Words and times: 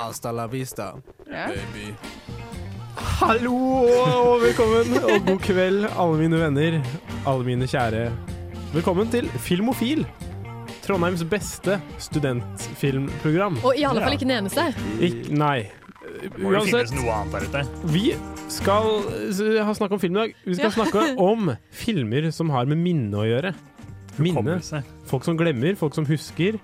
Hasta 0.00 0.32
la 0.32 0.46
vista, 0.46 0.94
Ja. 1.30 1.46
baby. 1.48 1.94
Hallo 2.96 3.52
og 3.86 4.40
velkommen, 4.42 4.94
og 5.04 5.26
god 5.26 5.38
kveld, 5.44 5.84
alle 5.98 6.16
mine 6.18 6.38
venner, 6.40 6.78
alle 7.26 7.44
mine 7.44 7.66
kjære. 7.68 8.10
Velkommen 8.74 9.10
til 9.10 9.28
Filmofil. 9.44 10.06
Trondheims 10.84 11.22
beste 11.24 11.80
studentfilmprogram. 11.98 13.58
Og 13.64 13.76
i 13.78 13.84
alle 13.84 14.00
fall 14.00 14.12
ikke 14.16 14.26
den 14.28 14.36
eneste. 14.40 14.70
Ik 15.00 15.30
nei. 15.30 15.68
Må 16.38 16.50
jo 16.52 16.60
finnes 16.64 16.74
Uansett, 16.74 16.96
noe 16.96 17.12
annet 17.14 17.32
der 17.32 17.46
ute. 17.46 17.92
vi 17.92 18.14
skal 18.48 19.02
s- 19.30 19.40
ha 19.64 19.72
snakk 19.74 19.92
om 19.92 20.00
film 20.00 20.16
i 20.16 20.20
dag. 20.24 20.34
Vi 20.46 20.54
skal 20.54 20.70
snakke 20.72 21.04
om 21.30 21.52
filmer 21.70 22.30
som 22.32 22.50
har 22.50 22.64
med 22.66 22.76
minne 22.78 23.14
å 23.16 23.24
gjøre. 23.28 23.54
Minne. 24.18 24.34
Hukommelse. 24.40 24.82
Folk 25.06 25.24
som 25.24 25.36
glemmer, 25.38 25.76
folk 25.76 25.94
som 25.94 26.04
husker. 26.06 26.58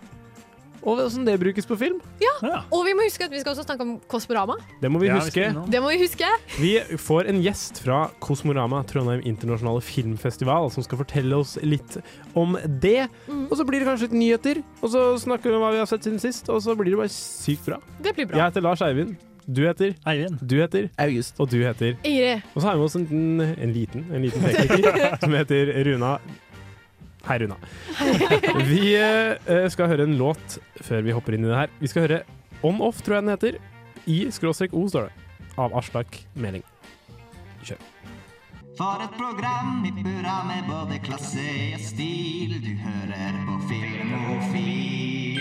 Og 0.86 0.94
hvordan 1.00 1.24
det 1.26 1.34
brukes 1.42 1.66
på 1.66 1.74
film. 1.80 1.96
Ja. 2.22 2.60
Og 2.70 2.84
vi 2.86 2.92
må 2.94 3.02
huske 3.08 3.26
at 3.26 3.32
vi 3.34 3.40
skal 3.42 3.56
også 3.56 3.64
snakke 3.66 3.82
om 3.82 3.96
Kosmorama. 4.08 4.54
Det 4.80 4.90
må 4.92 5.00
vi 5.02 5.08
Ja, 5.10 5.16
huske. 5.18 5.48
Vi. 5.50 5.64
Det 5.74 5.80
må 5.82 5.90
vi 5.90 5.98
huske. 6.04 6.28
Vi 6.62 6.72
får 7.02 7.26
en 7.32 7.40
gjest 7.42 7.82
fra 7.82 8.04
Kosmorama, 8.22 8.84
Trondheim 8.86 9.24
internasjonale 9.26 9.82
filmfestival, 9.82 10.70
som 10.70 10.86
skal 10.86 11.00
fortelle 11.02 11.34
oss 11.42 11.56
litt 11.66 11.98
om 12.38 12.54
det. 12.80 13.08
Mm. 13.26 13.48
Og 13.50 13.56
så 13.58 13.66
blir 13.66 13.82
det 13.82 13.88
kanskje 13.90 14.08
litt 14.08 14.18
nyheter, 14.22 14.62
og 14.80 14.90
så 14.94 15.06
snakker 15.18 15.50
vi 15.50 15.56
om 15.58 15.64
hva 15.66 15.72
vi 15.74 15.82
har 15.82 15.90
sett 15.90 16.06
siden 16.06 16.22
sist, 16.22 16.48
og 16.54 16.62
så 16.62 16.76
blir 16.78 16.94
det 16.94 17.00
bare 17.02 17.10
sykt 17.12 17.66
bra. 17.66 17.80
Det 17.98 18.14
blir 18.14 18.30
bra. 18.30 18.38
Jeg 18.38 18.52
heter 18.52 18.62
Lars 18.70 18.82
Eivind. 18.86 19.16
Du 19.46 19.60
heter, 19.62 19.92
Eivind. 20.10 20.40
du 20.42 20.56
heter, 20.58 20.88
August. 20.98 21.36
og 21.38 21.50
du 21.50 21.60
heter. 21.62 21.92
Ingrid. 22.02 22.42
Og 22.54 22.62
så 22.62 22.66
har 22.66 22.74
vi 22.74 22.78
med 22.80 22.86
oss 22.88 22.96
en, 22.98 23.40
en 23.62 23.72
liten, 23.72 24.06
en 24.12 24.22
liten 24.26 24.42
tekniker 24.42 25.18
som 25.22 25.34
heter 25.38 25.70
Runa. 25.86 26.16
Hei, 27.26 27.40
Runa. 27.42 27.56
Vi 28.68 28.92
eh, 28.94 29.64
skal 29.72 29.88
høre 29.90 30.04
en 30.06 30.14
låt 30.14 30.60
før 30.86 31.00
vi 31.02 31.14
hopper 31.16 31.34
inn 31.34 31.42
i 31.42 31.48
det 31.50 31.56
her. 31.58 31.72
Vi 31.80 31.88
skal 31.90 32.04
høre 32.04 32.18
On 32.62 32.78
Off, 32.86 33.00
tror 33.02 33.16
jeg 33.16 33.24
den 33.24 33.32
heter. 33.32 33.56
I 34.06 34.18
skråstrek 34.30 34.74
O, 34.78 34.84
står 34.86 35.08
det. 35.08 35.24
Av 35.58 35.74
Aslak 35.74 36.20
Meling. 36.38 36.62
For 38.76 39.02
et 39.02 39.14
program 39.18 39.80
i 39.88 39.90
burra 39.96 40.36
med 40.46 40.68
både 40.70 41.00
klasse 41.02 41.42
og 41.74 41.82
stil. 41.82 42.52
Du 42.62 42.70
hører 42.84 43.40
på 43.48 43.56
Filmofil. 43.72 45.40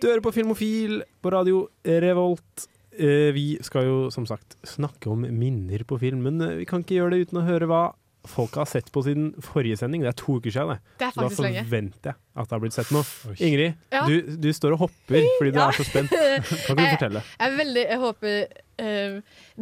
Du 0.00 0.06
hører 0.08 0.22
på 0.24 0.32
Filmofil 0.32 1.02
på 1.20 1.32
radio 1.34 1.66
Revolt. 1.84 2.70
Eh, 2.96 3.34
Vi 3.36 3.58
skal 3.66 3.84
jo 3.90 3.98
som 4.14 4.24
sagt 4.24 4.56
snakke 4.64 5.12
om 5.12 5.26
minner 5.28 5.84
på 5.84 6.00
film, 6.00 6.24
men 6.24 6.40
vi 6.62 6.64
kan 6.64 6.80
ikke 6.80 7.02
gjøre 7.02 7.18
det 7.18 7.28
uten 7.28 7.42
å 7.42 7.46
høre 7.50 7.68
hva 7.68 7.82
folk 8.26 8.54
har 8.56 8.64
sett 8.70 8.90
på 8.92 9.02
siden 9.04 9.32
forrige 9.44 9.76
sending. 9.80 10.02
Det 10.04 10.08
er 10.12 10.16
to 10.18 10.38
uker 10.38 10.50
siden, 10.54 10.74
det. 10.74 10.78
Det 11.00 11.06
er 11.10 11.16
da 11.20 11.28
forventer 11.34 12.10
jeg 12.12 12.14
at 12.34 12.48
det 12.48 12.56
har 12.56 12.62
blitt 12.62 12.74
sett 12.76 12.90
noe. 12.94 13.04
Oi. 13.30 13.36
Ingrid, 13.38 13.74
Ja. 13.92 14.04
du, 14.08 14.36
du 14.40 14.48
står 14.52 14.74
og 14.76 14.78
hopper 14.86 15.26
fordi 15.38 15.50
du 15.54 15.58
Ja. 15.60 15.68
er 15.68 15.78
så 15.78 15.84
spent. 15.86 16.10
Kan 16.66 16.76
du 16.76 16.82
jeg, 16.82 16.96
fortelle? 16.98 17.22
Jeg 17.38 17.52
er 17.52 17.56
veldig 17.56 17.84
Jeg 17.84 17.98
håper 18.02 18.36
uh, 18.80 19.20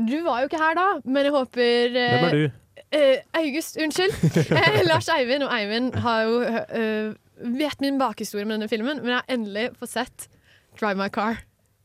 Du 0.08 0.16
var 0.24 0.40
jo 0.40 0.48
ikke 0.48 0.62
her 0.62 0.74
da, 0.78 0.86
men 1.04 1.24
jeg 1.28 1.32
håper 1.34 1.88
uh, 1.90 2.00
Hvem 2.14 2.28
er 2.28 2.36
du? 2.38 2.44
Uh, 2.92 3.16
August, 3.40 3.76
unnskyld. 3.80 4.16
Lars 4.90 5.08
Eivind 5.12 5.44
og 5.46 5.52
Eivind 5.52 5.94
har 6.04 6.22
jo 6.28 6.40
eh, 6.44 7.12
vet 7.56 7.80
min 7.80 7.98
bakhistorie 8.00 8.44
med 8.44 8.58
denne 8.58 8.68
filmen, 8.68 9.00
men 9.00 9.08
jeg 9.14 9.20
har 9.20 9.32
endelig 9.32 9.64
fått 9.80 9.92
sett 9.94 10.26
Drive 10.80 10.96
My 11.00 11.08
Car. 11.12 11.40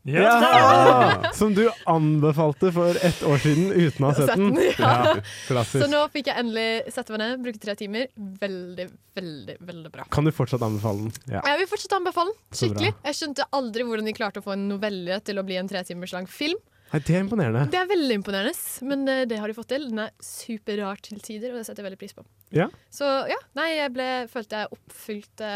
Ja! 0.08 1.32
Som 1.36 1.54
du 1.56 1.64
anbefalte 1.88 2.72
for 2.74 2.96
ett 3.08 3.20
år 3.26 3.42
siden 3.42 3.72
uten 3.72 4.06
å 4.06 4.12
ha 4.12 4.14
sett 4.16 4.34
den. 4.34 4.56
Ja. 4.78 5.64
Så 5.68 5.88
nå 5.90 6.04
fikk 6.14 6.30
jeg 6.30 6.40
endelig 6.44 6.94
sette 6.94 7.14
meg 7.14 7.22
ned, 7.24 7.42
bruke 7.44 7.60
tre 7.62 7.74
timer. 7.78 8.08
Veldig, 8.16 8.88
veldig 9.18 9.58
veldig 9.68 9.92
bra. 9.94 10.06
Kan 10.14 10.28
du 10.28 10.32
fortsatt 10.34 10.64
anbefale 10.64 11.06
den? 11.06 11.36
Ja. 11.36 11.42
Jeg 11.52 11.62
vil 11.62 11.70
fortsatt 11.74 11.98
anbefale 11.98 12.32
den. 12.32 12.40
Skikkelig. 12.62 12.94
Jeg 13.10 13.20
skjønte 13.20 13.48
aldri 13.58 13.86
hvordan 13.88 14.08
de 14.08 14.16
klarte 14.16 14.42
å 14.42 14.46
få 14.46 14.56
en 14.56 14.66
novelle 14.70 15.20
til 15.26 15.40
å 15.40 15.46
bli 15.46 15.60
en 15.60 15.70
tre 15.70 15.84
timers 15.88 16.14
lang 16.16 16.28
film. 16.30 16.58
Nei, 16.88 17.02
det 17.04 17.18
er 17.18 17.20
imponerende. 17.20 17.66
Det 17.68 17.76
er 17.76 17.88
veldig 17.90 18.14
imponerende, 18.16 18.84
men 18.88 19.02
eh, 19.12 19.26
det 19.28 19.36
har 19.42 19.50
de 19.50 19.56
fått 19.56 19.68
til. 19.74 19.90
Den 19.90 20.06
er 20.06 20.14
superrar 20.24 21.00
til 21.04 21.20
tider, 21.20 21.52
og 21.52 21.60
det 21.60 21.66
setter 21.68 21.82
jeg 21.82 21.90
veldig 21.90 22.00
pris 22.00 22.16
på. 22.16 22.24
Ja. 22.56 22.70
Så 22.88 23.04
ja, 23.28 23.36
nei, 23.58 23.74
jeg 23.76 23.92
ble, 23.92 24.06
følte 24.32 24.62
jeg 24.62 24.72
oppfylte 24.78 25.50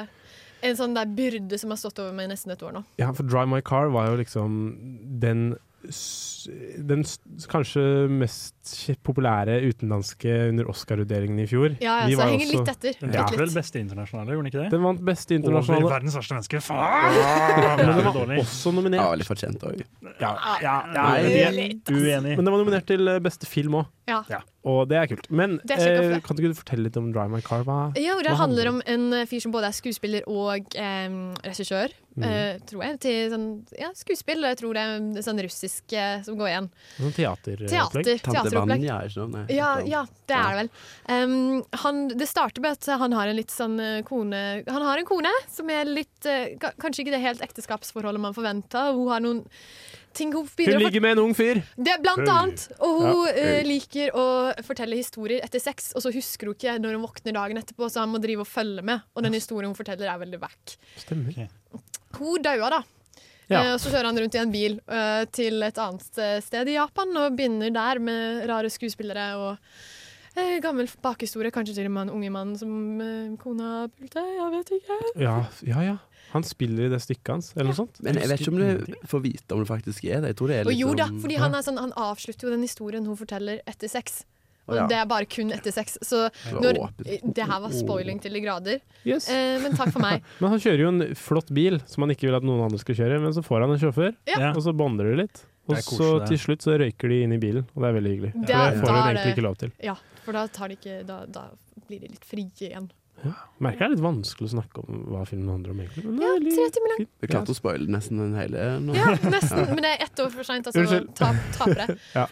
en 0.63 0.77
sånn 0.79 0.95
der 0.95 1.07
byrde 1.07 1.59
som 1.59 1.71
har 1.75 1.81
stått 1.81 1.99
over 2.03 2.13
meg 2.17 2.31
i 2.31 2.33
nesten 2.35 2.53
et 2.55 2.63
år 2.63 2.73
nå. 2.79 2.85
Ja, 2.99 3.11
for 3.13 3.25
Drive 3.27 3.49
My 3.51 3.61
Car 3.67 3.91
var 3.95 4.11
jo 4.13 4.17
liksom 4.23 4.61
den 5.21 5.53
den 5.83 7.01
kanskje 7.51 7.83
mest 8.07 8.55
populære 9.03 9.57
utenlandske 9.67 10.31
under 10.53 10.69
Oscar-utdelingen 10.71 11.41
i 11.43 11.47
fjor. 11.51 11.73
Ja, 11.83 12.05
ja, 12.05 12.07
De 12.07 12.15
så 12.15 12.21
jeg 12.23 12.31
henger 12.39 12.47
også- 12.47 12.59
litt 12.61 12.69
etter. 12.71 13.01
Den 13.01 13.13
Ja. 13.13 13.25
vel 13.27 13.51
beste 13.51 13.81
internasjonale, 13.83 14.31
gjorde 14.31 14.45
den 14.45 14.51
ikke 14.53 14.63
det? 14.63 14.71
Den 14.71 14.83
vant 14.83 15.01
beste 15.05 15.35
Over 15.35 15.43
internasjonale, 15.43 15.91
verdens 15.91 16.15
verste 16.15 16.35
menneske. 16.37 16.61
men 17.77 17.87
den 17.87 18.05
var 18.05 18.13
også 18.13 18.39
også 18.39 18.67
Ja, 18.71 18.73
nominert. 18.79 19.19
litt 19.19 19.27
fortjent 19.27 19.59
òg. 19.67 19.83
Ja, 20.21 20.37
ja, 20.63 20.77
ja, 20.95 21.51
Uenig. 21.91 22.37
men 22.37 22.45
den 22.45 22.53
var 22.55 22.63
nominert 22.63 22.87
til 22.87 23.09
eh, 23.09 23.19
beste 23.19 23.47
film 23.47 23.73
òg, 23.83 23.87
Ja. 24.31 24.41
og 24.69 24.85
det 24.91 24.99
er 25.01 25.07
kult. 25.11 25.27
Men 25.31 25.59
er 25.71 26.13
eh, 26.15 26.21
kan 26.25 26.39
du 26.39 26.45
fortelle 26.55 26.87
litt 26.89 26.97
om 27.01 27.11
Drive 27.15 27.33
My 27.33 27.41
Car? 27.45 27.65
Hva? 27.67 27.81
Jo, 27.99 28.19
det 28.23 28.31
Hva 28.35 28.41
handler 28.45 28.71
om 28.75 28.83
en 28.87 29.09
eh, 29.23 29.27
fyr 29.31 29.43
som 29.45 29.53
både 29.55 29.71
er 29.73 29.77
skuespiller 29.79 30.29
og 30.31 30.77
eh, 30.79 31.19
regissør, 31.49 31.99
Mm. 32.13 32.25
eh, 32.29 32.59
tror 32.69 32.83
jeg. 32.85 32.97
Til 33.01 33.31
sånn 33.33 33.45
ja, 33.81 33.87
skuespill. 33.97 34.43
Jeg 34.45 34.59
tror 34.61 34.75
det 34.77 34.83
er 34.85 35.23
sånn 35.25 35.39
russisk 35.41 35.95
eh, 35.97 36.19
som 36.27 36.37
går 36.37 36.51
igjen. 36.51 36.67
Sånn 36.99 37.15
teateropplegg? 37.17 37.71
Teater. 37.73 38.19
Tante 38.27 38.53
Vanja? 38.53 38.99
Nei, 39.33 39.47
Ja, 39.49 39.71
sånn. 39.81 39.89
ja, 39.89 40.03
det 40.29 40.37
er 40.37 40.51
det 40.51 40.59
vel. 40.59 40.69
Um, 41.09 41.63
han, 41.87 42.03
det 42.13 42.29
starter 42.29 42.61
med 42.61 42.77
at 42.77 42.91
han 43.01 43.17
har 43.17 43.33
en 43.33 43.39
litt 43.41 43.49
sånn 43.55 43.81
eh, 43.81 44.03
kone 44.05 44.43
Han 44.69 44.85
har 44.85 45.01
en 45.01 45.09
kone 45.09 45.33
som 45.49 45.73
er 45.73 45.89
litt 45.89 46.29
eh, 46.29 46.53
Kanskje 46.61 47.07
ikke 47.07 47.15
det 47.17 47.23
helt 47.25 47.41
ekteskapsforholdet 47.49 48.21
man 48.21 48.37
forventa. 48.37 48.91
Hun 48.93 49.09
har 49.09 49.25
noen 49.25 49.41
ting 50.15 50.33
hun 50.33 50.45
Hun 50.47 50.51
begynner 50.57 50.79
å 50.81 50.85
ligger 50.87 51.03
med 51.05 51.17
en 51.19 51.23
ung 51.25 51.35
fyr! 51.37 51.61
det 51.77 51.93
er 51.95 52.01
blant 52.03 52.29
annet. 52.29 52.65
Og 52.81 53.01
hun 53.01 53.27
Ja. 53.29 53.59
uh, 53.59 53.63
liker 53.67 54.11
å 54.17 54.25
fortelle 54.65 54.97
historier 54.97 55.41
etter 55.45 55.61
sex, 55.63 55.93
og 55.97 56.03
så 56.05 56.13
husker 56.15 56.47
hun 56.51 56.55
ikke 56.57 56.79
når 56.81 56.97
hun 56.97 57.05
våkner 57.07 57.33
dagen 57.37 57.57
etterpå, 57.61 57.89
så 57.91 58.01
han 58.05 58.11
må 58.13 58.21
drive 58.23 58.45
og 58.45 58.51
følge 58.51 58.83
med. 58.83 59.01
Og 59.17 59.23
den 59.27 59.33
historien 59.39 59.71
hun 59.73 59.79
forteller, 59.79 60.09
er 60.13 60.19
veldig 60.23 60.41
wack. 60.43 60.77
Stemmer. 61.03 61.49
Hun 62.19 62.43
daua, 62.43 62.71
da. 62.79 62.83
Ja. 63.51 63.63
Eh, 63.65 63.73
og 63.75 63.81
så 63.83 63.91
kjører 63.91 64.07
han 64.09 64.19
rundt 64.23 64.35
i 64.37 64.41
en 64.41 64.53
bil 64.53 64.79
uh, 64.89 65.25
til 65.35 65.63
et 65.67 65.79
annet 65.83 66.23
sted 66.45 66.69
i 66.69 66.77
Japan 66.79 67.11
og 67.21 67.35
begynner 67.37 67.73
der 67.75 67.99
med 68.01 68.47
rare 68.49 68.71
skuespillere 68.73 69.27
og 69.37 69.59
gammel 70.65 70.89
bakhistorie. 71.05 71.51
Kanskje 71.53 71.75
til 71.77 71.91
og 71.91 71.93
med 71.93 72.07
en 72.07 72.15
unge 72.15 72.31
mann 72.33 72.55
som 72.57 72.71
kona 73.43 73.89
pulte. 73.93 74.23
Jeg 74.23 74.53
vet 74.55 74.71
ikke. 74.79 74.97
Ja, 75.21 75.35
ja, 75.69 75.83
ja. 75.91 75.97
Han 76.33 76.45
spiller 76.49 76.87
i 76.87 76.91
det 76.93 77.01
stykket 77.05 77.29
hans, 77.29 77.53
eller 77.55 77.71
noe 77.71 77.77
sånt. 77.77 78.01
Men 78.01 78.17
jeg 78.21 78.29
vet 78.31 78.41
ikke 78.41 78.53
om 78.55 78.61
du 78.61 78.99
får 79.11 79.23
vite 79.25 79.53
om 79.57 79.63
det 79.63 79.69
faktisk 79.69 80.05
er 80.09 80.23
det. 80.25 80.33
Jeg 80.33 80.37
tror 80.41 80.49
det 80.53 80.57
er 80.63 80.71
Og 80.71 80.77
jo 80.79 80.93
da, 80.97 81.07
fordi 81.21 81.37
han, 81.41 81.57
sånn, 81.65 81.81
han 81.81 81.93
avslutter 81.93 82.49
jo 82.49 82.55
den 82.55 82.65
historien 82.65 83.09
hun 83.09 83.19
forteller 83.21 83.61
etter 83.69 83.91
sex. 83.93 84.23
Og 84.71 84.77
ja. 84.79 84.85
det 84.87 84.97
er 84.97 85.07
bare 85.11 85.27
kun 85.27 85.51
etter 85.53 85.75
sex. 85.75 85.97
Så 86.07 86.29
Det 86.31 86.61
når, 86.63 86.79
det 87.35 87.47
her 87.49 87.63
var 87.65 87.73
spoiling 87.75 88.21
til 88.23 88.37
de 88.37 88.43
grader. 88.45 88.79
Yes. 89.05 89.27
Eh, 89.29 89.59
men 89.63 89.75
takk 89.77 89.91
for 89.95 90.05
meg. 90.05 90.23
Men 90.41 90.55
han 90.55 90.63
kjører 90.63 90.85
jo 90.85 90.91
en 90.93 91.03
flott 91.19 91.51
bil 91.55 91.81
som 91.91 92.07
han 92.07 92.15
ikke 92.15 92.29
vil 92.29 92.39
at 92.39 92.47
noen 92.47 92.63
andre 92.69 92.79
skal 92.81 92.97
kjøre, 93.01 93.19
men 93.25 93.35
så 93.35 93.43
får 93.45 93.65
han 93.67 93.75
en 93.75 93.83
sjåfør, 93.83 94.15
Ja. 94.31 94.53
og 94.53 94.63
så 94.63 94.75
bonder 94.77 95.11
de 95.11 95.25
litt. 95.25 95.43
Og 95.69 95.77
Det 95.77 95.85
så 95.87 96.09
til 96.27 96.39
slutt 96.43 96.65
så 96.65 96.75
røyker 96.79 97.11
de 97.13 97.21
inn 97.27 97.35
i 97.37 97.39
bilen, 97.43 97.67
og 97.75 97.83
det 97.83 97.91
er 97.91 97.99
veldig 97.99 98.13
hyggelig. 98.17 98.33
For 98.33 98.41
Det 98.41 98.49
det 98.49 98.57
er- 98.57 98.81
får 98.81 98.89
er 98.93 99.03
egentlig 99.03 99.35
ikke 99.37 99.47
lov 99.47 99.59
til. 99.59 99.73
Ja, 99.83 99.95
for 100.25 100.33
da, 100.33 100.47
tar 100.47 100.69
de 100.69 100.77
ikke, 100.79 101.07
da, 101.07 101.19
da 101.27 101.45
blir 101.89 102.01
de 102.01 102.09
litt 102.09 102.25
frie 102.27 102.51
igjen. 102.59 102.91
Merker 103.63 103.79
det 103.79 103.87
er 103.87 103.93
litt 103.95 104.03
vanskelig 104.03 104.49
å 104.49 104.53
snakke 104.57 104.83
om 104.83 105.03
hva 105.13 105.23
filmen 105.29 105.49
handler 105.53 105.71
om, 105.75 105.81
egentlig. 105.85 106.05
Men 106.09 106.19
det 106.19 106.29
er 106.29 106.57
tre 106.57 106.67
timer 106.77 106.93
lang. 106.93 107.01
fint. 107.05 107.11
Du 107.23 107.27
klarte 107.31 107.55
å 107.55 107.59
spoile 107.59 107.87
nesten 107.95 108.19
den 108.23 108.33
hele 108.35 108.65
nå. 108.83 108.97
Ja, 108.99 109.13
nesten. 109.31 109.67
Men 109.71 109.83
det 109.85 109.93
er 109.95 110.05
ett 110.09 110.23
år 110.25 110.31
for 110.35 110.49
seint, 110.49 110.67
altså. 110.67 110.83
Unnskyld. 110.83 111.13
Tap, 111.21 111.37
tapere. 111.59 111.87
Ja. 112.19 112.25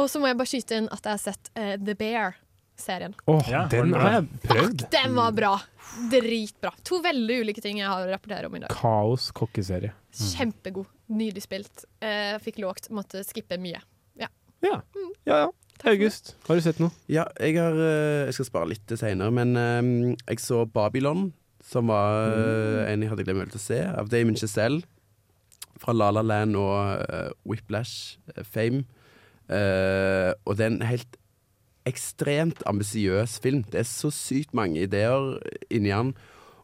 Og 0.00 0.10
så 0.12 0.20
må 0.20 0.28
jeg 0.28 0.36
bare 0.42 0.50
skyte 0.52 0.80
inn 0.82 0.88
at 0.92 1.00
jeg 1.08 1.16
har 1.16 1.22
sett 1.22 1.50
eh, 1.56 1.74
The 1.80 1.94
Bear-serien. 1.98 3.14
Åh, 3.32 3.48
Ja, 3.50 3.64
den 3.72 3.94
var 3.94 4.04
har 4.04 4.16
jeg 4.18 4.42
prøvd. 4.44 4.86
Den 4.92 5.16
var 5.16 5.32
bra! 5.40 5.54
Dritbra. 6.10 6.72
To 6.88 7.00
veldig 7.04 7.40
ulike 7.44 7.62
ting 7.64 7.78
jeg 7.80 7.88
har 7.88 8.04
å 8.04 8.10
rapportere 8.10 8.48
om 8.50 8.56
i 8.58 8.62
dag. 8.64 8.72
Kaos 8.74 9.30
kokkeserie. 9.36 9.92
Kjempegod. 10.34 10.86
Nydelig 11.14 11.44
spilt. 11.44 11.84
Eh, 12.04 12.36
fikk 12.42 12.58
lågt, 12.64 12.88
måtte 12.94 13.20
skippe 13.26 13.58
mye. 13.60 13.80
Ja. 14.20 14.28
ja, 14.64 14.78
ja. 15.28 15.42
August, 15.84 16.34
har 16.46 16.56
du 16.56 16.64
sett 16.64 16.78
noe? 16.80 16.94
Ja, 17.10 17.26
jeg, 17.42 17.58
har, 17.58 17.74
eh, 17.76 18.24
jeg 18.28 18.36
skal 18.38 18.48
spare 18.48 18.70
litt 18.70 18.84
til 18.88 19.00
seinere, 19.00 19.34
men 19.34 19.56
eh, 19.58 20.14
jeg 20.30 20.40
så 20.40 20.62
Babylon, 20.64 21.32
som 21.64 21.90
var 21.90 22.30
mm. 22.30 22.78
en 22.92 23.04
jeg 23.04 23.10
hadde 23.12 23.26
glemt 23.26 23.52
til 23.52 23.60
å 23.60 23.64
se, 23.64 23.80
av 23.88 24.10
Damon 24.12 24.38
Chazelle. 24.38 24.84
fra 25.80 25.92
La 25.92 26.10
La 26.14 26.22
Land 26.22 26.56
og 26.56 27.02
Whiplash, 27.44 28.16
Fame. 28.46 28.84
Eh, 29.50 30.30
og 30.46 30.56
det 30.56 30.64
er 30.64 30.70
en 30.70 30.86
helt 30.86 31.18
ekstremt 31.84 32.62
ambisiøs 32.66 33.38
film. 33.44 33.64
Det 33.68 33.82
er 33.82 33.88
så 33.88 34.10
sykt 34.14 34.54
mange 34.56 34.86
ideer 34.86 35.36
inni 35.68 35.92
den. 35.92 36.14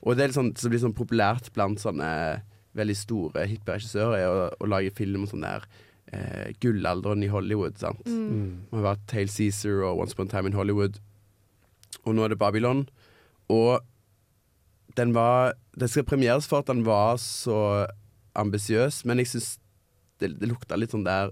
Og 0.01 0.17
det 0.17 0.25
er 0.25 0.31
litt 0.31 0.39
sånn, 0.39 0.55
så 0.57 0.71
blir 0.73 0.81
sånn 0.81 0.97
populært 0.97 1.51
blant 1.53 1.83
sånne 1.83 2.41
veldig 2.79 2.97
store 2.97 3.45
hippe 3.51 3.75
regissører, 3.75 4.17
er 4.17 4.31
å, 4.31 4.49
å 4.57 4.71
lage 4.71 4.95
film 4.97 5.27
og 5.27 5.33
sånn 5.33 5.45
der 5.45 5.67
eh, 6.12 6.51
gullalderen 6.62 7.23
i 7.23 7.31
Hollywood. 7.31 7.79
sant? 7.79 8.07
Mm. 8.07 8.67
Det 8.71 8.79
har 8.79 8.89
vært 8.93 9.07
Tale 9.11 9.33
Caesar 9.33 9.85
og 9.89 10.03
Once 10.05 10.17
Upon 10.17 10.31
a 10.31 10.35
Time 10.35 10.51
in 10.51 10.59
Hollywood. 10.59 11.01
Og 12.05 12.15
nå 12.15 12.25
er 12.25 12.33
det 12.33 12.41
Babylon. 12.41 12.87
Og 13.49 13.81
den 14.97 15.15
var 15.15 15.55
Det 15.79 15.89
skal 15.91 16.05
premieres 16.05 16.49
for 16.51 16.61
at 16.61 16.67
den 16.67 16.83
var 16.85 17.17
så 17.17 17.87
ambisiøs, 18.37 19.05
men 19.07 19.19
jeg 19.19 19.31
syns 19.31 19.59
det, 20.21 20.35
det 20.41 20.49
lukta 20.51 20.77
litt 20.77 20.93
sånn 20.93 21.07
der 21.07 21.31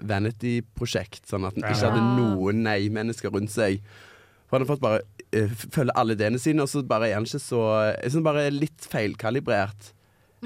vanity-prosjekt. 0.00 1.26
Sånn 1.28 1.44
at 1.44 1.56
den 1.58 1.66
ikke 1.66 1.90
hadde 1.90 2.04
noen 2.16 2.62
nei-mennesker 2.64 3.34
rundt 3.34 3.52
seg. 3.52 3.82
For 4.46 4.56
han 4.56 4.64
har 4.64 4.70
fått 4.70 4.84
bare 4.84 5.02
uh, 5.36 5.64
følge 5.74 5.96
alle 5.98 6.16
ideene 6.16 6.40
sine, 6.40 6.64
og 6.64 6.70
så 6.70 6.82
bare 6.86 7.10
er 7.10 7.18
han 7.18 7.28
ikke 7.28 7.42
så 7.42 7.60
Jeg 7.90 8.14
synes 8.14 8.26
bare 8.26 8.46
er 8.46 8.56
litt 8.56 8.88
feilkalibrert 8.88 9.92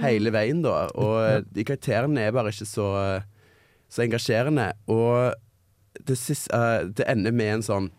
hele 0.02 0.32
veien, 0.34 0.64
da. 0.64 0.88
Og 0.98 1.14
eh, 1.22 1.40
de 1.54 1.64
karakterene 1.66 2.26
er 2.26 2.34
bare 2.34 2.50
ikke 2.50 2.66
så, 2.66 2.88
så 3.94 4.02
engasjerende. 4.04 4.72
Og 4.90 5.34
det, 6.08 6.16
siste, 6.18 6.50
uh, 6.54 6.82
det 6.90 7.06
ender 7.10 7.34
med 7.36 7.58
en 7.58 7.66
sånn 7.66 7.90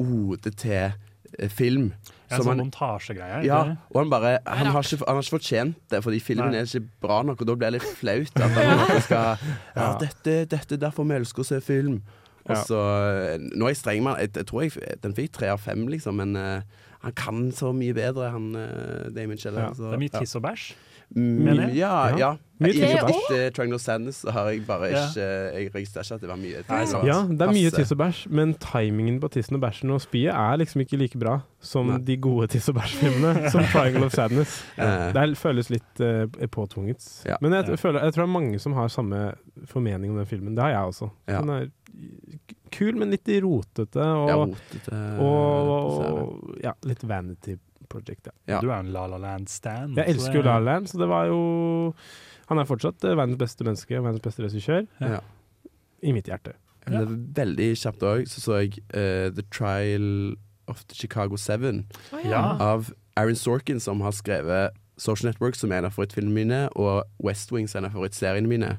ode 0.00 0.50
til 0.58 0.88
eh, 0.90 1.50
film. 1.52 1.92
En 2.30 2.44
sånn 2.44 2.60
montasjegreie. 2.62 3.42
ja, 3.46 3.58
og 3.90 3.98
han 3.98 4.10
bare 4.12 4.36
Han 4.46 4.70
har 4.70 4.86
ikke, 4.86 5.00
han 5.02 5.18
har 5.18 5.24
ikke 5.24 5.34
fortjent 5.36 5.80
det, 5.90 6.00
fordi 6.04 6.20
filmen 6.22 6.52
Nei. 6.54 6.62
er 6.62 6.68
ikke 6.68 7.02
bra 7.02 7.20
nok, 7.26 7.42
og 7.42 7.50
da 7.50 7.56
blir 7.58 7.72
det 7.74 7.80
litt 7.80 7.96
flaut. 7.98 8.38
At 8.38 8.58
han 8.58 9.02
skal 9.02 9.44
Ja, 9.76 9.88
dette, 10.00 10.36
dette 10.50 10.76
er 10.78 10.82
derfor 10.86 11.08
vi 11.08 11.18
elsker 11.18 11.44
å 11.44 11.48
se 11.50 11.60
film. 11.64 12.00
Og 12.50 12.56
så 12.66 12.78
Nå 13.42 13.66
er 13.66 13.74
jeg 13.74 13.80
streng 13.82 14.04
med. 14.06 14.22
Jeg, 14.24 14.32
jeg 14.40 14.48
tror 14.48 14.62
jeg, 14.64 15.00
den 15.04 15.16
fikk 15.18 15.34
tre 15.38 15.50
av 15.52 15.60
fem, 15.62 15.84
liksom, 15.92 16.22
men 16.22 16.38
uh, 16.38 16.86
han 17.04 17.16
kan 17.18 17.50
så 17.56 17.74
mye 17.76 17.94
bedre, 17.96 18.30
han 18.32 18.50
uh, 18.56 19.10
Damon 19.14 19.38
Scheller. 19.38 19.68
Ja, 19.68 19.74
så- 19.76 19.90
Det 19.90 19.98
er 19.98 20.04
mye 20.06 20.14
tiss 20.18 20.38
og 20.38 20.46
bæsj. 20.46 20.70
Mener 21.16 21.68
jeg. 21.68 21.76
Ja, 21.82 22.06
Ja. 22.10 22.16
ja. 22.18 22.30
Mye 22.60 22.74
tiss 22.76 22.92
og 23.00 23.08
bæsj. 23.08 23.20
Etter 23.32 23.52
Triangle 23.56 23.74
of 23.78 23.80
Sadness 23.80 24.18
har 24.28 24.48
jeg 24.50 24.66
bare 24.66 24.90
ikke 24.90 25.22
Jeg 25.24 25.70
registrerer 25.74 26.04
ikke 26.04 26.14
at 26.14 26.20
det 26.20 26.28
var 26.28 26.36
mye. 26.36 26.58
Nei, 26.68 26.80
sant. 26.90 27.06
Ja, 27.08 27.14
det 27.30 27.40
er 27.46 27.52
mye 27.56 27.70
tiss 27.72 27.92
og 27.94 27.98
bæsj, 28.02 28.18
men 28.36 28.52
timingen 28.60 29.16
på 29.22 29.30
tissen 29.32 29.56
og 29.56 29.62
bæsjen 29.64 29.94
og 29.94 30.02
spyet 30.04 30.34
er 30.34 30.58
liksom 30.60 30.82
ikke 30.84 30.98
like 31.00 31.18
bra 31.22 31.38
som 31.64 31.88
Nei. 31.88 31.96
de 32.04 32.16
gode 32.20 32.50
tiss 32.52 32.68
og 32.68 32.76
bæsj-filmene, 32.76 33.48
som 33.50 33.64
'Triangle 33.70 34.04
of 34.04 34.12
Sadness'. 34.12 34.58
Eh, 34.76 35.08
Det 35.16 35.38
føles 35.40 35.70
litt 35.70 36.00
uh, 36.04 36.26
påtvunget. 36.52 37.00
Ja. 37.24 37.36
Men 37.40 37.52
jeg, 37.56 37.78
føler, 37.78 38.04
jeg 38.04 38.12
tror 38.12 38.22
det 38.26 38.28
er 38.28 38.36
mange 38.40 38.58
som 38.60 38.72
har 38.76 38.88
samme 38.88 39.32
formening 39.64 40.12
om 40.12 40.18
den 40.20 40.26
filmen. 40.26 40.54
Det 40.54 40.62
har 40.62 40.70
jeg 40.70 40.92
også. 40.92 41.08
Den 41.28 41.48
er 41.48 41.66
kul, 42.70 42.94
men 42.96 43.10
litt 43.10 43.28
rotete, 43.42 44.04
og, 44.04 44.28
ja, 44.28 44.36
rotete, 44.36 45.00
og, 45.18 45.68
og, 45.68 46.04
og 46.04 46.60
ja, 46.62 46.72
litt 46.84 47.02
vanity 47.08 47.56
project. 47.90 48.30
Ja. 48.30 48.34
Ja. 48.56 48.62
Du 48.62 48.70
er 48.70 48.78
en 48.78 48.90
La 48.94 49.04
La 49.10 49.18
Land-stan. 49.20 49.94
Jeg 49.98 50.14
elsker 50.14 50.40
jo 50.40 50.46
La 50.46 50.58
La 50.58 50.74
Land, 50.74 50.90
så 50.90 51.00
det 51.00 51.08
var 51.10 51.28
jo 51.30 51.40
Han 52.50 52.58
er 52.58 52.66
fortsatt 52.66 53.04
eh, 53.06 53.14
verdens 53.14 53.38
beste 53.38 53.62
menneske 53.66 53.98
og 53.98 54.08
verdens 54.08 54.24
beste 54.24 54.42
regissør. 54.42 54.86
Ja. 54.98 55.20
I 56.02 56.14
mitt 56.16 56.26
hjerte. 56.26 56.56
Men 56.88 56.96
det 56.96 57.04
er 57.04 57.44
veldig 57.44 57.68
kjapt 57.78 58.02
òg, 58.08 58.24
så 58.30 58.40
så 58.42 58.56
jeg 58.62 58.80
eh, 58.96 59.28
The 59.36 59.44
Trial 59.52 60.36
of 60.70 60.82
the 60.88 60.96
Chicago 60.98 61.36
Seven 61.38 61.84
av 62.10 62.90
Aaron 63.16 63.38
Sorkin, 63.38 63.78
som 63.82 64.00
har 64.00 64.14
skrevet 64.16 64.74
Social 65.00 65.30
Network, 65.30 65.54
som 65.54 65.72
er 65.72 65.80
en 65.80 65.88
av 65.88 65.94
favorittfilmene 65.96 66.34
mine, 66.34 66.60
og 66.76 67.04
West 67.24 67.52
Wing, 67.52 67.68
som 67.68 67.80
er 67.80 67.84
en 67.86 67.90
av 67.90 67.96
favorittseriene 67.96 68.50
mine. 68.50 68.74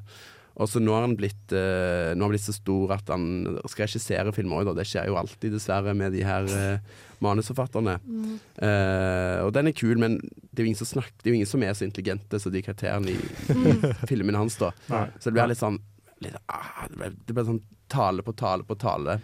Og 0.60 0.68
så 0.68 0.80
nå 0.82 0.92
har 0.92 1.06
han 1.06 1.14
blitt, 1.16 1.52
uh, 1.54 2.12
nå 2.12 2.26
har 2.26 2.32
blitt 2.34 2.44
så 2.44 2.52
stor 2.52 2.92
at 2.98 3.08
han 3.08 3.24
skal 3.70 3.86
regissere 3.86 4.34
filmer 4.36 4.60
òg, 4.60 4.74
Det 4.76 4.84
skjer 4.88 5.08
jo 5.08 5.16
alltid, 5.16 5.54
dessverre, 5.54 5.94
med 5.96 6.12
de 6.12 6.24
her 6.28 6.44
uh, 6.44 6.98
manusforfatterne. 7.24 7.94
Mm. 8.04 8.34
Uh, 8.60 9.38
og 9.46 9.52
den 9.56 9.70
er 9.70 9.76
kul, 9.78 9.96
men 10.02 10.18
det 10.50 10.60
er 10.60 10.66
jo 10.66 10.70
ingen 10.72 10.80
som 10.82 10.90
snakker 10.90 11.14
Det 11.22 11.30
er 11.30 11.32
jo 11.32 11.38
ingen 11.40 11.48
som 11.52 11.62
er 11.64 11.72
så 11.78 11.86
intelligente 11.86 12.40
som 12.42 12.52
de 12.52 12.62
karakterene 12.66 13.14
i 13.14 13.20
Mm. 13.52 13.86
filmen 14.10 14.34
hans, 14.38 14.56
da. 14.60 14.70
Nei. 14.90 15.06
Så 15.18 15.30
det 15.30 15.36
blir 15.36 15.48
litt 15.52 15.60
sånn 15.60 15.78
litt, 16.22 16.36
ah, 16.52 16.84
det, 16.88 16.96
blir, 17.00 17.14
det 17.26 17.34
blir 17.34 17.46
sånn 17.48 17.62
tale 17.90 18.22
på 18.22 18.34
tale 18.38 18.62
på 18.66 18.76
tale. 18.78 19.16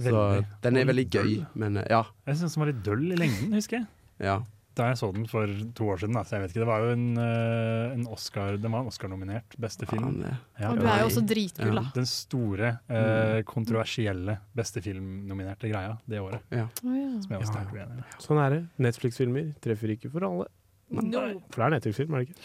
Så 0.00 0.22
den 0.64 0.76
er 0.80 0.88
veldig 0.88 1.04
gøy, 1.12 1.34
men 1.60 1.78
ja. 1.90 2.00
Jeg 2.26 2.40
syns 2.40 2.54
den 2.56 2.62
var 2.64 2.70
litt 2.72 2.82
døll 2.86 3.04
i 3.12 3.18
lengden, 3.20 3.52
husker 3.58 3.80
jeg. 3.82 3.86
ja. 4.30 4.38
Da 4.78 4.86
jeg 4.92 4.98
så 5.00 5.08
den 5.12 5.24
for 5.26 5.50
to 5.74 5.84
år 5.90 5.98
siden, 5.98 6.14
da, 6.14 6.22
så 6.22 6.36
jeg 6.36 6.42
vet 6.44 6.52
ikke, 6.54 6.60
det 6.62 6.68
var 6.70 6.80
jo 6.84 6.90
en, 6.94 7.06
eh, 7.18 7.92
en 7.96 8.04
Oscar 8.06 8.56
Den 8.56 8.70
var 8.70 8.80
en 8.84 8.86
Oscar-nominert 8.86 9.56
beste 9.58 9.84
film. 9.90 10.22
Er- 10.22 10.36
Ja. 10.60 10.70
Og 10.70 10.78
du 10.78 10.86
er 10.86 11.00
jo 11.00 11.06
også 11.08 11.24
dritkul, 11.26 11.74
da. 11.74 11.82
Den 11.94 12.06
store, 12.06 12.70
eh, 12.88 13.42
kontroversielle 13.42 14.38
beste 14.54 14.80
film-nominerte 14.80 15.68
greia 15.68 15.98
det 16.08 16.20
året. 16.20 16.40
ja. 16.52 16.68
Som 16.80 16.94
jeg 16.94 17.40
Ja. 17.40 17.46
sterkt 17.50 17.72
uenig 17.74 17.98
i. 17.98 18.04
Sånn 18.22 18.38
er 18.46 18.50
det. 18.50 18.68
Netflix-filmer 18.78 19.54
treffer 19.60 19.90
ikke 19.96 20.10
for 20.12 20.24
alle. 20.24 20.46
No. 20.90 21.40
For 21.50 21.62
det 21.62 21.66
er 21.66 21.70
Netflix-film, 21.80 22.14
er 22.14 22.18
det 22.24 22.28
ikke? 22.28 22.38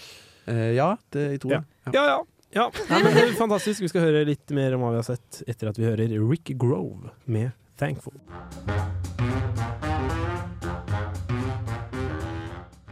Uh, 0.48 0.76
ja, 0.76 0.96
det, 1.12 1.32
jeg 1.32 1.40
tror 1.42 1.52
Ja. 1.52 1.60
det. 1.60 1.66
Ja. 1.86 1.92
Ja, 1.94 2.06
ja. 2.06 2.24
ja. 2.56 2.70
Nei, 2.90 3.04
men 3.04 3.36
fantastisk. 3.36 3.82
Vi 3.82 3.88
skal 3.88 4.02
høre 4.02 4.26
litt 4.26 4.50
mer 4.52 4.74
om 4.74 4.82
hva 4.82 4.90
vi 4.92 4.96
har 4.98 5.04
sett 5.16 5.44
etter 5.48 5.70
at 5.70 5.78
vi 5.78 5.84
hører 5.86 6.30
Rick 6.30 6.58
Grove 6.58 7.12
med 7.28 7.52
'Thankful'. 7.78 9.05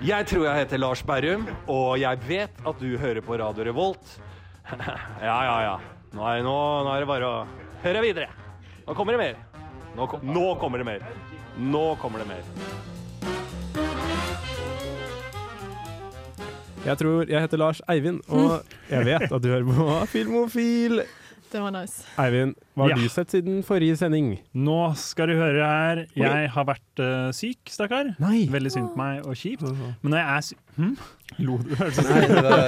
Jeg 0.03 0.25
tror 0.27 0.41
jeg 0.44 0.59
heter 0.65 0.79
Lars 0.81 1.00
Berrum, 1.07 1.45
og 1.71 1.94
jeg 1.95 2.19
vet 2.27 2.57
at 2.67 2.81
du 2.81 2.97
hører 3.00 3.23
på 3.23 3.38
Radio 3.39 3.63
Revolt. 3.69 4.17
ja, 5.23 5.38
ja, 5.47 5.53
ja. 5.63 5.75
Nå 6.11 6.25
er, 6.27 6.41
nå, 6.44 6.55
nå 6.83 6.91
er 6.91 7.05
det 7.05 7.07
bare 7.07 7.29
å 7.29 7.38
høre 7.85 8.01
videre. 8.03 8.27
Nå 8.83 8.97
kommer 8.97 9.15
det 9.15 9.21
mer. 9.21 9.39
Nå, 9.95 10.09
kom, 10.11 10.25
nå 10.27 10.44
kommer 10.59 10.83
det 10.83 10.89
mer. 10.89 11.05
Nå 11.55 11.85
kommer 12.01 12.19
det 12.19 12.27
mer. 12.33 12.44
Jeg 16.83 16.99
tror 16.99 17.31
jeg 17.31 17.39
heter 17.47 17.63
Lars 17.63 17.79
Eivind, 17.88 18.19
og 18.27 18.59
jeg 18.91 19.07
vet 19.07 19.29
at 19.29 19.39
du 19.39 19.51
hører 19.53 19.69
på 19.71 19.99
Filmofil. 20.11 20.99
Det 21.53 21.61
var 21.61 21.73
nice. 21.75 22.01
Eivind, 22.17 22.55
hva 22.73 22.88
har 22.88 22.95
Ja. 22.95 22.95
du 22.97 23.09
sett 23.13 23.29
siden 23.29 23.59
forrige 23.65 23.95
sending? 24.00 24.39
Nå 24.57 24.77
skal 24.97 25.29
du 25.29 25.35
høre 25.38 25.61
her. 25.61 26.00
Jeg 26.17 26.50
har 26.50 26.65
vært 26.65 27.01
uh, 27.03 27.29
syk, 27.35 27.61
stakkar. 27.69 28.15
Veldig 28.17 28.71
synd 28.73 28.89
på 28.94 28.97
meg 28.97 29.27
og 29.29 29.38
kjipt. 29.38 29.61
Men 30.01 30.15
når 30.15 30.17
jeg 30.17 30.31
er 30.33 30.47
syk 30.47 30.57
hm? 30.73 30.95
Lo 31.45 31.57
du? 31.61 31.69
Nei, 31.77 32.21
det 32.29 32.41
var 32.45 32.63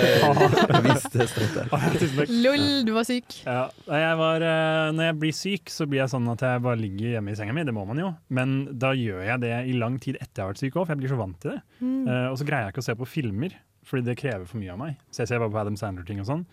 Jeg 0.76 0.84
visste 0.86 1.26
takk. 1.56 2.30
Lol, 2.30 2.64
du 2.86 2.94
var 2.96 3.06
syk. 3.10 3.40
Ja, 3.46 3.66
jeg 3.90 4.18
var, 4.22 4.46
uh, 4.46 4.94
når 4.96 5.10
jeg 5.10 5.20
blir 5.22 5.36
syk, 5.42 5.74
så 5.74 5.90
blir 5.90 6.04
jeg 6.04 6.14
sånn 6.14 6.30
at 6.34 6.46
jeg 6.46 6.64
bare 6.66 6.80
ligger 6.82 7.16
hjemme 7.18 7.34
i 7.34 7.38
senga 7.42 7.58
mi. 7.58 7.66
Det 7.66 7.74
må 7.76 7.86
man 7.90 8.02
jo. 8.02 8.14
Men 8.30 8.58
da 8.78 8.94
gjør 8.98 9.26
jeg 9.26 9.42
det 9.46 9.54
i 9.72 9.78
lang 9.82 9.98
tid 10.02 10.20
etter 10.22 10.44
jeg 10.44 10.46
har 10.46 10.54
vært 10.54 10.62
syk 10.64 10.78
òg, 10.78 10.86
for 10.86 10.94
jeg 10.96 11.02
blir 11.04 11.14
så 11.16 11.22
vant 11.22 11.40
til 11.42 11.56
det. 11.56 11.62
Mm. 11.82 12.04
Uh, 12.06 12.28
og 12.30 12.38
så 12.42 12.48
greier 12.48 12.68
jeg 12.70 12.76
ikke 12.78 12.86
å 12.86 12.90
se 12.92 12.98
på 13.02 13.10
filmer, 13.10 13.58
fordi 13.86 14.06
det 14.08 14.18
krever 14.18 14.46
for 14.50 14.58
mye 14.62 14.74
av 14.74 14.80
meg. 14.82 14.98
Så 15.14 15.24
jeg 15.24 15.30
ser 15.32 15.42
bare 15.44 15.54
på 15.54 15.62
Adam 15.62 15.78
Sandler-ting 15.80 16.20
og 16.24 16.28
sånn. 16.30 16.44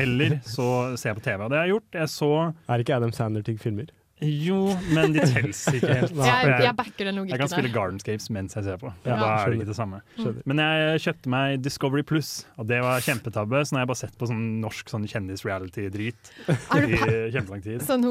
Eller 0.00 0.40
så 0.46 0.66
ser 0.98 1.12
jeg 1.12 1.20
på 1.20 1.24
TV. 1.28 1.44
Og 1.46 1.52
det 1.52 1.58
har 1.60 1.68
jeg 1.68 1.76
gjort. 1.76 1.98
Jeg 2.02 2.12
så 2.16 2.30
Er 2.68 2.84
ikke 2.84 2.96
Adam 2.98 3.12
Sandler-ting 3.14 3.60
filmer? 3.62 3.92
Jo, 4.20 4.58
men 4.92 5.14
de 5.14 5.22
telles 5.24 5.60
ikke 5.72 5.94
helt. 5.96 6.12
Jeg, 6.30 6.50
jeg 6.64 6.74
backer 6.76 7.08
den 7.08 7.16
logikken. 7.16 7.32
Jeg 7.34 7.40
kan 7.40 7.50
spille 7.52 7.68
der. 7.70 7.74
Gardenscapes 7.76 8.26
mens 8.34 8.54
jeg 8.58 8.64
ser 8.66 8.76
på. 8.80 8.90
Ja, 9.06 9.16
da 9.16 9.28
er 9.40 9.50
det 9.52 9.58
ikke 9.60 9.68
det 9.70 9.76
samme. 9.78 10.00
Skjønner. 10.18 10.42
Men 10.50 10.60
jeg 10.62 11.00
kjøpte 11.06 11.30
meg 11.32 11.62
Discovery 11.64 12.02
Plus, 12.06 12.30
og 12.60 12.68
det 12.70 12.80
var 12.84 13.00
kjempetabbe. 13.04 13.62
Så 13.64 13.72
nå 13.74 13.80
har 13.80 13.84
jeg 13.86 13.90
bare 13.92 14.00
sett 14.02 14.16
på 14.20 14.28
sånn 14.28 14.42
norsk 14.62 14.92
sånn 14.92 15.06
kjendis-reality-drit 15.10 16.30
i 16.50 17.00
kjempelang 17.32 17.62
tid. 17.64 17.82
sånn 17.86 18.04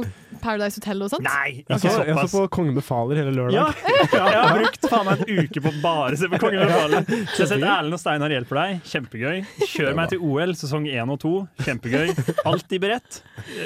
Paradise 0.43 0.79
Hotel 0.81 1.05
og 1.05 1.11
sånt? 1.13 1.25
Nei, 1.27 1.61
Jeg 1.61 1.77
ikke 1.77 1.93
såpass. 1.93 2.07
jeg 2.09 2.17
så 2.23 2.27
på 2.33 2.43
Kongen 2.57 2.77
befaler 2.77 3.21
hele 3.21 3.35
lørdag. 3.37 3.83
Ja, 4.09 4.25
jeg 4.25 4.39
har 4.39 4.55
brukt 4.57 4.85
faen 4.89 5.05
meg 5.05 5.21
en 5.25 5.43
uke 5.43 5.61
på 5.63 5.69
å 5.71 5.79
bare 5.83 6.17
se 6.19 6.29
på 6.31 6.39
Kongen 6.41 6.63
befaler. 6.65 7.05
Så 7.05 7.43
jeg 7.43 7.45
har 7.45 7.51
sett 7.53 7.65
Erlend 7.69 7.97
og 7.97 8.01
Steinar 8.01 8.33
hjelper 8.33 8.59
deg. 8.61 8.79
Kjempegøy. 8.89 9.43
Kjør 9.69 9.97
meg 9.99 10.13
til 10.13 10.23
OL 10.25 10.55
sesong 10.57 10.87
1 10.89 11.13
og 11.13 11.19
2. 11.23 11.33
Kjempegøy. 11.67 12.13
Alltid 12.49 12.83
beredt. 12.83 13.21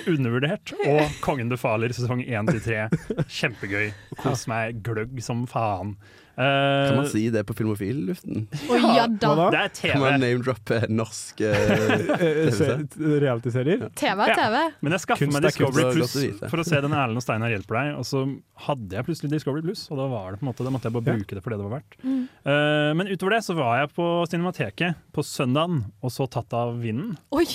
Undervurdert. 0.10 0.74
Og 0.90 1.18
Kongen 1.24 1.52
befaler 1.54 1.94
sesong 1.96 2.24
1 2.26 2.33
til 2.50 2.62
3. 2.66 3.24
Kjempegøy. 3.38 3.92
Kos 4.20 4.48
meg 4.52 4.82
gløgg 4.86 5.22
som 5.24 5.46
faen. 5.50 5.96
Eh, 6.34 6.88
Kan 6.90 6.98
man 6.98 7.08
si 7.12 7.28
det 7.30 7.44
på 7.46 7.54
Filmofil-luften? 7.58 8.48
Oh, 8.70 8.88
ja 8.98 9.06
da. 9.08 9.34
Da? 9.38 9.50
det 9.54 9.60
er 9.60 9.74
Kan 9.94 10.02
man 10.02 10.16
TV. 10.18 10.24
name-droppe 10.26 10.80
norske 10.90 11.52
Eh, 11.54 13.18
Realityserier? 13.24 13.88
TV 13.96 14.24
er 14.26 14.34
TV. 14.38 14.58
Men 14.82 14.96
jeg 14.98 15.04
skaffet 15.06 15.30
meg 15.30 15.44
er 15.44 15.48
Discovery 15.50 15.86
er 15.86 15.94
Plus 15.94 16.16
for 16.50 16.62
å 16.62 16.66
se 16.68 16.80
den 16.84 16.96
Erlend 16.96 17.20
og 17.22 17.26
Steinar 17.26 17.54
hjelper 17.54 17.80
deg, 17.80 17.92
og 18.02 18.08
så 18.08 18.24
hadde 18.66 18.98
jeg 18.98 19.08
plutselig 19.08 19.32
Discovery 19.34 19.64
Plus, 19.66 19.86
og 19.94 20.00
da 20.02 20.08
var 20.12 20.34
det 20.34 20.42
på 20.42 20.46
en 20.48 20.50
måte, 20.52 20.66
da 20.66 20.74
måtte 20.74 20.90
jeg 20.90 20.96
bare 20.98 21.08
bruke 21.18 21.38
det 21.38 21.44
for 21.44 21.54
det 21.54 21.60
det 21.62 21.68
var 21.68 21.76
verdt. 21.78 21.98
Mm. 22.04 22.24
Uh, 22.48 22.92
men 23.00 23.12
utover 23.14 23.38
det 23.38 23.42
så 23.46 23.56
var 23.58 23.78
jeg 23.82 23.92
på 23.98 24.08
Cinemateket 24.32 25.00
på 25.14 25.26
søndagen 25.26 25.84
og 26.02 26.12
så 26.14 26.28
Tatt 26.34 26.54
av 26.58 26.80
vinden. 26.82 27.12
Oi! 27.36 27.46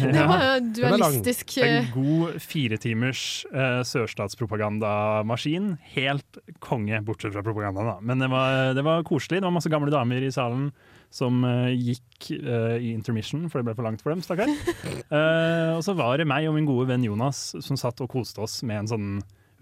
Det 0.00 0.22
var 0.24 0.44
jo 0.46 0.52
dualistisk. 0.78 1.58
En 1.60 1.74
eh, 1.82 1.90
god 1.92 2.38
fire 2.40 2.78
timers 2.80 3.44
eh, 3.52 3.82
sørstatspropagandamaskin. 3.84 5.74
Helt 5.94 6.38
konge, 6.64 7.00
bortsett 7.04 7.34
fra 7.34 7.42
propagandaen, 7.44 7.90
da. 7.90 7.96
Men 8.00 8.13
Men 8.14 8.22
det 8.22 8.30
var, 8.30 8.74
det 8.78 8.84
var 8.86 9.06
koselig. 9.06 9.40
Det 9.42 9.48
var 9.48 9.54
masse 9.56 9.72
gamle 9.72 9.90
damer 9.90 10.22
i 10.22 10.30
salen 10.32 10.68
som 11.14 11.44
uh, 11.46 11.70
gikk 11.70 12.30
uh, 12.42 12.74
i 12.78 12.90
intermission, 12.94 13.46
for 13.50 13.60
det 13.60 13.68
ble 13.68 13.76
for 13.78 13.86
langt 13.86 14.02
for 14.02 14.14
dem, 14.14 14.22
stakkar. 14.22 14.50
Uh, 15.10 15.74
og 15.78 15.82
så 15.86 15.94
var 15.98 16.18
det 16.18 16.26
meg 16.30 16.48
og 16.50 16.56
min 16.56 16.66
gode 16.66 16.88
venn 16.90 17.06
Jonas 17.06 17.52
som 17.62 17.78
satt 17.78 18.02
og 18.02 18.10
koste 18.14 18.42
oss 18.42 18.60
med 18.66 18.84
en 18.84 18.90
sånn 18.94 19.10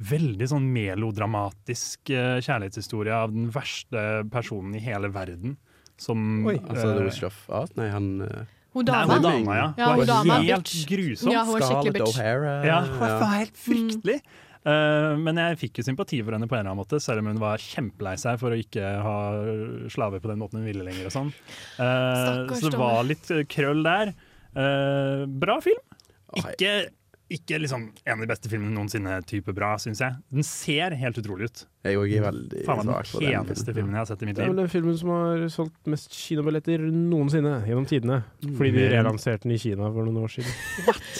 veldig 0.02 0.48
sånn 0.48 0.64
melodramatisk 0.72 2.10
kjærlighetshistorie 2.10 3.12
av 3.14 3.30
den 3.34 3.50
verste 3.54 4.24
personen 4.32 4.74
i 4.74 4.82
hele 4.82 5.12
verden. 5.12 5.58
Som 6.00 6.46
Oi, 6.48 6.56
Altså 6.56 6.88
The 6.96 7.04
eh, 7.12 7.58
Art? 7.60 7.76
Nei, 7.78 7.90
han 7.92 8.08
Hun 8.72 8.88
Nei, 8.88 9.02
hun 9.04 9.22
dama, 9.22 9.58
ja. 9.58 9.66
Ja, 9.76 9.90
hun 9.92 10.00
Var 10.00 10.08
dama, 10.08 10.38
helt 10.40 10.64
bitch. 10.64 10.86
grusom. 10.88 11.30
Ja, 11.30 11.44
hun 11.44 11.58
var 11.58 11.66
skikkelig 11.68 11.92
Scarlett 11.92 12.00
bitch. 12.00 12.16
O'Hara. 12.16 12.54
Ja, 12.66 12.80
hun 12.88 13.20
var 13.20 13.36
helt 13.36 13.60
fryktelig. 13.60 14.16
Eh, 14.16 14.51
men 14.64 15.40
jeg 15.40 15.58
fikk 15.58 15.80
jo 15.80 15.84
sympati 15.88 16.20
for 16.22 16.36
henne 16.36 16.46
på 16.46 16.54
en 16.54 16.60
eller 16.62 16.70
annen 16.70 16.82
måte, 16.84 17.00
selv 17.02 17.22
om 17.22 17.30
hun 17.32 17.40
var 17.42 17.62
kjempelei 17.62 18.14
seg 18.20 18.38
for 18.38 18.54
å 18.54 18.58
ikke 18.60 18.92
ha 19.02 19.16
slaver 19.90 20.22
på 20.22 20.30
den 20.30 20.38
måten 20.42 20.60
hun 20.60 20.68
ville 20.68 20.86
lenger. 20.86 21.08
og 21.10 21.14
sånn. 21.16 21.32
Eh, 21.82 22.20
Stakkars 22.22 22.62
så 22.62 22.70
det 22.70 22.80
var 22.80 23.02
litt 23.08 23.32
eh, 23.34 23.42
krøll 23.50 23.82
der. 23.86 24.14
Eh, 24.54 25.24
bra 25.42 25.58
film. 25.64 25.82
Ikke, 26.38 26.72
ikke 27.36 27.58
liksom 27.62 27.84
en 27.92 28.14
av 28.14 28.22
de 28.22 28.28
beste 28.30 28.50
filmene 28.50 28.74
noensinne 28.76 29.16
type 29.28 29.54
bra, 29.56 29.72
syns 29.80 30.02
jeg. 30.02 30.16
Den 30.32 30.46
ser 30.46 30.94
helt 30.98 31.18
utrolig 31.20 31.48
ut. 31.50 31.62
Jeg 31.82 31.98
òg 31.98 32.12
er 32.14 32.24
veldig 32.26 32.62
Faen 32.66 32.84
svak 32.86 33.08
for 33.10 33.24
den 33.24 33.32
den 33.34 33.48
peneste 33.48 33.74
filmen 33.74 33.96
jeg 33.96 34.00
har 34.02 34.08
sett 34.12 34.22
i 34.22 34.28
mitt 34.28 34.38
Det 34.38 34.44
er 34.44 34.52
vel 34.52 34.60
den 34.62 34.70
filmen 34.70 34.98
som 35.00 35.10
har 35.14 35.42
solgt 35.50 35.90
mest 35.90 36.14
kinobilletter 36.14 36.84
noensinne 36.92 37.56
gjennom 37.66 37.88
tidene. 37.90 38.20
Fordi 38.44 38.72
de 38.76 38.86
relanserte 38.94 39.48
den 39.48 39.56
i 39.56 39.60
Kina 39.62 39.90
for 39.90 40.06
noen 40.06 40.22
år 40.22 40.34
siden. 40.36 40.54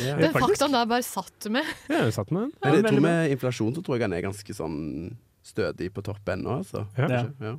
Ja. 0.03 0.17
Den 0.23 0.37
faktaen 0.37 0.77
der 0.79 0.89
bare 0.91 1.07
satt 1.07 1.51
med. 1.53 1.69
Ja, 1.91 2.05
jeg 2.07 2.17
satt 2.17 2.33
med 2.35 2.49
den. 2.49 2.57
Men 2.63 2.79
jeg 2.79 2.89
tror 2.89 3.05
med 3.09 3.37
inflasjon 3.37 3.77
så 3.77 3.85
tror 3.85 3.99
jeg 3.99 4.07
den 4.07 4.17
er 4.19 4.27
ganske 4.29 4.57
sånn 4.57 4.81
stødig 5.43 5.91
på 5.95 6.05
topp 6.07 6.29
ennå, 6.37 6.61
altså. 6.63 6.87
Ja. 6.99 7.09
Ja. 7.11 7.23
Ja. 7.43 7.57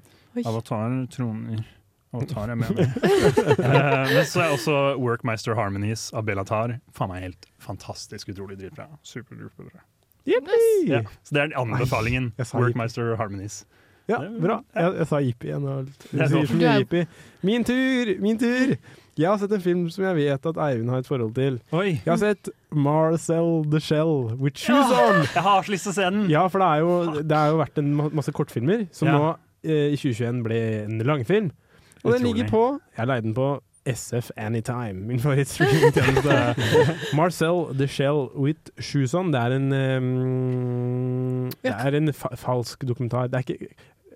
Avatar 0.47 0.95
troner 1.13 1.65
Avatar 2.13 2.51
er 2.53 2.59
med 2.61 2.75
meg. 2.77 2.91
uh, 2.93 4.09
men 4.15 4.25
så 4.29 4.43
er 4.45 4.53
også 4.53 4.75
Workmeister 5.01 5.57
Harmonies 5.57 6.09
av 6.13 6.27
Bellatar 6.27 6.77
faen 6.93 7.09
meg 7.13 7.25
helt 7.27 7.47
fantastisk 7.63 8.29
utrolig 8.33 8.59
dritbra. 8.61 8.87
Superduper 9.07 9.69
bra. 9.71 9.81
Yippee! 10.29 10.83
Ja. 10.87 11.01
Så 11.25 11.35
det 11.35 11.41
er 11.47 11.55
anbefalingen. 11.59 12.31
jeg 12.37 12.47
Workmeister 12.53 13.15
Harmonies. 13.19 13.63
Ja, 14.07 14.19
bra. 14.39 14.59
Jeg, 14.75 14.95
jeg 14.99 15.07
sa 15.07 15.19
jippi 15.23 15.47
igjen. 15.47 15.65
og 15.67 15.87
Du 16.11 16.59
jippi. 16.59 17.05
Min 17.47 17.63
tur! 17.67 18.11
Min 18.23 18.39
tur! 18.39 18.75
Jeg 19.13 19.29
har 19.29 19.37
sett 19.37 19.51
en 19.53 19.61
film 19.61 19.83
som 19.93 20.03
jeg 20.07 20.17
vet 20.17 20.47
at 20.49 20.57
Eivind 20.65 20.89
har 20.89 21.03
et 21.03 21.07
forhold 21.07 21.35
til. 21.37 21.59
Oi! 21.71 21.99
Jeg 22.01 22.09
har 22.09 22.17
sett 22.19 22.49
Marcel 22.73 23.61
the 23.69 23.79
Shell 23.83 24.33
with 24.41 24.57
shoes 24.57 24.89
on. 24.89 25.21
Jeg 25.27 25.43
har 25.45 25.61
så 25.63 25.71
lyst 25.71 25.85
til 25.87 25.93
å 25.93 25.97
se 25.99 26.07
den! 26.09 26.23
Ja, 26.33 26.47
for 26.49 26.63
det 26.63 26.69
er 26.71 26.81
jo, 26.81 27.21
det 27.21 27.37
har 27.37 27.51
jo 27.53 27.59
vært 27.61 27.77
en 27.83 27.91
masse 28.17 28.33
kortfilmer 28.35 28.87
som 28.95 29.11
Ja. 29.11 29.19
nå 29.19 29.27
eh, 29.63 29.93
i 29.93 29.99
2021 30.01 30.41
ble 30.47 30.59
en 30.83 31.03
langfilm. 31.05 31.51
Og 32.03 32.13
den 32.13 32.21
ligger 32.27 32.49
på 32.49 32.79
Jeg 32.97 33.07
leide 33.07 33.21
den 33.27 33.33
på 33.37 33.61
SF 33.85 34.29
Anytime, 34.37 34.93
min 35.07 35.19
favorittstreamingtjeneste. 35.19 36.55
Marcel 37.19 37.65
the 37.77 37.87
Shell 37.87 38.29
with 38.35 38.59
shoes. 38.79 39.11
Det 39.11 39.35
er 39.35 39.55
en 39.57 39.73
um, 39.73 41.49
Det 41.63 41.73
er 41.73 41.97
en 41.97 42.13
fa 42.15 42.31
falsk 42.39 42.85
dokumentar. 42.87 43.27
Det 43.27 43.35
er 43.41 43.43
ikke 43.47 43.67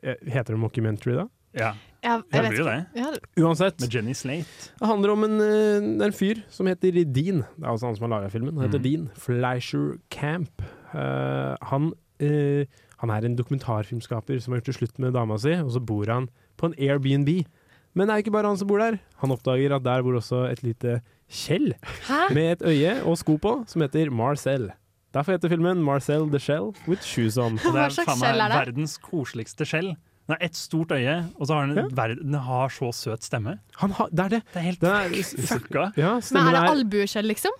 eh, 0.03 0.15
Heter 0.31 0.53
det 0.55 0.59
mockumentary, 0.61 1.17
da? 1.19 1.25
Ja, 1.57 1.71
Jeg, 2.03 2.21
det 2.31 2.37
jeg 2.37 2.43
vet 2.43 2.49
blir 2.53 2.59
jo 2.59 2.65
ikke. 2.69 3.11
det. 3.17 3.43
Uansett. 3.43 3.79
Med 3.81 3.95
Jenny 3.95 4.13
Slate. 4.13 4.71
Det 4.79 4.87
handler 4.87 5.11
om 5.15 5.23
en, 5.27 5.37
eh, 5.41 5.81
det 5.97 6.01
er 6.05 6.11
en 6.11 6.13
fyr 6.19 6.41
som 6.53 6.67
heter 6.69 6.91
Dean. 7.03 7.43
Det 7.57 7.63
er 7.65 7.71
også 7.73 7.85
han 7.89 7.95
som 7.97 8.07
har 8.11 8.13
laga 8.19 8.29
filmen. 8.33 8.55
Han 8.57 8.67
heter 8.69 8.79
Mm. 8.79 8.83
Dean 8.83 9.09
Fleischer 9.17 9.97
Camp. 10.13 10.61
Uh, 10.93 11.55
han, 11.67 11.91
uh, 12.23 12.63
han 13.01 13.09
er 13.09 13.25
en 13.27 13.35
dokumentarfilmskaper 13.35 14.39
som 14.39 14.53
har 14.53 14.61
gjort 14.61 14.65
det 14.71 14.75
slutt 14.79 14.99
med 14.99 15.11
dama 15.13 15.37
si, 15.37 15.51
og 15.59 15.71
så 15.75 15.79
bor 15.83 16.05
han 16.07 16.29
på 16.57 16.65
en 16.71 16.77
Airbnb. 16.79 17.29
Men 17.97 18.07
det 18.07 18.13
er 18.13 18.21
ikke 18.23 18.33
bare 18.35 18.51
han 18.51 18.59
som 18.61 18.69
bor 18.69 18.81
der. 18.83 18.99
Han 19.23 19.33
oppdager 19.33 19.73
at 19.79 19.85
der 19.87 20.03
bor 20.05 20.19
også 20.19 20.43
et 20.51 20.61
lite 20.65 20.99
Kjell 21.27 21.73
Hæ? 22.07 22.19
med 22.35 22.51
et 22.53 22.61
øye 22.69 22.91
og 23.03 23.17
sko 23.19 23.35
på, 23.41 23.55
som 23.67 23.81
heter 23.83 24.11
Marcel. 24.13 24.69
Derfor 25.15 25.33
heter 25.33 25.49
filmen 25.49 25.81
'Marcel 25.83 26.29
the 26.29 26.39
Shell 26.39 26.73
with 26.87 27.01
shoes 27.01 27.37
on'. 27.41 27.57
Og 27.65 27.73
det 27.73 27.81
er 27.81 27.89
faen 28.05 28.19
meg 28.21 28.35
er 28.37 28.51
det? 28.53 28.59
verdens 28.67 28.97
koseligste 29.01 29.65
skjell. 29.65 29.95
Den 30.27 30.35
har 30.35 30.41
ett 30.43 30.55
stort 30.59 30.91
øye, 30.91 31.15
og 31.39 31.47
så 31.47 31.53
har 31.55 31.67
den, 31.67 31.75
Ja. 31.95 32.07
den 32.15 32.33
har 32.33 32.67
så 32.69 32.91
søt 32.93 33.23
stemme. 33.23 33.59
Han 33.77 33.91
har, 33.91 34.09
det 34.11 34.19
er 34.19 34.29
det! 34.29 34.41
Det 34.53 34.59
er 34.59 34.65
helt 34.65 34.81
Den 34.81 34.91
er, 34.91 35.09
fucka. 35.51 35.91
ja, 35.97 36.19
Men 36.31 36.47
er 36.47 36.51
det 36.51 36.69
albueskjell, 36.69 37.25
liksom? 37.31 37.51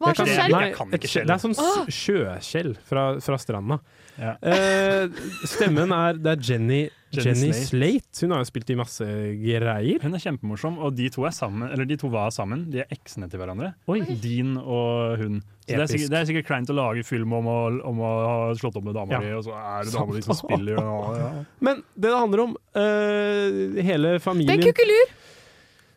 Hva 0.00 0.14
slags 0.14 0.28
det- 0.30 0.36
skjell? 0.38 0.52
Nei, 0.52 0.72
et. 0.72 1.26
Det 1.26 1.34
er 1.34 1.42
sånn 1.42 1.90
sjøskjell 1.90 2.76
fra, 2.86 3.04
fra 3.20 3.36
stranda. 3.40 3.78
Ja. 4.18 4.36
Eh, 4.42 5.08
stemmen 5.44 5.92
er 5.92 6.14
Det 6.14 6.32
er 6.38 6.40
Jenny, 6.52 6.88
Jenny 7.24 7.50
Slate. 7.52 7.66
Slate. 7.70 8.22
Hun 8.24 8.34
har 8.34 8.42
jo 8.42 8.48
spilt 8.48 8.70
i 8.72 8.76
masse 8.78 9.06
greier. 9.42 10.00
Hun 10.02 10.16
er 10.18 10.22
kjempemorsom, 10.22 10.78
og 10.82 10.96
de 10.98 11.08
to, 11.14 11.24
er 11.28 11.34
sammen, 11.36 11.68
eller 11.72 11.88
de 11.88 11.98
to 12.00 12.10
var 12.12 12.32
sammen. 12.34 12.66
De 12.72 12.82
er 12.84 12.92
eksene 12.94 13.28
til 13.32 13.40
hverandre. 13.42 13.72
Oi. 13.92 14.00
Dean 14.22 14.56
og 14.60 15.16
hun. 15.20 15.38
Så 15.66 15.72
det, 15.72 15.78
er 15.82 15.90
sikkert, 15.90 16.10
det 16.12 16.18
er 16.20 16.26
sikkert 16.30 16.46
kleint 16.46 16.70
å 16.70 16.76
lage 16.78 17.02
film 17.06 17.32
om 17.34 17.48
å, 17.50 17.58
om 17.90 18.02
å 18.06 18.10
ha 18.22 18.34
slått 18.58 18.76
opp 18.78 18.86
med 18.86 18.94
dama 18.94 19.16
Ja. 19.16 19.20
di, 19.24 19.32
og 19.34 19.46
så 19.48 19.54
er 19.58 19.88
det 19.88 19.94
dama 19.96 20.14
di 20.14 20.22
som 20.26 20.38
spiller. 20.44 20.82
Og, 20.82 21.16
ja. 21.18 21.30
Men 21.66 21.82
det 21.94 22.06
det 22.06 22.18
handler 22.20 22.44
om, 22.44 22.52
uh, 22.78 23.80
hele 23.82 24.12
Det 24.14 24.20
er 24.20 24.22
familien 24.22 24.60
en 24.60 24.68
kukkelur! 24.68 25.16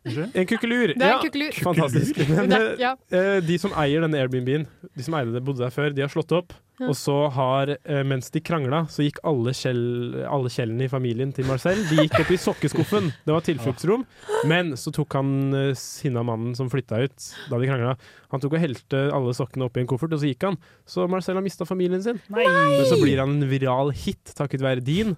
En 0.10 0.48
kukkelur. 0.48 0.94
Det 0.96 1.06
er 1.06 1.12
ja, 1.12 1.20
kukulur. 1.22 1.58
Fantastisk. 1.68 2.18
Men, 2.32 2.54
eh, 2.56 3.42
de 3.46 3.58
som 3.62 3.74
eier 3.78 4.02
denne 4.06 4.18
Airbnb-en, 4.24 4.66
de 4.96 5.06
som 5.06 5.14
eide 5.20 5.36
det, 5.36 5.44
bodde 5.46 5.62
der 5.62 5.74
før, 5.76 5.92
de 5.94 6.02
har 6.06 6.10
slått 6.10 6.32
opp. 6.34 6.56
Og 6.88 6.96
så 6.96 7.16
har, 7.36 7.74
eh, 7.84 8.04
mens 8.08 8.30
de 8.32 8.40
krangla, 8.40 8.86
så 8.92 9.04
gikk 9.04 9.20
alle, 9.28 9.52
kjell, 9.58 10.24
alle 10.30 10.52
kjellene 10.54 10.86
i 10.86 10.92
familien 10.92 11.34
til 11.36 11.48
Marcel 11.50 11.82
De 11.90 12.06
gikk 12.06 12.20
opp 12.22 12.32
i 12.32 12.40
sokkeskuffen. 12.40 13.10
Det 13.26 13.36
var 13.36 13.44
tilfluktsrom. 13.44 14.06
Men 14.48 14.72
så 14.80 14.94
tok 14.96 15.18
han 15.20 15.32
eh, 15.54 15.74
sinna 15.80 16.24
mannen 16.24 16.56
som 16.56 16.72
flytta 16.72 17.02
ut 17.04 17.30
da 17.50 17.60
de 17.60 17.70
krangla, 17.70 17.96
han 18.30 18.44
tok 18.44 18.56
og 18.56 18.62
helte 18.62 19.00
alle 19.16 19.34
sokkene 19.36 19.66
oppi 19.66 19.82
en 19.82 19.90
koffert, 19.90 20.14
og 20.14 20.22
så 20.22 20.30
gikk 20.30 20.46
han. 20.48 20.60
Så 20.88 21.08
Marcel 21.10 21.40
har 21.40 21.46
mista 21.46 21.66
familien 21.68 22.04
sin. 22.06 22.22
Nei! 22.32 22.46
Men 22.46 22.86
så 22.88 23.00
blir 23.02 23.22
han 23.22 23.40
en 23.40 23.50
viral 23.50 23.92
hit 23.96 24.36
takket 24.38 24.64
være 24.64 24.86
din, 24.86 25.16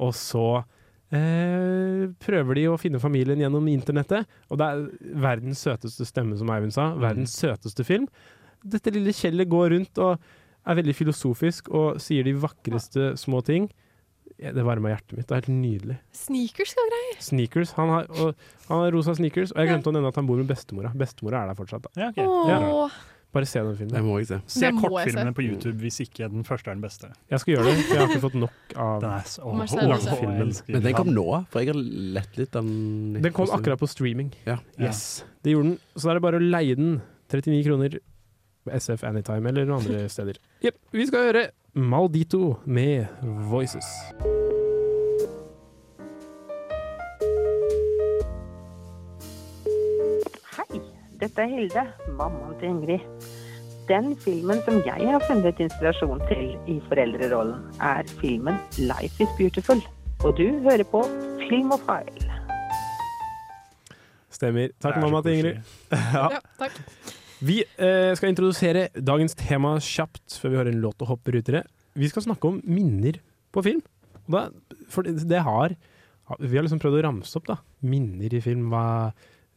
og 0.00 0.14
så 0.16 0.46
eh, 1.14 2.06
prøver 2.22 2.58
de 2.58 2.64
å 2.72 2.78
finne 2.80 3.02
familien 3.02 3.42
gjennom 3.44 3.68
internettet. 3.70 4.26
Og 4.50 4.60
det 4.60 4.70
er 4.70 5.12
verdens 5.26 5.62
søteste 5.66 6.08
stemme, 6.08 6.38
som 6.40 6.50
Eivind 6.52 6.74
sa. 6.76 6.90
Verdens 7.00 7.36
søteste 7.36 7.86
film. 7.86 8.08
Dette 8.66 8.92
lille 8.94 9.14
Kjellet 9.14 9.50
går 9.52 9.70
rundt 9.76 10.02
og 10.02 10.16
er 10.66 10.78
veldig 10.80 10.94
filosofisk 10.98 11.68
og 11.70 12.00
sier 12.02 12.26
de 12.26 12.34
vakreste 12.42 13.12
små 13.20 13.42
ting. 13.46 13.68
Ja, 14.36 14.52
Det 14.52 14.64
varma 14.66 14.90
hjertet 14.92 15.16
mitt. 15.16 15.26
Det 15.30 15.32
er 15.32 15.44
helt 15.46 15.52
nydelig. 15.54 15.96
Sneakers 16.12 16.74
skal 16.74 16.88
greie. 16.92 17.18
Sneakers. 17.24 17.72
Han 17.78 17.88
har, 17.94 18.08
og, 18.20 18.48
han 18.68 18.82
har 18.84 18.92
rosa 18.92 19.14
sneakers, 19.16 19.54
og 19.54 19.62
jeg 19.62 19.70
glemte 19.70 19.88
å 19.88 19.94
nevne 19.96 20.10
at 20.12 20.18
han 20.18 20.26
bor 20.28 20.36
med 20.36 20.50
bestemora. 20.50 20.90
Bestemora 20.92 21.44
er 21.44 21.52
der 21.52 21.60
fortsatt. 21.60 21.86
Da. 21.86 21.92
Ja, 21.96 22.10
okay. 22.12 22.26
Ja. 22.52 22.88
Bare 23.36 23.48
se 23.48 23.60
den 23.60 23.72
Det 23.74 23.78
filmen. 23.80 24.04
må 24.06 24.18
jeg 24.20 24.28
se. 24.30 24.38
Se 24.48 24.68
Det 24.70 24.80
kortfilmene 24.80 25.32
på 25.36 25.44
YouTube 25.44 25.76
hvis 25.82 25.98
ikke 26.04 26.28
den 26.32 26.44
første 26.46 26.70
er 26.70 26.76
den 26.78 26.84
beste. 26.84 27.10
Jeg 27.30 27.42
skal 27.42 27.54
gjøre 27.54 27.64
det, 27.68 27.74
for 27.82 27.94
jeg 27.94 28.00
har 28.00 28.12
ikke 28.12 28.22
fått 28.22 28.38
nok 28.40 28.76
av 28.76 29.00
Den 29.02 29.10
er 29.12 29.26
så 29.28 29.80
elsker 29.82 30.72
Men 30.72 30.84
den 30.86 30.96
kom 30.96 31.10
nå, 31.12 31.26
for 31.52 31.60
jeg 31.60 31.72
har 31.72 31.80
lett 32.16 32.38
litt 32.40 32.52
den 32.56 32.70
Den 33.20 33.32
kom 33.36 33.52
akkurat 33.52 33.80
på 33.82 33.88
streaming. 33.90 34.32
Ja. 34.46 34.58
Yes, 34.80 35.24
det 35.44 35.52
gjorde 35.52 35.74
den. 35.74 35.78
Så 35.96 36.08
da 36.08 36.14
er 36.14 36.20
det 36.20 36.26
bare 36.28 36.40
å 36.40 36.44
leie 36.44 36.78
den. 36.78 37.00
39 37.26 37.64
kroner 37.66 37.98
SF 38.72 39.04
Anytime 39.04 39.48
eller 39.48 39.64
noen 39.68 39.84
andre 39.86 40.08
steder. 40.12 40.38
Jepp. 40.64 40.78
Vi 40.92 41.06
skal 41.06 41.28
høre 41.30 41.44
Maldito 41.76 42.56
med 42.64 43.06
Voices. 43.50 43.86
Hei, 50.56 50.80
dette 51.20 51.42
er 51.44 51.50
Hilde, 51.52 51.84
mammaen 52.18 52.54
til 52.60 52.70
Ingrid. 52.70 53.26
Den 53.86 54.16
filmen 54.18 54.58
som 54.66 54.80
jeg 54.86 55.06
har 55.12 55.22
funnet 55.28 55.60
inspirasjon 55.62 56.22
til 56.30 56.56
i 56.66 56.80
foreldrerollen, 56.88 57.60
er 57.80 58.02
filmen 58.20 58.56
'Life 58.78 59.22
is 59.22 59.30
Beautiful'. 59.38 59.84
Og 60.24 60.34
du 60.38 60.46
hører 60.64 60.82
på 60.90 61.04
Filmofile. 61.48 62.32
Stemmer. 64.30 64.68
Takk, 64.82 64.96
mamma 65.00 65.22
til 65.22 65.32
Ingrid. 65.38 65.56
Ja. 66.16 66.26
Ja, 66.34 66.40
takk. 66.58 66.80
Vi 67.44 67.58
eh, 67.62 68.12
skal 68.16 68.30
introdusere 68.32 68.86
dagens 68.96 69.34
tema 69.36 69.74
kjapt 69.82 70.38
før 70.40 70.52
vi 70.52 70.56
hører 70.60 70.72
en 70.72 70.80
låt 70.84 71.02
og 71.04 71.10
hopper 71.12 71.36
ut 71.36 71.50
i 71.50 71.56
det. 71.58 71.64
Vi 71.96 72.08
skal 72.08 72.24
snakke 72.24 72.48
om 72.48 72.60
minner 72.64 73.18
på 73.52 73.62
film. 73.64 73.82
Da, 74.26 74.46
for 74.90 75.06
det, 75.06 75.20
det 75.30 75.42
har 75.46 75.76
Vi 76.40 76.56
har 76.56 76.64
liksom 76.66 76.80
prøvd 76.82 76.96
å 76.98 77.02
ramse 77.06 77.36
opp 77.38 77.46
da 77.46 77.58
minner 77.86 78.32
i 78.34 78.40
film. 78.42 78.64
Hva, 78.72 79.12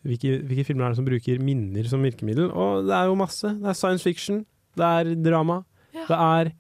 hvilke, 0.06 0.36
hvilke 0.46 0.66
filmer 0.68 0.86
er 0.86 0.94
det 0.94 1.00
som 1.00 1.08
bruker 1.08 1.40
minner 1.42 1.88
som 1.90 2.04
virkemiddel? 2.06 2.52
Og 2.54 2.86
det 2.90 2.94
er 3.00 3.08
jo 3.10 3.16
masse. 3.18 3.54
Det 3.58 3.72
er 3.72 3.78
science 3.80 4.06
fiction, 4.06 4.44
det 4.78 4.86
er 5.00 5.14
drama, 5.26 5.64
Ja. 5.96 6.04
det 6.06 6.20
er 6.20 6.52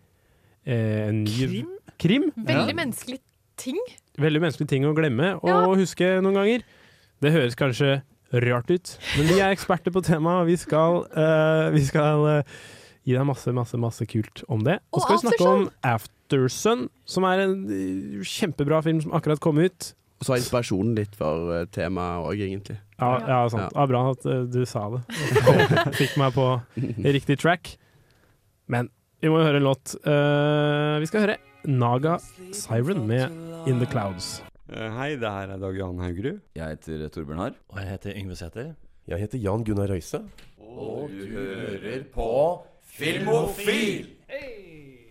eh, 0.65 1.09
en 1.11 1.23
ny 1.25 1.35
Krim? 1.35 1.75
krim. 2.01 2.29
Veldig 2.47 2.75
menneskelig 2.79 3.19
ting. 3.59 3.77
Veldig 4.19 4.41
menneskelig 4.41 4.67
ting 4.71 4.87
å 4.89 4.95
glemme 4.97 5.35
og 5.43 5.49
Ja. 5.51 5.61
huske 5.77 6.09
noen 6.23 6.39
ganger. 6.39 6.63
Det 7.21 7.31
høres 7.35 7.55
kanskje 7.59 7.99
rart 8.33 8.69
ut, 8.69 8.91
men 9.17 9.29
vi 9.29 9.39
er 9.39 9.53
eksperter 9.53 9.93
på 9.93 10.03
temaet, 10.05 10.47
vi 10.49 10.57
skal, 10.59 11.03
uh, 11.15 11.69
vi 11.73 11.81
skal 11.87 12.25
uh, 12.27 12.59
gi 13.07 13.15
deg 13.15 13.25
masse, 13.27 13.53
masse, 13.55 13.79
masse 13.81 14.05
kult 14.09 14.43
om 14.51 14.61
det. 14.65 14.79
Og 14.93 15.01
så 15.01 15.07
skal 15.07 15.17
vi 15.17 15.23
snakke 15.25 15.53
om 15.53 15.65
Aftersun, 15.87 16.85
som 17.09 17.25
er 17.25 17.45
en 17.47 17.55
eh, 17.73 18.19
kjempebra 18.27 18.83
film 18.85 19.01
som 19.01 19.15
akkurat 19.17 19.41
kom 19.41 19.61
ut. 19.61 19.93
Og 20.19 20.27
så 20.27 20.35
er 20.35 20.43
inspirasjonen 20.43 20.93
litt 20.99 21.15
for 21.17 21.65
temaet 21.73 22.27
òg, 22.27 22.43
egentlig. 22.43 22.77
Ja, 22.99 23.13
ja 23.23 23.41
sant. 23.49 23.71
Ja. 23.71 23.79
Ja, 23.79 23.87
bra 23.87 24.03
at 24.11 24.27
du 24.51 24.59
sa 24.67 24.89
det. 24.93 25.01
Fikk 26.01 26.17
meg 26.19 26.35
på 26.35 26.49
riktig 27.17 27.39
track. 27.39 27.77
Men 28.69 28.91
vi 29.23 29.31
må 29.31 29.39
jo 29.41 29.47
høre 29.47 29.63
en 29.63 29.67
låt. 29.67 29.95
Uh, 30.05 30.99
vi 31.01 31.09
skal 31.09 31.25
høre 31.25 31.39
Naga 31.65 32.19
Siren 32.51 33.07
med 33.07 33.31
In 33.67 33.79
The 33.79 33.89
Clouds. 33.89 34.39
Eh, 34.69 34.89
Hei, 34.93 35.15
det 35.17 35.29
her 35.33 35.49
er 35.55 35.59
Dag 35.61 35.77
Johan 35.77 35.99
Haugerud. 36.03 36.39
Jeg 36.57 36.75
heter 36.75 37.07
Torbjørn 37.13 37.39
Harr. 37.41 37.55
Og 37.73 37.79
jeg 37.81 37.89
heter 37.89 38.17
Yngve 38.19 38.35
Sæther. 38.37 38.67
Jeg 39.09 39.21
heter 39.23 39.41
Jan 39.41 39.63
Gunnar 39.65 39.89
Røise. 39.89 40.19
Og 40.61 41.09
du 41.09 41.23
hører 41.33 42.03
på 42.13 42.27
Filmofil! 42.93 44.09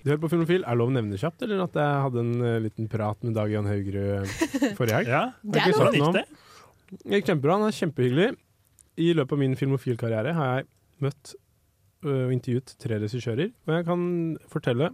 Du 0.04 0.12
hører 0.12 0.20
på 0.22 0.30
Filmofil. 0.30 0.62
Er 0.62 0.76
det 0.76 0.78
lov 0.78 0.92
å 0.92 0.94
nevne 0.94 1.18
kjapt, 1.18 1.42
eller 1.42 1.64
at 1.64 1.78
jeg 1.80 2.02
hadde 2.04 2.22
en 2.22 2.44
uh, 2.44 2.52
liten 2.62 2.86
prat 2.92 3.18
med 3.26 3.34
Dag 3.36 3.50
Jan 3.50 3.66
Haugerud 3.66 4.30
forrige 4.78 5.00
helg? 5.00 5.10
Ja, 5.16 5.24
Det 5.42 5.64
er 5.64 5.74
lov. 5.74 5.98
om 6.12 6.14
det? 6.20 6.24
Gikk 7.02 7.26
kjempebra. 7.32 7.58
Han 7.58 7.66
er 7.68 7.76
kjempehyggelig. 7.80 8.28
I 8.98 9.08
løpet 9.14 9.34
av 9.36 9.42
min 9.42 9.56
Filmofil-karriere 9.58 10.32
har 10.38 10.52
jeg 10.60 10.68
møtt 11.04 11.34
og 12.06 12.30
intervjuet 12.30 12.76
tre 12.78 13.00
regissører, 13.02 13.50
og 13.66 13.72
jeg 13.74 13.84
kan 13.88 14.02
fortelle 14.50 14.92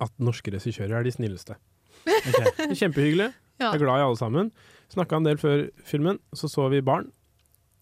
at 0.00 0.12
norske 0.24 0.52
regissører 0.54 0.96
er 1.02 1.04
de 1.04 1.12
snilleste. 1.12 1.58
Er 2.08 2.72
Kjempehyggelig. 2.78 3.28
Ja. 3.58 3.72
Jeg 3.72 3.80
er 3.80 3.84
glad 3.84 4.00
i 4.00 4.06
alle 4.06 4.18
sammen. 4.20 4.50
Snakka 4.92 5.18
en 5.18 5.26
del 5.28 5.38
før 5.40 5.66
filmen, 5.84 6.18
så 6.32 6.48
så 6.50 6.68
vi 6.72 6.80
Barn. 6.84 7.10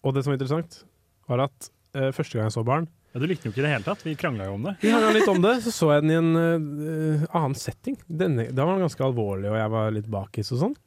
Og 0.03 0.13
det 0.15 0.23
som 0.23 0.33
var 0.33 0.39
interessant, 0.39 0.81
var 1.29 1.45
at 1.47 1.69
uh, 1.97 2.09
første 2.15 2.37
gang 2.37 2.47
jeg 2.47 2.55
så 2.57 2.63
Barn 2.67 2.87
Ja, 3.13 3.21
du 3.21 3.27
likte 3.29 3.45
den 3.45 3.51
jo 3.51 3.55
ikke 3.55 3.63
i 3.63 3.65
det 3.67 3.71
hele 3.75 3.85
tatt. 3.87 4.03
Vi 4.05 4.15
krangla 4.19 4.47
jo 4.49 4.57
om 4.57 4.65
det. 4.67 4.75
vi 4.81 4.91
krangla 4.91 5.13
litt 5.15 5.31
om 5.31 5.39
det, 5.43 5.53
så 5.65 5.73
så 5.73 5.91
jeg 5.95 6.05
den 6.05 6.13
i 6.13 6.17
en 6.19 6.33
uh, 6.37 7.25
annen 7.31 7.55
setting. 7.57 7.97
Denne, 8.07 8.49
da 8.51 8.65
var 8.67 8.77
den 8.77 8.85
ganske 8.87 9.05
alvorlig, 9.07 9.49
og 9.51 9.57
jeg 9.59 9.73
var 9.73 9.95
litt 9.95 10.11
bakis 10.11 10.51
og 10.55 10.61
sånn. 10.65 10.77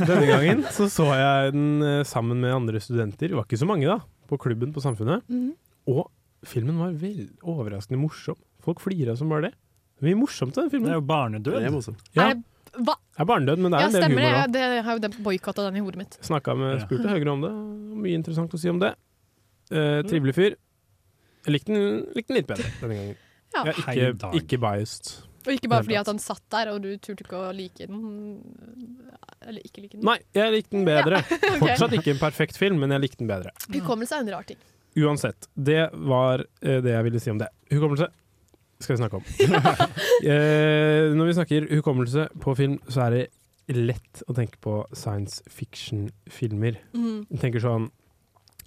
Denne 0.00 0.26
gangen 0.30 0.64
så 0.74 0.88
så 0.92 1.08
jeg 1.18 1.54
den 1.56 1.68
uh, 1.84 2.00
sammen 2.06 2.40
med 2.42 2.54
andre 2.54 2.82
studenter. 2.82 3.30
Det 3.32 3.38
var 3.38 3.46
ikke 3.48 3.60
så 3.60 3.68
mange, 3.68 3.86
da, 3.90 4.00
på 4.30 4.38
klubben 4.42 4.74
på 4.74 4.82
Samfunnet. 4.84 5.26
Mhm. 5.30 5.54
Og 5.92 6.08
filmen 6.46 6.80
var 6.82 6.94
vel 6.98 7.28
overraskende 7.46 8.00
morsom. 8.00 8.38
Folk 8.64 8.80
flira 8.82 9.14
som 9.18 9.30
bare 9.30 9.48
det. 9.48 9.54
Det 9.96 10.04
er 10.04 10.10
mye 10.10 10.22
morsomt 10.24 10.56
den 10.56 10.68
filmen. 10.72 10.88
Det 10.90 10.96
er 10.96 10.98
jo 11.00 11.06
barnedød. 11.08 11.54
Det 11.60 11.68
er 11.68 11.72
morsomt. 11.74 12.02
Ja, 12.16 12.24
Er 12.26 12.34
det, 12.34 12.42
hva? 12.76 12.94
det 13.16 13.22
er 13.24 13.28
barnedød, 13.30 13.62
men 13.62 13.72
det 13.72 13.78
er 13.78 13.84
Ja, 13.84 13.86
en 13.86 13.96
del 13.96 14.10
humor 14.10 14.26
Ja, 14.26 14.46
det 14.46 14.62
jeg 14.62 14.84
har 14.84 14.98
jo 14.98 15.10
boikotta 15.24 15.66
den 15.68 15.76
i 15.76 15.84
hodet 15.84 16.00
mitt. 16.02 16.18
Snakka 16.26 16.56
med, 16.58 16.74
Ja. 16.78 16.86
spurte 16.86 17.08
Høgre 17.08 17.32
om 17.32 17.40
det. 17.46 17.52
Mye 18.02 18.14
interessant 18.18 18.52
å 18.52 18.58
si 18.60 18.68
om 18.68 18.78
det. 18.82 18.94
Eh, 19.70 20.02
trivelig 20.06 20.34
fyr. 20.36 20.56
Jeg 21.46 21.54
likte 21.54 21.72
den, 21.72 22.04
likte 22.14 22.28
den 22.34 22.40
litt 22.40 22.50
bedre 22.50 22.70
denne 22.80 22.98
gangen. 22.98 23.16
Ja. 23.54 23.64
Jeg 23.64 23.98
er 23.98 24.12
ikke, 24.12 24.32
ikke 24.42 24.58
biased. 24.60 25.12
Og 25.46 25.52
ikke 25.54 25.70
bare 25.70 25.84
fordi 25.86 25.98
at 26.00 26.08
han 26.10 26.18
satt 26.18 26.42
der, 26.50 26.72
og 26.72 26.82
du 26.82 26.90
turte 26.98 27.22
ikke 27.22 27.38
å 27.38 27.52
like 27.54 27.86
den. 27.86 28.40
Eller 29.46 29.62
ikke 29.62 29.84
like 29.84 29.94
den. 29.94 30.02
Nei, 30.06 30.18
jeg 30.34 30.54
likte 30.56 30.74
den 30.74 30.86
bedre. 30.88 31.20
ok. 31.52 31.60
Fortsatt 31.62 31.94
ikke 31.94 32.16
en 32.16 32.22
perfekt 32.22 32.58
film, 32.58 32.80
men 32.82 32.90
jeg 32.96 33.04
likte 33.06 33.22
den 33.22 33.30
bedre. 33.30 33.52
Hukommelse 33.70 34.18
er 34.18 34.26
en 34.26 34.32
rar 34.34 34.46
ting. 34.48 34.58
Uansett, 34.96 35.46
det 35.54 35.90
var 35.92 36.42
eh, 36.62 36.80
det 36.82 36.94
jeg 36.96 37.06
ville 37.06 37.20
si 37.22 37.30
om 37.30 37.38
det. 37.38 37.50
Hukommelse 37.70 38.08
skal 38.80 38.96
vi 38.96 39.00
snakke 39.00 39.20
om. 39.20 39.24
eh, 40.30 41.12
når 41.16 41.30
vi 41.30 41.36
snakker 41.38 41.68
hukommelse 41.76 42.28
på 42.42 42.56
film, 42.58 42.78
så 42.88 43.06
er 43.06 43.16
det 43.16 43.26
lett 43.76 44.22
å 44.30 44.34
tenke 44.36 44.60
på 44.62 44.80
science 44.94 45.42
fiction-filmer. 45.50 46.78
Mm. 46.94 47.24
Jeg 47.32 47.42
tenker 47.46 47.64
sånn 47.64 47.88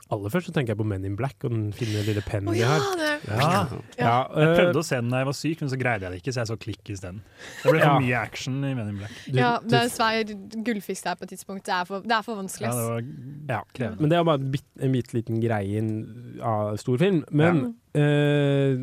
Aller 0.09 0.31
først 0.33 0.47
så 0.49 0.53
tenker 0.55 0.73
jeg 0.73 0.79
på 0.79 0.85
Men 0.89 1.03
in 1.05 1.13
Black 1.17 1.43
og 1.45 1.51
den 1.53 1.67
fine 1.77 2.01
lille 2.01 2.23
pennen 2.25 2.49
Å 2.49 2.53
de 2.55 2.63
ja, 2.63 2.69
har. 2.71 3.01
Ja, 3.03 3.17
Ja. 3.29 3.57
Ja, 3.99 4.13
Jeg 4.33 4.47
eh, 4.47 4.53
prøvde 4.57 4.81
å 4.81 4.85
se 4.87 4.97
den 4.97 5.11
da 5.13 5.19
jeg 5.21 5.27
var 5.29 5.35
syk, 5.37 5.59
men 5.61 5.69
så 5.69 5.77
greide 5.77 6.07
jeg 6.07 6.13
det 6.15 6.21
ikke, 6.23 6.33
så 6.33 6.41
jeg 6.41 6.49
så 6.49 6.57
klikk 6.63 6.89
isteden. 6.95 7.19
Det 7.61 7.73
ble 7.75 7.83
Ja. 7.83 7.91
for 7.91 8.01
mye 8.01 8.17
action 8.17 8.55
i 8.65 8.73
Men 8.73 8.89
in 8.89 8.97
Black. 8.97 9.11
du- 9.27 9.37
ja, 9.37 9.51
det 9.61 9.77
er 9.83 9.91
svær 9.93 10.63
gullfisk 10.65 11.03
der 11.03 11.15
på 11.19 11.27
et 11.27 11.29
tidspunkt. 11.35 11.65
Det 11.65 11.75
er 11.77 11.85
for, 11.85 12.01
det 12.01 12.11
er 12.17 12.25
for 12.25 12.41
vanskelig. 12.41 12.71
Ja, 12.71 12.73
det 12.73 12.87
var 12.89 13.69
Ja, 13.85 13.89
men 13.99 14.09
det 14.09 14.17
er 14.17 14.23
bare 14.23 14.41
en, 14.41 14.91
bit, 14.91 15.13
liten 15.13 15.39
greie 15.41 15.67
i 15.67 15.77
en 15.77 16.39
av 16.41 16.77
stor 16.77 16.97
film. 16.97 17.23
Men 17.29 17.75
eh, 17.93 18.73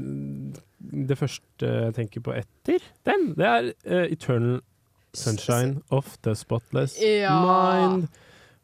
det 0.92 1.16
første 1.18 1.66
jeg 1.86 1.94
tenker 1.96 2.20
på 2.26 2.34
etter 2.36 2.82
den, 3.08 3.32
det 3.38 3.46
er 3.46 3.70
uh, 3.86 4.04
Eternal 4.12 4.60
Sunshine 5.16 5.80
of 5.90 6.16
the 6.22 6.34
Spotless 6.36 6.98
Ja. 7.00 7.36
Mind. 7.40 8.08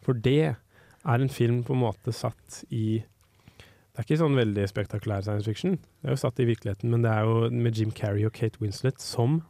For 0.02 0.12
det 0.12 0.36
er 0.52 1.14
en 1.22 1.28
film 1.32 1.62
på 1.64 1.72
en 1.74 1.80
måte 1.82 2.12
satt 2.12 2.64
i 2.70 3.02
Det 3.02 3.98
er 4.00 4.04
ikke 4.06 4.18
sånn 4.22 4.36
veldig 4.38 4.64
spektakulær 4.70 5.20
science 5.22 5.44
fiction. 5.48 5.74
Det 6.00 6.08
er 6.08 6.14
jo 6.14 6.20
satt 6.22 6.38
i 6.40 6.46
virkeligheten, 6.48 6.88
men 6.90 7.02
det 7.04 7.10
er 7.12 7.26
jo 7.28 7.50
med 7.52 7.76
Jim 7.76 7.90
Carrey 7.92 8.24
og 8.24 8.32
Kate 8.32 8.56
Winslet 8.62 9.00
som 9.04 9.42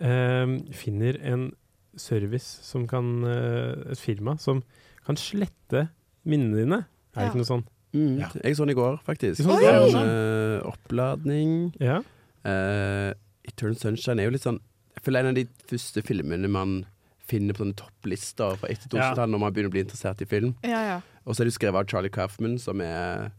uh, 0.00 0.46
finner 0.72 1.18
en 1.22 1.50
service 1.96 2.46
som 2.64 2.86
kan 2.88 3.22
uh, 3.24 3.90
Et 3.92 3.98
firma 4.00 4.36
som 4.40 4.62
kan 5.06 5.16
slette 5.16 5.88
minnene 6.24 6.62
dine. 6.64 6.78
Er 7.14 7.20
det 7.20 7.22
Ja. 7.22 7.28
ikke 7.30 7.40
noe 7.42 7.48
sånn? 7.52 7.66
Mm, 7.94 8.18
Ja. 8.20 8.28
Jeg 8.42 8.56
så 8.56 8.64
den 8.66 8.74
i 8.74 8.78
går, 8.80 8.98
faktisk. 9.06 9.46
Oi! 9.46 9.62
Sånn, 9.92 10.08
eh, 10.10 10.66
oppladning. 10.66 11.72
Ja. 11.80 12.00
Uh, 12.46 13.12
Eternal 13.46 13.76
Sunshine 13.78 14.20
er 14.22 14.28
jo 14.28 14.30
litt 14.36 14.44
sånn 14.44 14.60
Jeg 14.94 15.02
føler 15.02 15.20
en 15.24 15.30
av 15.32 15.34
de 15.34 15.46
første 15.66 16.02
filmene 16.06 16.46
man 16.50 16.84
finner 17.26 17.54
på 17.56 17.64
sånne 17.64 17.74
topplister 17.74 18.54
fra 18.60 18.68
etter 18.70 18.86
2000-tallet 18.92 19.32
når 19.32 19.40
man 19.42 19.52
begynner 19.52 19.70
å 19.70 19.74
bli 19.74 19.82
interessert 19.82 20.20
i 20.22 20.28
film. 20.30 20.52
Ja, 20.62 20.78
ja. 20.86 20.96
Og 21.26 21.34
så 21.34 21.42
er 21.42 21.48
det 21.50 21.56
skrevet 21.56 21.80
av 21.80 21.88
Charlie 21.90 22.12
Kaufman, 22.14 22.54
som 22.62 22.78
er 22.80 23.32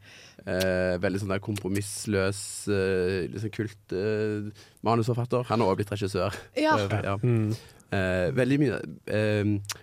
eh, 0.44 0.98
veldig 1.00 1.22
sånn 1.24 1.32
der 1.32 1.40
kompromissløs, 1.40 2.42
eh, 2.68 3.30
liksom 3.32 3.54
kult 3.56 3.96
eh, 3.96 4.52
manusforfatter. 4.84 5.48
Han 5.48 5.64
har 5.64 5.72
også 5.72 5.80
blitt 5.80 5.94
regissør. 5.96 6.36
Ja. 6.60 6.76
Eh, 6.84 6.98
ja. 7.08 7.16
Mm. 7.24 7.56
Eh, 7.96 8.28
veldig, 8.36 8.58
mye, 8.60 8.82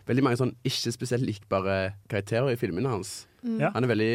veldig 0.04 0.24
mange 0.26 0.36
sånn 0.36 0.52
ikke 0.68 0.92
spesielt 0.92 1.24
likbare 1.24 1.94
karakterer 2.12 2.52
i 2.52 2.60
filmene 2.60 2.92
hans. 2.92 3.22
Mm. 3.44 3.58
Ja. 3.60 3.70
Han 3.74 3.84
er 3.84 3.88
veldig 3.92 4.12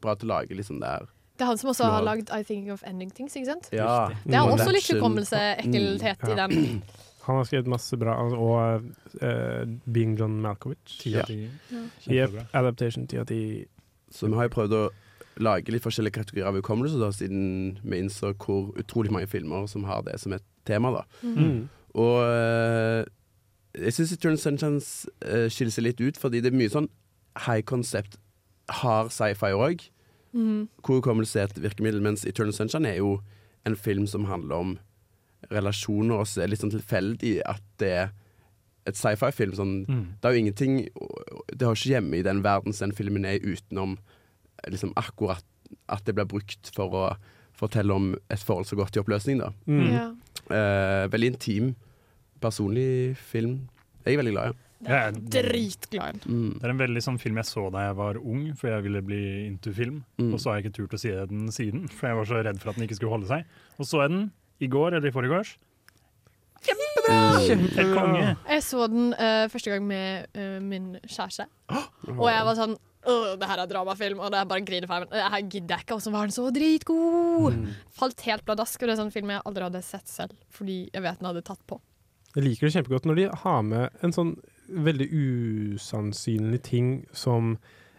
bra 0.00 0.14
til 0.14 0.28
å 0.28 0.34
lage 0.36 0.56
liksom 0.58 0.80
der 0.82 1.06
Det 1.38 1.44
er 1.44 1.46
han 1.50 1.58
som 1.58 1.70
også 1.70 1.84
har 1.90 2.02
lagd 2.04 2.30
I 2.32 2.42
Think 2.44 2.70
of 2.72 2.82
Ending 2.84 3.10
Things, 3.12 3.34
ikke 3.36 3.46
sant? 3.50 3.68
Ja. 3.72 4.08
Det 4.24 4.34
er 4.34 4.44
Mm. 4.46 4.52
også 4.54 4.72
litt 4.72 4.88
hukommelse, 4.94 5.40
ekkelhet 5.64 6.22
Mm. 6.22 6.30
i 6.32 6.36
den. 6.36 6.82
Han 7.26 7.36
har 7.40 7.44
skrevet 7.44 7.66
masse 7.66 7.96
bra, 7.98 8.12
altså, 8.22 8.36
og 8.38 8.84
uh, 9.20 9.64
Being 9.92 10.16
John 10.18 10.36
Malkovich. 10.40 11.00
Ti 11.00 11.16
av 11.18 11.24
ti. 11.26 11.48
Yep, 12.08 12.36
adaptation 12.54 13.06
10 13.08 13.18
av 13.18 13.26
10. 13.26 13.64
Så 14.14 14.28
vi 14.30 14.34
har 14.38 14.46
jo 14.46 14.52
prøvd 14.54 14.72
å 14.78 14.82
lage 15.42 15.72
litt 15.74 15.82
forskjellige 15.82 16.12
kategorier 16.20 16.46
av 16.46 16.54
hukommelse, 16.54 16.96
da, 17.00 17.08
siden 17.12 17.80
vi 17.82 17.98
innså 17.98 18.30
hvor 18.38 18.70
utrolig 18.78 19.10
mange 19.10 19.26
filmer 19.26 19.66
som 19.68 19.82
har 19.84 20.02
det 20.06 20.20
som 20.22 20.32
et 20.32 20.44
tema. 20.64 20.92
da. 20.94 21.02
Mm. 21.26 21.68
Og 21.96 22.14
uh, 22.22 23.02
jeg 23.74 23.92
syns 23.92 24.12
Eternal 24.14 24.38
Sunshine 24.38 24.78
uh, 25.26 25.48
skiller 25.50 25.74
seg 25.74 25.84
litt 25.84 26.00
ut, 26.00 26.16
fordi 26.22 26.40
det 26.40 26.52
er 26.54 26.56
mye 26.56 26.70
sånn 26.72 26.88
high 27.48 27.60
concept, 27.66 28.16
hard 28.68 29.10
sci-fi 29.10 29.52
òg. 29.54 29.80
Mhm. 30.34 30.68
Hvor 30.82 31.00
hukommelse 31.00 31.40
er 31.40 31.44
et 31.44 31.62
virkemiddel, 31.62 32.00
mens 32.02 32.24
Eternal 32.26 32.52
Sunshine 32.52 32.86
er 32.88 32.96
jo 32.98 33.20
en 33.66 33.76
film 33.76 34.06
som 34.06 34.24
handler 34.24 34.54
om 34.56 34.78
relasjoner, 35.50 36.14
og 36.18 36.26
så 36.26 36.40
er 36.42 36.46
det 36.46 36.50
litt 36.56 36.64
sånn 36.64 36.74
tilfeldig 36.80 37.40
at 37.46 37.62
det 37.78 37.90
er 37.92 38.10
et 38.86 38.94
sci-fi-film. 38.98 39.52
Sånn, 39.54 39.86
Mm. 39.88 40.06
Det 40.20 40.24
er 40.24 40.32
jo 40.32 40.38
ingenting 40.44 40.88
Det 41.56 41.62
har 41.66 41.74
ikke 41.74 41.90
hjemme 41.94 42.14
i 42.18 42.22
den 42.22 42.42
verden 42.42 42.72
som 42.72 42.88
den 42.90 42.96
filmen 42.96 43.24
er, 43.24 43.38
utenom 43.38 43.98
liksom 44.68 44.92
akkurat 44.96 45.42
at 45.88 46.04
det 46.04 46.14
blir 46.14 46.24
brukt 46.26 46.70
for 46.74 46.90
å 46.90 47.16
fortelle 47.54 47.90
om 47.94 48.14
et 48.30 48.38
forhold 48.38 48.66
som 48.66 48.78
går 48.78 48.90
til 48.90 49.02
oppløsning. 49.02 49.38
da. 49.38 49.50
Mm. 49.66 49.92
Ja. 49.92 50.10
Eh, 50.50 51.08
veldig 51.08 51.32
intim, 51.34 51.74
personlig 52.40 53.16
film. 53.16 53.68
Jeg 54.04 54.14
er 54.14 54.22
veldig 54.22 54.32
glad 54.32 54.50
i. 54.50 54.56
Det 54.84 54.92
er 54.92 55.14
dritglad 55.16 56.16
i 56.16 56.18
den. 56.18 56.22
Mm. 56.26 56.56
Det 56.58 56.66
er 56.66 56.72
en 56.74 56.80
veldig 56.82 57.02
sånn 57.06 57.20
film 57.20 57.38
jeg 57.40 57.48
så 57.48 57.66
da 57.72 57.86
jeg 57.86 57.96
var 57.98 58.18
ung, 58.20 58.42
for 58.58 58.70
jeg 58.70 58.84
ville 58.84 59.00
bli 59.04 59.22
into 59.46 59.72
film. 59.76 60.02
Mm. 60.20 60.34
Og 60.34 60.42
så 60.42 60.50
har 60.50 60.58
jeg 60.58 60.66
ikke 60.66 60.76
turt 60.82 60.96
å 60.98 61.00
si 61.00 61.12
den 61.32 61.46
siden, 61.54 61.86
for 61.88 62.10
jeg 62.10 62.18
var 62.20 62.28
så 62.28 62.42
redd 62.44 62.60
for 62.62 62.72
at 62.72 62.78
den 62.78 62.88
ikke 62.88 62.98
skulle 62.98 63.14
holde 63.14 63.30
seg. 63.30 63.46
Og 63.80 63.88
så 63.88 64.02
jeg 64.04 64.12
den 64.12 64.26
i 64.60 64.68
går 64.72 64.98
eller 64.98 65.08
i 65.08 65.14
forgårs. 65.14 65.54
Kjempebra! 66.66 67.16
Kjempebra. 67.46 67.86
konge. 67.94 68.26
Jeg 68.50 68.66
så 68.66 68.90
den 68.92 69.08
uh, 69.14 69.46
første 69.52 69.72
gang 69.72 69.88
med 69.88 70.36
uh, 70.36 70.58
min 70.64 70.92
kjæreste, 71.04 71.48
og 72.16 72.28
jeg 72.32 72.44
var 72.50 72.58
sånn 72.58 72.76
det 73.06 73.46
her 73.46 73.60
er 73.62 73.68
dramafilm, 73.70 74.18
og 74.18 74.32
det 74.34 74.38
er 74.40 74.46
bare 74.50 74.64
grinefilm. 74.66 75.04
Det 75.12 75.26
her 75.30 75.42
gidder 75.44 75.76
jeg 75.76 75.84
ikke, 75.84 75.94
og 75.94 76.00
så 76.02 76.10
var 76.10 76.26
den 76.26 76.34
så 76.34 76.48
dritgod! 76.50 77.54
Mm. 77.54 77.68
Falt 77.94 78.24
helt 78.26 78.42
bladask, 78.48 78.80
og 78.80 78.88
det 78.88 78.96
er 78.96 78.98
sånn 78.98 79.12
film 79.14 79.30
jeg 79.30 79.44
aldri 79.46 79.62
hadde 79.62 79.82
sett 79.86 80.10
selv, 80.10 80.34
fordi 80.50 80.78
jeg 80.88 81.04
vet 81.04 81.20
den 81.20 81.28
hadde 81.30 81.44
tatt 81.46 81.62
på. 81.70 81.78
Jeg 82.34 82.44
liker 82.44 82.66
det 82.66 82.74
kjempegodt 82.74 83.06
når 83.06 83.20
de 83.20 83.28
har 83.44 83.62
med 83.68 84.02
en 84.02 84.16
sånn 84.16 84.34
veldig 84.68 85.08
usannsynlig 85.76 86.62
ting 86.66 86.88
som 87.16 87.56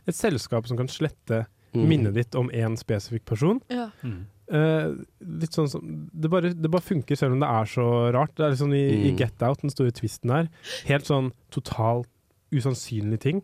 et 0.08 0.15
selskap 0.15 0.67
som 0.67 0.77
kan 0.80 0.88
slette 0.91 1.45
Mm. 1.75 1.84
minnet 1.89 2.13
ditt 2.15 2.34
om 2.36 2.47
én 2.49 2.77
spesifikk 2.80 3.25
person. 3.25 3.60
Ja. 3.69 3.89
Mm. 4.01 4.25
Uh, 4.49 4.95
litt 5.19 5.51
sånn 5.51 5.67
som 5.69 5.82
det 6.15 6.30
bare, 6.32 6.53
det 6.56 6.71
bare 6.71 6.82
funker 6.82 7.15
selv 7.19 7.34
om 7.36 7.41
det 7.43 7.49
er 7.49 7.65
så 7.65 8.13
rart. 8.15 8.32
Det 8.36 8.45
er 8.45 8.53
liksom 8.56 8.71
i, 8.73 8.86
i 8.88 9.12
Mm. 9.12 9.17
Get 9.19 9.43
Out, 9.43 9.60
den 9.62 9.69
store 9.69 9.91
twisten 9.91 10.32
her. 10.32 10.47
Helt 10.88 11.06
sånn 11.06 11.34
totalt 11.51 12.08
usannsynlige 12.51 13.19
ting 13.19 13.43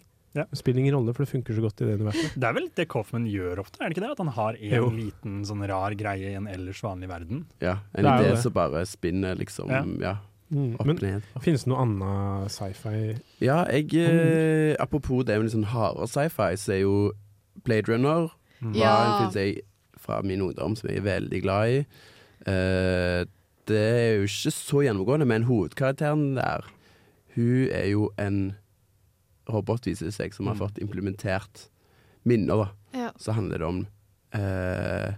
Spiller 0.56 0.80
ingen 0.80 0.96
rolle, 0.96 1.14
for 1.14 1.26
det 1.26 1.30
funker 1.30 1.54
så 1.54 1.62
godt 1.62 1.82
i 1.84 1.86
det 1.86 2.00
universet. 2.00 2.34
Det 2.34 2.44
er 2.48 2.54
vel 2.54 2.66
det 2.74 2.88
Coffman 2.90 3.28
gjør 3.30 3.60
ofte, 3.62 3.78
er 3.84 3.90
det 3.90 3.98
ikke 3.98 4.02
det? 4.08 4.12
At 4.16 4.18
han 4.18 4.32
har 4.34 4.56
en 4.58 4.72
Jo. 4.74 4.88
liten 4.90 5.44
sånn 5.46 5.62
rar 5.70 5.92
greie 5.94 6.32
i 6.32 6.34
en 6.34 6.48
ellers 6.48 6.82
vanlig 6.82 7.08
verden. 7.08 7.46
Ja, 7.62 7.76
en 7.94 8.04
Det 8.04 8.32
idé 8.32 8.38
som 8.42 8.52
bare 8.56 8.82
spinner 8.90 9.36
liksom 9.38 9.70
Ja. 9.70 9.84
ja, 10.02 10.18
Mm. 10.54 10.76
opp 10.80 10.86
Men 10.86 11.00
ned. 11.02 11.22
finnes 11.42 11.64
det 11.66 11.72
noe 11.72 11.82
annet 11.82 12.52
sci-fi 12.54 13.16
Ja, 13.42 13.64
jeg 13.72 13.94
eh, 13.98 14.76
Apropos 14.80 15.24
det 15.26 15.38
med 15.40 15.48
litt 15.50 15.56
sånn 15.56 15.66
hardere 15.74 16.08
sci-fi, 16.08 16.52
så 16.62 16.74
er 16.76 16.82
jo 16.84 16.96
Blade 17.66 17.90
Runner 17.90 18.30
var 18.62 18.76
Ja. 18.78 18.94
en 18.94 19.18
film 19.20 19.32
som 19.32 19.42
jeg, 19.42 19.62
fra 19.98 20.22
min 20.22 20.42
ungdom 20.42 20.76
som 20.78 20.90
jeg 20.90 20.98
er 21.02 21.08
veldig 21.08 21.42
glad 21.42 21.70
i. 21.70 21.78
Eh, 22.48 23.26
det 23.68 23.80
er 23.80 24.16
jo 24.20 24.24
ikke 24.28 24.52
så 24.52 24.82
gjennomgående, 24.84 25.26
men 25.28 25.44
hovedkarakteren 25.48 26.36
der, 26.36 26.66
hun 27.36 27.68
er 27.72 27.88
jo 27.92 28.10
en 28.20 28.54
robot, 29.50 29.86
viser 29.88 30.06
det 30.08 30.14
seg, 30.16 30.34
som 30.36 30.48
har 30.48 30.56
fått 30.60 30.78
implementert 30.84 31.70
minner. 32.26 32.56
da. 32.94 33.00
Ja. 33.00 33.12
Så 33.18 33.32
handler 33.36 33.58
det 33.58 33.68
om 33.68 33.88
eh, 34.34 35.14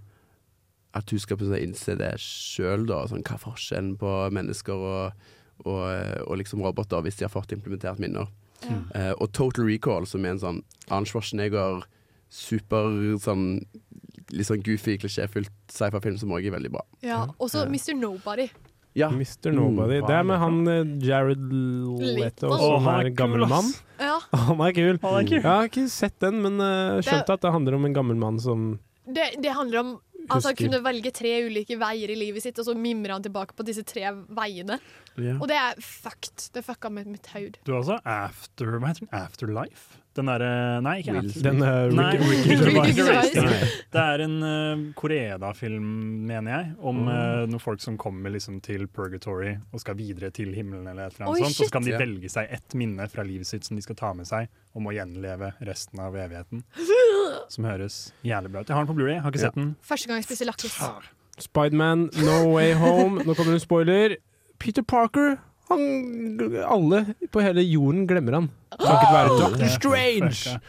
at 0.96 1.12
hun 1.12 1.22
skal 1.22 1.40
måte 1.40 1.60
innse 1.62 1.98
det 2.00 2.14
sjøl, 2.24 2.86
da. 2.90 3.04
Sånn, 3.10 3.24
hva 3.26 3.36
er 3.36 3.44
forskjellen 3.44 3.96
på 4.00 4.14
mennesker 4.36 4.86
og, 4.92 5.28
og, 5.66 5.82
eh, 5.92 6.22
og 6.24 6.40
liksom 6.42 6.64
roboter 6.64 7.04
hvis 7.06 7.20
de 7.20 7.28
har 7.28 7.34
fått 7.34 7.56
implementert 7.56 8.00
minner. 8.02 8.32
Ja. 8.66 8.80
Uh, 8.96 9.14
og 9.20 9.34
Total 9.36 9.68
Recall, 9.68 10.08
som 10.10 10.24
er 10.26 10.34
en 10.34 10.42
sånn 10.42 10.62
Arne 10.88 11.10
Schwarzenegger, 11.10 11.84
super 12.32 12.88
sånn 13.22 13.66
litt 14.34 14.48
sånn 14.48 14.64
goofy, 14.66 14.96
klisjéfylt 15.02 15.52
sci-fi-film 15.70 16.16
som 16.18 16.32
også 16.34 16.50
er 16.50 16.56
veldig 16.56 16.72
bra. 16.74 16.86
Ja, 17.06 17.26
Og 17.38 17.52
så 17.52 17.66
uh. 17.66 17.70
Mr. 17.70 17.94
Nobody. 18.00 18.48
Ja. 18.96 19.12
Mr. 19.12 19.52
Nobody. 19.52 20.00
Mm. 20.00 20.08
det 20.08 20.16
er 20.16 20.26
med 20.26 20.40
han 20.40 20.60
eh, 20.72 20.94
Jared 21.04 21.46
Leto, 22.16 22.54
som 22.56 22.88
er 22.96 23.12
gammel 23.14 23.44
mann. 23.52 23.70
Ja, 24.00 24.18
Han 24.48 24.64
er 24.64 24.74
kul. 24.76 24.98
Jeg 25.04 25.44
har 25.44 25.68
ikke 25.68 25.86
sett 25.92 26.16
den, 26.24 26.40
men 26.44 26.58
uh, 26.64 27.04
skjønte 27.04 27.36
at 27.36 27.44
det 27.44 27.52
handler 27.54 27.78
om 27.78 27.88
en 27.90 27.96
gammel 27.96 28.18
mann 28.20 28.40
som 28.42 28.78
det, 29.06 29.36
det 29.38 29.52
handler 29.54 29.80
om 29.84 29.90
Altså, 30.30 30.52
han 30.52 30.60
kunne 30.60 30.82
velge 30.86 31.12
tre 31.16 31.34
ulike 31.46 31.78
veier 31.82 32.14
i 32.14 32.18
livet 32.18 32.46
sitt, 32.46 32.60
og 32.62 32.68
så 32.68 32.76
mimrer 32.78 33.16
han 33.18 33.26
tilbake 33.26 33.56
på 33.58 33.66
disse 33.68 33.84
tre 33.88 34.08
veiene. 34.36 34.80
Ja. 35.18 35.38
Og 35.40 35.48
det 35.52 35.60
er 35.60 35.78
fucked. 35.84 36.50
Det 36.56 36.64
fucka 36.66 36.92
med 36.94 37.10
mitt 37.12 37.30
hode. 37.34 37.62
Du 37.66 37.74
er 37.74 37.82
altså 37.82 38.00
After, 38.04 38.74
hva 38.80 38.92
heter 38.92 39.06
den? 39.06 39.14
Afterlife? 39.16 40.02
Den 40.16 40.30
derre 40.32 40.50
Nei, 40.82 40.94
ikke 41.02 41.12
Will 41.18 41.32
Den 41.44 41.58
uh, 41.60 41.92
Nei. 41.92 42.12
Gervais. 42.16 42.94
Gervais. 42.96 43.34
Nei. 43.36 43.70
Det 43.92 44.04
er 44.04 44.22
en 44.24 44.36
uh, 44.44 44.84
Koreda-film, 44.96 45.90
mener 46.30 46.52
jeg, 46.54 46.70
om 46.80 47.02
Mm. 47.06 47.10
eh, 47.12 47.42
noen 47.52 47.60
folk 47.62 47.82
som 47.84 47.98
kommer 48.00 48.32
liksom 48.32 48.62
til 48.64 48.88
purgatory 48.88 49.58
og 49.74 49.82
skal 49.84 49.98
videre 50.00 50.32
til 50.32 50.54
himmelen, 50.56 50.88
eller 50.88 51.10
et 51.10 51.18
eller 51.18 51.28
annet 51.28 51.42
Oi, 51.42 51.50
sånt. 51.50 51.68
Så 51.68 51.72
kan 51.76 51.84
de 51.84 51.92
velge 52.00 52.30
seg 52.32 52.48
ett 52.56 52.74
minne 52.80 53.10
fra 53.12 53.24
livet 53.28 53.46
sitt 53.50 53.66
som 53.68 53.76
de 53.76 53.84
skal 53.84 53.96
ta 54.00 54.14
med 54.16 54.26
seg, 54.30 54.48
og 54.74 54.82
må 54.88 54.94
gjenleve 54.96 55.52
resten 55.68 56.00
av 56.00 56.16
evigheten. 56.16 56.64
Som 57.52 57.68
høres 57.68 58.14
jævlig 58.26 58.50
bra 58.56 58.62
ut. 58.64 58.70
Jeg 58.72 58.76
har 58.78 58.86
den 58.86 58.90
på 58.90 58.96
Blu-ray, 58.98 59.20
har 59.22 59.30
ikke 59.32 59.42
Ja. 59.44 59.50
sett 59.52 59.56
den. 59.60 59.76
Første 59.84 60.08
gang 60.08 60.18
jeg 60.24 60.26
spiser 60.30 60.48
lakris. 60.50 60.80
Spiderman, 61.38 62.08
No 62.24 62.38
Way 62.56 62.74
Home. 62.80 63.20
Nå 63.26 63.36
kommer 63.36 63.52
det 63.52 63.60
en 63.60 63.66
spoiler. 63.68 64.16
Peter 64.58 64.82
Parker. 64.82 65.36
Han, 65.70 65.82
alle 66.70 67.00
på 67.34 67.42
hele 67.42 67.64
jorden 67.66 68.04
glemmer 68.08 68.36
han. 68.38 68.50
Takket 68.76 69.12
være 69.16 69.38
Doctor 69.42 69.70
Strange. 69.72 70.60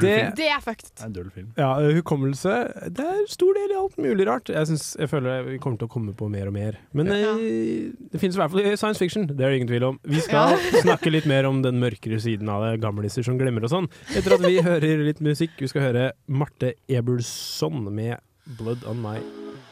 Det 0.00 0.12
er 0.12 0.32
Det- 0.36 0.48
er 0.50 0.60
fucked. 0.64 0.90
Er 1.04 1.12
en. 1.38 1.52
Ja, 1.58 1.68
hukommelse 1.94 2.54
Det 2.90 3.04
er 3.04 3.20
stor 3.30 3.52
del 3.54 3.70
i 3.70 3.78
alt 3.78 3.96
mulig 4.02 4.26
rart. 4.26 4.48
Jeg, 4.50 4.66
synes, 4.66 4.96
jeg 4.98 5.08
føler 5.12 5.44
vi 5.50 5.58
kommer 5.62 5.78
til 5.78 5.86
å 5.86 5.92
komme 5.92 6.14
på 6.16 6.28
mer 6.32 6.48
og 6.50 6.56
mer. 6.56 6.78
Men 6.92 7.06
Ja. 7.06 7.34
eh, 7.36 7.92
det 8.10 8.18
finnes 8.20 8.34
i 8.34 8.40
hvert 8.40 8.50
fall 8.50 8.60
i 8.66 8.74
science 8.76 8.98
fiction. 8.98 9.26
Det 9.26 9.38
er 9.40 9.50
det 9.50 9.60
ingen 9.60 9.68
tvil 9.68 9.84
om. 9.92 10.00
Vi 10.04 10.20
skal 10.20 10.56
snakke 10.84 11.12
litt 11.12 11.26
mer 11.26 11.44
om 11.46 11.62
den 11.62 11.78
mørkere 11.78 12.18
siden 12.20 12.48
av 12.48 12.64
det, 12.66 12.80
gamliser 12.82 13.22
som 13.24 13.38
glemmer 13.38 13.62
og 13.64 13.70
sånn. 13.70 13.88
Etter 14.16 14.34
at 14.34 14.40
vi 14.46 14.58
hører 14.60 15.04
litt 15.06 15.20
musikk. 15.20 15.54
Vi 15.60 15.68
skal 15.68 15.82
høre 15.92 16.12
Marte 16.28 16.74
Eberson 16.88 17.84
med 17.94 18.18
'Blood 18.58 18.82
On 18.90 18.96
My'. 18.98 19.22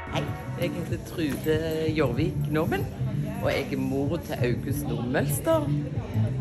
Hei, 0.08 0.22
jeg 0.60 0.70
heter 0.70 0.98
Trude 1.08 1.92
Jorvik 1.96 2.32
Normen, 2.50 2.86
og 3.42 3.52
jeg 3.52 3.66
er 3.72 3.76
mor 3.76 4.16
til 4.16 4.32
August 4.32 4.88
Nordmølster. 4.88 5.68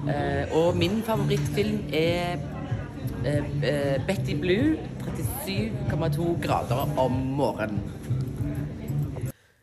Eh, 0.10 0.56
og 0.56 0.78
min 0.78 1.02
favorittfilm 1.04 1.84
er 1.93 2.38
eh, 3.26 3.43
eh, 3.63 4.08
Betty 4.08 4.39
Blue, 4.41 4.78
37,2 5.48 6.48
grader 6.48 6.89
om 6.98 7.12
morgenen. 7.12 7.84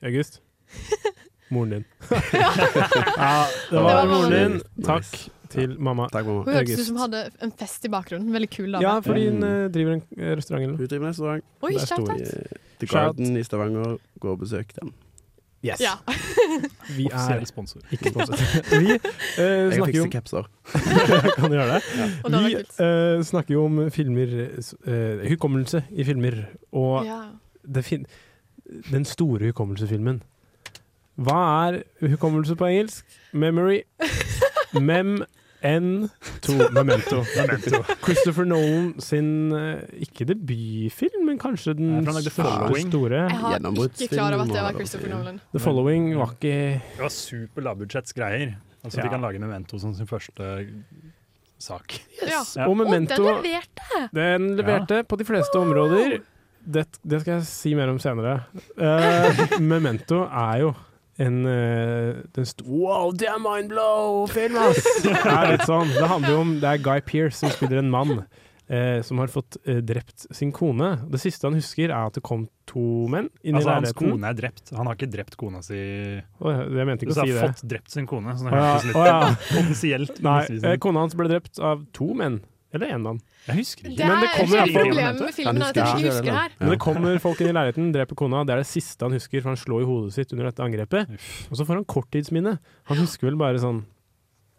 August. 0.03 0.43
Moren 1.49 1.71
din. 1.71 1.85
ja, 2.11 3.45
det 3.71 3.79
var 3.79 3.83
var 3.83 4.07
moren 4.11 4.33
din. 4.33 4.53
Nice. 4.53 4.87
Takk 4.87 5.51
til 5.51 5.77
mamma. 5.79 6.09
Takk, 6.13 6.27
mamma. 6.27 6.43
Hun 6.43 6.55
hørtes 6.59 6.81
ut 6.81 6.89
som 6.89 7.01
hadde 7.05 7.23
en 7.43 7.53
fest 7.59 7.87
i 7.87 7.91
bakgrunnen. 7.93 8.33
Veldig 8.35 8.51
kul 8.51 8.73
dame. 8.73 8.83
Ja, 8.83 8.99
fordi 9.05 9.29
hun 9.29 9.41
mm. 9.45 9.73
driver 9.73 9.97
en 9.97 10.05
eh, 10.19 10.37
restaurant 10.37 10.65
eller. 10.65 10.77
Hun 10.77 10.93
driver 10.93 11.07
en 11.07 11.15
restaurant. 11.15 11.45
Oi, 11.63 11.73
der 11.73 11.87
sto 11.87 12.07
The 12.81 12.87
Garden 12.91 13.37
i 13.37 13.45
Stavanger. 13.47 13.99
Gå 14.21 14.35
og 14.35 14.39
besøk 14.43 14.75
den. 14.81 14.95
Yes. 15.65 15.81
Ja. 15.81 15.95
Vi 16.99 17.09
er 17.13 17.45
sponsor. 17.45 17.81
ikke 17.91 18.11
sponsor. 18.11 18.37
Vi 18.81 18.93
uh, 18.93 19.73
snakker 19.73 19.97
jo 19.97 20.05
fikser 20.05 20.13
capser. 20.13 20.51
kan 21.35 21.51
du 21.51 21.57
gjøre 21.57 21.73
det? 21.73 21.81
Ja. 21.97 22.07
Vi 22.37 22.55
eh, 22.85 23.25
snakker 23.25 23.55
jo 23.55 23.65
om 23.65 23.81
filmer 23.91 24.37
uh, 24.87 25.29
Hukommelse 25.31 25.85
i 25.91 26.05
filmer. 26.05 26.45
Og 26.73 27.07
Ja. 27.07 27.23
det 27.75 27.85
fin 27.85 28.07
den 28.91 29.05
store 29.05 29.47
hukommelsefilmen. 29.47 30.23
Hva 31.17 31.41
er 31.71 31.83
hukommelse 32.13 32.57
på 32.61 32.69
engelsk? 32.69 33.05
Memory. 33.33 33.83
Mem. 34.81 35.19
N2 35.67 36.71
Memento. 36.71 37.23
Memento. 37.35 37.81
Christopher 38.05 38.45
Nolan 38.47 38.91
sin 39.03 39.51
eh, 39.57 39.81
ikke 40.05 40.27
debutfilm, 40.29 41.25
men 41.27 41.41
kanskje 41.43 41.75
den 41.79 42.05
første 42.07 42.31
Following. 42.37 42.91
store. 42.93 43.23
Jeg 43.25 43.41
har 43.41 43.57
ikke 43.57 44.09
klar 44.13 44.37
over 44.37 44.45
at 44.45 44.53
det 44.53 44.63
var 44.67 44.77
Christopher. 44.77 45.11
Nolan. 45.15 45.41
The 45.57 45.63
Following 45.65 46.11
var 46.19 46.37
ikke 46.37 46.53
Det 46.77 47.01
var 47.03 47.09
super 47.15 47.63
lavbudsjettsgreier. 47.67 48.55
Altså, 48.85 49.01
Ja. 49.01 49.03
De 49.09 49.09
kan 49.17 49.21
lage 49.25 49.39
Memento 49.43 49.79
som 49.83 49.95
sin 49.95 50.07
første 50.07 50.69
sak. 51.59 51.97
Yes. 52.23 52.57
Ja. 52.57 52.67
Og 52.69 52.71
Og 52.71 52.85
den 52.85 52.91
Memento 53.09 53.23
leverte! 53.43 54.09
Den 54.15 54.57
leverte 54.57 55.03
på 55.09 55.17
de 55.17 55.25
fleste 55.25 55.57
områder. 55.59 56.19
Det, 56.67 56.87
det 57.03 57.21
skal 57.23 57.33
jeg 57.41 57.47
si 57.49 57.75
mer 57.75 57.89
om 57.91 57.99
senere. 57.99 58.43
Uh, 58.77 59.59
Memento 59.73 60.23
er 60.27 60.61
jo 60.67 60.75
en 61.23 61.37
eh, 61.49 62.17
den 62.37 62.49
Wow, 62.67 63.13
det 63.17 63.29
er 63.31 63.39
mindblow-film, 63.41 64.57
ass! 64.61 64.83
Det 65.05 65.15
er 65.17 65.55
litt 65.55 65.69
sånn. 65.69 65.89
Det 65.95 66.09
handler 66.11 66.35
jo 66.35 66.43
om 66.45 66.57
Det 66.61 66.75
er 66.75 66.83
Guy 66.85 67.01
Pearce 67.07 67.41
som 67.41 67.55
spiller 67.55 67.81
en 67.81 67.89
mann 67.93 68.19
eh, 68.69 69.01
som 69.07 69.19
har 69.23 69.33
fått 69.33 69.57
eh, 69.65 69.77
drept 69.77 70.27
sin 70.35 70.53
kone. 70.53 70.93
Det 71.11 71.21
siste 71.23 71.47
han 71.49 71.57
husker, 71.59 71.89
er 71.91 72.11
at 72.11 72.19
det 72.19 72.25
kom 72.27 72.47
to 72.69 73.07
menn 73.13 73.29
inn 73.47 73.57
Altså, 73.61 73.71
i 73.71 73.79
hans 73.79 73.97
kone 73.97 74.31
er 74.33 74.39
drept. 74.39 74.73
Han 74.77 74.91
har 74.91 74.99
ikke 74.99 75.11
drept 75.13 75.39
kona 75.41 75.63
si 75.65 75.79
Oh, 75.79 76.51
ja, 76.51 76.67
jeg 76.81 76.89
mente 76.91 77.07
ikke 77.07 77.17
å 77.17 77.23
si 77.23 77.33
det. 77.33 77.47
fått 77.47 77.65
drept 77.71 77.95
sin 77.95 78.09
kone, 78.11 78.37
så 78.37 78.49
det 78.49 78.53
Å 78.53 78.65
ja, 78.65 78.75
litt 78.85 78.99
å 78.99 79.07
ja. 79.07 79.19
potensielt 79.55 80.21
Nei, 80.27 80.41
eh, 80.59 80.77
kona 80.83 81.07
hans 81.07 81.17
ble 81.19 81.31
drept 81.33 81.63
av 81.63 81.87
to 81.97 82.11
menn. 82.19 82.41
Eller 82.77 82.93
én 82.95 83.03
mann. 83.07 83.19
Jeg 83.47 83.57
husker 83.63 83.87
Det 83.89 83.93
ikke. 83.97 84.07
Men 84.07 84.21
det 84.23 84.29
er 84.29 84.37
kommer 84.37 84.57
i 84.57 84.61
hvert 84.61 84.77
problemet 84.77 85.21
med 85.27 85.35
filmen, 85.37 85.63
at 85.67 85.81
jeg 85.81 85.87
ikke 85.87 86.07
husker 86.11 86.29
det 86.31 86.37
her. 86.37 86.55
Men 86.61 86.73
det 86.75 86.79
kommer 86.87 87.19
folk 87.25 87.41
inn 87.43 87.51
i 87.51 87.57
leiligheten, 87.57 87.91
dreper 87.97 88.19
kona. 88.23 88.45
Det 88.47 88.55
er 88.57 88.63
det 88.63 88.69
siste 88.71 89.07
han 89.09 89.17
husker, 89.17 89.43
for 89.43 89.53
han 89.55 89.61
slår 89.61 89.83
i 89.85 89.89
hodet 89.91 90.15
sitt 90.17 90.33
under 90.37 90.51
dette 90.51 90.65
angrepet. 90.67 91.13
Og 91.51 91.59
så 91.61 91.67
får 91.69 91.81
han 91.81 91.85
korttidsminne. 91.97 92.57
Han 92.93 93.01
husker 93.03 93.31
vel 93.31 93.37
bare 93.41 93.59
sånn 93.63 93.83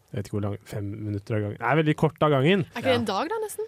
Jeg 0.08 0.22
vet 0.22 0.28
ikke 0.30 0.38
hvor 0.38 0.46
lang 0.48 0.58
Fem 0.64 0.86
minutter 1.08 1.36
av 1.36 1.42
gangen. 1.44 1.58
Det 1.60 1.68
er 1.72 1.80
veldig 1.82 1.96
kort 2.00 2.22
av 2.24 2.32
gangen. 2.32 2.62
Er 2.72 2.80
ikke 2.80 2.94
det 2.94 3.00
en 3.02 3.10
dag, 3.10 3.28
da, 3.34 3.40
nesten? 3.44 3.66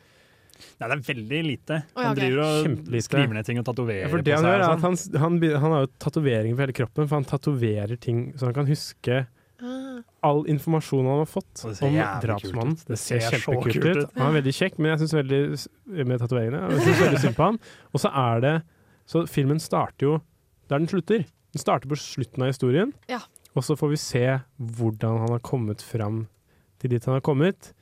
Nei, 0.80 0.88
det 0.92 0.96
er 0.96 1.02
veldig 1.08 1.42
lite. 1.46 1.76
Oh, 1.96 2.02
ja, 2.04 2.08
Han 2.10 2.18
driver 2.20 2.40
og 2.44 2.66
Kjempelite. 2.66 3.04
skriver 3.06 3.34
ned 3.38 3.46
ting 3.48 3.60
og 3.62 3.66
tatoverer 3.68 4.02
Ja, 4.04 4.10
for 4.12 4.20
på 4.20 4.26
det 4.28 4.34
han 4.36 4.44
seg. 4.44 4.50
gjør, 4.52 4.60
er 4.60 4.64
at 4.74 4.82
sånn. 4.84 4.98
han, 5.24 5.40
han, 5.40 5.60
han 5.64 5.72
har 5.76 5.84
jo 5.86 5.90
tatoveringer 6.04 6.56
på 6.58 6.64
hele 6.66 6.76
kroppen, 6.80 7.08
for 7.08 7.16
han 7.20 7.28
tatoverer 7.30 8.00
ting 8.04 8.24
så 8.40 8.50
han 8.50 8.56
kan 8.58 8.68
huske. 8.68 9.20
All 10.24 10.46
informasjon 10.48 11.06
han 11.06 11.20
har 11.22 11.28
fått 11.30 11.64
Og 11.66 11.82
om 11.84 11.96
drapsmannen. 12.24 12.78
Det 12.88 12.98
ser 13.00 13.20
ser 13.20 13.38
kjempekult 13.40 13.74
kult 13.74 13.86
ut. 13.86 13.98
ut. 14.04 14.14
Han 14.18 14.30
er 14.36 14.42
veldig 14.42 14.54
kjekk, 14.56 14.78
men 14.80 14.92
jeg 14.94 15.00
syns 15.04 15.16
veldig 15.20 16.06
med 16.08 16.20
tatoveringene. 16.24 16.62
Jeg 16.72 16.82
synes 16.86 17.02
veldig 17.06 17.20
synd 17.26 17.36
på 17.40 17.44
han. 17.50 17.60
Og 17.94 18.00
så 18.04 18.12
er 18.14 18.40
det 18.46 18.56
Så 19.10 19.24
filmen 19.28 19.60
starter 19.60 20.06
jo 20.06 20.22
der 20.70 20.78
den 20.78 20.88
slutter. 20.88 21.26
Den 21.52 21.60
starter 21.64 21.90
på 21.90 21.98
slutten 21.98 22.44
av 22.46 22.52
historien, 22.52 22.94
Ja. 23.10 23.20
og 23.56 23.64
så 23.66 23.74
får 23.76 23.90
vi 23.90 23.96
se 23.98 24.26
hvordan 24.62 25.18
han 25.24 25.30
har 25.34 25.40
kommet 25.40 25.82
fram 25.82 26.28
til 26.80 26.92
dit 26.92 27.04
han 27.06 27.16
har 27.16 27.22
kommet, 27.26 27.74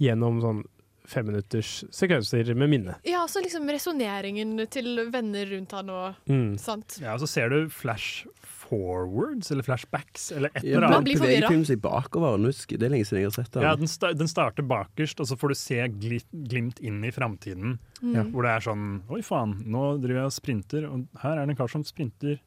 gjennom 0.00 0.40
sånn 0.40 0.62
femminutters 1.06 1.84
sekvenser 1.92 2.54
med 2.56 2.70
minne. 2.70 2.94
Ja, 3.04 3.26
så 3.28 3.42
liksom 3.44 3.68
resonneringen 3.68 4.54
til 4.70 5.10
venner 5.12 5.44
rundt 5.52 5.72
han 5.72 5.90
og 5.90 6.14
Mm. 6.26 6.56
Sant. 6.58 6.98
Ja, 7.02 7.12
og 7.14 7.20
så 7.20 7.28
ser 7.28 7.50
du 7.50 7.68
flash 7.68 8.24
forwards, 8.72 9.50
eller 9.52 9.66
flashbacks, 9.66 10.30
eller 10.32 10.48
et 10.54 10.64
eller 10.64 10.86
annet. 10.88 10.96
annet. 10.96 11.10
den 11.12 11.20
beveger 11.20 11.66
seg 11.68 11.80
bakover. 11.84 12.38
Husker- 12.48 12.78
Det 12.80 12.88
er 12.88 12.94
lenge 12.96 13.04
siden 13.08 13.20
jeg 13.22 13.28
har 13.30 13.36
sett 13.36 13.52
den. 13.52 13.62
Ja, 13.68 13.74
den, 13.76 13.90
sta 13.92 14.12
den 14.16 14.30
starter 14.32 14.64
bakerst, 14.64 15.20
og 15.20 15.28
så 15.28 15.36
får 15.36 15.52
du 15.52 15.54
se 15.60 15.80
gli 16.00 16.20
glimt 16.48 16.80
inn 16.80 17.02
i 17.04 17.10
framtiden. 17.12 17.78
Mm. 18.02 18.32
Hvor 18.32 18.42
det 18.48 18.54
er 18.56 18.64
sånn 18.70 18.86
Oi, 19.12 19.20
faen, 19.22 19.58
nå 19.66 19.84
driver 20.00 20.22
jeg 20.24 20.30
og 20.32 20.36
sprinter, 20.40 20.88
og 20.88 21.06
her 21.22 21.36
er 21.38 21.46
det 21.46 21.54
en 21.54 21.60
kar 21.60 21.68
som 21.68 21.84
sprinter. 21.84 22.40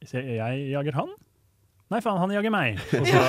Jeg 0.00 0.70
jager 0.72 0.94
han. 0.94 1.08
Nei, 1.88 2.02
faen, 2.04 2.18
han 2.20 2.32
jager 2.34 2.52
meg! 2.52 2.80
Og 2.98 3.06
så. 3.08 3.20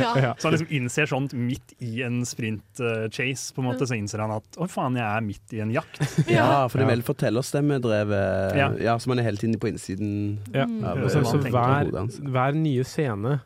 Ja. 0.00 0.30
så 0.38 0.48
han 0.48 0.54
liksom 0.54 0.70
innser 0.72 1.08
sånt 1.10 1.34
midt 1.36 1.74
i 1.84 2.00
en 2.06 2.22
sprint-chase, 2.24 3.52
på 3.52 3.60
en 3.60 3.68
måte, 3.68 3.84
så 3.88 3.98
innser 3.98 4.22
han 4.24 4.32
at 4.38 4.56
å 4.56 4.68
faen, 4.70 4.96
jeg 4.96 5.04
er 5.04 5.24
midt 5.26 5.52
i 5.52 5.60
en 5.60 5.74
jakt. 5.74 6.00
Ja, 6.30 6.64
for 6.72 6.80
det 6.80 6.86
er 6.86 6.92
veldig 6.94 7.06
fortellerstemmedrevet. 7.10 8.56
Ja. 8.56 8.70
Ja. 8.80 8.94
så 8.96 9.12
man 9.12 9.20
er 9.20 9.28
hele 9.28 9.40
tiden 9.40 9.58
på 9.60 9.68
innsiden. 9.68 10.14
Ja. 10.54 10.64
av, 10.64 11.04
Så, 11.12 11.20
eh, 11.20 11.28
så 11.34 11.42
hver, 11.52 11.92
hver 12.32 12.56
nye 12.56 12.86
scene 12.88 13.40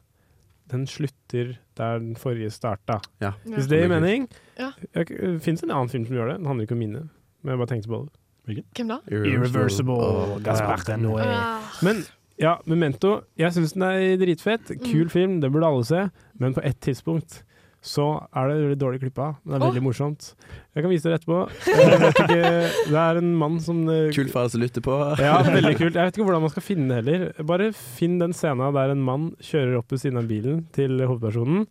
den 0.69 0.87
slutter 0.87 1.57
der 1.79 1.99
den 1.99 2.15
forrige 2.21 2.51
starta. 2.53 3.01
Ja. 3.23 3.33
Hvis 3.49 3.67
det 3.71 3.83
gir 3.83 3.91
mening. 3.91 4.29
Ja. 4.61 4.73
Fins 5.43 5.65
en 5.65 5.73
annen 5.73 5.91
film 5.91 6.07
som 6.07 6.17
gjør 6.19 6.33
det. 6.33 6.39
Den 6.43 6.51
handler 6.51 6.69
ikke 6.69 6.77
om 6.77 6.83
minne, 6.85 7.05
men 7.43 7.55
jeg 7.55 7.63
bare 7.63 7.73
tenkte 7.73 7.91
på 7.93 8.03
det. 8.05 8.15
Hvem 8.49 8.89
da? 8.89 9.01
Irreversible. 9.13 9.99
Irreversible. 10.39 11.25
Ah. 11.25 11.67
Men 11.85 12.05
ja, 12.41 12.57
Memento, 12.71 13.23
jeg 13.39 13.53
syns 13.57 13.75
den 13.75 13.83
er 13.89 14.17
dritfett. 14.21 14.73
Kul 14.85 15.07
Mm. 15.09 15.11
film, 15.13 15.41
det 15.43 15.51
burde 15.53 15.67
alle 15.67 15.85
se. 15.85 16.09
Men 16.39 16.55
på 16.55 16.63
ett 16.65 16.81
tidspunkt 16.81 17.43
så 17.83 18.05
er 18.35 18.49
det 18.51 18.55
veldig 18.59 18.79
dårlig 18.81 19.01
klippa. 19.05 19.27
Det 19.45 19.53
er 19.55 19.59
veldig 19.59 19.69
veldig 19.69 19.83
morsomt. 19.87 20.33
Jeg 20.75 20.83
kan 20.83 20.91
vise 20.91 21.07
dere 21.07 21.19
etterpå. 21.21 21.39
Ikke, 22.09 22.39
det 22.93 22.99
er 23.03 23.21
en 23.21 23.35
mann 23.39 23.61
som 23.63 23.85
Kul 23.87 24.13
Kult 24.17 24.33
for 24.33 24.41
alle 24.43 24.51
som 24.51 24.61
lytter 24.65 24.83
på. 24.85 24.97
ja, 25.23 25.37
veldig 25.47 25.75
kult. 25.79 25.95
Jeg 25.95 26.09
vet 26.11 26.17
ikke 26.19 26.27
hvordan 26.27 26.43
man 26.43 26.51
skal 26.55 26.67
finne 26.67 26.89
det 26.91 26.99
heller. 27.05 27.45
Bare 27.47 27.69
finn 27.73 28.19
den 28.23 28.35
scenen 28.35 28.75
der 28.75 28.95
en 28.95 29.05
mann 29.07 29.29
kjører 29.41 29.79
opp 29.79 29.95
ved 29.95 30.03
siden 30.03 30.19
av 30.19 30.27
bilen 30.31 30.65
til 30.75 30.99
hovedpersonen, 31.07 31.67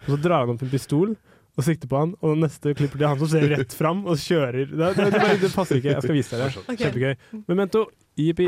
og 0.00 0.08
så 0.14 0.20
drar 0.24 0.46
han 0.46 0.54
opp 0.56 0.64
en 0.64 0.72
pistol 0.72 1.12
og 1.58 1.64
sikter 1.66 1.90
på 1.90 1.98
han, 1.98 2.12
og 2.24 2.38
neste 2.40 2.72
klipper 2.78 2.96
til 3.02 3.08
han 3.10 3.18
som 3.20 3.28
ser 3.28 3.44
rett 3.52 3.74
fram 3.76 4.04
og 4.08 4.16
kjører. 4.22 4.70
Det, 4.70 4.90
det, 4.96 5.08
det, 5.12 5.24
det 5.42 5.50
passer 5.52 5.76
ikke. 5.80 5.92
Jeg 5.92 6.04
skal 6.06 6.16
vise 6.16 6.38
dere. 6.40 6.62
Okay. 6.62 6.78
Kjempegøy. 6.86 7.42
Memento, 7.50 7.82
jippi. 8.16 8.46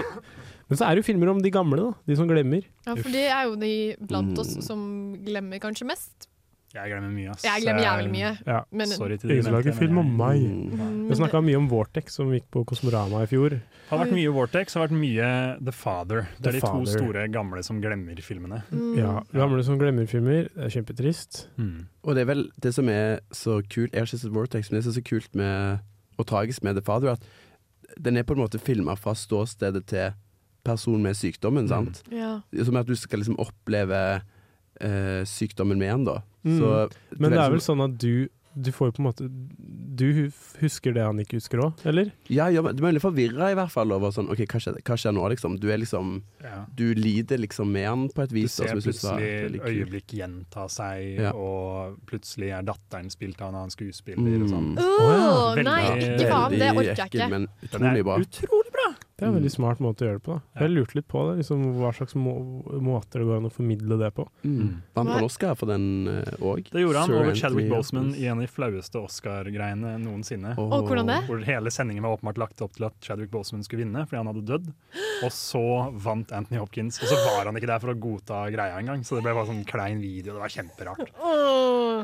Men 0.72 0.78
så 0.80 0.88
er 0.88 0.94
det 0.96 1.02
jo 1.04 1.08
filmer 1.12 1.28
om 1.32 1.40
de 1.44 1.50
gamle, 1.52 1.76
da. 1.76 1.92
De 2.08 2.16
som 2.16 2.28
glemmer. 2.30 2.64
Ja, 2.86 2.94
for 2.96 3.10
det 3.12 3.26
er 3.28 3.44
jo 3.50 3.56
de 3.60 3.72
blant 4.00 4.38
oss 4.38 4.56
Mm. 4.56 4.62
som 4.62 4.84
glemmer 5.24 5.60
kanskje 5.60 5.84
mest. 5.86 6.28
Jeg 6.72 6.88
glemmer 6.88 7.10
mye, 7.12 7.28
ass. 7.34 7.42
Jeg 7.44 7.60
glemmer 7.66 7.82
jævlig 7.84 8.10
mye. 8.14 8.28
Ja. 8.48 8.62
Men 8.72 8.86
Sorry 8.88 9.18
til 9.20 9.28
de 9.28 9.34
Ingen 9.36 9.52
lager 9.52 9.74
film 9.76 9.98
om 10.00 10.06
meg. 10.16 10.40
Mm, 10.40 11.08
Vi 11.10 11.14
snakka 11.18 11.42
mye 11.44 11.58
om 11.58 11.66
Vortex, 11.68 12.14
som 12.16 12.30
gikk 12.32 12.46
på 12.50 12.62
Kosmorama 12.64 13.20
i 13.22 13.26
fjor. 13.28 13.50
Det 13.50 13.90
har 13.90 13.98
vært 14.06 14.14
mye 14.16 14.32
Vortex, 14.32 14.72
har 14.78 14.86
vært 14.88 14.96
mye 14.96 15.28
The 15.66 15.72
Father. 15.76 16.22
Det 16.40 16.42
The 16.42 16.48
er 16.48 16.52
de 16.52 16.60
Father. 16.60 16.84
to 16.86 16.86
store 16.96 17.28
gamle 17.28 17.62
som 17.62 17.82
glemmer 17.82 18.16
filmene. 18.24 18.62
mm. 18.72 18.96
Ja, 18.96 19.20
Gamle 19.34 19.62
som 19.62 19.76
glemmer 19.78 20.08
filmer. 20.08 20.48
Det 20.48 20.64
er 20.64 20.72
kjempetrist. 20.80 21.46
Mm. 21.58 21.86
Og 22.04 22.14
det 22.14 22.22
er 22.22 22.24
vel 22.32 22.48
det 22.58 22.72
som 22.72 22.88
er 22.88 23.20
så 23.32 23.60
kult 23.68 23.92
Jeg 23.92 24.00
har 24.00 24.06
ikke 24.06 24.18
sett 24.24 24.32
Vortex, 24.32 24.70
men 24.72 24.80
det 24.80 24.84
som 24.84 24.92
er 24.96 25.00
så 25.02 25.04
kult 25.04 25.34
med 25.34 25.80
og 26.18 26.26
tragisk 26.26 26.62
med 26.64 26.74
The 26.76 26.80
Father, 26.82 27.08
er 27.08 27.12
at 27.12 27.22
den 28.00 28.16
er 28.16 28.22
på 28.22 28.32
en 28.32 28.40
måte 28.48 28.58
filma 28.58 28.94
fra 28.96 29.12
ståstedet 29.12 29.84
til 29.84 30.14
personen 30.64 31.02
med 31.02 31.16
sykdommen. 31.16 31.68
sant? 31.68 32.02
Ja. 32.10 32.40
Som 32.64 32.76
at 32.76 32.86
du 32.86 32.94
skal 32.96 33.20
liksom 33.20 33.38
oppleve 33.42 34.22
eh, 34.80 35.22
sykdommen 35.28 35.78
med 35.78 35.90
en, 35.94 36.04
da. 36.04 36.22
Mm. 36.44 36.58
Så 36.58 36.70
Men 37.18 37.30
det 37.30 37.38
er 37.38 37.50
vel 37.50 37.58
liksom- 37.58 37.78
sånn 37.78 37.84
at 37.92 37.98
du 37.98 38.28
du 38.54 38.68
får 38.70 38.88
jo 38.88 38.92
på 38.92 39.00
en 39.00 39.06
måte 39.06 39.26
Du 39.96 40.30
husker 40.60 40.92
det 40.92 41.00
han 41.02 41.16
ikke 41.18 41.38
husker 41.40 41.56
òg, 41.64 41.72
eller? 41.88 42.10
Ja, 42.28 42.48
ja, 42.52 42.60
men 42.60 42.76
du 42.76 42.84
er 42.84 42.92
litt 42.92 43.00
forvirra 43.02 43.50
i 43.50 43.54
hvert 43.56 43.70
fall 43.72 43.90
over 43.92 44.10
sånn 44.12 44.28
OK, 44.30 44.42
hva 44.44 44.60
skjer, 44.60 44.76
hva 44.84 44.96
skjer 45.00 45.14
nå, 45.16 45.24
liksom? 45.32 45.58
Du 45.58 45.70
er 45.72 45.78
liksom 45.78 46.22
Ja. 46.42 46.66
Du 46.76 46.92
lider 46.94 47.38
liksom 47.38 47.72
med 47.72 47.86
han 47.88 48.08
på 48.10 48.22
et 48.24 48.28
Du 48.28 48.34
vis. 48.34 48.54
da, 48.56 48.66
ser 48.66 48.74
var 48.74 48.82
plutselig 48.82 49.60
øyeblikk 49.62 50.06
gjenta 50.18 50.68
seg, 50.68 51.18
Ja. 51.18 51.30
og 51.32 51.96
plutselig 52.04 52.52
er 52.52 52.62
datteren 52.62 53.08
spilt 53.10 53.40
av 53.40 53.48
en 53.48 53.54
annen 53.54 53.70
skuespiller. 53.70 54.20
Mm. 54.20 54.42
Og 54.42 54.48
sånn. 54.50 54.78
Oh, 54.78 55.54
Veldig- 55.56 55.64
nei, 55.64 55.82
ikke 55.96 56.28
faen. 56.28 56.50
Det 56.50 56.76
orker 56.76 56.96
jeg 56.96 57.10
ikke. 57.10 57.30
men 57.30 57.48
utrolig 57.64 58.04
bra. 58.04 58.18
utrolig 58.18 58.72
bra! 58.72 58.94
Det 59.22 59.28
er 59.28 59.30
en 59.30 59.34
Mm. 59.36 59.38
veldig 59.38 59.52
smart 59.54 59.78
måte 59.78 60.02
å 60.02 60.06
gjøre 60.08 60.18
det 60.18 60.22
på. 60.26 60.34
Da. 60.34 60.60
Jeg 60.66 60.70
lurte 60.74 60.94
litt 60.98 61.06
på 61.08 61.20
det, 61.30 61.34
liksom, 61.44 61.60
hva 61.78 61.92
slags 61.94 62.14
må 62.18 62.32
måter 62.82 63.22
det 63.22 63.26
går 63.28 63.36
an 63.38 63.46
å 63.46 63.52
formidle 63.54 63.98
det 64.00 64.08
på. 64.16 64.26
Mm. 64.42 64.82
Vant 64.96 65.08
han 65.14 65.22
Oscar 65.24 65.54
for 65.54 65.66
den 65.70 65.86
òg? 66.42 66.66
Det 66.72 66.82
gjorde 66.82 67.04
han 67.04 67.14
over 67.14 67.34
Chadwick 67.38 67.70
Boseman 67.70 68.10
i 68.18 68.26
en 68.26 68.40
av 68.40 68.42
de 68.42 68.50
flaueste 68.50 68.98
Oscar-greiene 68.98 69.94
noensinne. 70.02 70.56
Oh. 70.58 70.72
Og 70.74 70.88
hvordan 70.90 71.06
det? 71.06 71.20
Hvor 71.30 71.44
hele 71.46 71.70
sendingen 71.70 72.02
var 72.02 72.16
åpenbart 72.18 72.38
lagt 72.42 72.60
opp 72.66 72.74
til 72.74 72.86
at 72.90 72.98
Chadwick 73.00 73.30
Boseman 73.30 73.62
skulle 73.62 73.84
vinne 73.86 74.02
fordi 74.08 74.18
han 74.18 74.26
hadde 74.26 74.44
dødd. 74.44 74.72
Og 75.22 75.30
så 75.30 75.92
vant 76.02 76.32
Anthony 76.32 76.58
Hopkins, 76.58 76.98
og 77.00 77.06
så 77.06 77.14
var 77.30 77.46
han 77.46 77.54
ikke 77.54 77.70
der 77.70 77.78
for 77.78 77.94
å 77.94 77.98
godta 77.98 78.50
greia 78.50 78.74
engang. 78.82 79.04
Så 79.06 79.14
det 79.14 79.22
ble 79.22 79.34
bare 79.38 79.46
sånn 79.46 79.64
klein 79.64 80.00
video, 80.02 80.34
det 80.34 80.42
var 80.42 80.48
kjemperart. 80.50 81.14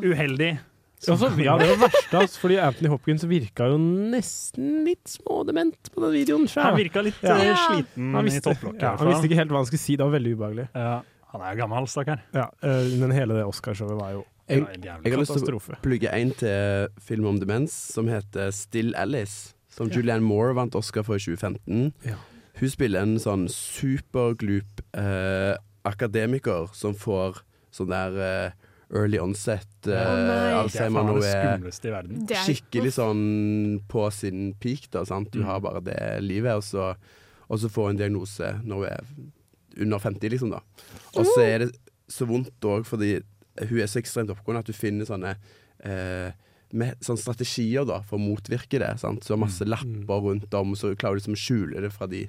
Uheldig. 0.05 0.59
Altså, 1.07 1.29
ja, 1.39 1.55
det 1.61 1.69
var 1.71 1.79
verst, 1.87 2.15
altså, 2.19 2.41
fordi 2.43 2.57
Anthony 2.59 2.89
Hopkins 2.91 3.23
virka 3.31 3.69
jo 3.71 3.77
nesten 3.79 4.85
litt 4.85 5.07
smådement 5.07 5.91
på 5.95 6.03
den 6.03 6.13
videoen. 6.17 6.49
sjøl. 6.51 6.65
Han 6.65 6.77
virka 6.81 7.03
litt 7.07 7.21
Ja. 7.23 7.37
eh, 7.39 7.55
sliten 7.69 8.13
Han 8.17 8.25
i 8.27 8.31
visste, 8.31 8.43
topplokket. 8.51 8.83
ja, 8.83 8.97
han 8.97 9.09
visste 9.13 9.29
ikke 9.31 9.39
helt 9.39 9.51
hva 9.55 9.61
han 9.63 9.67
skulle 9.71 9.85
si. 9.85 9.97
Det 9.97 10.05
var 10.09 10.15
veldig 10.19 10.33
ubehagelig. 10.37 10.69
Ja, 10.75 11.03
han 11.33 11.41
er 11.47 11.55
jo 11.55 11.61
gammel, 11.63 11.87
stakkar. 11.87 12.21
Ja, 12.35 12.49
eh, 12.63 12.91
men 12.99 13.11
hele 13.15 13.35
det 13.39 13.45
Oscarshowet 13.47 14.01
var 14.01 14.11
jo 14.17 14.25
Jeg, 14.49 14.65
katastrofe 14.65 15.05
jeg 15.05 15.13
har 15.13 15.21
lyst 15.21 15.45
til 15.45 15.55
å 15.55 15.83
plugge 15.83 16.09
en 16.13 16.31
til 16.33 16.89
film 17.05 17.27
om 17.27 17.39
demens 17.39 17.71
som 17.95 18.07
heter 18.09 18.51
Still 18.51 18.95
Alice. 18.97 19.55
Som 19.69 19.91
Julianne 19.91 20.25
Moore 20.25 20.55
vant 20.55 20.75
Oscar 20.75 21.03
for 21.05 21.15
i 21.15 21.19
2015. 21.21 21.93
Ja. 22.05 22.17
Hun 22.59 22.69
spiller 22.73 23.03
en 23.03 23.19
sånn 23.21 23.47
superglup 23.47 24.81
eh, 24.97 25.55
akademiker 25.87 26.71
som 26.75 26.95
får 26.99 27.43
sånn 27.71 27.93
der 27.93 28.17
eh, 28.19 28.51
early 28.91 29.19
onset 29.21 29.67
Uh, 29.87 29.93
nei. 29.95 30.53
Alzheimer 30.59 31.05
Det 31.21 31.29
er 31.29 31.59
nå 31.59 31.69
er. 31.69 32.03
Det 32.27 32.37
er- 32.37 32.45
skikkelig 32.45 32.93
sånn 32.97 33.81
på 33.89 34.07
sin 34.13 34.55
peak, 34.61 34.91
da. 34.91 35.05
Sant? 35.05 35.31
Du 35.31 35.41
Mm. 35.41 35.45
har 35.47 35.61
bare 35.61 35.81
det 35.85 36.23
livet, 36.23 36.53
og 36.57 36.63
så, 36.63 36.97
og 37.49 37.59
så 37.59 37.69
får 37.69 37.87
hun 37.87 37.91
en 37.91 37.97
diagnose 37.97 38.51
når 38.65 38.75
hun 38.77 38.85
er 38.85 39.01
under 39.83 39.99
50, 39.99 40.29
liksom, 40.31 40.51
da. 40.51 40.61
Og 41.17 41.25
så 41.25 41.41
er 41.41 41.59
det 41.59 41.77
så 42.09 42.27
vondt 42.27 42.61
òg, 42.61 42.85
fordi 42.85 43.23
hun 43.69 43.79
er 43.81 43.87
så 43.87 44.01
ekstremt 44.03 44.31
oppgående 44.31 44.59
at 44.61 44.67
du 44.67 44.73
finner 44.73 45.05
sånne 45.07 45.37
eh, 45.85 46.33
med, 46.73 46.99
sånne 47.01 47.19
strategier 47.23 47.87
da, 47.87 48.01
for 48.03 48.19
å 48.19 48.21
motvirke 48.21 48.79
det. 48.79 48.99
Sant? 49.01 49.21
Så 49.25 49.39
masse 49.39 49.65
lapper 49.65 50.21
rundt 50.21 50.53
om, 50.55 50.75
så 50.75 50.95
klarer 50.97 51.15
du 51.17 51.21
liksom 51.21 51.37
å 51.37 51.45
skjule 51.45 51.81
det 51.81 51.93
fra 51.93 52.07
de 52.07 52.29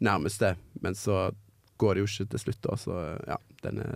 nærmeste. 0.00 0.56
Men 0.80 0.94
så 0.94 1.34
går 1.78 1.94
det 1.94 2.00
jo 2.04 2.06
ikke 2.24 2.30
til 2.30 2.38
slutt, 2.44 2.60
da. 2.62 2.76
Så 2.76 3.26
ja, 3.26 3.36
den 3.64 3.80
er 3.82 3.94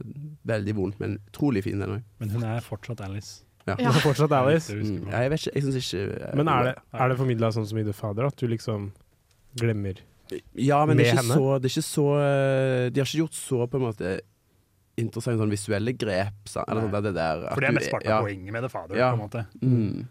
veldig 0.51 0.75
vond, 0.79 0.97
men 1.03 1.19
utrolig 1.31 1.63
fin, 1.67 1.79
den 1.83 1.99
òg. 1.99 2.03
Men 2.23 2.31
hun 2.35 2.45
er 2.49 2.61
fortsatt 2.65 3.01
Alice. 3.07 3.45
Ja. 3.69 3.75
Hun 3.77 3.91
er 3.93 4.01
fortsatt 4.01 4.33
Alice. 4.33 4.73
Mm, 4.75 5.11
ja, 5.13 5.25
jeg 5.27 5.31
vet 5.35 5.43
ikke, 5.45 5.55
jeg 5.59 5.63
syns 5.67 5.79
ikke 5.83 6.05
jeg, 6.05 6.37
Men 6.41 6.49
er 6.49 6.65
det, 6.71 6.75
er 6.97 7.09
det 7.13 7.19
formidla 7.21 7.51
sånn 7.53 7.67
som 7.69 7.79
i 7.79 7.85
The 7.85 7.93
Father, 7.97 8.29
at 8.31 8.37
du 8.41 8.47
liksom 8.49 8.91
glemmer 9.61 10.01
Ja, 10.57 10.83
men 10.89 10.97
det 10.97 11.07
er, 11.07 11.13
ikke 11.13 11.23
henne? 11.23 11.37
så, 11.37 11.59
det 11.61 11.69
er 11.69 11.75
ikke 11.77 11.87
så 11.89 12.07
eh, 12.21 12.89
De 12.93 13.01
har 13.01 13.07
ikke 13.09 13.23
gjort 13.25 13.37
så 13.39 13.67
på 13.69 13.79
en 13.81 13.85
måte 13.89 14.15
interessante 14.99 15.39
sånn 15.45 15.53
visuelle 15.53 15.93
grep. 15.95 16.41
Så, 16.51 16.65
Eller 16.67 16.83
sånn, 16.87 16.91
det, 16.97 17.03
det 17.07 17.13
der, 17.21 17.45
at 17.47 17.55
For 17.55 17.63
det 17.63 17.69
er 17.71 17.77
mest 17.77 17.93
part 17.93 18.07
av 18.09 18.11
ja. 18.11 18.19
poenget 18.25 18.53
med 18.57 18.65
The 18.67 18.71
Father, 18.73 18.97
Ja. 18.99 19.11
på 19.13 19.19
en 19.21 19.23
måte. 19.23 19.45
Mm. 19.63 20.09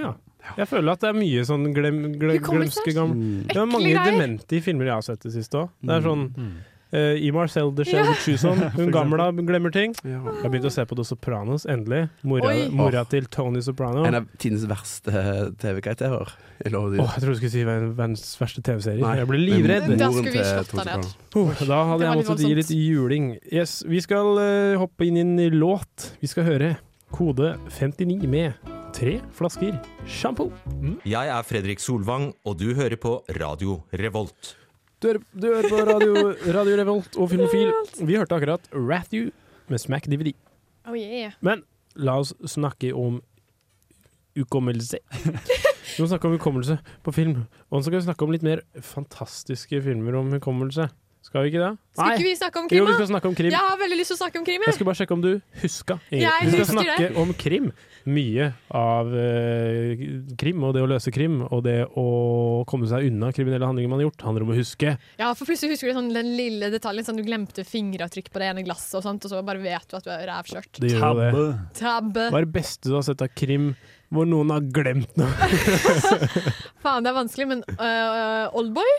Ja. 0.00 0.10
Jeg 0.56 0.66
føler 0.70 0.92
at 0.96 1.02
det 1.04 1.08
er 1.10 1.16
mye 1.20 1.44
sånn 1.44 1.66
glem, 1.76 1.96
glem, 2.18 2.36
Hukommelse. 2.38 2.80
glemske 2.80 2.94
gamle 2.96 3.16
Mm. 3.20 3.46
Det 3.50 3.56
er 3.60 3.66
mange 3.68 3.92
demente 4.06 4.56
i 4.56 4.60
filmer 4.64 4.88
jeg 4.88 4.94
har 4.96 5.02
sett 5.04 5.20
det 5.26 5.32
siste 5.34 5.58
òg. 5.60 5.68
Det 5.84 5.94
er 5.98 6.00
sånn 6.06 6.22
Mm. 6.34 6.52
Uh, 6.92 7.14
I 7.16 7.30
Marcel 7.34 7.72
de 7.76 7.84
Shell 7.88 8.06
Ja. 8.08 8.14
Chuson, 8.24 8.60
hun 8.78 8.90
gamla 8.94 9.30
glemmer 9.36 9.72
ting. 9.74 9.94
Ja. 10.04 10.18
Jeg 10.20 10.42
har 10.42 10.52
begynt 10.52 10.68
å 10.68 10.72
se 10.74 10.84
på 10.90 10.98
The 10.98 11.06
Sopranos, 11.06 11.66
endelig. 11.70 12.08
Mora, 12.26 12.52
mora 12.74 13.04
til 13.10 13.28
Tony 13.32 13.62
Soprano. 13.64 14.04
En 14.08 14.18
av 14.20 14.28
tidenes 14.40 14.66
verste 14.70 15.24
TV-karakterer. 15.62 16.34
Jeg 16.64 16.74
lover 16.74 16.98
jeg 17.00 17.06
trodde 17.22 17.32
du 17.34 17.40
skulle 17.40 17.54
si 17.54 17.64
ver- 17.64 17.86
verdens 17.96 18.24
verste 18.40 18.62
TV-serie. 18.66 19.14
Jeg 19.20 19.30
ble 19.30 19.40
livredd. 19.40 19.88
Da 20.00 20.10
skulle 20.12 20.34
vi 20.34 20.44
slått 20.44 20.74
deg 20.76 20.90
ned. 20.90 21.14
Oh, 21.38 21.54
da 21.64 21.80
hadde 21.92 22.04
jeg 22.08 22.20
måttet 22.20 22.44
gi 22.44 22.52
litt 22.58 22.74
juling. 22.74 23.30
Yes, 23.52 23.80
vi 23.88 24.02
skal 24.04 24.34
uh, 24.40 24.78
hoppe 24.82 25.08
inn 25.08 25.18
i 25.20 25.24
en 25.24 25.58
låt. 25.60 26.12
Vi 26.20 26.30
skal 26.30 26.48
høre 26.48 26.74
Kode 27.10 27.56
59 27.74 28.28
med 28.30 28.54
tre 28.94 29.16
flasker 29.34 29.76
sjampo. 30.06 30.48
Jeg 31.06 31.30
er 31.30 31.46
Fredrik 31.46 31.82
Solvang, 31.82 32.30
og 32.46 32.58
du 32.60 32.72
hører 32.74 32.98
på 33.00 33.20
Radio 33.38 33.80
Revolt. 33.96 34.56
Du 35.00 35.06
hører, 35.08 35.22
du 35.32 35.46
hører 35.48 35.68
på 35.72 35.76
radio, 35.88 36.14
radio 36.52 36.76
Revolt 36.76 37.14
og 37.16 37.30
Filmofil. 37.32 37.70
Vi 38.04 38.18
hørte 38.18 38.36
akkurat 38.36 38.66
Rathew 38.74 39.30
med 39.72 39.80
Smack 39.80 40.04
DVD. 40.12 40.34
Oh 40.84 40.92
yeah. 40.92 41.32
Men 41.40 41.62
la 41.96 42.18
oss 42.20 42.34
snakke 42.44 42.90
om 42.92 43.22
hukommelse. 44.36 45.00
Vi 45.94 46.02
må 46.04 46.08
snakke 46.10 46.28
om 46.28 46.36
hukommelse 46.36 46.76
på 47.00 47.14
film. 47.16 47.46
Og 47.70 47.80
så 47.80 47.88
skal 47.88 47.96
vi 47.96 48.04
snakke 48.10 48.26
om 48.26 48.34
litt 48.34 48.44
mer 48.44 48.60
fantastiske 48.84 49.80
filmer 49.82 50.20
om 50.20 50.28
hukommelse. 50.36 50.90
Skal 51.20 51.44
vi 51.44 51.50
ikke 51.52 51.60
det? 51.60 51.70
Skal 51.94 52.14
ikke 52.16 52.24
vi 52.24 52.32
snakke 52.38 52.58
om 52.62 52.68
krim, 52.70 52.80
Jo, 52.80 52.84
vi 52.88 52.94
skal 52.96 53.08
snakke 53.10 53.28
om 53.28 53.34
krim. 53.36 53.52
Jeg 53.52 53.60
har 53.60 53.76
veldig 53.78 53.96
lyst 54.00 54.10
til 54.10 54.16
å 54.16 54.20
snakke 54.22 54.40
om 54.40 54.44
krim. 54.46 54.62
Jeg 54.64 54.76
skal 54.78 54.86
bare 54.88 54.98
sjekke 54.98 55.14
om 55.14 55.20
du 55.24 55.28
huska. 55.60 55.96
Jeg 56.10 56.46
Vi 56.46 56.52
skal 56.54 56.68
snakke 56.70 56.96
det. 57.02 57.10
om 57.20 57.34
krim. 57.36 57.66
Mye 58.08 58.46
av 58.72 59.10
uh, 59.12 60.04
krim, 60.40 60.64
og 60.64 60.72
det 60.74 60.80
å 60.80 60.88
løse 60.88 61.12
krim, 61.12 61.42
og 61.44 61.60
det 61.66 61.76
å 62.00 62.06
komme 62.70 62.88
seg 62.88 63.10
unna 63.10 63.28
kriminelle 63.36 63.68
handlinger 63.68 63.92
man 63.92 64.00
har 64.00 64.08
gjort, 64.08 64.24
handler 64.30 64.46
om 64.46 64.54
å 64.54 64.56
huske. 64.56 64.94
Ja, 65.20 65.28
for 65.36 65.44
plutselig 65.50 65.76
husker 65.76 65.92
du 65.92 65.98
sånn, 66.00 66.08
den 66.16 66.32
lille 66.38 66.72
detaljen, 66.72 67.04
sånn 67.04 67.20
du 67.20 67.26
glemte 67.26 67.66
fingeravtrykk 67.68 68.32
på 68.32 68.40
det 68.40 68.48
ene 68.54 68.64
glasset, 68.64 68.96
og 69.02 69.04
sånt, 69.04 69.28
og 69.28 69.34
så 69.34 69.44
bare 69.44 69.60
vet 69.60 69.86
du 69.92 69.98
at 70.00 70.08
du 70.08 70.10
er 70.16 70.24
rævkjørt. 70.32 70.72
Det 70.80 70.94
gjør 70.94 71.04
Tabbe. 71.04 71.30
det. 71.36 71.46
Tabbe. 71.82 72.26
Hva 72.32 72.40
er 72.40 72.48
det 72.48 72.54
beste 72.56 72.88
du 72.88 72.96
har 72.96 73.04
sett 73.06 73.22
av 73.28 73.30
krim 73.36 73.74
hvor 74.10 74.26
noen 74.26 74.50
har 74.50 74.64
glemt 74.74 75.12
noe? 75.20 75.30
Faen, 76.82 77.04
det 77.04 77.12
er 77.12 77.16
vanskelig, 77.20 77.46
men 77.52 77.60
uh, 77.76 78.48
Oldboy, 78.58 78.90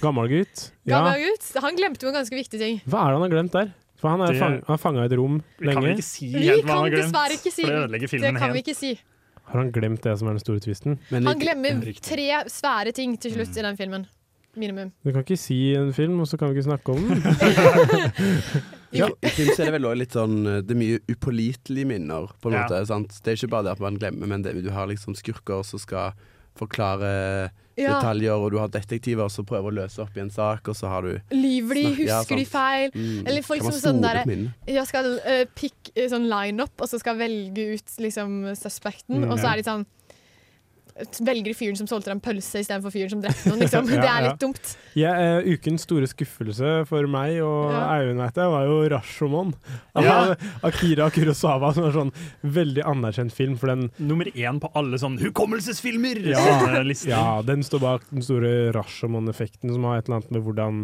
Gammel 0.00 0.28
gutt. 0.28 0.70
Ja. 0.84 1.00
gammel 1.00 1.24
gutt, 1.26 1.50
han 1.62 1.76
glemte 1.76 2.02
jo 2.02 2.08
en 2.12 2.14
ganske 2.20 2.36
viktig 2.36 2.58
ting. 2.60 2.80
Hva 2.86 3.06
er 3.06 3.12
det 3.12 3.18
han 3.20 3.24
har 3.26 3.34
glemt 3.36 3.52
der? 3.52 3.72
For 3.96 4.10
han 4.12 4.20
er 4.20 4.32
Det- 4.32 4.40
fang, 4.40 4.78
fanga 4.78 5.02
i 5.02 5.06
et 5.06 5.16
rom 5.18 5.42
Vi 5.58 5.72
kan 5.72 5.82
lenge. 5.82 5.96
ikke 5.96 6.04
si 6.04 6.26
Vi 6.32 6.46
helt 6.46 6.64
hva 6.64 6.68
han 6.68 6.68
kan 6.68 6.76
har 6.76 6.90
glemt. 6.90 7.12
dessverre 7.12 7.32
ikke 7.38 7.52
si 7.52 7.62
For 7.62 7.70
det 7.70 8.00
Det 8.00 8.20
kan 8.20 8.36
helt. 8.36 8.52
vi 8.52 8.62
ikke 8.62 8.76
si. 8.76 9.00
Har 9.46 9.60
han 9.62 9.72
glemt 9.72 10.00
det 10.02 10.18
som 10.18 10.28
er 10.28 10.32
den 10.32 10.40
store 10.40 10.60
tvisten? 10.60 10.98
Han 11.10 11.38
glemmer 11.40 11.80
tre 12.02 12.44
svære 12.50 12.92
ting 12.92 13.16
til 13.16 13.32
slutt 13.32 13.56
i 13.56 13.62
den 13.62 13.76
filmen. 13.76 14.06
Minimum. 14.56 14.90
Du 15.04 15.12
kan 15.12 15.22
ikke 15.22 15.36
si 15.38 15.74
en 15.76 15.92
film, 15.92 16.18
og 16.20 16.26
så 16.26 16.38
kan 16.38 16.48
vi 16.52 16.60
ikke 16.60 16.64
snakke 16.64 16.88
om 16.88 17.08
den. 17.08 17.22
Ja. 18.96 19.08
I 19.20 19.28
film 19.28 19.50
så 19.52 19.62
er 19.62 19.64
det 19.66 19.72
vel 19.74 19.84
også 19.90 19.98
litt 19.98 20.14
sånn 20.14 20.36
Det 20.64 20.70
er 20.72 20.78
mye 20.78 20.98
upålitelige 21.10 21.86
minner, 21.90 22.30
på 22.40 22.48
en 22.48 22.52
Ja. 22.54 22.62
måte. 22.64 22.86
Sant? 22.86 23.20
Det 23.22 23.32
er 23.32 23.36
ikke 23.36 23.50
bare 23.50 23.64
det 23.64 23.72
at 23.72 23.80
man 23.80 23.98
glemmer, 23.98 24.26
men 24.26 24.42
det, 24.42 24.54
du 24.62 24.70
har 24.70 24.86
liksom 24.86 25.14
skurker 25.14 25.64
som 25.64 25.78
skal 25.78 26.12
forklare 26.56 27.50
Ja. 27.76 27.98
detaljer, 27.98 28.32
og 28.40 28.54
du 28.54 28.56
har 28.56 28.70
detektiver 28.72 29.28
som 29.32 29.44
prøver 29.44 29.68
å 29.68 29.76
løse 29.82 30.00
opp 30.00 30.14
i 30.16 30.22
en 30.22 30.30
sak, 30.32 30.70
og 30.72 30.76
så 30.78 30.88
har 30.88 31.04
du 31.04 31.34
Lyver 31.36 31.76
de, 31.76 31.84
Husker 31.98 32.08
ja, 32.08 32.38
de 32.40 32.46
feil? 32.48 32.94
Mm. 32.94 33.26
Eller 33.26 33.44
folk 33.44 33.66
som 33.66 33.76
sånn 33.76 34.00
derre? 34.00 34.22
Jeg 34.64 34.88
skal 34.88 35.10
uh, 35.20 35.42
pick 35.58 35.92
eh, 35.92 36.08
sånn 36.08 36.24
line-up, 36.30 36.72
og 36.80 36.88
så 36.88 37.00
skal 37.02 37.20
velge 37.20 37.68
ut 37.76 37.98
liksom 38.00 38.38
suspekten, 38.56 39.04
Mm, 39.16 39.30
og 39.30 39.38
så 39.40 39.52
er 39.52 39.60
de 39.60 39.64
sånn 39.64 39.84
Velger 41.20 41.52
fyren 41.52 41.76
som 41.76 41.88
solgte 41.90 42.08
en 42.14 42.20
pølse 42.24 42.62
istedenfor 42.62 42.92
fyren 42.94 43.10
som 43.12 43.20
drepte 43.20 43.50
noen. 43.50 43.60
Liksom. 43.64 43.88
Ja, 43.92 43.96
Det 44.06 44.08
er 44.08 44.22
ja. 44.24 44.28
litt 44.30 44.40
dumt. 44.40 44.70
Ja, 44.96 45.10
uh, 45.16 45.48
ukens 45.52 45.84
store 45.84 46.08
skuffelse 46.08 46.70
for 46.88 47.08
meg 47.10 47.40
og 47.44 47.74
Ja. 47.74 47.82
Eivind, 47.98 48.22
vet 48.22 48.40
jeg, 48.40 48.52
var 48.54 48.64
jo 48.68 48.78
Rashomon. 48.94 49.52
Ja. 49.92 50.04
Altså, 50.16 50.52
Akira 50.64 51.08
Kurosawa, 51.12 51.72
som 51.76 51.88
er 51.88 51.92
sånn 51.96 52.12
veldig 52.56 52.84
anerkjent 52.88 53.34
film 53.34 53.58
for 53.60 53.72
den 53.72 53.90
Nummer 54.00 54.28
én 54.32 54.60
på 54.62 54.70
alle 54.78 54.98
sånn 55.00 55.18
hukommelsesfilmer! 55.20 56.22
ja, 56.32 56.44
ja, 57.12 57.26
den 57.44 57.64
står 57.66 57.82
bak 57.82 58.08
den 58.12 58.24
store 58.24 58.54
Rashomon-effekten, 58.76 59.74
som 59.74 59.84
har 59.88 60.00
et 60.00 60.08
eller 60.08 60.22
annet 60.22 60.32
med 60.36 60.46
hvordan 60.46 60.80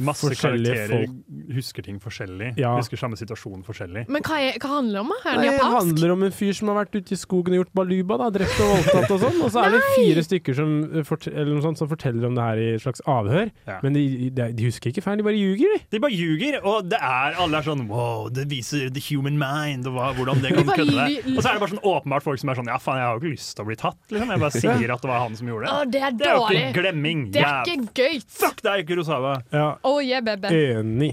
Masse 0.00 0.24
forskjellige 0.26 0.74
karakterer 0.74 1.06
folk- 1.06 1.54
husker 1.56 1.82
ting 1.86 1.98
forskjellig. 2.00 2.50
Ja. 2.60 2.72
Husker 2.78 2.96
samme 3.00 3.18
situasjon 3.20 3.62
forskjellig. 3.66 4.06
Men 4.08 4.22
hva, 4.26 4.38
er, 4.40 4.58
hva 4.62 4.70
handler 4.78 5.00
det 5.00 5.02
om? 5.04 5.12
Er 5.20 5.40
det 5.40 5.46
japansk? 5.50 5.60
Det 5.60 5.76
handler 5.80 6.12
om 6.14 6.22
en 6.28 6.34
fyr 6.40 6.52
som 6.56 6.70
har 6.72 6.78
vært 6.80 6.94
ute 7.00 7.12
i 7.16 7.18
skogen 7.20 7.56
og 7.56 7.60
gjort 7.64 7.72
baluba, 7.80 8.18
da, 8.22 8.28
drept 8.38 8.60
og 8.64 8.70
voldtatt 8.74 9.14
og 9.16 9.20
sånn. 9.24 9.40
Og 9.46 9.50
så 9.54 9.64
er 9.66 9.74
det 9.76 9.82
fire 9.96 10.24
stykker 10.26 10.56
som, 10.60 10.72
eh, 10.90 11.12
eller 11.34 11.52
noe 11.54 11.64
sånt, 11.64 11.78
som 11.82 11.90
forteller 11.90 12.26
om 12.30 12.34
det 12.38 12.46
her 12.48 12.62
i 12.62 12.68
et 12.76 12.84
slags 12.84 13.02
avhør. 13.06 13.50
Ja. 13.68 13.78
Men 13.84 13.96
de, 13.98 14.04
de, 14.30 14.48
de 14.56 14.68
husker 14.68 14.90
ikke 14.92 15.04
feil, 15.04 15.20
de 15.20 15.26
bare 15.26 15.38
ljuger, 15.38 15.74
de. 15.76 15.82
De 15.96 16.02
bare 16.06 16.14
ljuger, 16.16 16.60
og 16.64 16.88
det 16.90 16.98
er, 17.00 17.36
alle 17.42 17.60
er 17.60 17.66
sånn 17.66 17.86
wow, 17.90 18.28
det 18.32 18.46
viser 18.50 18.88
the 18.94 19.02
human 19.10 19.36
mind, 19.40 19.86
og 19.90 19.98
hva, 19.98 20.10
hvordan 20.16 20.40
det 20.44 20.54
kan 20.56 20.70
kødde. 20.70 21.08
Og 21.36 21.42
så 21.42 21.50
er 21.50 21.58
det 21.58 21.62
bare 21.64 21.74
sånn 21.74 21.84
åpenbart 21.84 22.26
folk 22.26 22.40
som 22.42 22.52
er 22.52 22.60
sånn 22.60 22.70
ja 22.70 22.78
faen, 22.80 23.00
jeg 23.00 23.06
har 23.10 23.18
jo 23.18 23.22
ikke 23.24 23.34
lyst 23.36 23.54
til 23.56 23.64
å 23.64 23.68
bli 23.70 23.78
tatt, 23.80 23.98
liksom. 24.10 24.30
Jeg 24.30 24.40
bare 24.46 24.56
sier 24.64 24.94
at 24.94 25.04
det 25.04 25.10
var 25.10 25.22
han 25.26 25.36
som 25.36 25.50
gjorde 25.50 25.70
Å, 25.70 25.82
det. 25.84 25.92
det 25.96 26.02
er 26.06 26.16
Det 26.20 26.28
er 26.30 26.36
jo 26.38 26.46
ikke 26.60 26.80
glemming. 26.80 27.24
Det 27.34 27.42
er 27.44 27.70
ikke 27.74 28.04
gøy. 28.04 28.20
Fuck 28.40 28.62
deg, 28.66 28.86
Kurosawa! 28.88 29.34
Ja, 29.52 29.66
Oh 29.90 29.98
yeah, 30.04 30.20
baby. 30.22 30.48
enig. 30.54 31.10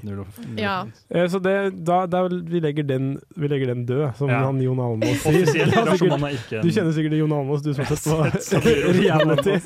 Ja. 0.60 0.76
Eh, 1.10 1.26
Så 1.34 1.40
det, 1.42 1.56
da, 1.88 2.06
da 2.06 2.22
vi 2.28 2.60
legger 2.64 2.86
den, 2.88 3.08
vi 3.36 3.48
legger 3.50 3.72
den 3.74 3.86
død, 3.90 4.16
som 4.20 4.30
Ja. 4.30 4.44
han 4.46 4.62
Jon 4.62 4.80
Almaas 4.80 5.22
sier. 5.24 5.34
Du 5.34 5.52
sikkert- 5.52 5.88
Rashomon 5.90 6.24
er 6.30 6.36
ikke 6.38 6.60
en- 6.60 6.64
Du 6.68 6.70
kjenner 6.76 6.94
sikkert 6.94 7.18
Jon 7.18 7.34
Almaas, 7.40 7.62
du 7.66 7.74
som 7.74 7.86
har 7.86 7.96
sett 7.96 8.64
på 8.64 8.94
reality. 9.02 9.58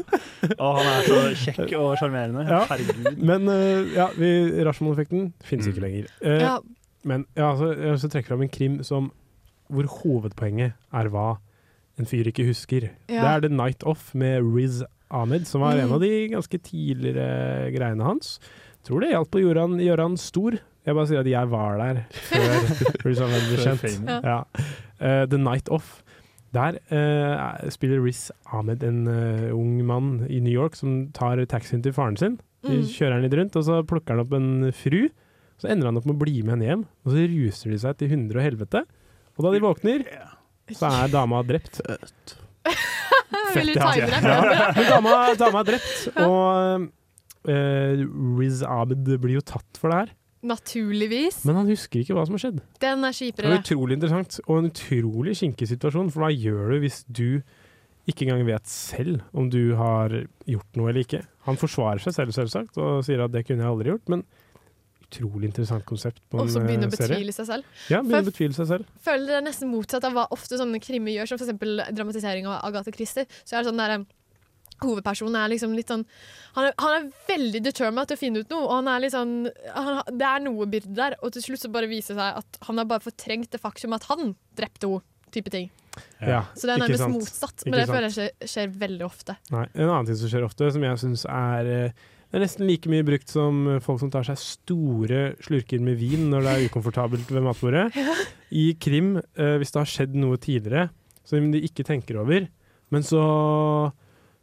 Å, 0.58 0.71
han 0.78 0.91
er 0.93 1.02
så 1.10 1.21
kjekk 1.43 1.74
og 1.80 1.97
sjarmerende. 2.00 2.47
Ja. 2.50 2.62
Herregud. 2.71 3.17
Men 3.21 3.47
eh, 3.50 3.93
ja, 3.97 4.08
Rashomon-effekten 4.69 5.34
finnes 5.43 5.67
ikke 5.67 5.82
lenger. 5.86 6.08
Eh, 6.21 6.39
Ja. 6.41 6.60
Men 7.04 7.26
ja, 7.36 7.56
så, 7.58 7.71
jeg 7.74 7.97
vil 7.97 8.10
trekke 8.13 8.28
fram 8.30 8.41
en 8.45 8.50
krim 8.54 8.84
som, 8.86 9.12
hvor 9.71 9.88
hovedpoenget 10.04 10.74
er 10.93 11.08
hva 11.10 11.38
en 11.97 12.06
fyr 12.06 12.28
ikke 12.30 12.45
husker. 12.45 12.91
Ja. 13.10 13.21
Det 13.21 13.30
er 13.32 13.39
The 13.47 13.50
Night 13.56 13.84
Off 13.89 14.13
med 14.13 14.43
Riz 14.56 14.84
Ahmed, 15.12 15.47
som 15.47 15.62
var 15.62 15.74
Mm. 15.76 15.80
en 15.84 15.91
av 15.93 16.00
de 16.02 16.12
ganske 16.30 16.58
tidligere 16.62 17.71
greiene 17.74 18.04
hans. 18.06 18.39
Tror 18.88 19.04
det 19.04 19.12
hjalp 19.13 19.36
å 19.38 19.41
gjøre 19.44 19.65
han, 19.67 19.80
gjøre 19.82 20.06
han 20.10 20.17
stor. 20.20 20.58
Jeg 20.82 20.98
bare 20.98 21.10
sier 21.12 21.22
at 21.22 21.30
jeg 21.30 21.50
var 21.52 21.76
der 21.78 22.00
før 22.26 22.72
Riz 23.06 23.20
Ahmed 23.22 23.44
ble 23.52 23.58
kjent. 23.62 24.08
Ja. 24.26 24.39
Uh, 24.98 25.26
The 25.30 25.38
Night 25.38 25.70
Off. 25.70 26.00
Der 26.52 26.80
uh, 26.91 27.70
spiller 27.72 28.02
Riz 28.04 28.26
Ahmed 28.52 28.82
en 28.84 29.04
uh, 29.08 29.52
ung 29.56 29.78
mann 29.88 30.10
i 30.28 30.41
New 30.44 30.52
York 30.52 30.76
som 30.80 31.12
tar 31.15 31.39
taxien 31.52 31.84
til 31.86 31.94
faren 31.96 32.17
sin. 32.20 32.39
De 32.65 32.76
Mm. 32.78 32.84
kjører 32.86 33.15
han 33.15 33.24
litt 33.26 33.34
rundt, 33.34 33.56
og 33.58 33.63
så 33.65 33.80
plukker 33.89 34.13
han 34.13 34.22
opp 34.22 34.34
en 34.38 34.50
fru. 34.78 35.08
Så 35.62 35.70
ender 35.72 35.88
han 35.89 35.98
opp 35.98 36.06
med 36.06 36.13
å 36.13 36.22
bli 36.22 36.41
med 36.46 36.52
henne 36.56 36.67
hjem, 36.67 36.84
og 37.06 37.13
så 37.15 37.24
ruser 37.32 37.72
de 37.74 37.80
seg 37.82 37.98
til 37.98 38.12
hundre 38.12 38.38
og 38.38 38.46
helvete. 38.46 38.82
Og 39.34 39.46
da 39.46 39.54
de 39.56 39.62
våkner, 39.63 40.04
så 40.78 40.91
er 40.94 41.10
dama 41.13 41.39
drept. 41.46 41.80
Vil 43.56 43.72
du 43.74 43.80
ja. 43.80 43.89
time 43.94 44.10
det? 44.13 44.20
Ja. 44.22 44.89
Dama, 44.91 45.15
dama 45.41 45.62
er 45.63 45.70
drept, 45.72 45.96
og 46.22 46.86
eh, 47.48 48.04
Riz 48.40 48.62
Ahmed 48.64 49.06
blir 49.22 49.38
jo 49.40 49.42
tatt 49.42 49.78
for 49.80 49.90
det 49.94 49.98
her. 50.04 50.12
Naturligvis. 50.42 51.44
Men 51.46 51.56
han 51.62 51.68
husker 51.70 52.02
ikke 52.02 52.16
hva 52.18 52.24
som 52.26 52.34
har 52.38 52.42
skjedd. 52.46 52.62
Den 52.82 53.04
er 53.06 53.12
Det 53.14 53.20
kjipere. 53.20 53.50
var 53.52 53.62
utrolig 53.62 53.98
interessant, 53.98 54.40
og 54.48 54.58
en 54.64 54.70
utrolig 54.72 55.36
kinkig 55.38 55.68
situasjon, 55.70 56.10
for 56.12 56.26
hva 56.26 56.32
gjør 56.34 56.74
du 56.74 56.80
hvis 56.82 57.04
du 57.08 57.42
ikke 58.10 58.26
engang 58.26 58.46
vet 58.48 58.66
selv 58.68 59.22
om 59.38 59.50
du 59.54 59.76
har 59.78 60.10
gjort 60.50 60.76
noe 60.80 60.90
eller 60.90 61.06
ikke? 61.06 61.22
Han 61.46 61.58
forsvarer 61.62 62.02
seg 62.02 62.14
selv, 62.18 62.34
selvsagt, 62.34 62.78
og 62.82 63.04
sier 63.06 63.22
at 63.24 63.32
det 63.32 63.46
kunne 63.46 63.62
jeg 63.62 63.70
aldri 63.70 63.94
gjort, 63.94 64.10
men 64.10 64.24
utrolig 65.12 65.50
interessant 65.52 65.84
konsept 65.86 66.22
på 66.32 66.40
en 66.40 66.46
Og 66.48 66.50
så 66.54 66.62
begynne 66.64 66.88
å 66.88 66.92
eh, 66.92 66.96
serie. 66.98 67.18
betvile 67.20 67.34
seg 67.36 67.46
selv. 67.50 67.64
Ja, 67.92 68.00
begynne 68.02 68.24
å 68.24 68.30
betvile 68.32 68.56
seg 68.58 68.68
selv. 68.70 68.86
føler 69.04 69.28
det 69.28 69.38
er 69.42 69.46
nesten 69.46 69.70
motsatt 69.70 70.06
av 70.08 70.14
hva 70.16 70.26
ofte 70.32 70.58
sånne 70.58 70.80
krimmer 70.82 71.12
gjør, 71.14 71.28
som 71.28 71.38
f.eks. 71.42 71.92
dramatisering 71.94 72.48
av 72.48 72.64
Agathe 72.70 72.94
Christie. 72.96 73.26
Så 73.44 73.58
er 73.58 73.62
det 73.62 73.70
sånn 73.70 73.78
der, 73.82 73.98
eh, 74.00 74.06
Hovedpersonen 74.82 75.38
er 75.38 75.52
liksom 75.54 75.76
litt 75.78 75.91
sånn 75.91 76.04
Han 76.56 76.67
er, 76.70 76.74
han 76.82 76.96
er 76.98 77.10
veldig 77.28 77.62
determined 77.67 78.10
til 78.10 78.17
å 78.17 78.22
finne 78.22 78.41
ut 78.41 78.50
noe, 78.54 78.63
og 78.65 78.74
han 78.80 78.89
er 78.91 79.04
litt 79.04 79.13
sånn 79.13 79.36
han, 79.76 80.02
Det 80.10 80.28
er 80.28 80.44
noe 80.48 80.67
byrde 80.72 80.96
der, 80.98 81.15
og 81.22 81.36
til 81.36 81.46
slutt 81.46 81.62
så 81.65 81.72
bare 81.74 81.89
viser 81.91 82.17
det 82.17 82.24
seg 82.24 82.39
at 82.41 82.60
han 82.67 82.82
har 82.82 82.89
bare 82.89 83.06
fortrengt 83.06 83.52
det 83.54 83.62
faktum 83.62 83.94
at 83.98 84.08
han 84.10 84.34
drepte 84.58 84.89
henne, 84.89 85.06
type 85.32 85.52
ting. 85.54 85.70
Ja, 86.20 86.41
Så 86.56 86.67
det 86.67 86.74
er 86.74 86.82
nærmest 86.82 87.06
motsatt, 87.08 87.13
motsatt, 87.13 87.62
Ikke 87.63 87.72
men 87.72 87.78
det 87.80 87.86
sant. 87.86 87.96
føler 87.96 88.08
jeg 88.10 88.15
skjer, 88.17 88.50
skjer 88.52 88.74
veldig 88.82 89.06
ofte. 89.06 89.36
Nei, 89.52 89.65
en 89.76 89.89
annen 89.91 90.10
ting 90.10 90.17
som 90.20 90.32
skjer 90.32 90.44
ofte, 90.48 90.72
som 90.76 90.84
jeg 90.88 91.00
syns 91.04 91.24
er 91.30 91.70
eh, 91.72 92.02
Det 92.32 92.39
er 92.39 92.44
nesten 92.46 92.67
like 92.67 92.91
mye 92.91 93.04
brukt 93.08 93.32
som 93.32 93.58
folk 93.84 94.00
som 94.00 94.12
tar 94.12 94.24
seg 94.28 94.39
store 94.39 95.22
slurker 95.44 95.84
med 95.84 96.00
vin 96.00 96.30
når 96.32 96.46
det 96.48 96.52
er 96.56 96.67
ukomfortabelt 96.72 97.32
ved 97.32 97.44
matbordet. 97.44 97.89
I 98.63 98.65
krim, 98.80 99.17
eh, 99.20 99.56
hvis 99.60 99.72
det 99.76 99.82
har 99.84 99.91
skjedd 99.94 100.15
noe 100.20 100.39
tidligere 100.39 100.89
som 101.28 101.52
de 101.54 101.60
ikke 101.67 101.84
tenker 101.88 102.20
over, 102.24 102.48
men 102.91 103.04
så 103.08 103.22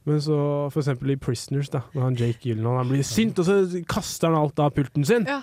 men 0.09 0.23
så 0.25 0.39
for 0.73 0.81
eksempel 0.83 1.13
i 1.15 1.19
Prisoners, 1.21 1.69
da, 1.73 1.83
når 1.95 2.03
han 2.09 2.17
Jake 2.19 2.41
Gyllenhaal 2.49 2.81
han 2.83 2.89
blir 2.93 3.05
sint, 3.07 3.39
og 3.39 3.47
så 3.49 3.59
kaster 3.89 4.31
han 4.33 4.39
alt 4.41 4.59
av 4.65 4.73
pulten 4.77 5.05
sin. 5.09 5.29
Ja. 5.29 5.43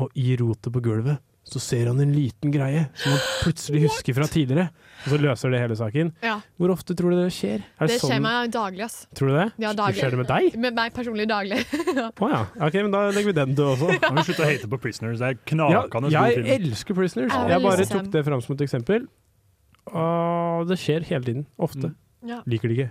Og 0.00 0.10
i 0.18 0.32
rotet 0.40 0.72
på 0.72 0.80
gulvet 0.82 1.20
så 1.42 1.58
ser 1.58 1.88
han 1.90 1.98
en 1.98 2.12
liten 2.14 2.52
greie 2.54 2.84
som 2.94 3.10
han 3.16 3.22
plutselig 3.42 3.80
husker 3.88 4.14
fra 4.14 4.28
tidligere. 4.30 4.68
Og 5.02 5.08
så 5.10 5.16
løser 5.18 5.50
det 5.50 5.58
hele 5.64 5.74
saken. 5.76 6.12
Ja. 6.22 6.36
Hvor 6.56 6.70
ofte 6.70 6.94
tror 6.94 7.10
du 7.10 7.18
det 7.18 7.32
skjer? 7.34 7.64
Er 7.82 7.90
Det 7.90 7.96
skjer 7.98 8.12
sånn- 8.14 8.22
meg 8.22 8.52
daglig, 8.54 8.84
ass. 8.86 9.00
Tror 9.18 9.32
du 9.32 9.34
det? 9.40 9.48
Ja, 9.64 9.72
daglig. 9.74 9.98
Skjer 9.98 10.14
det 10.14 10.20
med 10.22 10.30
deg? 10.30 10.56
Med 10.64 10.76
meg 10.78 10.94
personlig 10.94 11.26
daglig. 11.28 11.58
Å 12.22 12.30
ja. 12.30 12.40
Ok, 12.62 12.78
men 12.78 12.94
da 12.94 13.02
legger 13.10 13.32
vi 13.32 13.36
den 13.40 13.56
død 13.58 13.72
også. 13.74 13.90
Ja. 13.98 14.12
vi 14.14 14.24
slutte 14.28 14.46
å 14.46 14.50
hate 14.52 14.70
på 14.70 14.80
Prisoners? 14.86 15.18
Det 15.18 15.32
er 15.32 15.34
Ja, 15.34 15.82
knakende 15.82 16.12
god 16.14 16.38
jeg 16.38 16.60
elsker 16.60 16.94
Prisoners. 17.00 17.34
Jeg 17.34 17.50
Jeg 17.56 17.66
bare 17.66 17.88
tok 17.90 18.10
det 18.14 18.24
fram 18.30 18.40
som 18.46 18.54
et 18.54 18.64
eksempel. 18.68 19.08
Og 19.90 20.68
det 20.70 20.78
skjer 20.78 21.02
hele 21.10 21.26
tiden. 21.26 21.46
Ofte. 21.58 21.90
Ja. 22.22 22.38
Liker 22.46 22.70
det 22.70 22.78
ikke. 22.78 22.90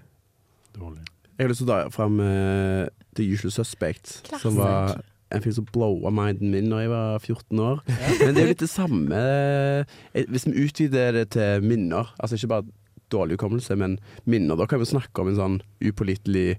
Jeg 0.76 1.46
har 1.46 1.52
lyst 1.52 1.64
til 1.64 1.70
å 1.70 1.72
dra 1.72 1.94
fram 1.94 2.20
uh, 2.22 2.90
The 3.18 3.26
Usual 3.26 3.54
Suspect, 3.56 4.20
som 4.42 4.60
var 4.60 5.00
en 5.32 5.42
film 5.42 5.56
som 5.56 5.68
blowa 5.74 6.12
minden 6.14 6.52
min 6.52 6.70
da 6.72 6.82
jeg 6.84 6.92
var 6.92 7.24
14 7.24 7.64
år. 7.64 7.82
Men 7.88 8.36
det 8.36 8.42
er 8.42 8.46
jo 8.46 8.52
litt 8.52 8.64
det 8.66 8.72
samme 8.72 9.22
eh, 9.22 10.26
Hvis 10.28 10.48
vi 10.48 10.66
utvider 10.66 11.16
det 11.16 11.30
til 11.38 11.64
minner, 11.64 12.12
altså 12.20 12.38
ikke 12.38 12.52
bare 12.52 12.68
dårlig 13.12 13.38
hukommelse, 13.40 13.76
men 13.80 13.98
minner, 14.24 14.60
da 14.60 14.68
kan 14.68 14.80
vi 14.80 14.88
snakke 14.88 15.24
om 15.24 15.32
en 15.32 15.40
sånn 15.40 15.58
upålitelig 15.84 16.56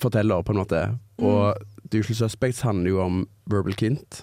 forteller, 0.00 0.44
på 0.44 0.54
en 0.54 0.60
måte. 0.62 0.80
Og 1.20 1.58
The 1.90 2.00
Usual 2.00 2.22
Suspects 2.22 2.64
handler 2.64 2.94
jo 2.94 3.02
om 3.04 3.18
Verbal 3.50 3.76
Kint. 3.76 4.22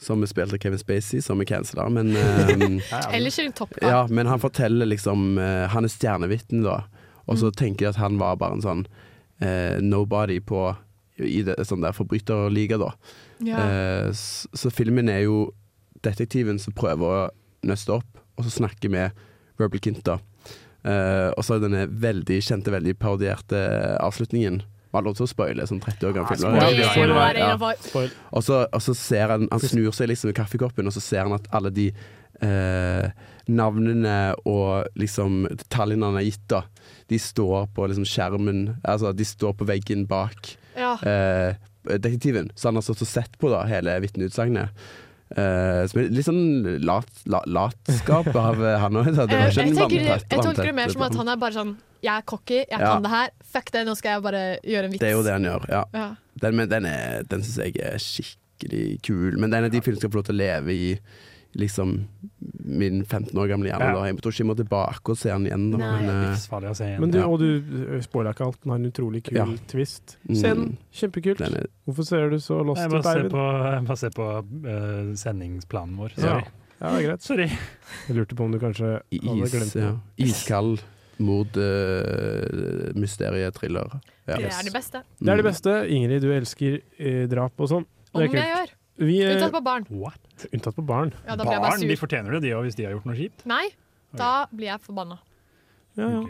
Som 0.00 0.24
er 0.24 0.30
spilt 0.30 0.54
av 0.56 0.62
Kevin 0.62 0.80
Spacey, 0.80 1.20
som 1.20 1.42
er 1.42 1.48
cancela, 1.48 1.84
men 1.92 2.14
um, 2.16 2.78
Eller 3.12 3.28
ikke 3.28 3.52
topp, 3.58 3.76
da. 3.76 3.90
ja, 3.92 4.00
men 4.08 4.30
han 4.32 4.40
forteller 4.40 4.88
liksom 4.88 5.36
uh, 5.36 5.68
Han 5.74 5.84
er 5.84 5.92
stjernevitne, 5.92 6.62
da. 6.64 6.99
Og 7.28 7.40
så 7.40 7.50
tenker 7.54 7.86
jeg 7.86 7.94
at 7.94 8.02
han 8.02 8.18
var 8.20 8.38
bare 8.40 8.58
en 8.58 8.64
sånn 8.64 8.84
eh, 9.40 9.80
nobody 9.82 10.40
på 10.40 10.70
i 11.20 11.42
det 11.44 11.58
sånn 11.68 11.82
der 11.84 11.92
forbryterliga, 11.96 12.78
da. 12.80 12.94
Ja. 13.44 13.60
Eh, 13.60 14.08
så, 14.16 14.48
så 14.56 14.72
filmen 14.72 15.10
er 15.12 15.26
jo 15.26 15.50
detektiven 16.04 16.60
som 16.62 16.76
prøver 16.76 17.04
å 17.04 17.28
nøste 17.68 17.98
opp, 17.98 18.22
og 18.38 18.46
så 18.46 18.54
snakker 18.62 18.92
med 18.92 19.26
Kint, 19.60 20.00
da. 20.06 20.16
Eh, 20.88 21.28
og 21.36 21.44
så 21.44 21.58
er 21.58 21.64
denne 21.66 21.82
veldig 22.00 22.38
kjente, 22.40 22.72
veldig 22.72 22.94
parodierte 22.96 23.58
avslutningen. 24.00 24.62
Man 24.90 25.02
har 25.02 25.10
lov 25.10 25.18
til 25.18 25.26
å 25.26 25.30
spoile 25.30 25.66
sånn 25.68 25.82
30 25.84 26.08
år 26.08 26.14
gammel 26.16 26.40
film. 26.40 26.56
og 28.72 28.82
så 28.82 28.94
ser 28.96 29.30
han 29.30 29.46
Han 29.52 29.60
snur 29.62 29.92
seg 29.94 30.08
liksom 30.10 30.32
i 30.32 30.38
kaffekoppen, 30.40 30.88
og 30.88 30.96
så 30.96 31.02
ser 31.04 31.28
han 31.28 31.36
at 31.36 31.46
alle 31.54 31.70
de 31.70 31.90
eh, 32.46 33.10
navnene 33.50 34.16
og 34.46 34.86
liksom 35.00 35.44
detaljene 35.50 36.06
han 36.10 36.18
har 36.20 36.26
gitt, 36.28 36.44
da, 36.52 36.62
de 37.10 37.18
står 37.18 37.68
på 37.74 37.88
liksom 37.90 38.06
skjermen 38.06 38.60
Altså, 38.86 39.12
de 39.16 39.24
står 39.26 39.56
på 39.58 39.66
veggen 39.66 40.04
bak. 40.10 40.52
Ja. 40.78 40.94
Eh, 41.02 41.54
detektiven, 41.90 42.50
så 42.54 42.68
han 42.68 42.76
har 42.78 42.84
stått 42.86 43.02
og 43.02 43.08
sett 43.10 43.38
på 43.40 43.50
da, 43.52 43.64
hele 43.70 43.96
vitneutsagnet. 44.04 44.70
Uh, 45.30 45.86
som 45.86 46.00
er 46.00 46.08
litt 46.10 46.26
sånn 46.26 46.80
lat, 46.82 47.06
lat, 47.30 47.44
latskap 47.46 48.26
av 48.48 48.58
eh, 48.66 48.74
han 48.82 48.96
òg. 48.98 49.12
Eh, 49.14 49.44
Jeg, 49.54 49.68
jeg 49.70 50.40
tolker 50.42 50.64
det 50.66 50.72
mer 50.74 50.90
som 50.90 51.04
at 51.06 51.14
han 51.20 51.30
er 51.30 51.38
bare 51.38 51.54
sånn 51.54 51.70
Jeg 52.02 52.10
er 52.16 52.24
cocky, 52.26 52.56
jeg 52.64 52.74
Ja. 52.80 52.96
kan 52.96 53.04
det 53.06 53.12
her. 53.12 53.30
Fuck 53.52 53.70
det, 53.76 53.84
nå 53.86 53.94
skal 53.94 54.16
jeg 54.16 54.24
bare 54.24 54.40
gjøre 54.66 54.88
en 54.88 54.90
vits. 54.96 55.02
Det 55.04 55.08
er 55.12 55.14
jo 55.14 55.22
det 55.22 55.36
han 55.36 55.46
gjør, 55.46 55.68
ja. 55.70 55.84
Ja. 55.94 56.08
Den, 56.42 56.56
men 56.58 56.68
den, 56.72 56.88
er- 56.90 57.22
den 57.30 57.44
syns 57.46 57.60
jeg 57.62 57.78
er 57.78 58.02
skikkelig 58.02 58.84
kul. 59.06 59.38
Men 59.38 59.50
det 59.52 59.54
er 59.60 59.62
en 59.62 59.68
av 59.70 59.74
de 59.76 59.82
filmene 59.86 60.02
skal 60.02 60.10
få 60.10 60.18
lov 60.18 60.26
til 60.32 60.34
å 60.34 60.40
leve 60.42 60.74
i 60.74 60.90
liksom 61.58 62.08
min 62.64 63.04
15 63.04 63.38
år 63.38 63.48
gamle 63.50 63.70
hjerne. 63.70 63.88
Ja. 63.90 64.04
Jeg 64.06 64.22
tror 64.22 64.34
ikke 64.34 64.42
jeg 64.44 64.48
må 64.50 64.56
tilbake 64.58 65.12
og 65.12 65.18
se 65.18 65.30
den 65.32 65.46
igjen. 65.48 65.64
Da. 65.72 65.78
Nei. 65.80 66.02
Men, 66.04 66.10
eh, 66.30 66.70
å 66.70 66.74
se 66.76 66.86
igjen. 66.86 67.00
Men 67.00 67.10
du, 67.10 67.18
Ja. 67.18 67.26
og 67.26 67.38
du 67.40 68.00
spoiler 68.02 68.34
ikke 68.34 68.46
alt. 68.46 68.60
Den 68.62 68.70
har 68.70 68.78
en 68.78 68.90
utrolig 68.92 69.22
kul 69.24 69.36
Ja. 69.36 69.46
twist. 69.66 70.16
Mm. 70.28 70.36
Se 70.36 70.48
den. 70.54 70.78
Kjempekult. 70.92 71.38
Den 71.38 71.54
er- 71.54 71.66
Hvorfor 71.86 72.06
ser 72.06 72.30
du 72.30 72.36
så 72.36 72.64
lost 72.64 72.80
ut, 72.80 72.92
Eivind? 72.92 73.30
på, 73.30 73.74
jeg 73.74 73.86
bare 73.86 73.96
ser 73.96 74.10
på 74.10 74.38
uh, 74.38 75.14
sendingsplanen 75.14 75.96
vår. 75.96 76.14
Sorry. 76.16 76.44
ja, 76.80 76.96
det 76.96 77.04
er 77.04 77.08
greit. 77.08 77.22
Sorry. 77.22 77.48
Jeg 78.08 78.16
lurte 78.16 78.36
på 78.36 78.44
om 78.44 78.52
du 78.52 78.58
kanskje 78.58 79.02
hadde 79.10 79.42
is, 79.42 79.52
glemt 79.52 79.74
ja. 79.74 79.90
noe. 79.90 80.00
Iskald 80.18 80.80
mord, 81.18 81.56
uh, 81.56 82.92
mysterietriller. 82.94 84.00
Ja. 84.26 84.36
Det 84.36 84.46
er 84.46 84.62
det 84.62 84.72
beste. 84.72 85.02
Det 85.20 85.28
er 85.28 85.36
det 85.36 85.44
beste. 85.44 85.88
Ingrid, 85.90 86.22
du 86.22 86.30
elsker 86.32 86.80
uh, 87.00 87.26
drap 87.26 87.52
og 87.58 87.68
sånn. 87.68 87.86
Om 88.14 88.22
jeg 88.22 88.30
gjør. 88.30 88.70
Vi, 89.00 89.16
eh, 89.24 89.34
Unntatt 89.34 89.54
på 89.54 89.62
barn. 89.64 89.86
Unntatt 90.52 90.76
på 90.76 90.84
barn. 90.84 91.12
Ja, 91.24 91.34
da 91.36 91.44
blir 91.44 91.56
jeg 91.56 91.62
bare 91.64 91.72
Barn 91.72 91.88
de 91.88 91.96
fortjener 91.96 92.36
det, 92.36 92.42
de 92.44 92.54
òg, 92.56 92.66
hvis 92.68 92.76
de 92.76 92.84
har 92.84 92.96
gjort 92.96 93.06
noe 93.08 93.16
kjipt. 93.16 93.44
Nei, 93.48 93.66
da 94.16 94.32
blir 94.52 94.68
jeg 94.74 94.82
forbanna. 94.84 95.20
Ja, 95.96 96.08
ja. 96.08 96.24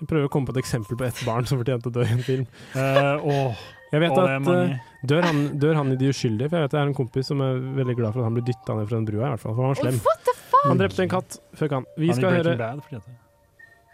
Jeg 0.00 0.10
prøver 0.10 0.28
å 0.28 0.30
komme 0.30 0.50
på 0.50 0.54
et 0.54 0.60
eksempel 0.62 0.98
på 0.98 1.06
ett 1.06 1.18
barn 1.26 1.46
som 1.48 1.58
fortjente 1.58 1.90
å 1.90 1.94
dø 1.94 2.04
i 2.04 2.12
en 2.14 2.22
film. 2.26 2.46
Uh, 2.76 3.24
åh. 3.24 3.64
Jeg 3.94 4.02
vet 4.02 4.14
oh, 4.14 4.24
er 4.26 4.36
at 4.40 4.48
eh, 4.50 4.86
dør, 5.06 5.22
han, 5.22 5.42
dør 5.62 5.76
han 5.78 5.92
i 5.94 5.98
De 6.00 6.08
uskyldige? 6.10 6.50
For 6.50 6.58
jeg 6.58 6.66
vet 6.66 6.74
jeg 6.74 6.82
har 6.82 6.88
en 6.90 6.96
kompis 6.98 7.28
som 7.30 7.42
er 7.46 7.60
veldig 7.78 7.94
glad 8.00 8.16
for 8.16 8.24
at 8.24 8.26
han 8.26 8.38
ble 8.38 8.42
dytta 8.46 8.74
ned 8.74 8.88
fra 8.90 8.98
den 8.98 9.06
brua, 9.06 9.28
i 9.28 9.34
hvert 9.34 9.44
fall. 9.44 9.54
For 9.54 9.62
han 9.62 9.74
var 9.74 9.82
slem. 9.82 10.00
What 10.06 10.24
the 10.26 10.34
fuck? 10.40 10.64
Han 10.64 10.80
drepte 10.80 11.04
en 11.06 11.12
katt 11.12 11.38
Fuck 11.54 11.76
han. 11.78 11.86
Vi 11.98 12.10
Han 12.10 12.18
skal 12.18 12.40
høre 12.40 12.56
Bad 12.58 12.82
fortjente 12.82 13.12
det. 13.12 13.20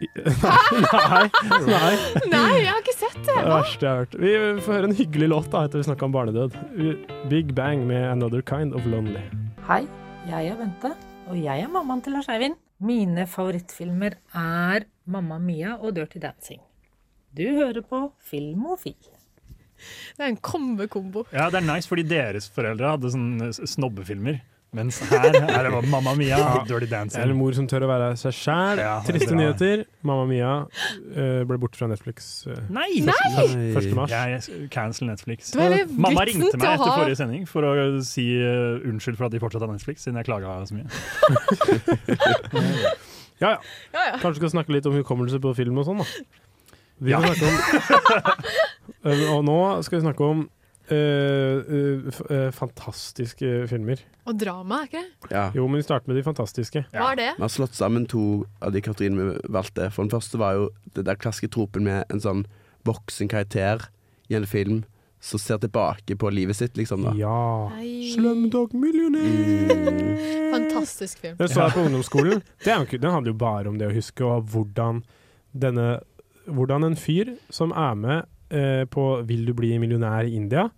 Nei, 0.01 1.27
nei. 1.67 1.91
Nei, 2.31 2.55
jeg 2.57 2.71
har 2.71 2.79
ikke 2.81 2.95
sett 2.97 3.17
det. 3.19 3.27
Det 3.27 3.35
er 3.35 3.45
det 3.45 3.53
verste 3.53 3.85
jeg 3.85 3.91
har 3.91 3.99
hørt. 4.01 4.15
Vi 4.23 4.31
får 4.65 4.77
høre 4.77 4.89
en 4.89 4.97
hyggelig 4.97 5.29
låt 5.29 5.49
da, 5.53 5.63
etter 5.67 5.81
vi 5.81 5.87
snakka 5.87 6.07
om 6.07 6.15
barnedød. 6.15 6.57
Big 7.29 7.53
Bang 7.57 7.85
med 7.87 8.07
'Another 8.09 8.41
Kind 8.41 8.73
of 8.73 8.87
Lonely'. 8.89 9.21
Hei, 9.67 9.85
jeg 10.29 10.51
er 10.51 10.57
Bente, 10.57 10.93
og 11.29 11.37
jeg 11.37 11.61
er 11.61 11.69
mammaen 11.69 12.01
til 12.01 12.17
Lars 12.17 12.29
Eivind. 12.33 12.57
Mine 12.81 13.27
favorittfilmer 13.29 14.17
er 14.33 14.87
Mamma 15.05 15.37
Mia 15.37 15.75
og 15.77 15.95
Dirty 15.95 16.17
Dancing. 16.21 16.61
Du 17.37 17.43
hører 17.45 17.81
på 17.85 18.11
Filmofil. 18.19 18.97
Det 20.17 20.23
er 20.25 20.29
en 20.29 20.37
kombekombo. 20.37 21.25
Ja, 21.33 21.49
det 21.49 21.61
er 21.61 21.75
nice, 21.75 21.87
fordi 21.89 22.03
deres 22.09 22.49
foreldre 22.49 22.95
hadde 22.95 23.11
sånne 23.13 23.51
snobbefilmer. 23.53 24.41
Mens 24.71 25.01
her 25.03 25.25
er 25.27 25.65
det 25.67 25.71
Mamma 25.91 26.13
Mia 26.15 26.37
og 26.55 26.67
Dirty 26.69 26.87
Det 26.87 26.95
er 27.19 27.27
en 27.27 27.35
mor 27.35 27.51
som 27.57 27.65
tør 27.67 27.83
å 27.83 27.89
være 27.89 28.05
seg 28.21 28.31
sjæl. 28.37 28.79
Ja, 28.79 28.93
Triste 29.03 29.35
nyheter. 29.35 29.81
Mamma 30.07 30.23
Mia 30.29 30.51
uh, 30.63 31.41
ble 31.49 31.57
borte 31.59 31.75
fra 31.75 31.89
Netflix. 31.91 32.29
uh, 32.47 32.55
Nei! 32.71 33.01
første- 33.03 33.57
første 33.75 33.97
mars. 33.97 34.13
Jeg 34.15 34.69
cancel 34.71 35.09
Netflix. 35.11 35.51
Mamma 35.91 36.23
ringte 36.29 36.55
meg 36.55 36.69
etter 36.77 36.93
forrige 36.95 37.19
sending 37.19 37.43
for 37.51 37.67
å 37.67 37.73
si 38.07 38.29
uh, 38.39 38.79
unnskyld 38.87 39.19
for 39.19 39.27
at 39.27 39.35
de 39.35 39.43
fortsatt 39.43 39.65
har 39.67 39.73
Netflix, 39.73 40.07
siden 40.07 40.21
jeg 40.21 40.29
klaga 40.31 40.55
så 40.69 40.79
mye. 40.79 40.87
Ja, 43.41 43.55
ja. 43.89 44.01
Kanskje 44.21 44.35
vi 44.35 44.39
skal 44.43 44.51
snakke 44.53 44.73
litt 44.75 44.85
om 44.85 44.93
hukommelse 44.99 45.39
på 45.41 45.49
film 45.57 45.79
og 45.81 45.87
sånn, 45.87 46.03
da. 46.03 46.05
Vi 47.01 47.09
Ja. 47.09 47.17
snakke 47.25 47.47
om 47.49 47.55
Og 49.35 49.39
nå 49.47 49.55
skal 49.81 49.97
vi 49.97 50.03
snakke 50.05 50.27
om 50.27 50.43
fantastiske 52.55 53.67
filmer. 53.71 54.01
Og 54.29 54.37
drama, 54.37 54.81
er 54.81 54.89
ikke 54.89 55.01
det? 55.01 55.31
Ja. 55.33 55.45
Jo, 55.55 55.67
men 55.67 55.81
vi 55.81 55.87
starter 55.87 56.11
med 56.11 56.19
de 56.19 56.25
fantastiske. 56.25 56.85
Hva 56.93 57.11
er 57.13 57.19
det? 57.19 57.29
Vi 57.37 57.45
har 57.45 57.53
slått 57.53 57.77
sammen 57.77 58.07
to 58.09 58.45
av 58.61 58.73
de 58.75 58.83
kategoriene 58.83 59.17
vi 59.17 59.53
valgte. 59.53 59.89
For 59.93 60.05
den 60.05 60.13
første 60.13 60.39
var 60.41 60.57
jo 60.59 60.69
det 60.95 61.05
der 61.07 61.19
klassiske 61.19 61.51
tropen 61.53 61.87
med 61.87 62.03
en 62.13 62.23
sånn 62.23 62.45
voksen 62.87 63.29
karakter 63.31 63.87
i 64.31 64.37
en 64.37 64.47
film 64.49 64.83
som 65.21 65.39
ser 65.39 65.59
tilbake 65.61 66.15
på 66.17 66.29
livet 66.33 66.57
sitt, 66.57 66.77
liksom. 66.77 67.03
da 67.05 67.13
Ja. 67.13 67.69
Slumdog 68.15 68.73
Millionaire! 68.73 69.75
Fantastisk 70.51 71.21
film. 71.21 71.37
Den 71.37 71.49
så 71.49 71.67
jeg 71.67 71.75
på 71.75 71.85
ungdomsskolen. 71.85 72.41
Det 72.63 72.73
er 72.73 72.85
Den 72.97 73.11
handler 73.11 73.31
jo 73.31 73.37
bare 73.37 73.69
om 73.69 73.77
det 73.77 73.87
å 73.91 73.93
huske 73.93 74.25
og 74.25 74.49
hvordan 74.49 75.03
denne 75.53 76.01
Hvordan 76.41 76.83
en 76.83 76.95
fyr 76.97 77.35
som 77.53 77.69
er 77.71 77.93
med 77.95 78.25
eh, 78.49 78.83
på 78.89 79.21
'Vil 79.21 79.45
du 79.45 79.53
bli 79.53 79.77
millionær 79.77 80.25
i 80.25 80.33
India' 80.35 80.71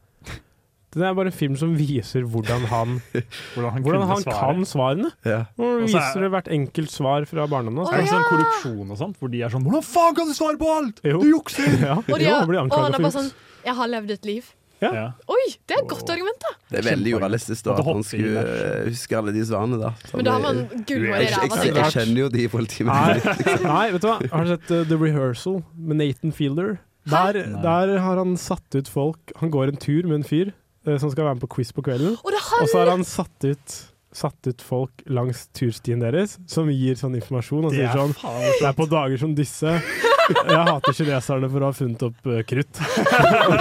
Det 0.93 1.05
er 1.09 1.13
bare 1.17 1.31
en 1.31 1.35
film 1.35 1.55
som 1.59 1.73
viser 1.77 2.25
hvordan 2.29 2.65
han, 2.69 2.97
Hvordan 3.55 3.71
han, 3.75 3.83
hvordan 3.85 4.07
han 4.11 4.23
svare. 4.23 4.39
kan 4.39 4.65
svarene. 4.69 5.11
Ja. 5.25 5.39
Og 5.57 5.67
er- 5.81 5.85
viser 5.87 6.25
det 6.25 6.31
hvert 6.35 6.49
enkelt 6.53 6.93
svar 6.93 7.25
fra 7.29 7.47
barndommen. 7.49 7.85
Er 7.89 8.03
det 8.03 8.09
sånn 8.13 8.27
korrupsjon 8.29 8.91
og 8.93 8.99
sånt, 9.01 9.17
hvor 9.21 9.31
de 9.33 9.41
er 9.41 9.49
sånn 9.53 9.63
'Hvordan 9.65 9.83
faen 9.89 10.15
kan 10.15 10.27
du 10.29 10.33
svare 10.37 10.57
på 10.61 10.69
alt?' 10.77 10.99
Jo. 11.03 11.21
Du 11.21 11.29
jukser! 11.33 11.69
Ja, 11.83 11.95
Og, 11.97 12.17
de 12.19 12.25
jo, 12.27 12.35
han 12.35 12.47
blir 12.47 12.59
og 12.63 12.71
han 12.77 12.93
er 12.93 12.99
bare 12.99 13.11
sånn 13.17 13.31
Jeg 13.65 13.75
har 13.75 13.87
levd 13.87 14.11
et 14.11 14.25
liv. 14.25 14.51
Ja. 14.83 15.13
Oi, 15.31 15.43
det 15.67 15.77
er 15.77 15.81
et 15.83 15.87
godt 15.87 16.09
argument, 16.11 16.39
da. 16.43 16.49
Det 16.73 16.79
er 16.81 16.87
veldig 16.91 17.11
urealistisk 17.15 17.63
da 17.69 17.75
at 17.79 17.85
man 17.87 18.03
skulle 18.03 18.41
eh, 18.43 18.89
huske 18.89 19.15
alle 19.15 19.31
de 19.31 19.43
svarene. 19.47 19.77
da 19.79 19.93
som 20.09 20.17
Men 20.19 20.25
da 20.27 20.31
har 20.35 20.41
man 20.43 20.57
gullhår 20.89 21.23
i 21.23 21.29
ræva, 21.31 21.59
jeg, 21.63 21.75
jeg 21.77 21.93
kjenner 21.95 22.19
jo 22.19 22.27
de 22.33 22.41
Nei, 22.43 22.49
politimennene. 22.51 23.35
nei, 23.69 23.85
vet 23.95 24.01
du 24.03 24.07
hva? 24.09 24.17
Har 24.33 24.43
du 24.43 24.51
sett 24.51 24.73
uh, 24.75 24.81
The 24.89 24.97
Rehearsal 24.99 25.61
med 25.77 26.01
Nathan 26.01 26.35
Fielder? 26.35 26.73
Der, 27.07 27.39
der 27.63 27.93
har 27.99 28.19
han 28.19 28.35
satt 28.39 28.75
ut 28.79 28.87
folk 28.87 29.33
Han 29.41 29.51
går 29.51 29.73
en 29.73 29.79
tur 29.79 30.05
med 30.07 30.21
en 30.21 30.23
fyr 30.27 30.53
som 30.84 31.11
skal 31.11 31.27
være 31.27 31.39
med 31.39 31.43
på 31.45 31.51
quiz 31.57 31.73
på 31.75 31.84
kvelden. 31.86 32.15
Og 32.19 32.31
det 32.34 32.41
Og 32.61 32.69
så 32.69 32.84
har 32.84 32.91
han 32.91 33.05
satt 33.07 33.47
ut, 33.47 33.75
satt 34.13 34.49
ut 34.49 34.61
folk 34.61 35.03
langs 35.07 35.47
turstien 35.55 36.03
deres 36.03 36.38
som 36.49 36.69
gir 36.69 36.97
sånn 36.99 37.15
informasjon 37.17 37.69
og 37.69 37.75
sier 37.75 37.89
er 37.89 37.97
sånn 37.97 38.13
faen 38.19 38.49
Det 38.59 38.67
er 38.69 38.75
på 38.77 38.89
dager 38.91 39.21
som 39.21 39.34
disse 39.38 39.77
jeg 40.23 40.65
hater 40.69 40.95
kineserne 40.95 41.49
for 41.51 41.63
å 41.65 41.69
ha 41.69 41.75
funnet 41.75 42.03
opp 42.07 42.29
uh, 42.31 42.39
krutt. 42.47 42.79
og, 42.79 43.57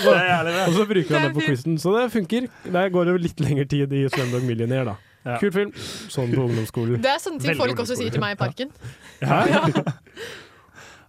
så, 0.00 0.14
Det 0.16 0.22
er 0.24 0.70
og 0.70 0.86
bruker 0.88 1.16
han 1.16 1.26
Det 1.26 1.32
på 1.36 1.44
quizen. 1.44 1.76
Så 1.80 1.92
det 1.96 2.06
funker. 2.14 2.48
Der 2.64 2.92
går 2.94 3.10
det 3.10 3.16
litt 3.26 3.42
lengre 3.44 3.66
tid 3.68 3.92
i 3.92 4.06
Slumdog 4.12 4.46
Millionaire, 4.48 4.94
da. 4.94 4.96
Ja. 5.28 5.36
Kul 5.42 5.52
film. 5.52 5.74
Sånn 6.08 6.32
på 6.32 6.46
ungdomsskolen. 6.46 7.02
Det 7.04 7.10
er 7.12 7.20
sånne 7.20 7.42
ting 7.42 7.52
Veldig 7.52 7.66
folk 7.66 7.82
også 7.84 7.98
sier 8.00 8.14
til 8.14 8.22
meg 8.22 8.38
i 8.38 8.40
parken. 8.40 8.72
Ja. 9.20 9.44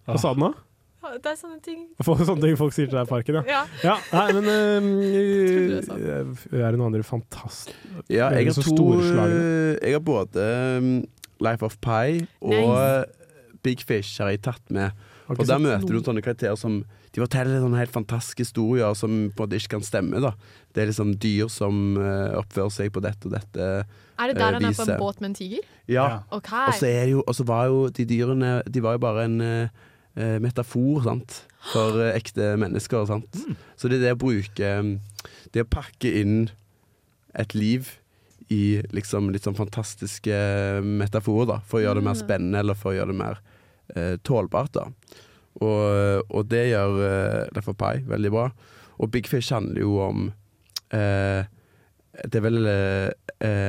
Hva 0.09 0.19
sa 0.19 0.33
den 0.35 0.49
da? 0.49 0.51
Det 1.01 1.31
er 1.31 1.37
sånne 1.39 1.59
ting. 1.65 1.85
Sånne 2.05 2.41
ting 2.43 2.57
folk 2.59 2.75
sier 2.75 2.89
til 2.89 2.97
deg 2.99 3.07
i 3.07 3.09
parken, 3.09 3.39
ja. 3.41 3.43
Ja. 3.49 3.61
Ja, 3.83 3.95
nei, 4.13 4.27
men 4.37 4.49
uh, 4.51 5.79
Er 6.53 6.67
det 6.69 6.77
noen 6.77 6.91
andre 6.91 7.05
fantastiske 7.05 7.73
Ja, 8.11 8.29
jeg 8.35 8.51
har 8.51 8.67
to 8.67 8.91
eh, 8.99 9.79
Jeg 9.81 9.95
har 9.97 10.03
både 10.05 10.45
um, 10.77 10.91
Life 11.41 11.65
of 11.65 11.79
Pi 11.81 12.21
og 12.45 13.09
Big 13.65 13.81
Fish 13.85 14.21
har 14.21 14.31
jeg 14.33 14.41
tatt 14.45 14.71
med. 14.73 14.93
For 15.27 15.41
Og 15.41 15.47
der 15.47 15.61
møter 15.61 15.87
du 15.87 15.95
noen. 15.99 16.05
sånne 16.05 16.23
karakterer 16.25 16.57
som 16.59 16.81
De 17.11 17.19
forteller 17.21 17.61
sånne 17.61 17.79
helt 17.79 17.93
fantastiske 17.93 18.45
historier 18.45 18.93
som 18.97 19.29
på 19.35 19.43
en 19.43 19.45
måte 19.45 19.59
ikke 19.59 19.75
kan 19.77 19.85
stemme. 19.85 20.21
da 20.23 20.33
Det 20.73 20.83
er 20.83 20.91
liksom 20.91 21.13
dyr 21.19 21.49
som 21.51 21.97
eh, 21.97 22.37
oppfører 22.39 22.71
seg 22.71 22.91
på 22.95 23.03
dette 23.03 23.27
og 23.27 23.35
dette 23.35 23.69
Er 24.19 24.31
det 24.31 24.37
der 24.37 24.57
han 24.57 24.65
er 24.65 24.75
på 24.75 24.85
en 24.87 24.99
båt 24.99 25.21
med 25.21 25.31
en 25.31 25.35
tiger? 25.35 25.65
Ja. 25.87 26.23
OK. 26.31 26.51
Og 26.67 26.73
så 26.79 26.87
er 26.89 27.07
jo 27.11 27.23
Og 27.25 27.35
så 27.35 27.43
var 27.47 27.67
jo 27.71 27.87
de 27.89 28.05
dyrene 28.05 28.61
De 28.67 28.83
var 28.83 28.97
jo 28.97 29.03
bare 29.03 29.25
en 29.25 29.41
eh, 29.41 29.63
eh, 29.63 29.87
metafor, 30.43 31.03
sant. 31.05 31.43
For 31.71 31.99
eh, 32.01 32.15
ekte 32.17 32.55
mennesker, 32.59 33.05
sant. 33.07 33.41
Så 33.77 33.87
det 33.89 33.99
er 33.99 34.05
det 34.09 34.13
å 34.17 34.21
bruke 34.23 34.71
mm, 34.81 34.93
Det 35.53 35.61
å 35.63 35.69
pakke 35.69 36.09
inn 36.21 36.49
et 37.37 37.53
liv 37.55 37.97
i 38.51 38.81
liksom 38.91 39.29
litt 39.31 39.45
sånn 39.45 39.55
fantastiske 39.55 40.35
metaforer, 40.83 41.47
da. 41.47 41.59
For 41.69 41.79
å 41.79 41.83
gjøre 41.85 42.01
det 42.01 42.03
mer 42.09 42.17
Mm. 42.17 42.23
spennende, 42.25 42.59
eller 42.59 42.73
for 42.75 42.91
å 42.91 42.95
gjøre 42.97 43.13
det 43.13 43.19
mer 43.21 43.39
eh, 43.95 44.17
tålbart, 44.27 44.73
da. 44.73 44.85
Og, 45.61 46.25
og 46.31 46.47
det 46.49 46.69
gjør 46.71 46.97
eh, 47.05 47.47
Derfor 47.55 47.73
Pai 47.75 47.99
veldig 48.07 48.31
bra. 48.31 48.49
Og 48.99 49.11
Big 49.11 49.27
Fish 49.27 49.51
handler 49.51 49.81
jo 49.81 49.97
om 49.99 50.29
eh, 50.91 51.43
Det 52.27 52.35
er 52.39 52.43
vel 52.45 52.65
eh, 52.67 53.11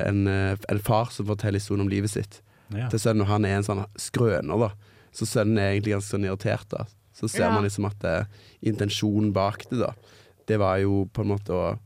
en, 0.09 0.27
eh, 0.29 0.57
en 0.69 0.79
far 0.83 1.11
som 1.15 1.27
forteller 1.27 1.59
historien 1.63 1.83
om 1.87 1.91
livet 1.91 2.11
sitt 2.11 2.41
Ja. 2.73 2.89
til 2.89 2.99
sønnen, 2.99 3.23
og 3.23 3.29
han 3.29 3.45
er 3.45 3.59
en 3.59 3.67
sånn 3.67 3.85
skrøner, 4.01 4.57
da. 4.59 4.71
Så 5.13 5.29
sønnen 5.29 5.59
er 5.61 5.75
egentlig 5.75 5.97
ganske 5.99 6.15
sånn 6.17 6.27
irritert, 6.29 6.69
da. 6.73 6.87
Så 7.13 7.29
ser 7.29 7.47
Ja. 7.47 7.53
man 7.53 7.65
liksom 7.67 7.85
at 7.87 7.99
det, 8.01 8.27
intensjonen 8.65 9.33
bak 9.33 9.67
det, 9.71 9.79
da, 9.83 9.93
det 10.49 10.59
var 10.59 10.79
jo 10.81 11.05
på 11.13 11.23
en 11.23 11.35
måte 11.35 11.53
å 11.53 11.79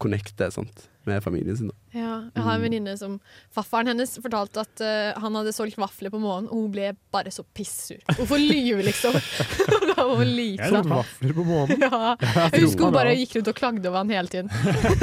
connecte 0.00 0.48
sant, 0.50 0.86
med 1.04 1.22
familien 1.24 1.56
sin, 1.56 1.68
da. 1.68 1.76
Ja, 1.96 2.30
jeg 2.36 2.44
har 2.44 2.54
en 2.54 2.62
venninne 2.62 2.92
som 2.96 3.16
Faffaren 3.52 3.88
hennes 3.90 4.12
fortalte 4.22 4.60
at 4.62 4.82
uh, 4.84 5.20
han 5.20 5.34
hadde 5.34 5.52
solgt 5.52 5.78
vafler 5.80 6.12
på 6.12 6.20
morgenen, 6.22 6.48
og 6.52 6.60
hun 6.64 6.72
ble 6.74 6.90
bare 7.12 7.32
så 7.34 7.42
pissur. 7.56 7.98
Hvorfor 8.14 8.38
lyve, 8.40 8.84
liksom? 8.86 9.16
da 9.16 10.04
var 10.08 10.20
hun 10.20 10.30
Solgt 10.30 10.68
solgte 10.70 10.92
vafler 10.94 11.34
på 11.36 11.44
morgenen. 11.48 11.84
Ja. 11.88 12.14
Jeg 12.52 12.64
husker 12.66 12.84
hun 12.88 12.96
bare 12.96 13.16
gikk 13.18 13.36
rundt 13.38 13.50
og 13.52 13.58
klagde 13.58 13.90
over 13.90 13.98
han 14.04 14.12
hele 14.14 14.28
tiden. 14.28 14.52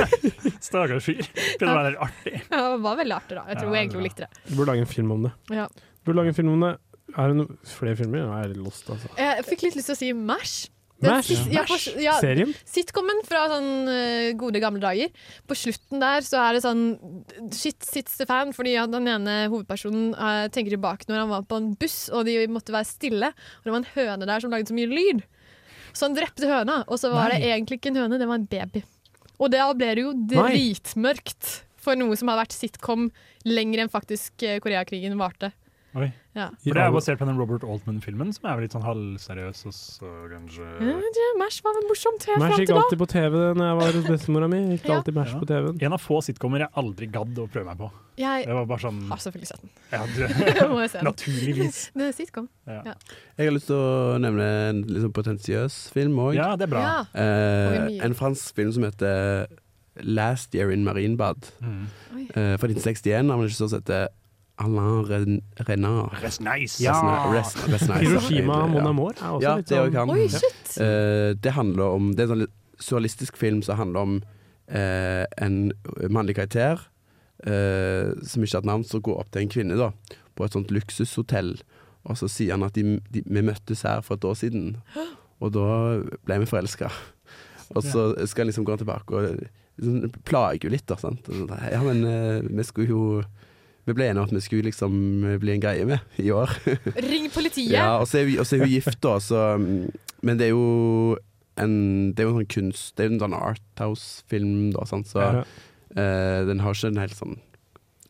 Stakkars 0.68 1.10
fyr. 1.10 1.22
Kunne 1.60 1.76
være 1.76 1.92
litt 1.94 2.02
artig. 2.08 2.36
Ja, 2.48 2.62
det 2.64 2.82
var 2.86 3.00
veldig 3.02 3.18
artig, 3.18 3.38
da. 3.40 3.46
Jeg 3.52 3.60
tror 3.62 3.74
Ja, 3.74 3.82
egentlig 3.82 4.02
hun 4.02 4.08
likte 4.08 4.26
det. 4.28 4.44
Du 4.48 4.56
burde 4.56 4.72
lage 4.72 4.86
en 4.86 4.92
film 4.94 5.12
om 5.18 5.28
det. 5.28 5.34
Ja. 5.58 5.68
Du 5.68 6.10
burde 6.10 6.22
lage 6.22 6.34
en 6.34 6.40
film 6.40 6.54
om 6.56 6.66
det. 6.66 6.74
Er 7.16 7.32
det 7.32 7.38
no 7.39 7.45
flere 7.68 7.97
filmer? 7.99 8.26
Nå 8.26 8.34
er 8.36 8.47
jeg 8.47 8.55
litt 8.55 8.66
lost, 8.66 8.89
altså. 8.91 9.12
Jeg 9.20 9.45
fikk 9.47 9.68
litt 9.68 9.78
lyst 9.80 9.91
til 9.91 9.95
å 9.95 9.99
si 9.99 10.10
Mash. 10.18 10.58
Mash? 11.03 11.30
ja, 11.53 11.62
ja, 12.01 12.16
Serien? 12.18 12.53
Sitcomen 12.66 13.20
fra 13.28 13.43
sånn 13.51 13.70
uh, 13.86 14.32
gode 14.39 14.62
gamle 14.64 14.82
dager. 14.82 15.14
På 15.47 15.58
slutten 15.58 16.01
der 16.01 16.26
så 16.26 16.41
er 16.41 16.58
det 16.58 16.64
sånn 16.66 16.84
Shit 17.53 17.86
sits 17.86 18.18
the 18.18 18.26
fan, 18.30 18.53
fordi 18.58 18.74
ja, 18.74 18.88
den 18.89 19.10
ene 19.12 19.43
hovedpersonen 19.51 20.10
uh, 20.18 20.47
tenker 20.53 20.74
tilbake 20.74 21.10
når 21.10 21.22
han 21.24 21.34
var 21.36 21.45
på 21.47 21.62
en 21.62 21.72
buss 21.78 22.08
og 22.10 22.26
de 22.28 22.39
måtte 22.51 22.74
være 22.76 22.89
stille. 22.89 23.32
Og 23.32 23.70
det 23.70 23.76
var 23.76 23.84
en 23.84 23.91
høne 23.93 24.30
der 24.30 24.43
som 24.43 24.53
lagde 24.53 24.72
så 24.72 24.78
mye 24.78 24.89
lyd. 24.89 25.24
Så 25.93 26.10
han 26.10 26.18
drepte 26.18 26.49
høna, 26.49 26.82
og 26.86 26.99
så 27.01 27.14
var 27.14 27.32
Nei. 27.32 27.39
det 27.41 27.53
egentlig 27.53 27.80
ikke 27.80 27.93
en 27.93 28.01
høne, 28.03 28.20
det 28.22 28.28
var 28.30 28.41
en 28.41 28.49
baby. 28.49 28.84
Og 29.38 29.53
da 29.53 29.70
ble 29.78 29.93
det 29.97 30.03
jo 30.03 30.12
dritmørkt 30.34 31.53
for 31.82 31.97
noe 31.97 32.18
som 32.20 32.30
har 32.32 32.41
vært 32.41 32.55
sitcom 32.58 33.08
lenger 33.47 33.84
enn 33.84 33.91
faktisk 33.91 34.43
eh, 34.45 34.60
Koreakrigen 34.62 35.18
varte. 35.20 35.53
Oi. 35.98 36.08
Ja. 36.38 36.52
For 36.62 36.78
det 36.78 36.82
er 36.84 36.91
basert 36.93 37.18
på 37.18 37.26
den 37.26 37.38
Robert 37.41 37.64
Altman-filmen, 37.66 38.30
som 38.36 38.45
er 38.52 38.60
litt 38.62 38.74
sånn 38.76 38.84
halvseriøs 38.86 39.62
og 39.66 39.74
så 39.74 40.10
kanskje 40.30 40.68
Ja, 40.86 40.93
Mash 41.41 41.64
var 41.66 41.74
vel 41.74 41.88
morsomt 41.89 42.28
helt 42.30 42.38
Mash 42.38 42.52
fram 42.54 42.60
gikk 42.62 42.68
til 42.70 42.76
da. 42.78 42.82
alltid 42.84 43.00
på 43.02 43.08
TV 43.10 43.38
når 43.58 43.66
jeg 43.72 43.78
var 43.80 43.98
hos 43.98 44.10
bestemora 44.14 44.50
mi. 44.52 44.60
Gikk 44.76 44.86
Ja. 44.91 44.98
alltid 45.00 45.16
Mash 45.18 45.34
Ja. 45.34 45.39
på 45.41 45.48
TV-en. 45.50 45.80
En 45.89 45.93
av 45.98 46.02
få 46.04 46.20
sitcomer 46.22 46.60
jeg 46.60 46.70
aldri 46.78 47.08
gadd 47.12 47.34
å 47.41 47.48
prøve 47.50 47.66
meg 47.72 47.78
på. 47.82 47.89
Jeg 48.18 48.45
Det 48.45 48.54
var 48.54 48.66
bare 48.70 48.84
sånn 48.86 49.02
har 49.10 49.18
selvfølgelig 49.18 49.48
sett 49.48 49.62
den. 49.62 49.72
Ja, 49.91 50.68
Må 50.74 50.80
jeg 50.86 50.89
se 50.93 50.98
den. 51.02 51.06
naturligvis. 51.10 51.80
Det 51.98 52.08
er 52.08 52.12
sitcom. 52.20 52.50
Ja. 52.68 52.82
Ja. 52.86 52.93
Jeg 53.39 53.50
har 53.50 53.54
lyst 53.58 53.68
til 53.68 53.76
å 53.82 54.18
nevne 54.22 54.48
en 54.70 54.84
liksom 54.86 55.14
potensiøs 55.18 55.80
film 55.93 56.16
òg. 56.22 56.36
Ja, 56.38 56.52
det 56.56 56.68
er 56.70 56.74
bra. 56.76 56.84
Ja. 56.86 57.00
Eh, 57.18 57.98
en 58.06 58.14
fransk 58.14 58.54
film 58.56 58.72
som 58.78 58.84
heter 58.86 59.48
Last 60.06 60.54
Year 60.54 60.70
in 60.70 60.84
Marinebad 60.86 61.50
Mm. 61.58 61.88
Eh, 62.36 62.54
fra 62.62 62.68
1961 62.70 63.32
av 63.34 63.41
ikke 63.41 63.58
så 63.58 63.70
sett 63.72 63.88
heter 63.89 64.08
Alain 64.58 65.05
Ren 65.05 65.41
Renard. 65.68 66.14
Resnice. 66.22 66.84
Ja. 66.84 66.97
Rest, 67.32 67.58
rest 67.68 67.89
nice. 67.89 68.01
Hiroshima 68.01 68.66
Mon 68.68 68.88
Amour 68.88 69.14
er 69.14 69.36
også 69.36 69.45
ja, 69.45 69.55
litt 69.60 69.70
det 69.70 69.78
sånn 69.78 69.93
jo. 69.93 70.05
Oi, 70.16 70.28
shit! 70.34 70.72
Uh, 70.82 71.30
det 71.38 71.53
handler 71.53 71.97
om 71.97 72.12
Det 72.18 72.26
er 72.26 72.32
en 72.32 72.34
sånn 72.34 72.53
surrealistisk 72.88 73.38
film 73.38 73.64
som 73.66 73.80
handler 73.80 74.05
om 74.05 74.16
uh, 74.74 75.26
en 75.41 75.60
mannlig 76.14 76.38
karakter 76.38 76.82
uh, 77.45 78.14
som 78.26 78.45
ikke 78.45 78.58
har 78.58 78.66
et 78.66 78.72
navn, 78.72 78.86
som 78.86 79.03
går 79.05 79.22
opp 79.22 79.30
til 79.34 79.45
en 79.45 79.53
kvinne 79.53 79.78
da 79.78 79.91
på 80.38 80.45
et 80.45 80.58
sånt 80.58 80.74
luksushotell. 80.74 81.55
Og 82.08 82.18
så 82.20 82.30
sier 82.30 82.53
han 82.53 82.66
at 82.66 82.78
de, 82.78 82.99
de, 83.14 83.24
vi 83.26 83.45
møttes 83.45 83.82
her 83.86 84.03
for 84.05 84.18
et 84.18 84.26
år 84.26 84.36
siden, 84.38 84.76
og 85.41 85.53
da 85.53 85.70
ble 86.26 86.41
vi 86.43 86.49
forelska. 86.49 86.91
Og 87.76 87.82
så 87.84 88.12
skal 88.30 88.45
han 88.45 88.51
liksom 88.51 88.66
gå 88.66 88.78
tilbake 88.80 89.18
og 89.18 89.41
liksom, 89.82 90.14
plager 90.30 90.70
jo 90.70 90.72
litt, 90.72 90.86
da. 90.89 90.97
Sant? 91.01 91.26
Og 91.30 91.41
sånn, 91.41 91.58
Ja, 91.74 91.82
men 91.84 92.05
vi 92.47 92.66
skulle 92.66 92.93
jo 92.93 93.01
Vi 93.88 93.94
ble 93.96 94.10
enige 94.10 94.20
om 94.20 94.28
at 94.28 94.36
vi 94.36 94.42
skulle 94.44 94.68
liksom 94.68 94.98
bli 95.40 95.54
en 95.56 95.62
greie 95.64 95.86
med 95.88 96.20
i 96.20 96.28
år. 96.36 96.52
Ring 97.08 97.30
politiet! 97.32 97.72
Ja, 97.72 97.94
og 98.02 98.08
så 98.12 98.20
er, 98.20 98.28
hun- 98.28 98.42
og 98.44 98.46
så 98.50 98.58
er 98.58 98.66
hun 98.66 98.74
gift, 98.74 99.00
da, 99.06 99.14
så 99.24 99.46
mm, 99.62 99.88
Men 100.28 100.38
det 100.42 100.50
er 100.50 100.52
jo 100.52 101.18
en 101.58 101.76
Det 102.14 102.20
er 102.22 102.28
jo 102.28 102.34
en 102.36 102.42
sånn 102.42 102.52
kunst 102.52 102.92
Det 102.98 103.06
er 103.06 103.08
jo 103.10 103.16
en 103.16 103.22
sånn 103.24 103.38
Arthouse-film, 103.38 104.72
da, 104.76 104.84
sant, 104.90 105.08
så 105.10 105.24
Ja. 105.24 105.44
uh, 105.98 106.40
den 106.50 106.60
har 106.62 106.76
ikke 106.76 106.92
en 106.92 107.00
helt 107.02 107.16
sånn 107.18 107.38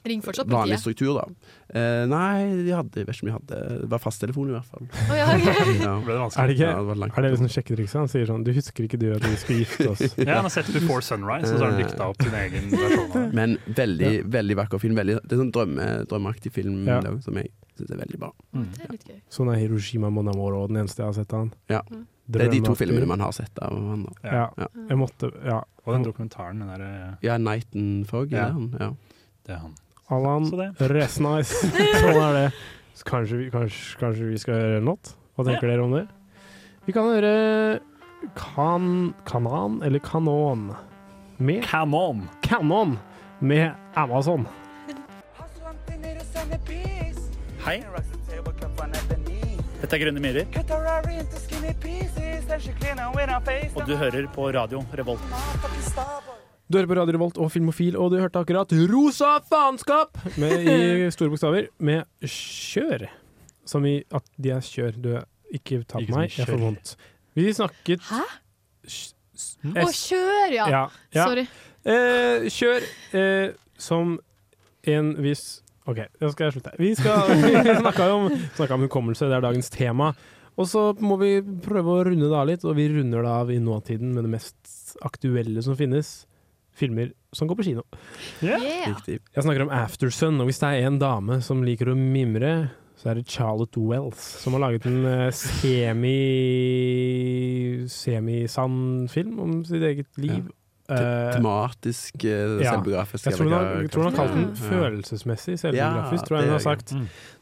Ring 0.07 0.21
fortsatt 0.25 0.47
vanlig 0.51 0.79
struktur, 0.81 1.17
da. 1.19 1.25
Eh, 1.69 2.05
nei, 2.07 2.63
de 2.65 2.71
hadde, 2.75 3.01
jeg 3.01 3.07
vet 3.07 3.15
ikke 3.17 3.25
om 3.25 3.29
de 3.29 3.35
hadde 3.35 3.79
Det 3.81 3.89
var 3.91 3.99
fasttelefon, 3.99 4.49
i 4.49 4.55
hvert 4.55 4.65
fall. 4.71 4.87
Oh, 4.87 5.15
ja, 5.17 5.25
okay. 5.35 5.75
Ja. 5.87 5.93
Ble 6.01 6.13
det 6.13 6.21
vanskelig? 6.23 6.41
Er 6.43 6.47
det 6.47 6.55
ikke 6.57 6.69
Ja, 6.71 6.81
det. 6.87 7.09
Er 7.17 7.21
det 7.27 7.31
liksom 7.35 7.51
sjekketrikset? 7.57 7.99
Han 8.01 8.11
sier 8.13 8.25
sånn 8.31 8.43
Du 8.47 8.51
husker 8.55 8.87
ikke 8.87 8.99
du 9.01 9.07
at 9.15 9.23
vi 9.27 9.35
skulle 9.43 9.59
gifte 9.65 9.89
oss? 9.91 10.03
Ja, 10.27 10.39
han 10.39 10.47
har 10.47 10.53
sett 10.55 10.71
Before 10.73 11.01
Sunrise, 11.05 11.51
og 11.53 11.59
så 11.59 11.63
har 11.67 11.71
han 11.75 11.81
dikta 11.83 12.09
opp 12.11 12.21
sin 12.23 12.33
egen 12.41 12.69
versjon. 12.73 13.31
Men 13.37 13.57
veldig, 13.67 14.11
veldig 14.33 14.57
vakker 14.63 14.81
film. 14.83 14.95
Veldig, 14.99 15.19
det 15.23 15.37
er 15.37 15.41
sånn 15.43 15.53
drømme, 15.55 15.87
drømmeaktig 16.11 16.51
film 16.55 16.83
Ja. 16.87 16.99
da, 17.03 17.15
som 17.21 17.37
jeg 17.41 17.51
syns 17.77 17.91
er 17.93 17.99
veldig 18.03 18.19
bra. 18.21 18.31
Det 18.57 18.85
er 18.87 18.93
litt 18.95 19.07
gøy. 19.11 19.17
Sånn 19.29 19.49
er 19.53 19.59
Hiroshima 19.61 20.09
Monamoro 20.09 20.63
den 20.71 20.79
eneste 20.83 21.03
jeg 21.03 21.11
har 21.11 21.17
sett 21.19 21.33
av 21.35 21.43
han. 21.45 21.51
Ja. 21.69 21.81
Det 22.27 22.41
er 22.43 22.49
de 22.51 22.59
to 22.65 22.73
filmene 22.75 23.07
man 23.07 23.21
har 23.23 23.31
sett 23.31 23.59
av 23.63 23.71
han. 23.77 24.01
da. 24.07 24.13
Ja. 24.27 24.45
Ja. 24.59 24.67
Jeg 24.89 24.97
måtte 24.99 25.29
Ja. 25.45 25.61
Og 25.87 25.93
den 25.95 26.03
dokumentaren, 26.03 26.59
den 26.59 26.67
derre 26.67 27.17
Ja, 27.23 27.37
Night 27.37 27.75
and 27.75 28.07
Fog, 28.09 28.31
Ja. 28.31 28.47
er 28.49 28.51
han? 28.57 28.65
Ja. 28.79 28.89
Det 29.47 29.53
er 29.55 29.61
han. 29.63 29.75
Allan 30.09 30.45
rest 30.93 31.19
nice 31.19 31.53
sånn 32.01 32.19
er 32.21 32.33
det. 32.37 32.47
Så 32.97 33.03
kanskje, 33.09 33.37
vi- 33.41 33.49
kanskje, 33.53 33.97
kanskje 33.99 34.29
vi 34.31 34.37
skal 34.41 34.55
høre 34.55 34.77
en 34.81 34.87
låt? 34.89 35.11
Hva 35.35 35.45
tenker 35.45 35.67
dere 35.69 35.83
om 35.83 35.91
det? 35.93 36.05
Vi 36.87 36.93
kan 36.95 37.09
høre 37.11 37.79
kan, 38.39 39.13
Kanan 39.27 39.81
eller 39.85 39.99
Kanon 39.99 40.71
med 41.37 41.63
Kanon. 41.67 42.23
Kanon 42.41 42.95
med 43.39 43.75
Amazon. 43.95 44.47
Hei. 47.67 47.81
Dette 49.81 49.93
er 49.93 50.01
Grønne 50.01 50.23
myrer. 50.23 50.47
Og 53.75 53.83
du 53.85 53.93
hører 53.99 54.27
på 54.33 54.47
radio 54.55 54.81
Revolt. 54.95 55.21
Du 56.68 56.76
hører 56.76 56.89
på 56.89 56.95
Radio 56.97 57.15
Revolt 57.15 57.38
og 57.39 57.47
Filmofil, 57.53 57.95
og 57.95 58.11
du 58.11 58.18
hørte 58.20 58.41
akkurat 58.43 58.74
Rosa 58.91 59.38
faenskap 59.47 60.18
med, 60.36 60.65
i 60.68 61.05
store 61.15 61.32
bokstaver 61.32 61.70
med 61.80 62.03
Kjør. 62.28 63.05
Som 63.68 63.88
i 63.88 64.01
at 64.11 64.26
de 64.36 64.51
er 64.51 64.65
kjør. 64.68 64.97
Du, 64.99 65.13
ikke 65.55 65.80
ta 65.88 66.01
på 66.03 66.11
meg, 66.11 66.36
jeg 66.36 66.49
får 66.49 66.59
vondt. 66.59 66.93
Vi 67.39 67.47
snakket 67.55 68.03
Hæ? 68.09 68.20
Å, 69.78 69.88
kjør, 69.95 70.51
ja! 70.57 70.68
Ja, 70.68 70.84
ja. 71.15 71.24
Sorry. 71.24 71.47
Eh, 71.88 72.49
kjør 72.51 72.91
eh, 73.15 73.55
som 73.80 74.18
en 74.91 75.15
viss 75.24 75.61
OK, 75.88 76.01
nå 76.20 76.36
skal 76.36 76.49
jeg 76.49 76.57
slutte. 76.57 76.78
Vi 76.84 76.93
skal 76.99 77.32
snakka 77.86 78.11
om, 78.11 78.32
snakket 78.57 78.76
om 78.76 78.88
hukommelse, 78.89 79.32
det 79.32 79.39
er 79.39 79.47
dagens 79.47 79.72
tema. 79.72 80.11
Og 80.59 80.68
så 80.68 80.89
må 80.99 81.15
vi 81.22 81.38
prøve 81.63 81.95
å 81.95 82.07
runde 82.09 82.28
det 82.28 82.36
av 82.36 82.49
litt, 82.49 82.68
og 82.68 82.76
vi 82.76 82.89
runder 82.91 83.24
det 83.24 83.36
av 83.39 83.55
i 83.55 83.61
nåtiden 83.63 84.11
med 84.18 84.28
det 84.28 84.36
mest 84.36 84.97
aktuelle 85.05 85.63
som 85.63 85.78
finnes. 85.80 86.18
Filmer 86.78 87.09
som 87.34 87.49
går 87.49 87.57
på 87.59 87.65
kino. 87.71 87.84
Yeah. 88.45 88.61
Yeah. 88.61 88.99
Jeg 89.09 89.43
snakker 89.43 89.65
om 89.65 89.71
Aftersun, 89.73 90.38
og 90.43 90.45
hvis 90.51 90.59
det 90.61 90.69
er 90.78 90.88
en 90.91 90.99
dame 91.01 91.39
som 91.45 91.63
liker 91.65 91.89
å 91.89 91.97
mimre, 91.97 92.69
så 92.97 93.11
er 93.11 93.19
det 93.19 93.28
Charlotte 93.30 93.78
Wells, 93.82 94.21
som 94.41 94.53
har 94.57 94.63
laget 94.67 94.86
en 94.89 95.03
eh, 95.05 95.28
semi 95.36 96.15
semisann 97.91 99.07
film 99.11 99.39
om 99.43 99.59
sitt 99.67 99.84
eget 99.84 100.07
liv. 100.21 100.45
Te- 100.47 100.53
Eh, 100.88 101.34
Tematisk, 101.36 102.15
uh, 102.23 102.61
ja. 102.63 102.71
selvbiografisk. 102.71 103.25
Jeg 103.28 103.36
tror 103.36 103.43
hun 103.49 103.53
har, 103.57 103.65
jeg 103.84 103.89
tror 103.91 104.03
hun 104.05 104.13
har 104.13 104.15
kalt 104.21 104.36
den 104.38 104.45
Ja. 104.55 104.69
følelsesmessig 104.69 105.57
selvbiografisk, 105.59 106.21
Ja, 106.21 106.28
tror 106.30 106.38
jeg 106.38 106.45
hun 106.45 106.53
har 106.53 106.63
sagt. 106.63 106.93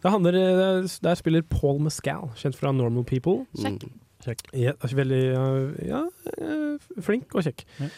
Det 0.01 0.11
handler, 0.11 0.31
der 1.03 1.13
spiller 1.19 1.41
Paul 1.45 1.77
Mescal, 1.85 2.31
kjent 2.41 2.55
fra 2.57 2.71
Normal 2.73 3.03
People. 3.05 3.45
Kjekk. 4.25 4.41
Ja, 4.57 4.71
er 4.81 4.95
veldig 4.97 5.19
ja, 5.85 5.99
eh, 6.41 6.87
flink 7.05 7.35
og 7.37 7.45
kjekk. 7.45 7.61
Ja. 7.79 7.89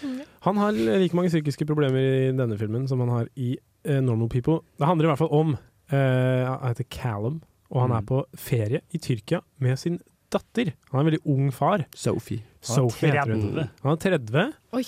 Han 0.48 0.60
har 0.60 0.76
like 0.76 1.16
mange 1.18 1.32
psykiske 1.32 1.66
problemer 1.70 1.98
i 2.28 2.32
denne 2.36 2.58
filmen 2.60 2.88
som 2.92 3.00
han 3.06 3.10
har 3.14 3.30
i 3.40 3.54
uh, 3.88 4.02
Normal 4.04 4.28
People. 4.34 4.60
Det 4.78 4.90
handler 4.90 5.08
i 5.08 5.12
hvert 5.14 5.22
fall 5.24 5.32
om 5.38 5.56
uh, 5.56 6.44
Han 6.52 6.68
heter 6.74 6.88
Callum, 6.92 7.42
og 7.72 7.82
han 7.86 7.90
Mm. 7.92 7.98
er 7.98 8.06
på 8.12 8.22
ferie 8.36 8.82
i 8.92 8.98
Tyrkia 9.00 9.40
med 9.64 9.80
sin 9.80 10.00
datter. 10.32 10.74
Han 10.92 11.00
er 11.00 11.06
en 11.06 11.10
veldig 11.12 11.24
ung 11.26 11.52
far. 11.56 11.86
Sophie. 11.96 12.44
Sophie 12.62 13.12
heter 13.12 13.32
hun. 13.34 13.48
30. 13.56 13.70
Han 13.84 13.92
er 13.92 14.02
30, 14.20 14.54
Oi. 14.74 14.84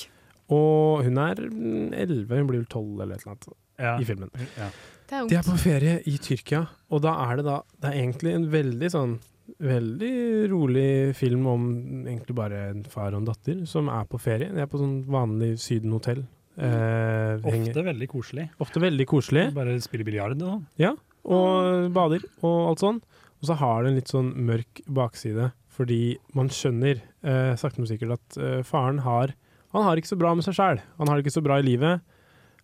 og 0.52 1.04
hun 1.06 1.18
er 1.18 1.36
mm, 1.50 1.94
11. 1.94 2.38
Hun 2.38 2.48
blir 2.52 2.60
vel 2.60 2.68
12 2.68 3.02
eller 3.02 3.16
et 3.16 3.24
eller 3.24 3.36
annet 3.36 3.50
Ja. 3.80 3.94
i 3.96 4.04
filmen. 4.04 4.30
Ja. 4.58 4.68
Det 5.10 5.16
er 5.18 5.28
De 5.32 5.36
er 5.40 5.44
på 5.48 5.56
ferie 5.58 5.94
i 6.06 6.18
Tyrkia, 6.22 6.66
og 6.92 7.02
da 7.02 7.14
er 7.32 7.38
det 7.40 7.46
da 7.46 7.62
Det 7.82 7.88
er 7.90 7.96
egentlig 8.04 8.34
en 8.36 8.50
veldig 8.52 8.90
sånn 8.92 9.20
Veldig 9.60 10.50
rolig 10.52 11.16
film 11.18 11.46
om 11.50 11.64
egentlig 12.06 12.36
bare 12.38 12.70
en 12.72 12.84
far 12.90 13.14
og 13.14 13.22
en 13.22 13.30
datter 13.30 13.66
som 13.70 13.90
er 13.90 14.06
på 14.10 14.20
ferie. 14.22 14.52
De 14.54 14.62
er 14.64 14.70
på 14.72 14.80
sånn 14.82 15.04
vanlig 15.10 15.56
Syden-hotell. 15.64 16.26
Eh, 16.60 17.40
henger- 17.46 17.70
Ofte 17.72 17.84
veldig 17.86 18.08
koselig. 18.12 18.50
ofte 18.60 18.80
veldig 18.84 19.06
koselig. 19.08 19.54
Bare 19.56 19.80
spille 19.82 20.04
biljard 20.06 20.42
og. 20.44 20.64
Ja, 20.78 20.94
og 21.26 21.92
bader 21.94 22.24
og 22.44 22.70
alt 22.70 22.80
sånn. 22.80 23.02
Og 23.42 23.48
så 23.48 23.56
har 23.56 23.84
det 23.84 23.90
en 23.92 23.96
litt 23.96 24.12
sånn 24.12 24.34
mørk 24.36 24.82
bakside, 24.88 25.54
fordi 25.70 26.18
man 26.36 26.50
skjønner 26.50 27.02
eh, 27.24 27.56
sakte, 27.56 27.80
men 27.80 27.88
sikkert 27.88 28.14
at 28.18 28.38
eh, 28.38 28.62
faren 28.64 29.00
har 29.00 29.34
Han 29.72 29.84
har 29.84 29.96
ikke 29.98 30.10
så 30.16 30.18
bra 30.18 30.34
med 30.34 30.44
seg 30.44 30.56
sjæl. 30.56 30.80
Han 30.98 31.08
har 31.08 31.16
det 31.18 31.26
ikke 31.28 31.38
så 31.40 31.44
bra 31.44 31.60
i 31.60 31.62
livet. 31.62 32.02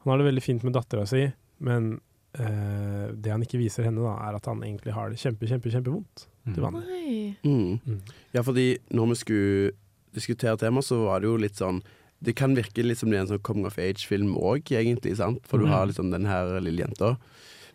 Han 0.03 0.09
har 0.11 0.17
det 0.17 0.25
veldig 0.33 0.41
fint 0.43 0.63
med 0.63 0.73
dattera 0.73 1.05
si, 1.07 1.31
men 1.59 1.99
eh, 2.39 3.11
det 3.15 3.31
han 3.31 3.41
ikke 3.45 3.59
viser 3.61 3.83
henne, 3.87 4.01
da, 4.03 4.15
er 4.29 4.35
at 4.39 4.45
han 4.45 4.61
egentlig 4.63 4.93
har 4.93 5.09
det 5.09 5.19
kjempe, 5.21 5.47
kjempe, 5.49 5.71
kjempevondt 5.73 6.25
til 6.53 6.61
vanlig. 6.63 7.37
Mm. 7.43 7.79
Mm. 7.85 8.01
Ja, 8.35 8.41
fordi 8.45 8.77
når 8.93 9.07
vi 9.13 9.15
skulle 9.21 9.71
diskutere 10.15 10.57
temaet, 10.61 10.85
så 10.87 10.99
var 11.05 11.19
det 11.23 11.27
jo 11.31 11.37
litt 11.41 11.57
sånn 11.59 11.81
Det 12.23 12.33
kan 12.39 12.55
virke 12.55 12.81
litt 12.85 12.97
som 12.97 13.09
det 13.11 13.17
er 13.17 13.23
en 13.25 13.27
sånn 13.33 13.41
coming 13.43 13.65
of 13.67 13.75
age-film 13.77 14.35
òg, 14.39 14.71
egentlig, 14.71 15.17
sant? 15.17 15.41
For 15.45 15.57
du 15.59 15.65
Mm. 15.65 15.71
har 15.71 15.85
liksom 15.87 16.11
den 16.11 16.25
her 16.25 16.59
lille 16.63 16.81
jenta. 16.85 17.17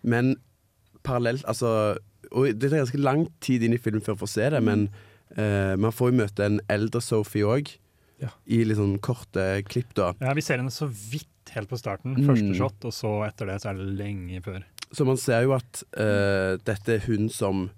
Men 0.03 0.37
parallelt, 1.05 1.45
altså 1.45 1.99
Og 2.33 2.47
det 2.59 2.71
tar 2.71 2.79
ganske 2.85 2.99
lang 3.03 3.27
tid 3.41 3.63
inn 3.63 3.75
i 3.75 3.79
filmen 3.79 4.01
før 4.03 4.15
vi 4.15 4.21
får 4.25 4.29
se 4.29 4.51
det, 4.51 4.63
men 4.63 4.89
uh, 5.37 5.77
man 5.77 5.91
får 5.93 6.11
jo 6.13 6.17
møte 6.23 6.45
en 6.47 6.61
eldre 6.69 7.01
Sophie 7.03 7.43
òg, 7.45 7.77
Ja. 8.21 8.29
i 8.47 8.65
litt 8.65 8.77
sånn 8.79 8.99
korte 9.01 9.63
klipp, 9.65 9.95
da. 9.95 10.13
Ja, 10.21 10.33
vi 10.35 10.41
ser 10.43 10.59
henne 10.59 10.71
så 10.71 10.87
vidt 10.89 11.27
helt 11.55 11.69
på 11.71 11.79
starten. 11.81 12.15
Mm. 12.19 12.27
Første 12.29 12.55
shot, 12.59 12.85
og 12.89 12.93
så 12.95 13.11
etter 13.27 13.47
det 13.51 13.59
så 13.63 13.71
er 13.73 13.81
det 13.81 13.89
lenge 13.99 14.41
før. 14.45 14.63
Så 14.93 15.05
man 15.07 15.17
ser 15.21 15.43
jo 15.47 15.53
at 15.55 15.83
uh, 15.97 16.57
dette 16.67 16.97
er 16.97 17.05
hun 17.07 17.29
som 17.31 17.69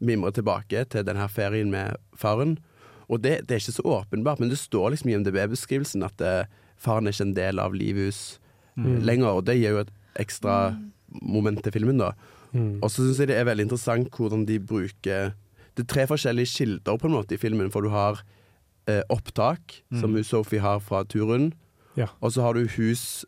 mimrer 0.00 0.32
tilbake 0.32 0.84
til 0.88 1.04
denne 1.04 1.26
ferien 1.28 1.70
med 1.72 1.96
faren. 2.16 2.58
Og 3.10 3.20
det, 3.24 3.40
det 3.48 3.56
er 3.56 3.60
ikke 3.62 3.74
så 3.74 3.82
åpenbart, 3.98 4.40
men 4.40 4.48
det 4.52 4.58
står 4.60 4.92
liksom 4.94 5.10
i 5.10 5.16
MDB-beskrivelsen 5.18 6.04
at 6.06 6.22
uh, 6.22 6.44
faren 6.80 7.06
er 7.10 7.12
ikke 7.16 7.26
en 7.30 7.34
del 7.36 7.58
av 7.62 7.74
Livhus 7.76 8.38
Mm. 8.78 9.00
lenger, 9.02 9.26
og 9.34 9.42
det 9.44 9.56
gir 9.58 9.72
jo 9.74 9.80
et 9.82 9.88
ekstra 10.22 10.52
moment 11.26 11.58
til 11.66 11.72
filmen, 11.74 11.98
da. 11.98 12.12
Mm. 12.54 12.78
Og 12.80 12.86
så 12.88 13.02
syns 13.02 13.18
jeg 13.18 13.28
det 13.28 13.36
er 13.36 13.44
veldig 13.48 13.64
interessant 13.66 14.06
hvordan 14.14 14.44
de 14.46 14.60
bruker 14.62 15.32
Det 15.76 15.82
er 15.82 15.88
tre 15.90 16.04
forskjellige 16.06 16.48
kilder 16.54 16.96
på 16.96 17.08
en 17.10 17.16
måte 17.16 17.34
i 17.34 17.40
filmen, 17.42 17.68
for 17.74 17.82
du 17.84 17.90
har 17.92 18.22
eh, 18.88 19.02
opptak, 19.10 19.82
Mm. 19.90 20.00
som 20.00 20.14
hun 20.14 20.24
Sophie 20.24 20.62
har 20.62 20.78
fra 20.80 21.02
turen, 21.04 21.50
Ja. 22.00 22.08
og 22.20 22.32
så 22.32 22.46
har 22.46 22.56
du 22.56 22.64
hus 22.78 23.24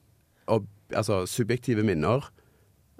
og, 0.46 0.68
Altså 0.92 1.22
subjektive 1.24 1.80
minner 1.88 2.26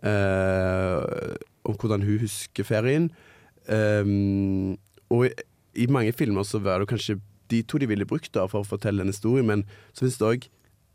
eh, 0.01 1.35
om 1.69 1.75
hvordan 1.77 2.01
hun 2.07 2.23
husker 2.23 2.65
ferien. 2.65 3.11
Um, 3.69 4.79
og 5.13 5.27
i, 5.27 5.31
i 5.85 5.87
mange 5.93 6.15
filmer 6.17 6.47
så 6.49 6.57
var 6.65 6.81
det 6.81 6.89
kanskje 6.89 7.19
de 7.53 7.61
to 7.69 7.77
de 7.79 7.89
ville 7.91 8.09
brukt 8.09 8.33
da 8.35 8.47
for 8.49 8.63
å 8.63 8.69
fortelle 8.69 9.05
en 9.05 9.13
historie, 9.13 9.45
men 9.45 9.67
så 9.93 10.07
finnes 10.07 10.19
det 10.23 10.31
òg 10.31 10.47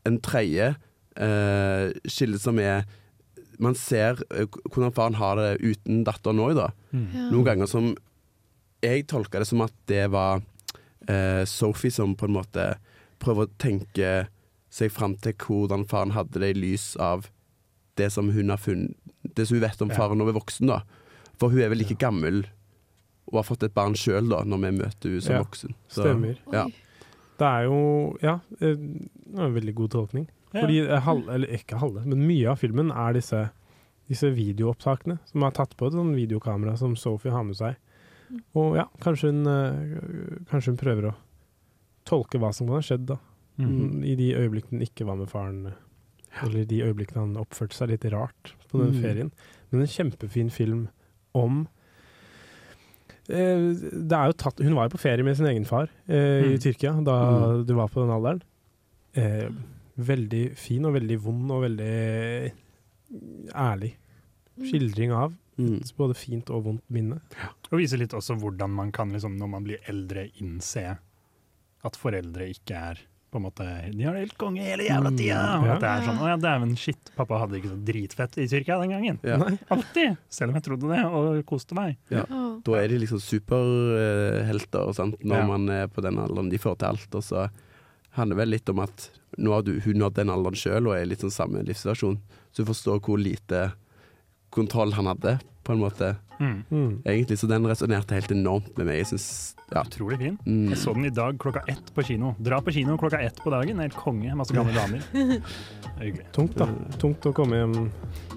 en 0.09 0.17
tredje 0.23 0.71
eh, 1.19 1.93
skille 2.09 2.39
som 2.41 2.59
er 2.63 2.88
Man 3.57 3.73
ser 3.73 4.19
eh, 4.30 4.45
hvordan 4.69 4.93
faren 4.93 5.17
har 5.17 5.39
det 5.39 5.61
uten 5.61 6.03
datteren 6.05 6.41
òg, 6.43 6.57
da. 6.59 6.67
Mm. 6.93 7.07
Ja. 7.13 7.30
Noen 7.34 7.47
ganger 7.47 7.69
som 7.69 7.95
Jeg 8.86 9.07
tolka 9.09 9.41
det 9.41 9.47
som 9.49 9.63
at 9.65 9.73
det 9.89 10.05
var 10.13 10.43
eh, 11.09 11.43
Sophie 11.49 11.91
som 11.91 12.13
på 12.15 12.28
en 12.28 12.38
måte 12.38 12.67
prøver 13.17 13.47
å 13.47 13.53
tenke 13.57 14.28
seg 14.78 14.93
fram 14.93 15.15
til 15.21 15.36
hvordan 15.41 15.86
faren 15.89 16.13
hadde 16.15 16.41
det 16.43 16.53
i 16.53 16.59
lys 16.59 16.91
av 17.01 17.28
det 17.97 18.11
som 18.13 18.30
hun 18.30 18.53
har 18.53 18.61
funnet 18.61 18.93
Det 19.38 19.47
som 19.47 19.57
hun 19.57 19.65
vet 19.65 19.82
om 19.82 19.89
faren 19.93 20.19
når 20.19 20.30
hun 20.30 20.34
er 20.34 20.39
voksen, 20.39 20.69
da. 20.69 20.82
For 21.38 21.53
hun 21.53 21.61
er 21.61 21.71
vel 21.73 21.82
like 21.82 21.97
gammel 21.99 22.45
og 23.28 23.41
har 23.41 23.47
fått 23.49 23.65
et 23.67 23.75
barn 23.75 23.95
sjøl, 23.97 24.30
når 24.30 24.61
vi 24.63 24.69
møter 24.78 25.13
hun 25.13 25.23
som 25.23 25.36
Ja, 25.36 25.41
voksen. 25.43 25.73
Så, 25.91 26.05
Stemmer. 26.05 26.38
Ja. 26.53 26.63
Det 27.38 27.47
er 27.47 27.67
jo 27.67 27.80
Ja, 28.23 28.39
eh, 28.61 28.78
det 28.78 29.36
er 29.36 29.49
en 29.49 29.57
veldig 29.57 29.75
god 29.75 29.91
tolkning. 29.97 30.28
Ja. 30.53 30.61
Fordi 30.61 30.80
eh, 30.86 31.01
halve, 31.03 31.34
eller 31.34 31.57
ikke 31.57 31.82
halve, 31.82 32.05
men 32.05 32.23
mye 32.25 32.53
av 32.53 32.61
filmen 32.61 32.91
er 32.91 33.17
disse, 33.17 33.49
disse 34.07 34.32
videoopptakene 34.32 35.19
som 35.28 35.43
er 35.43 35.57
tatt 35.57 35.75
på 35.78 35.89
et 35.89 35.97
sånn 35.97 36.15
videokamera 36.15 36.78
som 36.80 36.95
Sophie 36.95 37.34
har 37.34 37.43
med 37.43 37.59
seg. 37.59 37.75
Og 38.57 38.78
ja, 38.80 38.88
kanskje 39.03 39.34
hun, 39.34 39.43
eh, 39.51 40.39
kanskje 40.49 40.73
hun 40.73 40.80
prøver 40.80 41.09
å 41.11 41.15
tolke 42.07 42.39
hva 42.39 42.53
som 42.55 42.69
kan 42.69 42.80
ha 42.80 42.86
skjedd, 42.86 43.05
da. 43.11 43.19
Mhm. 43.58 44.03
I 44.05 44.16
de 44.16 44.34
øyeblikkene 44.36 44.80
han 44.80 44.88
ikke 44.88 45.05
var 45.08 45.16
med 45.18 45.30
faren. 45.30 45.74
Eller 46.43 46.66
de 46.70 46.82
øyeblikkene 46.84 47.24
han 47.26 47.38
oppførte 47.41 47.74
seg 47.74 47.89
litt 47.89 48.05
rart 48.14 48.53
på 48.70 48.78
den 48.84 48.93
mm. 48.93 49.01
ferien. 49.01 49.32
Men 49.72 49.82
en 49.82 49.88
kjempefin 49.88 50.51
film 50.51 50.88
om 51.34 51.68
Eh, 53.30 53.60
det 54.08 54.16
er 54.16 54.30
jo 54.30 54.36
tatt, 54.39 54.62
hun 54.64 54.74
var 54.78 54.86
jo 54.88 54.93
på 54.95 55.01
ferie 55.03 55.24
med 55.28 55.36
sin 55.36 55.49
egen 55.49 55.66
far 55.68 55.89
eh, 56.08 56.45
i 56.47 56.53
Mm. 56.55 56.60
Tyrkia 56.64 56.93
da 57.03 57.16
Mm. 57.58 57.66
du 57.68 57.74
var 57.76 57.89
på 57.89 57.99
den 57.99 58.10
alderen. 58.16 58.41
Eh, 59.16 59.49
veldig 59.99 60.55
fin 60.55 60.86
og 60.86 60.93
veldig 60.93 61.18
vond 61.20 61.51
og 61.51 61.64
veldig 61.66 62.51
ærlig 63.53 63.95
skildring 64.64 65.12
av 65.12 65.34
Mm. 65.60 65.82
både 65.97 66.16
fint 66.16 66.49
og 66.49 66.64
vondt 66.64 66.84
minne. 66.89 67.20
Og 67.72 67.80
viser 67.80 67.97
litt 67.97 68.14
også 68.14 68.39
hvordan 68.39 68.70
man 68.70 68.91
kan, 68.93 69.12
liksom, 69.12 69.38
når 69.38 69.49
man 69.49 69.64
blir 69.66 69.80
eldre, 69.89 70.30
innse 70.39 70.97
at 71.84 71.95
foreldre 71.97 72.47
ikke 72.47 72.72
er 72.76 72.97
på 73.32 73.38
en 73.39 73.43
måte, 73.43 73.65
De 73.91 74.03
har 74.07 74.13
det 74.15 74.21
helt 74.23 74.38
konge 74.39 74.61
hele 74.63 74.86
jævla 74.88 75.09
Mm. 75.11 75.17
tida! 75.17 75.39
Og 75.59 75.65
Ja. 75.67 75.73
at 75.73 75.80
det 75.82 75.89
er 75.89 76.01
sånn 76.07 76.19
Å 76.23 76.28
ja, 76.32 76.38
dæven, 76.38 76.78
shit, 76.78 77.11
pappa 77.17 77.39
hadde 77.41 77.57
ikke 77.59 77.71
så 77.73 77.80
dritfett 77.84 78.38
i 78.38 78.47
Tyrkia 78.47 78.80
den 78.80 78.89
gangen. 78.95 79.19
Ja. 79.23 79.38
Alltid! 79.69 80.17
Selv 80.30 80.49
om 80.49 80.55
jeg 80.55 80.63
trodde 80.63 80.88
det, 80.95 81.03
og 81.05 81.45
koste 81.45 81.75
meg. 81.75 81.97
Ja. 82.09 82.23
Da 82.63 82.71
er 82.80 82.88
de 82.88 82.99
liksom 82.99 83.19
superhelter 83.19 84.93
sant? 84.95 85.19
når 85.23 85.38
Ja. 85.41 85.45
man 85.47 85.69
er 85.69 85.88
på 85.88 86.01
den 86.01 86.17
alderen. 86.17 86.49
De 86.49 86.57
får 86.57 86.78
til 86.80 86.88
alt. 86.88 87.15
Og 87.15 87.23
så 87.23 87.49
handler 88.15 88.36
det 88.36 88.41
vel 88.41 88.49
litt 88.49 88.69
om 88.69 88.80
at 88.80 89.09
nå 89.38 89.51
har 89.53 89.61
du, 89.63 89.80
hun 89.80 89.95
nådd 89.95 90.13
den 90.15 90.30
alderen 90.30 90.55
sjøl 90.55 90.88
og 90.88 90.95
er 90.95 91.01
i 91.03 91.05
litt 91.11 91.19
sånn 91.19 91.32
samme 91.32 91.63
livssituasjon. 91.65 92.17
Så 92.53 92.63
du 92.63 92.71
forstår 92.71 92.99
hvor 93.01 93.17
lite 93.21 93.73
kontroll 94.51 94.93
han 94.93 95.05
hadde, 95.05 95.39
på 95.63 95.73
en 95.73 95.80
måte. 95.80 96.17
Mm. 96.39 96.63
Mm. 96.71 97.01
Egentlig, 97.05 97.38
Så 97.39 97.47
den 97.49 97.65
resonnerte 97.67 98.13
helt 98.17 98.31
enormt 98.31 98.77
med 98.77 98.85
meg. 98.85 98.97
Jeg 99.01 99.07
synes, 99.13 99.55
ja. 99.73 99.81
Utrolig 99.83 100.17
fin. 100.21 100.38
Mm. 100.45 100.69
Jeg 100.69 100.77
så 100.77 100.93
den 100.93 101.05
i 101.05 101.09
dag 101.09 101.38
klokka 101.41 101.63
ett 101.67 101.89
på 101.95 102.03
kino. 102.07 102.35
Dra 102.39 102.59
på 102.61 102.71
kino 102.71 102.97
klokka 102.97 103.19
ett 103.25 103.39
på 103.43 103.49
dagen. 103.51 103.79
Helt 103.83 103.95
konge. 103.97 104.35
Masse 104.38 104.53
gamle 104.53 104.73
damer. 104.81 105.01
Er 105.15 106.03
Hyggelig. 106.03 106.27
Tungt, 106.35 106.55
da. 106.59 106.67
Tungt 107.01 107.25
å 107.25 107.33
komme 107.33 107.57
hjem 107.63 107.73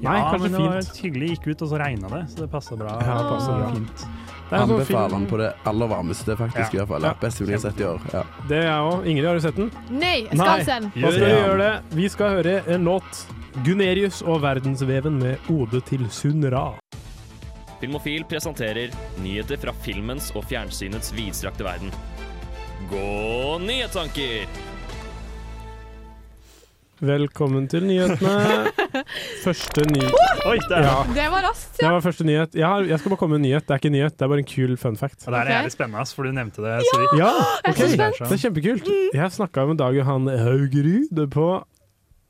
Nei, 0.01 0.17
ja, 0.17 0.31
kanskje 0.33 0.41
men 0.49 0.53
det 0.57 0.65
var 0.65 0.81
fint. 0.81 1.01
hyggelig. 1.05 1.29
Gikk 1.37 1.47
ut, 1.53 1.63
og 1.63 1.69
så 1.75 1.79
regna 1.83 2.09
det, 2.17 2.23
så 2.33 2.45
det 2.45 2.51
passa 2.51 2.77
bra. 2.81 2.97
Ja, 3.05 3.17
det 3.21 3.31
passer 3.35 3.59
bra. 3.61 3.71
Fint. 3.77 4.05
Det 4.51 4.59
Anbefaler 4.59 5.13
den 5.15 5.27
på 5.31 5.39
det 5.39 5.53
aller 5.71 5.87
varmeste, 5.93 6.35
faktisk. 6.35 6.73
Ja. 6.75 6.75
i 6.75 6.79
hvert 6.81 6.89
fall. 6.91 7.05
Ja. 7.07 7.13
Best 7.21 7.39
film 7.39 7.51
jeg 7.53 7.61
har 7.61 7.71
sett 7.71 7.81
i 7.81 7.85
år. 7.87 8.01
Ja. 8.13 8.23
Det 8.49 8.57
er 8.59 8.65
jeg 8.67 8.89
òg. 8.89 9.05
Ingrid, 9.13 9.29
har 9.29 9.39
du 9.39 9.45
sett 9.45 9.61
den? 9.61 9.69
Nei, 9.95 10.17
jeg 10.25 10.33
skal 10.33 10.41
Nei. 10.49 10.65
se 10.65 10.79
den. 10.81 10.89
Da 10.97 11.13
skal 11.13 11.29
vi 11.29 11.37
gjøre 11.37 11.59
det. 11.61 11.71
Vi 12.01 12.09
skal 12.17 12.35
høre 12.41 12.57
en 12.75 12.89
låt. 12.91 13.27
'Gunerius 13.51 14.23
og 14.23 14.43
verdensveven' 14.45 15.17
med 15.21 15.39
ode 15.51 15.81
til 15.83 16.05
Sunra. 16.15 16.65
Filmofil 17.81 18.27
presenterer 18.29 18.93
nyheter 19.25 19.57
fra 19.61 19.73
filmens 19.85 20.29
og 20.37 20.45
fjernsynets 20.51 21.15
vidstrakte 21.17 21.65
verden. 21.65 21.93
Gå 22.91 23.57
nyhetstanker! 23.65 24.45
Velkommen 27.01 27.65
til 27.73 27.87
nyhetene. 27.89 28.69
Første 29.47 29.87
ny... 29.89 30.03
Oi, 30.45 30.59
det 30.69 30.83
Ja, 30.85 30.99
Det 31.09 31.25
var 31.33 31.47
raskt, 31.49 31.79
det 31.79 31.87
ja. 31.87 31.95
var 31.95 32.05
første 32.05 32.27
nyhet. 32.29 32.53
Jeg, 32.59 32.67
har, 32.69 32.85
jeg 32.85 33.01
skal 33.01 33.15
bare 33.15 33.21
komme 33.23 33.39
med 33.39 33.41
en 33.41 33.47
nyhet. 33.49 33.65
Det 33.65 33.73
er 33.73 33.81
ikke 33.81 33.89
en 33.89 33.97
nyhet, 33.97 34.17
det 34.19 34.27
er 34.27 34.33
bare 34.35 34.43
en 34.45 34.51
kul 34.53 34.77
fun 34.81 35.01
fact. 35.01 35.25
Ja, 35.25 35.33
det 35.33 35.41
er 35.41 35.53
jævlig 35.55 35.73
spennende, 35.79 36.05
ass, 36.05 36.13
for 36.17 36.29
du 36.29 36.35
nevnte 36.37 36.61
det 36.67 36.77
så 36.85 37.01
vidt. 37.01 37.17
Ja, 37.23 37.31
ok. 37.65 37.81
Det 37.81 37.89
er 37.97 38.17
Det 38.21 38.37
er 38.37 38.43
kjempekult. 38.45 38.91
Jeg 39.17 39.33
snakka 39.39 39.65
med 39.71 39.81
Dag 39.81 39.97
Johan 39.97 40.29
Haugerud 40.29 41.25
på 41.33 41.49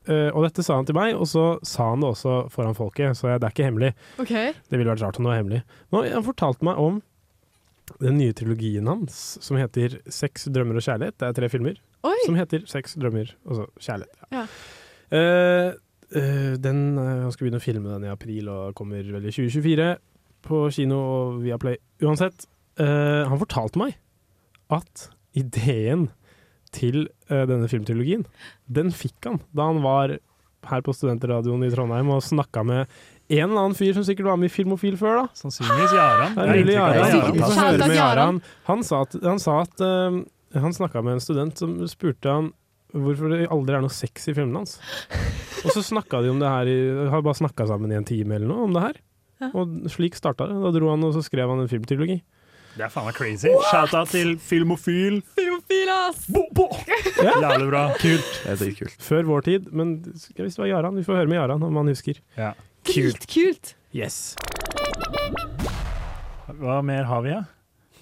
eh, 0.09 0.31
Og 0.31 0.45
dette 0.47 0.65
sa 0.65 0.79
han 0.79 0.89
til 0.89 0.97
meg, 0.97 1.15
og 1.17 1.29
så 1.29 1.45
sa 1.67 1.91
han 1.93 2.05
det 2.05 2.11
også 2.13 2.37
foran 2.53 2.77
folket, 2.79 3.19
så 3.19 3.33
det 3.35 3.45
er 3.47 3.55
ikke 3.55 3.69
hemmelig. 3.69 3.93
Okay. 4.23 4.55
Det 4.69 4.79
ville 4.79 4.91
vært 4.93 5.05
rart 5.05 5.21
om 5.21 5.27
det 5.27 5.33
var 5.33 5.41
hemmelig. 5.43 5.63
Men 5.93 6.11
han 6.15 6.27
fortalte 6.27 6.67
meg 6.67 6.81
om 6.81 7.01
den 7.99 8.21
nye 8.21 8.35
trilogien 8.37 8.87
hans 8.87 9.39
som 9.43 9.59
heter 9.59 9.99
'Sex, 10.07 10.47
drømmer 10.53 10.79
og 10.79 10.85
kjærlighet'. 10.87 11.19
Det 11.19 11.27
er 11.29 11.33
tre 11.33 11.49
filmer 11.49 11.81
Oi. 12.07 12.17
som 12.25 12.37
heter 12.39 12.63
'Sex, 12.67 12.95
drømmer 12.95 13.35
og 13.45 13.57
så 13.57 13.67
kjærlighet'. 13.81 14.21
Ja. 14.31 14.45
Ja. 14.45 14.47
Uh, 15.11 15.75
uh, 16.15 16.55
den, 16.55 16.97
han 16.97 17.33
skal 17.33 17.49
begynne 17.49 17.59
å 17.59 17.65
filme 17.65 17.91
den 17.91 18.07
i 18.07 18.13
april 18.13 18.49
og 18.49 18.77
kommer 18.79 19.03
vel 19.03 19.27
i 19.27 19.35
2024 19.35 19.97
på 20.47 20.71
kino 20.71 20.97
og 20.97 21.43
via 21.43 21.59
Play. 21.59 21.77
Uansett, 22.01 22.47
han 22.79 23.37
fortalte 23.37 23.77
meg 23.77 23.99
at 24.73 25.11
ideen 25.37 26.09
til 26.77 27.07
uh, 27.31 27.45
denne 27.51 27.69
filmtrilogien, 27.71 28.27
den 28.71 28.93
fikk 28.95 29.29
han 29.29 29.41
da 29.57 29.71
han 29.71 29.81
var 29.85 30.19
her 30.69 30.85
på 30.85 30.93
Studentradioen 30.93 31.65
i 31.65 31.71
Trondheim 31.73 32.11
og 32.13 32.23
snakka 32.25 32.65
med 32.67 33.01
en 33.31 33.45
eller 33.47 33.61
annen 33.63 33.77
fyr 33.79 33.95
som 33.95 34.05
sikkert 34.07 34.27
var 34.27 34.39
med 34.41 34.51
i 34.51 34.53
Filmofil 34.53 34.97
før, 34.99 35.21
da. 35.23 35.39
Sannsynligvis 35.39 35.93
Jaran. 35.95 36.39
Jaran. 36.75 37.93
Jaran. 37.95 38.41
Han 38.67 38.83
sa 38.87 39.05
at, 39.07 39.15
han, 39.23 39.39
sa 39.39 39.61
at 39.63 39.85
eh, 39.87 40.17
han 40.59 40.75
snakka 40.75 41.05
med 41.07 41.17
en 41.17 41.23
student 41.23 41.63
som 41.63 41.77
spurte 41.91 42.35
han 42.35 42.51
hvorfor 42.91 43.31
det 43.31 43.47
aldri 43.55 43.77
er 43.79 43.85
noe 43.85 43.95
sex 43.95 44.27
i 44.27 44.35
filmene 44.35 44.65
hans. 44.65 44.81
Og 45.63 45.71
så 45.77 45.85
snakka 45.93 46.25
de 46.25 46.33
om 46.33 46.43
det 46.43 46.51
her 46.51 46.73
i, 46.73 46.79
har 47.13 47.23
bare 47.23 47.39
snakka 47.39 47.69
sammen 47.71 47.95
i 47.95 47.99
en 48.01 48.09
time 48.09 48.35
eller 48.35 48.51
noe 48.51 48.67
om 48.67 48.75
det 48.75 48.83
her. 48.83 48.99
Ja. 49.45 49.53
Og 49.55 49.79
slik 49.95 50.19
starta 50.19 50.49
det. 50.51 50.59
Da 50.59 50.75
dro 50.75 50.91
han 50.91 51.07
og 51.07 51.15
så 51.15 51.23
skrev 51.25 51.53
han 51.53 51.63
en 51.63 51.71
filmtrilogi. 51.71 52.19
Det 52.77 52.85
er 52.87 52.93
faen 52.93 53.07
meg 53.09 53.17
crazy. 53.19 53.51
Shout-out 53.71 54.13
til 54.13 54.37
Filmofil. 54.39 55.21
Filmofil, 55.37 55.91
ass! 55.91 56.27
Ja. 57.21 57.35
Jævlig 57.43 57.69
bra. 57.73 57.83
Kult. 57.99 58.31
Det 58.47 58.69
er 58.69 58.75
kult. 58.79 58.97
Før 59.03 59.27
vår 59.29 59.47
tid, 59.49 59.71
men 59.75 59.97
hvis 60.07 60.31
det 60.37 60.63
var 60.63 60.71
Jaran, 60.71 60.97
vi 60.97 61.05
får 61.07 61.19
høre 61.23 61.31
med 61.33 61.41
Jaran 61.41 61.67
om 61.67 61.81
han 61.83 61.91
husker. 61.91 62.21
Ja. 62.39 62.53
Kult, 62.87 63.27
kult. 63.31 63.75
Yes. 63.95 64.37
Hva 66.61 66.81
mer 66.87 67.09
har 67.11 67.27
vi, 67.27 67.35
da? 67.35 67.43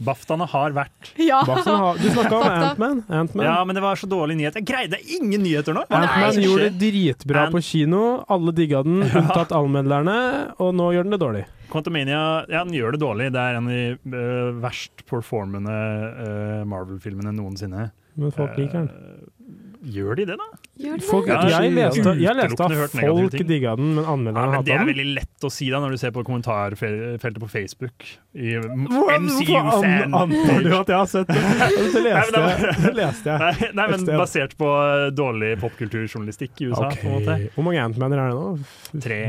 Baftaene 0.04 0.46
har 0.46 0.74
vært. 0.76 1.10
Ja. 1.18 1.40
Har, 1.46 1.98
du 1.98 2.06
snakka 2.06 2.38
om. 2.38 2.46
Antman. 2.48 3.00
Ant 3.08 3.34
Ja, 3.34 3.58
men 3.66 3.74
det 3.74 3.82
var 3.82 3.98
så 3.98 4.06
dårlig 4.10 4.36
nyhet. 4.38 4.58
Jeg 4.60 4.66
greide 4.68 5.00
ingen 5.18 5.42
nyheter 5.42 5.74
nå! 5.74 5.84
Antman 5.90 6.38
gjorde 6.42 6.68
det 6.68 6.78
dritbra 6.82 7.46
Ant- 7.46 7.56
på 7.56 7.62
kino. 7.66 8.02
Alle 8.30 8.54
digga 8.54 8.84
den, 8.86 9.02
unntatt 9.22 9.54
allmedlerne. 9.56 10.18
Og 10.62 10.74
nå 10.78 10.92
gjør 10.94 11.08
den 11.08 11.16
det 11.16 11.22
dårlig. 11.24 11.44
Quantumania 11.68 12.20
ja, 12.48 12.62
den 12.64 12.76
gjør 12.76 12.94
det 12.96 13.02
dårlig. 13.02 13.32
Det 13.34 13.42
er 13.42 13.58
en 13.58 13.68
av 13.68 13.74
de 13.74 14.14
uh, 14.14 14.60
verst 14.62 15.04
performende 15.10 15.74
uh, 15.74 16.62
Marvel-filmene 16.68 17.34
noensinne. 17.36 17.90
Men 18.18 18.32
folk 18.34 18.56
liker 18.58 18.86
den. 18.86 18.88
Eh, 18.88 19.37
gjør 19.82 20.16
de 20.18 20.24
det, 20.30 20.36
da? 20.40 20.46
Gjør 20.78 21.00
de 21.00 21.06
Folk, 21.06 21.26
det? 21.28 21.36
Ja, 21.50 21.60
jeg, 21.62 21.72
leste, 21.76 22.14
jeg 22.18 22.36
leste 22.38 22.64
at 22.66 22.94
folk 22.96 23.36
digga 23.48 23.74
den, 23.78 23.92
men 23.96 24.04
Ja, 24.04 24.12
anmelderne 24.14 24.56
den. 24.58 24.64
det 24.68 24.74
er 24.74 24.88
veldig 24.88 25.06
lett 25.18 25.46
å 25.46 25.50
si 25.52 25.68
da 25.70 25.80
når 25.82 25.94
du 25.94 26.00
ser 26.02 26.14
på 26.16 26.24
kommentarfeltet 26.26 27.38
på 27.42 27.50
Facebook. 27.50 28.08
I 28.34 28.56
Hvordan- 28.58 29.28
MCU 29.28 29.44
hvorfor 29.46 29.84
an- 29.84 29.86
fan 30.02 30.18
Antar 30.22 30.62
du 30.64 30.72
at 30.78 30.92
jeg 30.92 30.98
har 30.98 31.06
sett 31.06 31.28
det? 31.28 31.44
Nei, 31.58 31.70
leste 32.08 32.42
men 32.42 32.50
jeg. 32.50 32.96
Leste 33.02 33.32
jeg. 33.32 33.38
Nei, 33.38 33.70
nei, 33.74 33.86
men 33.94 34.04
basert 34.06 34.58
på 34.58 34.72
eh, 34.82 35.06
dårlig 35.14 35.54
popkulturjournalistikk 35.62 36.60
i 36.62 36.70
USA. 36.72 36.86
Okay. 36.90 37.02
på 37.02 37.08
en 37.08 37.16
måte. 37.20 37.38
Hvor 37.54 37.68
mange 37.70 37.86
Antmaner 37.88 38.24
er 38.24 38.34
det 38.34 38.38
nå? 38.38 39.00
Tre 39.02 39.22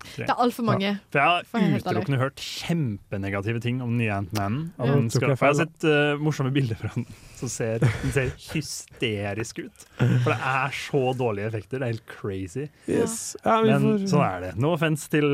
Tre. 0.00 0.24
Det 0.24 0.32
er 0.32 0.38
altfor 0.40 0.64
mange. 0.64 0.94
For 1.12 1.20
jeg 1.20 1.46
for 1.46 1.60
være 1.60 1.70
har 1.70 1.82
utelukkende 1.84 2.20
hørt 2.22 2.40
kjempenegative 2.40 3.60
ting 3.62 3.82
om 3.84 3.92
den 3.92 4.00
nye 4.00 4.14
Ant-Man. 4.16 4.56
Ja. 4.78 4.94
jeg 4.96 5.36
har 5.36 5.58
sett 5.58 5.84
uh, 5.84 6.16
morsomme 6.22 6.52
bilder 6.54 6.78
fra 6.80 6.92
den 6.94 7.04
som 7.40 7.50
ser, 7.52 7.82
ser 8.14 8.30
hysterisk 8.52 9.58
ut. 9.64 9.84
For 9.98 10.30
det 10.32 10.38
er 10.52 10.76
så 10.76 11.02
dårlige 11.18 11.48
effekter. 11.50 11.80
Det 11.80 11.86
er 11.88 11.92
helt 11.94 12.06
crazy. 12.10 12.68
Yes. 12.88 13.36
Ja, 13.44 13.58
Men 13.66 13.82
får- 13.88 14.06
sånn 14.12 14.24
er 14.26 14.40
det. 14.46 14.52
No 14.60 14.74
offense 14.76 15.08
til 15.12 15.26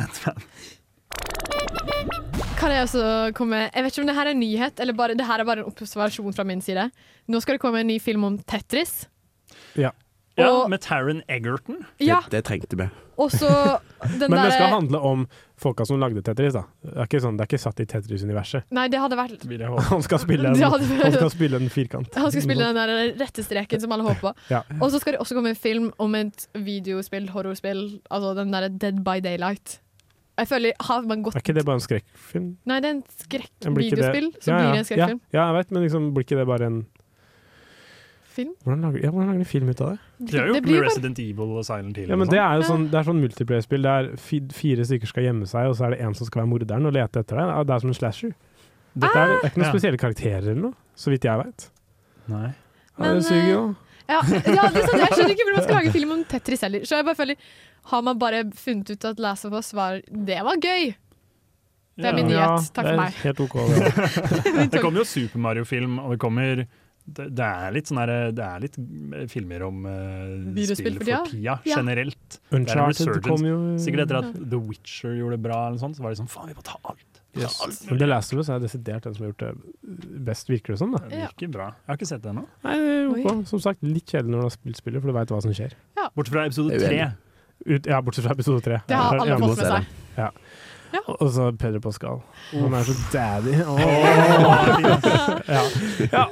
Ant-Man. 0.00 0.42
Kan 2.60 2.72
jeg 2.74 2.84
også 2.84 3.02
komme 3.36 3.56
Jeg 3.72 3.82
vet 3.84 3.92
ikke 3.94 4.02
om 4.04 4.08
det 4.10 4.16
her 4.18 4.28
er 4.28 4.34
en 4.34 4.40
nyhet, 4.42 4.80
eller 4.84 4.96
bare, 4.96 5.14
det 5.16 5.26
her 5.26 5.40
er 5.40 5.48
bare 5.48 5.62
en 5.64 5.70
observasjon 5.70 6.34
fra 6.36 6.44
min 6.44 6.60
side. 6.64 6.90
Nå 7.30 7.40
skal 7.40 7.56
det 7.56 7.62
komme 7.62 7.80
en 7.80 7.88
ny 7.88 7.98
film 8.02 8.24
om 8.28 8.38
Tetris. 8.38 9.06
Ja. 9.78 9.92
Ja, 10.38 10.66
med 10.68 10.80
Taron 10.80 11.22
Egerton. 11.28 11.82
Ja. 12.00 12.20
Det 12.32 12.44
trengte 12.46 12.76
vi. 12.78 12.86
Og 13.20 13.32
så 13.34 13.48
den 14.20 14.30
Men 14.32 14.38
det 14.46 14.52
skal 14.54 14.72
handle 14.72 15.00
om 15.10 15.24
folka 15.60 15.84
som 15.84 16.00
lagde 16.00 16.22
Tetris. 16.24 16.54
da 16.56 16.62
Det 16.80 16.94
er 16.94 17.08
ikke, 17.08 17.20
sånn, 17.24 17.36
det 17.36 17.44
er 17.44 17.50
ikke 17.50 17.60
satt 17.60 17.82
i 17.84 17.86
Tetris-universet. 17.90 18.70
Nei, 18.76 18.86
det 18.92 19.02
hadde 19.02 19.18
vært 19.18 19.44
Han 19.90 20.06
skal 20.06 20.22
spille 20.22 20.52
en, 20.52 20.56
hadde- 20.56 20.88
han 21.04 21.18
skal 21.18 21.32
spille 21.34 21.60
en 21.60 21.68
firkant. 21.72 22.16
Han 22.16 22.32
skal 22.32 22.46
spille 22.46 22.70
den 22.70 22.80
der 22.80 23.14
rette 23.20 23.44
streken 23.44 23.82
som 23.82 23.92
alle 23.96 24.08
håper 24.08 24.30
på. 24.30 24.34
Ja. 24.52 24.64
Og 24.80 24.88
så 24.94 25.02
skal 25.02 25.16
det 25.16 25.22
også 25.24 25.36
komme 25.38 25.52
en 25.52 25.60
film 25.60 25.92
om 26.00 26.16
et 26.18 26.48
videospill, 26.56 27.28
horrorspill, 27.34 27.84
altså 28.08 28.34
den 28.40 28.52
derre 28.54 28.72
Dead 28.72 29.04
by 29.04 29.20
Daylight. 29.24 29.80
Jeg 30.40 30.48
føler, 30.48 30.72
har 30.80 31.04
man 31.04 31.24
gått 31.26 31.36
Er 31.36 31.42
ikke 31.42 31.54
det 31.58 31.66
bare 31.68 31.76
en 31.76 31.84
skrekkfilm? 31.84 32.46
Nei, 32.70 32.78
det 32.80 32.88
er 32.88 32.94
en 32.94 33.02
skrekkvideospill 33.26 34.30
som 34.38 34.54
ja, 34.54 34.56
ja. 34.56 34.70
blir 34.70 34.80
en 34.80 34.88
skrekkfilm. 34.88 35.20
Ja, 35.28 35.36
ja, 35.36 35.44
jeg 35.50 35.56
vet, 35.58 35.74
men 35.76 35.84
liksom, 35.84 36.06
blir 36.16 36.24
ikke 36.24 36.38
det 36.40 36.46
bare 36.48 36.70
en 36.70 36.78
Film? 38.40 38.52
Hvordan 38.64 38.84
lager, 38.88 39.04
ja, 39.04 39.10
hvordan 39.14 39.30
lager 39.32 39.44
de 39.44 39.48
film 39.52 39.68
ut 39.72 39.80
av 39.84 39.90
det? 39.94 39.98
De 40.30 40.38
har 40.38 40.46
jo 40.50 40.54
gjort 40.54 40.62
blir 40.66 40.72
med 40.74 40.80
bare- 40.80 40.90
Resident 40.90 41.18
Evil 41.24 41.56
og 41.60 41.64
Silent 41.68 41.96
Hill. 42.02 42.08
Ja, 42.12 42.16
men 42.16 42.28
Det 42.28 42.36
sånn. 42.38 42.46
er 42.50 42.56
jo 42.60 42.68
sånn, 42.72 42.84
det 42.90 42.98
er 43.00 43.08
sånn 43.10 43.20
multiplayer-spill 43.24 43.82
der 43.88 44.10
fire 44.20 44.86
stykker 44.90 45.06
skal 45.12 45.26
gjemme 45.28 45.46
seg, 45.50 45.68
og 45.70 45.76
så 45.76 45.86
er 45.86 45.90
det 45.96 46.00
en 46.08 46.14
som 46.18 46.26
skal 46.28 46.42
være 46.44 46.50
morderen 46.54 46.86
og 46.90 46.96
lete 46.96 47.20
etter 47.24 47.36
deg. 47.40 47.66
Det 47.66 47.74
er 47.76 47.84
som 47.84 47.90
en 47.92 47.98
slasher. 48.00 48.32
Dette 48.96 49.14
er, 49.14 49.26
det 49.28 49.44
er 49.44 49.50
ikke 49.52 49.60
noen 49.62 49.68
Ah! 49.68 49.74
spesielle 49.76 50.00
karakterer 50.02 50.48
eller 50.50 50.62
noe, 50.64 50.74
så 50.98 51.10
vidt 51.14 51.22
jeg 51.28 51.38
vet. 51.44 51.68
Nei. 52.32 52.48
Ja, 52.98 53.14
det 53.14 53.24
suger 53.24 53.48
jo. 53.52 53.62
Ja, 54.10 54.18
ja, 54.26 54.64
det 54.74 54.80
er 54.82 54.86
sant. 54.90 54.98
Jeg 54.98 55.12
skjønner 55.14 55.30
ikke 55.36 55.44
hvordan 55.46 55.58
man 55.60 55.66
skal 55.68 55.76
lage 55.78 55.92
film 55.94 56.10
om 56.16 56.24
Tetris 56.24 56.60
heller. 56.66 56.80
Så 56.82 56.96
jeg 56.98 57.04
bare 57.06 57.14
føler 57.14 57.36
Har 57.92 58.02
man 58.02 58.18
bare 58.18 58.40
funnet 58.52 58.90
ut 58.90 59.04
at 59.04 59.18
Last 59.22 59.44
of 59.46 59.52
Us 59.54 59.70
var 59.72 60.00
Det 60.10 60.40
var 60.44 60.58
gøy! 60.58 60.90
Det 62.00 62.06
er 62.08 62.14
min 62.16 62.26
nyhet. 62.26 62.72
Takk 62.74 62.84
det 62.84 62.90
er 62.90 62.96
for 62.96 63.00
meg. 63.00 63.12
Helt 63.22 63.40
OK. 63.40 63.54
Det. 63.54 64.70
det 64.72 64.80
kommer 64.82 64.98
jo 65.02 65.04
Super 65.04 65.38
Mario-film, 65.38 65.98
og 66.00 66.10
det 66.14 66.18
kommer 66.22 66.62
det, 67.16 67.26
det 67.38 67.46
er 67.46 67.74
litt 67.74 67.90
sånn 67.90 68.00
her, 68.02 68.12
det 68.36 68.46
er 68.46 68.64
litt 68.64 68.76
eh, 68.78 69.26
filmer 69.30 69.64
om 69.66 69.84
uh, 69.86 70.64
spill 70.74 70.98
for 70.98 71.06
tida? 71.08 71.20
Ja. 71.40 71.58
generelt. 71.66 72.40
Er 72.50 72.58
Uncharted 72.60 73.22
kom 73.26 73.46
jo- 73.46 73.60
Sikkert 73.82 74.06
etter 74.06 74.20
at 74.22 74.34
The 74.38 74.60
Witcher 74.60 75.16
gjorde 75.18 75.38
det 75.38 75.44
bra, 75.48 75.62
eller 75.68 75.80
sånt, 75.82 75.98
så 75.98 76.04
var 76.06 76.14
det 76.14 76.20
sånn 76.22 76.30
faen, 76.30 76.50
vi 76.52 76.58
må 76.58 76.66
ta 76.66 76.78
alt. 76.82 77.06
Ta 77.30 77.44
Yes. 77.44 77.60
alt 77.62 77.84
Men 77.86 77.98
The 78.00 78.06
Last 78.10 78.32
of 78.34 78.40
Us 78.42 78.48
er 78.50 78.58
desidert 78.58 79.04
den 79.06 79.14
som 79.14 79.22
har 79.24 79.30
gjort 79.30 79.44
det 79.44 80.22
best, 80.26 80.48
virker 80.50 80.74
det 80.74 80.78
som. 80.80 80.90
da 80.96 80.98
Det 81.06 81.20
virker 81.28 81.52
bra. 81.54 81.68
Jeg 81.70 81.92
har 81.92 81.98
ikke 82.00 82.08
sett 82.10 82.22
det 82.24 82.32
ennå. 82.32 82.46
Nei, 82.64 82.74
det 82.80 82.96
er 82.96 83.10
ok. 83.12 83.44
Som 83.46 83.62
sagt, 83.62 83.84
litt 83.86 84.06
kjedelig 84.10 84.34
når 84.34 84.42
du 84.42 84.46
har 84.48 84.54
spilt 84.56 84.80
spillet, 84.80 85.02
for 85.02 85.12
du 85.12 85.14
veit 85.14 85.30
hva 85.30 85.42
som 85.44 85.54
skjer. 85.54 85.76
Bortsett 86.16 86.34
fra 86.34 86.46
episode 86.50 86.80
tre. 86.82 87.12
Ut, 87.66 87.86
ja, 87.86 88.00
bortsett 88.02 88.26
fra 88.26 88.34
episode 88.34 88.64
tre. 88.66 88.80
Det 88.88 88.98
har 88.98 89.20
alle 89.20 89.38
fått 89.38 89.62
med 89.62 89.70
seg. 89.76 89.86
Ja. 90.18 90.30
Og 91.06 91.28
så 91.30 91.50
Pedro 91.54 91.78
Pascal. 91.84 92.22
Han 92.50 92.74
er 92.74 92.82
så 92.88 92.94
daddy. 93.12 93.54
Oh. 93.62 93.78
ja. 95.46 95.64
ja. 96.10 96.24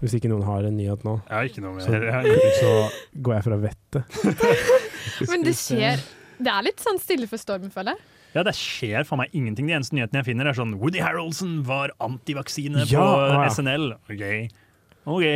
Hvis 0.00 0.14
ikke 0.16 0.30
noen 0.32 0.44
har 0.48 0.64
en 0.64 0.76
nyhet 0.78 1.02
nå, 1.04 1.18
Jeg 1.28 1.36
har 1.36 1.48
ikke 1.50 1.62
noe 1.64 1.74
mer. 1.76 1.84
så, 1.84 1.98
Jeg 2.00 2.54
så 2.62 2.70
går 3.26 3.34
jeg 3.36 3.44
fra 3.48 3.58
vettet. 3.66 4.02
Men 5.30 5.44
det 5.44 5.52
skjer 5.60 6.00
Det 6.40 6.52
er 6.54 6.64
litt 6.64 6.80
sånn 6.80 7.00
stille 7.02 7.28
for 7.28 7.36
stormen, 7.42 7.72
føler 7.74 7.92
jeg. 7.96 8.06
Ja, 8.32 8.44
det 8.46 8.54
skjer 8.54 9.02
for 9.08 9.18
meg 9.20 9.32
ingenting. 9.34 9.66
De 9.66 9.74
eneste 9.74 9.96
nyhetene 9.98 10.20
jeg 10.22 10.28
finner, 10.30 10.46
er 10.46 10.54
sånn 10.56 10.76
Woody 10.78 11.00
Harroldson 11.02 11.58
var 11.66 11.90
antivaksine 12.00 12.84
Ja, 12.86 13.02
på 13.02 13.26
ja. 13.34 13.48
SNL. 13.50 13.90
OK. 14.06 14.24
OK. 15.10 15.26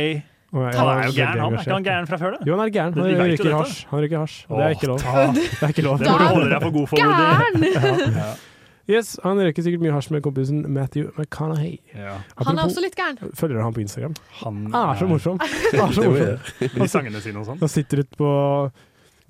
Han 0.55 0.63
er 0.71 1.01
er 1.03 1.09
jo 1.09 1.13
gæren, 1.17 1.39
han. 1.43 1.53
Er 1.57 1.59
ikke 1.65 1.73
han 1.75 1.83
gæren 1.89 2.07
fra 2.07 2.17
før, 2.21 2.37
da? 2.37 2.45
Jo, 2.47 2.55
han 2.55 2.63
er 2.69 2.71
gæren. 2.71 2.93
Han 2.95 3.19
røyker 3.19 3.51
hasj. 3.57 3.81
Han 3.91 3.99
røyker 4.05 4.21
hasj. 4.23 4.37
og 4.47 4.55
Det 4.61 4.65
er 4.65 4.75
ikke 4.77 4.87
lov. 4.87 4.99
Det 5.03 5.63
er 5.67 5.73
ikke 5.75 5.83
lov. 5.83 5.99
Det 5.99 6.07
må 6.07 6.17
du 6.17 6.27
holde 6.31 6.49
deg 6.53 6.61
for 6.63 6.75
god 6.79 6.87
for, 6.87 6.95
Woody. 7.03 7.73
Gæren! 7.75 8.35
Yes, 8.87 9.15
han 9.23 9.39
røyker 9.41 9.65
sikkert 9.65 9.81
mye 9.81 9.93
hasj 9.95 10.11
med 10.13 10.21
kompisen 10.25 10.59
Matthew 10.69 11.07
McConaughey. 11.17 11.79
Ja. 11.97 12.19
Han 12.45 12.59
er 12.59 12.67
også 12.67 12.83
litt 12.83 12.93
gæren. 12.99 13.17
Følger 13.33 13.63
han 13.65 13.73
på 13.73 13.81
Instagram? 13.81 14.13
Han 14.43 14.59
er 14.69 14.99
så 14.99 15.07
morsom. 15.09 15.39
Han 15.41 15.87
er 15.87 15.95
så 15.95 16.03
morsom. 16.05 16.51
De 16.75 16.89
sangene 16.91 17.21
sine 17.23 17.41
og 17.41 17.47
sånn. 17.49 17.61
Han 17.63 17.71
sitter 17.73 18.03
ute 18.03 18.19
på 18.19 18.29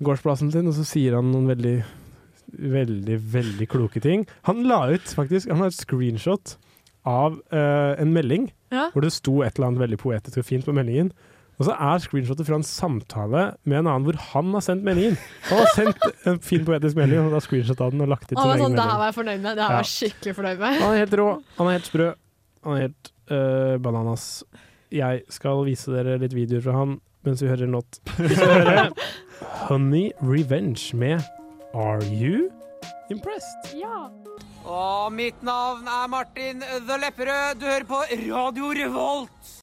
gårdsplassen 0.04 0.52
sin, 0.52 0.68
og 0.68 0.76
så 0.76 0.84
sier 0.84 1.16
han 1.16 1.30
noen 1.32 1.48
veldig, 1.48 1.76
veldig, 2.76 3.16
veldig 3.32 3.68
kloke 3.72 4.02
ting. 4.04 4.26
Han 4.50 4.60
la 4.68 4.82
ut 4.92 5.08
faktisk 5.16 5.48
Han 5.52 5.64
har 5.64 5.72
et 5.72 5.78
screenshot 5.78 6.58
av 7.06 7.38
uh, 7.54 7.94
en 8.02 8.12
melding 8.12 8.50
Ja. 8.74 8.88
hvor 8.92 9.04
det 9.06 9.12
sto 9.14 9.38
et 9.46 9.56
eller 9.56 9.70
annet 9.70 9.84
veldig 9.86 9.98
poetisk 10.02 10.42
og 10.42 10.48
fint 10.48 10.66
på 10.66 10.74
meldingen. 10.76 11.12
Og 11.56 11.64
så 11.64 11.72
er 11.72 12.02
screenshotet 12.04 12.44
fra 12.48 12.58
en 12.58 12.66
samtale 12.68 13.42
med 13.64 13.78
en 13.78 13.86
annen 13.88 14.04
hvor 14.04 14.18
han 14.34 14.50
har 14.52 14.60
sendt 14.66 14.84
meldingen. 14.84 15.14
Han 15.48 15.62
har 15.62 15.70
sendt 15.72 16.02
en 16.28 16.38
fin 16.44 16.64
poetisk 16.66 16.98
melding, 16.98 17.22
og 17.24 17.30
da 17.32 17.38
har 17.38 17.44
screenshot 17.46 17.80
den 17.80 18.04
og 18.04 18.10
lagt 18.12 18.28
ut 18.28 18.36
Han 18.36 18.44
sin 18.44 18.52
egen 18.52 18.64
sånn, 18.66 18.76
Det 18.76 18.84
her 18.90 18.98
var 19.00 19.08
jeg 19.08 19.16
fornøyd 19.16 19.40
med. 19.46 19.56
Det 19.56 19.64
her 19.64 19.70
Ja. 19.70 19.78
var 19.78 19.86
jeg 19.86 19.92
skikkelig 19.94 20.34
fornøyd 20.36 20.58
med. 20.60 20.80
Han 20.82 20.92
er 20.92 21.00
helt 21.00 21.16
rå, 21.22 21.28
han 21.56 21.66
er 21.70 21.76
helt 21.78 21.88
sprø, 21.88 22.08
han 22.66 22.76
er 22.76 22.80
helt 22.86 23.10
øh, 23.30 23.78
bananas. 23.86 24.26
Jeg 24.92 25.22
skal 25.32 25.64
vise 25.66 25.90
dere 25.96 26.18
litt 26.20 26.36
videoer 26.36 26.62
fra 26.68 26.76
han 26.82 27.00
mens 27.26 27.40
vi 27.42 27.48
hører 27.48 27.64
en 27.66 27.72
låt. 27.80 27.98
Vi 28.20 28.28
skal 28.36 28.52
høre 28.52 28.90
Honey 29.66 30.12
Revenge 30.22 30.92
med 30.94 31.24
Are 31.74 32.04
You 32.12 32.50
Impressed? 33.10 33.72
Ja. 33.80 34.10
Og 34.66 35.12
mitt 35.14 35.42
navn 35.46 35.86
er 35.88 36.06
Martin 36.10 36.60
The 36.60 37.00
Lepperød. 37.02 37.58
Du 37.60 37.66
hører 37.66 37.84
på 37.88 38.00
Radio 38.28 38.70
Revolt. 38.76 39.55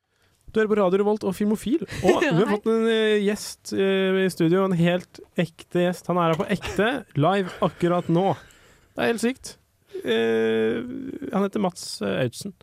Du 0.54 0.60
hører 0.62 0.70
på 0.70 0.76
Radio 0.78 1.00
Revolt 1.02 1.24
og 1.26 1.34
Filmofil, 1.34 1.82
og 2.06 2.20
vi 2.22 2.30
har 2.30 2.50
fått 2.52 2.68
en 2.70 2.84
øh, 2.86 3.16
gjest 3.26 3.72
øh, 3.74 4.20
i 4.22 4.30
studio. 4.30 4.68
En 4.68 4.76
helt 4.78 5.18
ekte 5.42 5.82
gjest. 5.88 6.06
Han 6.12 6.20
er 6.22 6.30
her 6.34 6.38
på 6.44 6.46
ekte, 6.54 6.90
live 7.18 7.50
akkurat 7.66 8.10
nå. 8.14 8.36
Det 8.94 9.02
er 9.02 9.10
helt 9.10 9.24
sykt. 9.24 9.56
Uh, 10.04 10.84
han 11.32 11.46
heter 11.46 11.62
Mats 11.64 11.84
Audsen. 12.06 12.54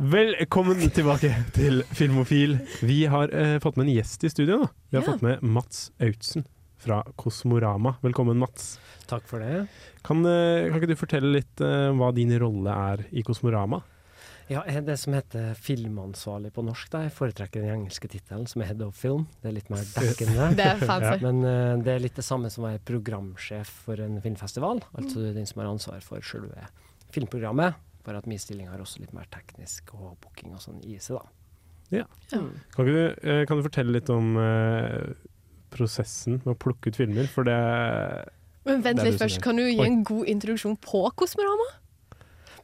Velkommen 0.00 0.80
tilbake 0.96 1.30
til 1.54 1.82
Filmofil. 1.94 2.56
Vi 2.86 3.02
har 3.12 3.30
uh, 3.34 3.58
fått 3.62 3.76
med 3.78 3.86
en 3.86 3.94
gjest 3.98 4.24
i 4.26 4.30
studio. 4.32 4.62
Da. 4.64 4.70
Vi 4.90 4.98
har 4.98 5.04
Ja. 5.04 5.12
fått 5.12 5.22
med 5.26 5.42
Mats 5.46 5.90
Audsen 6.02 6.46
fra 6.80 7.02
Kosmorama. 7.20 7.94
Velkommen, 8.02 8.38
Mats. 8.40 8.78
Takk 9.10 9.26
for 9.28 9.42
det. 9.44 9.66
Kan, 10.06 10.24
eh, 10.24 10.70
kan 10.70 10.78
ikke 10.80 10.90
du 10.94 10.96
fortelle 10.98 11.34
litt 11.34 11.60
uh, 11.60 11.90
hva 11.98 12.08
din 12.16 12.32
rolle 12.40 12.72
er 12.72 13.02
i 13.12 13.22
Kosmorama? 13.26 13.82
Ja, 14.50 14.64
jeg 14.66 14.80
er 14.80 14.86
det 14.88 14.96
som 14.98 15.14
heter 15.14 15.52
filmansvarlig 15.54 16.50
på 16.56 16.64
norsk. 16.66 16.88
Da. 16.90 17.04
Jeg 17.06 17.14
foretrekker 17.14 17.62
den 17.62 17.84
engelske 17.84 18.08
tittelen, 18.10 18.48
som 18.50 18.64
er 18.64 18.72
Head 18.72 18.80
of 18.82 18.96
Film. 18.98 19.28
Det 19.38 19.46
er 19.46 19.54
litt 19.54 19.68
mer 19.70 19.84
dekkende. 19.94 20.48
Det 20.58 20.64
er 20.66 20.80
fancy. 20.82 21.20
Men 21.22 21.44
uh, 21.46 21.74
det 21.78 21.92
er 21.92 22.02
litt 22.02 22.16
det 22.18 22.24
samme 22.26 22.50
som 22.50 22.64
å 22.64 22.72
være 22.72 22.80
programsjef 22.90 23.70
for 23.84 24.02
en 24.02 24.18
filmfestival. 24.24 24.82
Altså 24.98 25.28
den 25.36 25.46
som 25.46 25.62
har 25.62 25.70
ansvar 25.70 26.02
for 26.02 26.26
selve 26.26 26.66
filmprogrammet. 27.14 27.78
Bare 28.02 28.18
at 28.18 28.26
min 28.26 28.42
stilling 28.42 28.66
har 28.72 28.82
også 28.82 29.04
litt 29.04 29.12
mer 29.14 29.28
teknisk 29.30 29.92
og 29.94 30.16
booking 30.24 30.56
og 30.56 30.64
sånn 30.64 30.82
i 30.82 30.96
seg, 30.98 31.20
da. 31.20 32.00
Ja. 32.00 32.06
Kan, 32.30 32.50
ikke 32.74 32.86
du, 32.90 33.00
eh, 33.30 33.42
kan 33.46 33.58
du 33.58 33.66
fortelle 33.66 33.94
litt 33.94 34.10
om 34.10 34.34
uh, 34.38 35.12
prosessen 35.74 36.40
med 36.42 36.56
å 36.56 36.58
plukke 36.58 36.90
ut 36.90 36.98
filmer? 36.98 37.30
For 37.30 37.46
det 37.46 37.58
Men 38.66 38.82
vent 38.82 38.98
det 38.98 39.12
litt 39.12 39.22
først. 39.22 39.42
Kan 39.46 39.62
du 39.62 39.68
gi 39.68 39.78
Oi. 39.78 39.86
en 39.86 40.02
god 40.06 40.30
introduksjon 40.34 40.78
på 40.82 41.04
Kosmorama? 41.18 41.70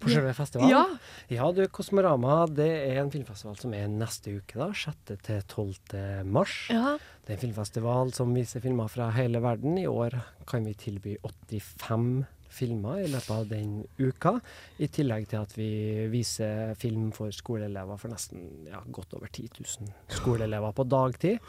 På 0.01 0.11
selve 0.12 0.32
festivalen? 0.36 0.70
Ja. 0.70 0.84
ja, 1.32 1.49
du, 1.53 1.62
Kosmorama 1.72 2.44
det 2.53 2.68
er 2.92 3.01
en 3.03 3.11
filmfestival 3.11 3.57
som 3.59 3.72
er 3.74 3.88
neste 3.88 4.36
uke, 4.38 4.59
da. 4.61 4.70
6. 4.76 5.16
til 5.24 5.42
12. 5.49 6.24
mars. 6.28 6.55
Ja. 6.70 6.97
Det 7.26 7.32
er 7.34 7.38
en 7.38 7.44
filmfestival 7.49 8.12
som 8.16 8.34
viser 8.36 8.61
filmer 8.64 8.88
fra 8.92 9.11
hele 9.16 9.40
verden. 9.42 9.78
I 9.78 9.86
år 9.90 10.18
kan 10.47 10.64
vi 10.68 10.74
tilby 10.78 11.16
85 11.24 12.24
filmer 12.57 13.03
i 13.03 13.09
løpet 13.12 13.30
av 13.34 13.49
den 13.51 13.72
uka. 13.99 14.36
I 14.80 14.86
tillegg 14.88 15.26
til 15.28 15.42
at 15.42 15.57
vi 15.59 16.07
viser 16.12 16.74
film 16.80 17.11
for 17.12 17.34
skoleelever 17.34 17.99
for 18.01 18.09
nesten 18.12 18.47
ja, 18.70 18.80
godt 18.92 19.12
over 19.18 19.28
10 19.28 19.49
000 19.59 19.90
skoleelever 20.20 20.72
på 20.72 20.86
dagtid. 20.88 21.42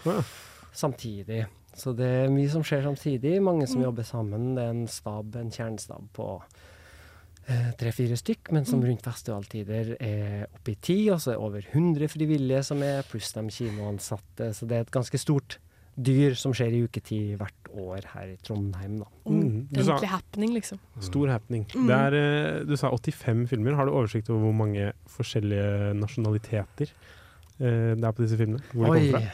Samtidig. 0.74 1.46
Så 1.78 1.94
det 1.94 2.08
er 2.26 2.32
mye 2.34 2.50
som 2.50 2.64
skjer 2.66 2.84
samtidig. 2.88 3.38
Mange 3.42 3.68
som 3.68 3.80
Mm. 3.80 3.84
jobber 3.86 4.04
sammen. 4.04 4.56
Det 4.56 4.64
er 4.64 4.70
en 4.74 4.88
stab, 4.88 5.36
en 5.36 5.52
kjernestab 5.52 6.08
på 6.14 6.42
tre-fire 7.78 8.18
stykk, 8.20 8.52
men 8.52 8.66
som 8.66 8.80
Mm. 8.82 8.88
rundt 8.90 9.02
festivaltider 9.08 9.96
er 10.02 10.48
oppe 10.54 10.72
i 10.72 10.76
ti. 10.82 11.10
Og 11.10 11.20
så 11.20 11.32
er 11.32 11.38
det 11.38 11.44
over 11.44 11.62
100 11.74 12.08
frivillige 12.12 12.64
som 12.64 12.82
er, 12.84 13.04
pluss 13.04 13.32
de 13.34 13.42
kinoansatte. 13.50 14.52
Så 14.54 14.68
det 14.68 14.76
er 14.78 14.82
et 14.82 14.92
ganske 14.92 15.18
stort 15.18 15.58
dyr 15.98 16.36
som 16.38 16.52
skjer 16.54 16.74
i 16.76 16.84
uketid 16.86 17.38
hvert 17.40 17.72
år 17.74 18.04
her 18.14 18.28
i 18.34 18.38
Trondheim, 18.44 19.00
da. 19.00 19.06
Mm, 19.26 19.68
du 19.72 19.84
sa- 19.84 19.94
Ordentlig 19.96 20.10
happening, 20.10 20.54
liksom. 20.54 20.80
Stor 21.00 21.28
happening. 21.28 21.66
Mm. 21.74 21.88
Det 21.88 21.96
er, 21.96 22.14
eh, 22.60 22.64
du 22.66 22.76
sa 22.78 22.90
85 22.92 23.48
filmer. 23.48 23.74
Har 23.76 23.86
du 23.86 23.92
oversikt 23.94 24.30
over 24.30 24.40
hvor 24.52 24.54
mange 24.54 24.92
forskjellige 25.08 25.96
nasjonaliteter 25.98 26.92
eh, 27.60 27.96
det 27.96 28.04
er 28.04 28.12
på 28.12 28.22
disse 28.28 28.38
filmene? 28.38 28.62
Hvor 28.74 28.86
de 28.86 28.92
Oi. 28.92 29.12
kommer 29.12 29.22
fra? 29.22 29.32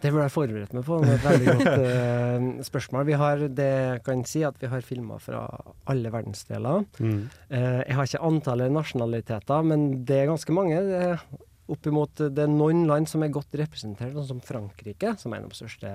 Det 0.00 0.12
burde 0.12 0.24
jeg 0.26 0.34
forberedt 0.34 0.72
meg 0.76 0.86
på. 0.86 0.98
Det 1.02 1.10
er 1.10 1.18
et 1.18 1.26
veldig 1.26 1.54
godt 1.58 1.84
uh, 1.84 2.64
spørsmål. 2.70 3.04
Vi 3.10 3.18
har, 3.20 3.44
det 3.60 3.74
kan 4.06 4.24
si 4.28 4.44
at 4.48 4.56
vi 4.60 4.70
har 4.72 4.86
filmer 4.86 5.20
fra 5.22 5.44
alle 5.90 6.12
verdensdeler. 6.12 6.86
Mm. 6.98 7.20
Uh, 7.52 7.80
jeg 7.84 7.98
har 7.98 8.08
ikke 8.08 8.24
antallet 8.30 8.72
nasjonaliteter, 8.72 9.70
men 9.72 9.86
det 10.08 10.22
er 10.22 10.32
ganske 10.32 10.56
mange. 10.56 10.80
Det 10.88 11.04
er 11.10 11.24
oppimot, 11.70 12.24
det 12.34 12.42
er 12.42 12.50
noen 12.50 12.82
land 12.88 13.06
som 13.06 13.22
er 13.22 13.32
godt 13.34 13.54
representert, 13.60 14.16
sånn 14.16 14.28
som 14.32 14.42
Frankrike, 14.42 15.14
som 15.20 15.32
er 15.32 15.40
en 15.40 15.46
av 15.46 15.52
de 15.52 15.60
største 15.60 15.92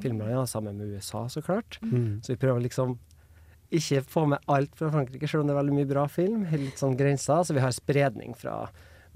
filmlandene, 0.00 0.46
sammen 0.48 0.78
med 0.78 0.94
USA, 0.96 1.26
så 1.28 1.42
klart. 1.44 1.80
Mm. 1.84 2.22
Så 2.24 2.32
vi 2.32 2.40
prøver 2.40 2.64
liksom 2.64 2.96
ikke 3.74 4.00
få 4.08 4.24
med 4.32 4.44
alt 4.48 4.72
fra 4.78 4.88
Frankrike, 4.92 5.28
selv 5.28 5.44
om 5.44 5.50
det 5.50 5.54
er 5.54 5.60
veldig 5.60 5.76
mye 5.76 5.88
bra 5.90 6.06
film. 6.08 6.46
Helt 6.48 6.70
litt 6.70 6.80
sånn 6.80 6.96
grenser. 6.96 7.42
Så 7.44 7.56
vi 7.56 7.60
har 7.60 7.74
spredning 7.76 8.32
fra 8.38 8.62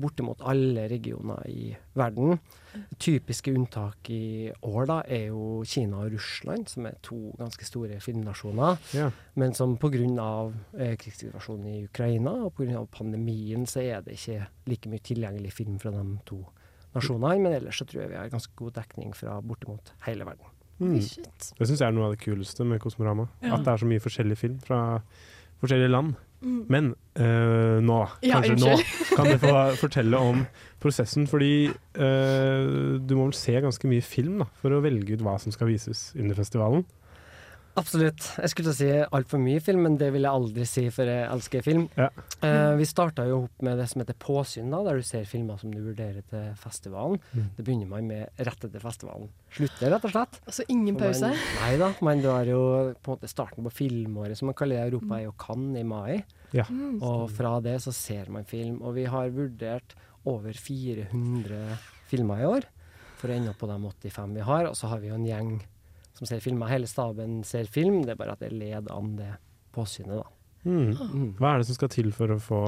bortimot 0.03 0.43
alle 0.49 0.89
regioner 0.91 1.43
i 1.49 1.71
verden. 1.99 2.39
Typiske 3.01 3.53
unntak 3.55 4.11
i 4.13 4.51
år 4.67 4.89
da 4.91 4.99
er 5.07 5.29
jo 5.31 5.63
Kina 5.69 6.05
og 6.05 6.17
Russland, 6.17 6.69
som 6.73 6.89
er 6.89 6.99
to 7.05 7.19
ganske 7.39 7.67
store 7.69 8.01
filmnasjoner. 8.03 8.81
Ja. 8.97 9.11
Men 9.39 9.55
som 9.57 9.77
pga. 9.81 9.93
Eh, 9.93 10.97
krigssituasjonen 10.99 11.69
i 11.69 11.85
Ukraina 11.85 12.33
og 12.47 12.55
pga. 12.57 12.85
pandemien, 12.91 13.67
så 13.67 13.81
er 13.83 14.03
det 14.03 14.19
ikke 14.19 14.47
like 14.67 14.89
mye 14.89 15.05
tilgjengelig 15.05 15.53
film 15.53 15.79
fra 15.79 15.91
de 15.91 16.19
to 16.27 16.41
nasjonene. 16.95 17.39
Men 17.43 17.61
ellers 17.61 17.79
så 17.79 17.87
tror 17.87 18.03
jeg 18.03 18.13
vi 18.13 18.21
har 18.21 18.33
ganske 18.33 18.53
god 18.57 18.73
dekning 18.81 19.15
fra 19.17 19.41
bortimot 19.41 19.95
hele 20.07 20.27
verden. 20.29 20.51
Mm. 20.83 20.99
Det 20.99 21.69
syns 21.69 21.81
jeg 21.81 21.87
er 21.87 21.95
noe 21.95 22.09
av 22.09 22.17
det 22.17 22.25
kuleste 22.25 22.65
med 22.67 22.81
Kosmorama. 22.83 23.29
Ja. 23.43 23.57
At 23.57 23.67
det 23.67 23.75
er 23.75 23.83
så 23.83 23.89
mye 23.89 24.03
forskjellig 24.03 24.39
film 24.41 24.59
fra 24.65 24.81
forskjellige 25.63 25.93
land. 25.93 26.15
Mm. 26.43 26.63
Men 26.73 26.91
eh, 27.15 27.79
nå, 27.85 27.99
Ja, 28.27 28.41
kanskje 28.41 28.59
nå, 28.59 28.77
kan 29.17 29.31
du 29.31 29.39
få 29.43 29.55
fortelle 29.81 30.19
om 30.19 30.43
prosessen. 30.83 31.29
Fordi 31.31 31.55
eh, 31.71 32.73
du 32.99 33.15
må 33.19 33.29
vel 33.29 33.37
se 33.39 33.55
ganske 33.63 33.91
mye 33.91 34.05
film 34.05 34.43
da, 34.43 34.49
for 34.63 34.75
å 34.75 34.83
velge 34.85 35.17
ut 35.17 35.25
hva 35.25 35.39
som 35.43 35.55
skal 35.55 35.71
vises 35.71 36.11
under 36.19 36.39
festivalen. 36.39 36.85
Absolutt. 37.79 38.27
Jeg 38.37 38.53
skulle 38.53 38.69
til 38.69 38.75
å 38.75 38.77
si 38.77 39.17
altfor 39.17 39.41
mye 39.41 39.61
film, 39.65 39.87
men 39.87 39.97
det 40.01 40.11
vil 40.13 40.27
jeg 40.27 40.39
aldri 40.39 40.67
si, 40.69 40.85
for 40.93 41.09
jeg 41.09 41.25
elsker 41.25 41.65
film. 41.65 41.87
Eh, 41.97 42.73
vi 42.77 42.89
starta 42.89 43.25
jo 43.29 43.45
opp 43.47 43.65
med 43.65 43.81
det 43.81 43.87
som 43.89 44.03
heter 44.03 44.19
påsyn, 44.21 44.69
da, 44.73 44.83
der 44.85 45.01
du 45.01 45.07
ser 45.07 45.25
filmer 45.29 45.61
som 45.61 45.73
du 45.73 45.81
vurderer 45.81 46.21
til 46.29 46.51
festivalen. 46.61 47.21
Mm. 47.33 47.47
Det 47.57 47.65
begynner 47.65 47.91
man 47.95 48.11
med 48.11 48.45
rett 48.45 48.69
etter 48.69 48.83
festivalen. 48.83 49.31
Slutter, 49.57 49.89
rett 49.95 50.05
og 50.09 50.13
slett. 50.13 50.39
Altså 50.45 50.69
ingen 50.73 51.01
pause? 51.01 51.33
Man, 51.33 51.49
nei 51.63 51.73
da, 51.81 51.91
man 52.05 52.23
drar 52.25 52.53
jo 52.53 52.63
på 53.01 53.15
en 53.15 53.17
måte 53.17 53.33
starten 53.33 53.69
på 53.69 53.75
filmåret, 53.81 54.37
som 54.39 54.53
man 54.53 54.59
kaller 54.59 54.83
det. 54.83 54.93
Europa 54.93 55.19
er 55.19 55.27
jo 55.27 55.35
Cannes 55.41 55.81
i 55.81 55.89
mai. 55.89 56.23
Ja. 56.53 56.69
Mm. 56.69 57.01
Og 57.01 57.27
fra 57.33 57.57
det 57.65 57.79
så 57.87 57.95
ser 57.97 58.29
man 58.33 58.49
film. 58.49 58.83
Og 58.85 58.99
vi 59.01 59.09
har 59.09 59.33
vurdert 59.33 59.97
over 60.29 60.53
400 60.53 61.79
filmer 62.13 62.45
i 62.45 62.49
år, 62.49 62.69
for 63.17 63.31
å 63.31 63.37
ende 63.37 63.53
opp 63.55 63.63
på 63.63 63.71
de 63.71 63.79
85 63.81 64.37
vi 64.37 64.49
har. 64.53 64.69
Og 64.69 64.77
så 64.77 64.93
har 64.93 65.01
vi 65.01 65.09
jo 65.09 65.17
en 65.17 65.29
gjeng 65.29 65.55
som 66.23 66.31
ser 66.31 66.43
film. 66.45 66.63
Hele 66.71 66.87
staben 66.87 67.43
ser 67.45 67.67
film, 67.67 68.05
det 68.07 68.15
er 68.15 68.21
bare 68.21 68.37
at 68.37 68.45
det 68.45 68.53
leder 68.55 68.95
an 68.95 69.17
det 69.19 69.35
påsynet, 69.75 70.23
da. 70.23 70.29
Mm. 70.63 71.33
Hva 71.41 71.55
er 71.55 71.63
det 71.63 71.67
som 71.67 71.75
skal 71.81 71.91
til 71.91 72.13
for 72.15 72.31
å 72.31 72.39
få 72.39 72.65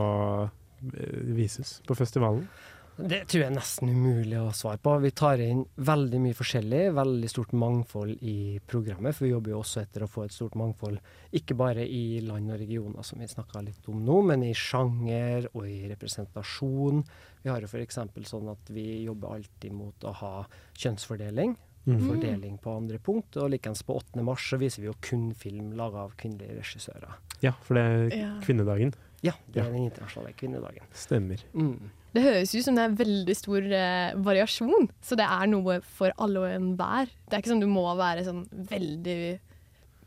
eh, 0.91 1.21
vises 1.37 1.77
på 1.87 1.95
festivalen? 1.95 2.49
Det 2.95 3.25
tror 3.27 3.41
jeg 3.41 3.51
er 3.51 3.55
nesten 3.57 3.91
umulig 3.91 4.37
å 4.39 4.53
svare 4.55 4.79
på. 4.79 4.93
Vi 5.03 5.11
tar 5.19 5.41
inn 5.43 5.65
veldig 5.83 6.21
mye 6.23 6.37
forskjellig, 6.39 6.83
veldig 6.95 7.31
stort 7.31 7.55
mangfold 7.59 8.23
i 8.23 8.61
programmet. 8.71 9.17
For 9.17 9.27
vi 9.27 9.33
jobber 9.33 9.51
jo 9.51 9.63
også 9.65 9.83
etter 9.83 10.05
å 10.05 10.11
få 10.11 10.27
et 10.27 10.35
stort 10.35 10.55
mangfold, 10.59 11.01
ikke 11.35 11.57
bare 11.59 11.87
i 11.87 12.21
land 12.23 12.55
og 12.55 12.61
regioner, 12.63 13.07
som 13.07 13.23
vi 13.23 13.31
snakka 13.31 13.65
litt 13.67 13.91
om 13.91 13.99
nå, 14.07 14.21
men 14.31 14.47
i 14.47 14.53
sjanger 14.55 15.51
og 15.53 15.67
i 15.67 15.81
representasjon. 15.91 17.03
Vi 17.43 17.51
har 17.51 17.67
jo 17.67 17.71
f.eks. 17.71 17.99
sånn 18.31 18.53
at 18.55 18.75
vi 18.75 18.87
jobber 19.09 19.41
alltid 19.41 19.75
mot 19.75 20.07
å 20.07 20.15
ha 20.23 20.35
kjønnsfordeling. 20.79 21.57
Mm. 21.87 21.99
Fordeling 22.09 22.59
på 22.65 22.77
andre 22.79 22.99
punkt. 22.99 23.37
Og 23.37 23.51
likeens 23.53 23.83
på 23.85 23.97
8. 24.01 24.23
mars 24.25 24.47
så 24.51 24.57
viser 24.61 24.81
vi 24.81 24.87
jo 24.89 24.95
kun 25.05 25.35
film 25.37 25.73
laga 25.77 26.05
av 26.07 26.15
kvinnelige 26.17 26.57
regissører. 26.61 27.19
Ja, 27.45 27.53
for 27.61 27.75
det 27.75 27.83
er 27.85 28.17
Ja. 28.19 28.31
kvinnedagen. 28.41 28.95
Ja, 29.23 29.33
det 29.53 29.63
er 29.63 29.71
den 29.73 29.85
internasjonale 29.91 30.33
kvinnedagen. 30.37 30.83
Stemmer. 30.93 31.41
Mm. 31.55 31.91
Det 32.15 32.23
høres 32.23 32.55
ut 32.55 32.63
som 32.65 32.75
det 32.77 32.85
er 32.85 32.97
veldig 33.05 33.37
stor 33.37 33.63
eh, 33.73 34.15
variasjon, 34.15 34.89
så 35.03 35.17
det 35.17 35.27
er 35.27 35.47
noe 35.51 35.81
for 35.83 36.13
alle 36.19 36.39
og 36.41 36.49
enhver. 36.53 37.07
Det 37.29 37.33
er 37.37 37.43
ikke 37.43 37.53
sånn 37.53 37.61
du 37.65 37.67
må 37.67 37.85
være 37.99 38.25
sånn 38.25 38.47
veldig 38.53 39.41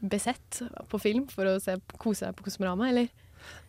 besett 0.08 0.62
på 0.90 1.00
film 1.02 1.26
for 1.28 1.46
å 1.50 1.56
se, 1.62 1.76
kose 1.98 2.26
deg 2.30 2.36
på 2.38 2.46
Kosmorama, 2.48 2.90
eller? 2.92 3.10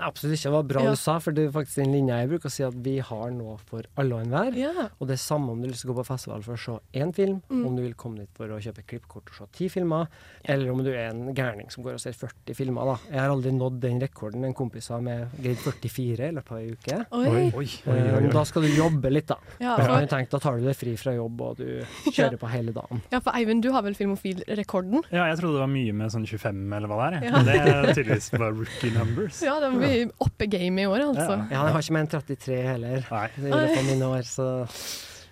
Absolutt 0.00 0.36
ikke. 0.38 0.42
Det 0.48 0.52
var 0.52 0.62
bra 0.62 0.82
Ja. 0.84 0.90
du 0.90 0.96
sa, 0.96 1.18
for 1.18 1.32
det 1.32 1.46
er 1.48 1.50
faktisk 1.52 1.76
den 1.82 1.92
linja 1.92 2.18
jeg 2.20 2.28
bruker 2.30 2.48
å 2.48 2.50
si 2.52 2.62
at 2.64 2.74
vi 2.74 2.98
har 2.98 3.30
noe 3.30 3.56
for 3.66 3.82
alle 3.96 4.14
og 4.14 4.22
enhver. 4.26 4.54
Ja. 4.56 4.88
Og 5.00 5.08
det 5.08 5.14
er 5.18 5.22
samme 5.22 5.50
om 5.50 5.60
du 5.62 5.68
å 5.68 5.72
gå 5.72 5.94
på 5.94 6.06
festival 6.06 6.42
for 6.42 6.54
å 6.54 6.58
se 6.58 6.78
én 7.00 7.12
film, 7.14 7.42
Mm. 7.50 7.66
om 7.66 7.76
du 7.76 7.82
vil 7.82 7.94
komme 7.94 8.18
dit 8.18 8.28
for 8.34 8.46
å 8.48 8.58
kjøpe 8.60 8.84
klippkort 8.86 9.28
og 9.28 9.34
se 9.34 9.46
ti 9.52 9.68
filmer, 9.68 10.06
eller 10.44 10.70
om 10.70 10.82
du 10.84 10.90
er 10.92 11.10
en 11.10 11.34
gærning 11.34 11.70
som 11.70 11.82
går 11.84 11.94
og 11.94 12.00
ser 12.00 12.12
40 12.12 12.54
filmer. 12.54 12.84
da. 12.84 12.96
Jeg 13.10 13.20
har 13.20 13.28
aldri 13.30 13.50
nådd 13.52 13.80
den 13.80 14.00
rekorden. 14.00 14.44
En 14.44 14.54
kompis 14.54 14.88
har 14.88 15.00
med 15.00 15.28
greid 15.42 15.56
44 15.58 16.28
i 16.28 16.32
løpet 16.32 16.50
av 16.52 16.58
ei 16.58 16.70
uke. 16.70 17.06
Oi. 17.12 17.26
Oi, 17.28 17.52
oi, 17.54 17.68
Eh, 17.86 18.14
oi, 18.16 18.24
oi. 18.26 18.28
Da 18.32 18.44
skal 18.44 18.62
du 18.62 18.68
jobbe 18.68 19.10
litt, 19.12 19.26
da. 19.26 19.36
Ja, 19.60 19.76
for- 19.76 20.06
tenkt, 20.06 20.30
da 20.30 20.38
tar 20.38 20.58
du 20.58 20.64
deg 20.64 20.76
fri 20.76 20.96
fra 20.96 21.12
jobb, 21.12 21.40
og 21.40 21.56
du 21.56 21.84
kjører 22.14 22.38
på 22.38 22.48
hele 22.48 22.72
dagen. 22.72 23.02
Ja, 23.12 23.20
for 23.20 23.32
Eivind, 23.32 23.62
du 23.62 23.72
har 23.72 23.82
vel 23.82 23.94
Filmofil-rekorden? 23.94 25.02
Ja, 25.12 25.26
jeg 25.26 25.38
trodde 25.38 25.54
det 25.58 25.60
var 25.64 25.72
mye 25.72 25.92
med 25.94 26.10
sånn 26.10 26.26
25 26.26 26.72
eller 26.76 26.88
hva 26.88 27.10
det 27.10 27.22
er. 27.22 27.26
Ja. 27.28 27.42
Det 27.42 27.56
er 27.56 27.94
tydeligvis 27.94 28.30
bare 28.38 28.52
rookie 28.54 28.90
numbers. 28.90 29.42
Ja, 29.42 29.58
da 29.60 29.67
må 29.74 29.82
vi 29.84 30.06
oppe 30.24 30.48
gamet 30.50 30.84
i 30.84 30.88
år, 30.88 31.04
altså. 31.10 31.36
Ja, 31.50 31.62
jeg 31.66 31.76
har 31.76 31.84
ikke 31.84 31.96
mer 31.96 32.06
enn 32.06 32.10
33 32.14 32.58
heller 32.66 32.98
i 32.98 33.46
løpet 33.46 33.78
av 33.78 33.86
mine 33.88 34.10
år, 34.16 34.26
så 34.28 34.48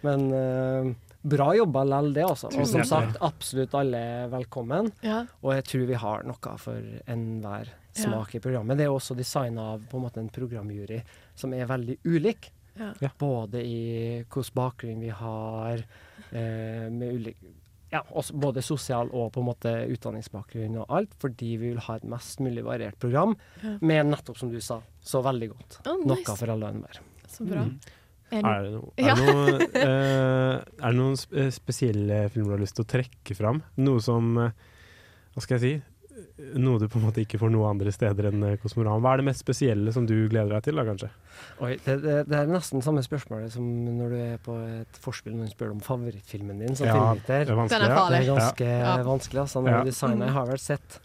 Men 0.07 0.27
uh, 0.31 0.91
bra 1.27 1.49
jobba 1.57 1.83
lell, 1.89 2.13
det, 2.15 2.27
altså. 2.27 2.51
Og 2.53 2.69
som 2.71 2.85
sagt, 2.87 3.19
absolutt 3.25 3.75
alle 3.79 4.03
er 4.21 4.31
velkommen. 4.31 4.93
Ja. 5.07 5.25
Og 5.43 5.57
jeg 5.57 5.67
tror 5.71 5.89
vi 5.89 5.99
har 6.05 6.27
noe 6.29 6.57
for 6.63 6.93
enhver 7.11 7.73
smak 7.97 8.37
i 8.37 8.43
programmet. 8.45 8.79
Det 8.79 8.87
er 8.87 8.93
også 8.93 9.17
designa 9.17 9.73
av 9.75 9.87
på 9.89 9.99
en 9.99 10.05
måte 10.05 10.21
en 10.23 10.33
programjury 10.33 11.01
som 11.39 11.55
er 11.57 11.69
veldig 11.71 11.99
ulik. 12.05 12.51
Ja. 12.77 13.11
Både 13.19 13.63
i 13.65 13.81
hvilken 14.21 14.57
bakgrunn 14.57 15.01
vi 15.01 15.09
har, 15.09 15.81
eh, 16.31 16.91
med 16.93 17.15
ulik 17.15 17.39
ja, 17.97 18.03
også 18.17 18.37
både 18.41 18.63
sosial 18.65 19.11
og 19.13 19.33
på 19.35 19.43
en 19.43 19.49
måte 19.49 19.73
utdanningsbakgrunn 19.97 20.79
og 20.85 20.87
alt, 21.01 21.13
fordi 21.23 21.53
vi 21.59 21.73
vil 21.75 21.83
ha 21.89 21.97
et 21.99 22.05
mest 22.13 22.41
mulig 22.45 22.65
variert 22.67 22.99
program 23.03 23.35
Ja. 23.63 23.77
med 23.81 24.07
nettopp, 24.13 24.39
som 24.39 24.51
du 24.53 24.61
sa, 24.61 24.81
så 25.03 25.23
veldig 25.27 25.51
godt. 25.55 25.79
Oh, 25.87 25.97
nice. 26.05 26.25
Noe 26.29 26.37
for 26.41 26.53
alle 26.55 26.69
og 26.71 26.75
enhver. 26.77 27.01
Så 27.29 27.47
bra. 27.49 27.65
Mm. 27.67 27.79
Er 28.27 28.43
det, 28.43 28.71
noe, 28.73 28.89
er, 28.99 29.15
det 29.15 29.27
noe, 29.29 29.67
eh, 29.79 30.55
er 30.83 30.91
det 30.91 30.97
noen 30.99 31.15
sp- 31.15 31.37
eh, 31.39 31.51
spesielle 31.55 32.17
filmer 32.35 32.49
du 32.49 32.57
har 32.57 32.63
lyst 32.65 32.75
til 32.81 32.83
å 32.83 32.89
trekke 32.91 33.37
fram? 33.39 33.61
Noe 33.79 34.01
som 34.03 34.33
eh, 34.43 34.51
Hva 35.37 35.43
skal 35.45 35.59
jeg 35.59 35.63
si? 35.63 35.75
Noe 36.37 36.77
du 36.79 36.85
på 36.93 36.99
en 37.01 37.07
måte 37.07 37.23
ikke 37.25 37.39
får 37.41 37.49
noe 37.51 37.71
andre 37.71 37.89
steder 37.95 38.27
enn 38.29 38.43
eh, 38.45 38.57
Kosmoran. 38.61 39.01
Hva 39.01 39.15
er 39.15 39.23
det 39.23 39.25
mest 39.31 39.41
spesielle 39.41 39.93
som 39.95 40.05
du 40.05 40.13
gleder 40.29 40.53
deg 40.53 40.67
til, 40.67 40.77
da, 40.77 40.85
kanskje? 40.85 41.09
Oi, 41.65 41.71
det, 41.87 41.95
det, 42.05 42.17
det 42.29 42.37
er 42.43 42.51
nesten 42.51 42.83
samme 42.85 43.01
spørsmålet 43.07 43.55
som 43.55 43.65
når 43.87 44.13
du 44.13 44.17
er 44.21 44.37
på 44.45 44.57
et 44.83 45.01
forspill 45.01 45.33
og 45.33 45.41
noen 45.41 45.49
spør 45.55 45.73
om 45.73 45.81
favorittfilmen 45.81 46.61
din 46.61 46.77
som 46.77 46.87
Ja, 46.91 46.93
filmviter. 46.99 47.47
det 47.49 47.55
er 47.55 47.61
vanskelig, 47.63 47.81
Den 47.81 47.89
er 47.89 47.95
ja. 47.95 48.01
farlig. 48.03 48.21
Det 48.21 48.29
er 48.29 48.35
ganske 48.35 48.69
Ja. 48.85 48.97
vanskelig. 49.09 49.41
Altså, 49.47 49.63
når 49.65 49.71
Ja. 49.79 49.85
designet 49.89 50.17
Mm. 50.19 50.27
Jeg 50.27 50.33
har 50.37 50.47
vel 50.47 50.59
sett 50.59 50.99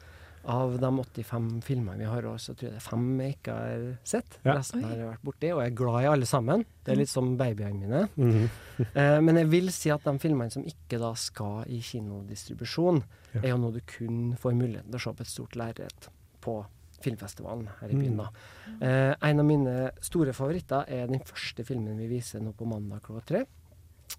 av 0.43 0.79
de 0.81 0.89
85 0.89 1.61
filmene 1.63 1.97
vi 1.99 2.05
har 2.09 2.21
så 2.41 2.55
tror 2.57 2.61
jeg 2.67 2.71
det 2.73 2.81
er 2.81 2.89
fem 2.89 3.19
jeg 3.21 3.35
ikke 3.37 3.53
har 3.55 3.97
sett. 4.03 4.37
Ja. 4.43 4.55
Resten 4.57 4.83
har 4.83 4.95
jeg 4.97 5.07
vært 5.13 5.23
borti, 5.23 5.51
og 5.53 5.61
jeg 5.61 5.71
er 5.71 5.75
glad 5.75 6.01
i 6.03 6.07
alle 6.11 6.25
sammen. 6.25 6.65
Det 6.83 6.91
er 6.91 6.97
litt 6.97 7.09
som 7.09 7.37
babyene 7.37 7.79
mine. 7.79 8.09
Mhm. 8.17 8.49
Eh, 8.95 9.19
men 9.21 9.35
jeg 9.37 9.47
vil 9.51 9.71
si 9.71 9.91
at 9.91 10.03
de 10.03 10.17
filmene 10.19 10.51
som 10.51 10.63
ikke 10.63 10.99
da 10.99 11.13
skal 11.13 11.63
i 11.69 11.79
kinodistribusjon, 11.79 13.03
Ja. 13.33 13.41
er 13.43 13.49
jo 13.49 13.57
noe 13.57 13.71
du 13.71 13.81
kun 13.87 14.35
får 14.37 14.53
muligheten 14.57 14.91
til 14.91 14.99
å 14.99 15.03
se 15.03 15.13
på 15.13 15.21
et 15.21 15.27
stort 15.27 15.55
lerret 15.55 16.09
på 16.41 16.65
filmfestivalen 17.01 17.67
her 17.79 17.89
i 17.89 17.95
byen. 17.95 18.13
Mm. 18.13 18.17
da. 18.17 18.29
Eh, 18.85 19.15
en 19.29 19.39
av 19.39 19.45
mine 19.45 19.91
store 20.01 20.33
favoritter 20.33 20.85
er 20.87 21.07
den 21.07 21.19
første 21.25 21.63
filmen 21.65 21.97
vi 21.97 22.07
viser 22.07 22.39
nå 22.43 22.51
på 22.53 22.67
mandag 22.67 23.01
klokka 23.01 23.25
tre. 23.25 23.45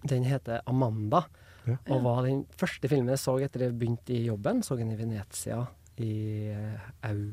Den 0.03 0.23
heter 0.23 0.61
'Amanda', 0.65 1.25
Ja. 1.65 1.77
og 1.87 2.03
var 2.03 2.23
den 2.23 2.45
første 2.57 2.89
filmen 2.89 3.07
jeg 3.07 3.19
så 3.19 3.37
etter 3.41 3.59
jeg 3.61 3.79
begynte 3.79 4.09
i 4.11 4.25
jobben. 4.27 4.61
Så 4.63 4.75
den 4.77 4.91
i 4.91 4.95
Venezia 4.95 5.67
i, 5.97 6.49
eh, 6.49 6.79
au, 7.03 7.31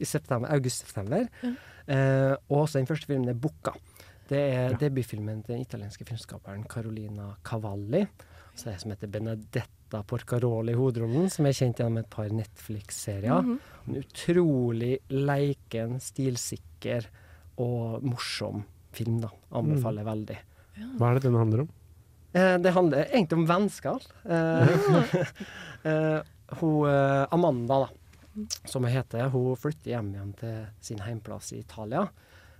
i 0.00 0.04
september, 0.04 0.48
august-september. 0.48 1.28
Eh, 1.88 2.36
og 2.50 2.66
også 2.68 2.74
den 2.78 2.86
første 2.86 3.06
filmen 3.06 3.28
er 3.28 3.34
'Bukka'. 3.34 3.74
Det 4.28 4.38
er 4.38 4.70
Ja. 4.70 4.76
debutfilmen 4.76 5.42
til 5.44 5.54
den 5.54 5.60
italienske 5.64 6.04
filmskaperen 6.04 6.64
Carolina 6.68 7.34
Cavalli. 7.44 8.06
Så 8.56 8.70
det 8.70 8.78
som 8.80 8.92
heter 8.92 9.10
Benedetta 9.12 10.00
Porcaroli 10.08 10.72
i 10.72 10.78
hovedrollen, 10.78 11.28
som 11.32 11.46
er 11.46 11.56
kjent 11.56 11.82
gjennom 11.82 12.00
et 12.00 12.10
par 12.10 12.32
Netflix-serier. 12.32 13.42
Mhm. 13.42 13.58
En 13.86 13.98
utrolig 14.00 14.94
leiken, 15.12 16.00
stilsikker 16.00 17.06
og 17.62 18.02
morsom 18.04 18.64
film, 18.96 19.20
da. 19.20 19.30
Anbefaler 19.56 20.06
veldig. 20.08 20.38
Hva 20.96 21.10
er 21.10 21.18
det 21.18 21.28
den 21.28 21.38
handler 21.38 21.66
om? 21.66 21.68
Eh, 22.36 22.56
det 22.58 22.72
handler 22.72 23.06
egentlig 23.06 23.38
om 23.38 23.46
vennskap. 23.48 24.08
Eh, 24.24 24.72
eh, 25.90 26.20
hun 26.60 26.88
eh, 26.88 27.26
Amanda, 27.32 27.86
da, 27.86 28.44
som 28.64 28.84
hun 28.84 28.92
heter, 28.92 29.28
hun 29.32 29.56
flytter 29.60 29.94
hjem 29.94 30.12
igjen 30.14 30.34
til 30.40 30.58
sin 30.84 31.00
heimplass 31.04 31.52
i 31.56 31.62
Italia. 31.62 32.06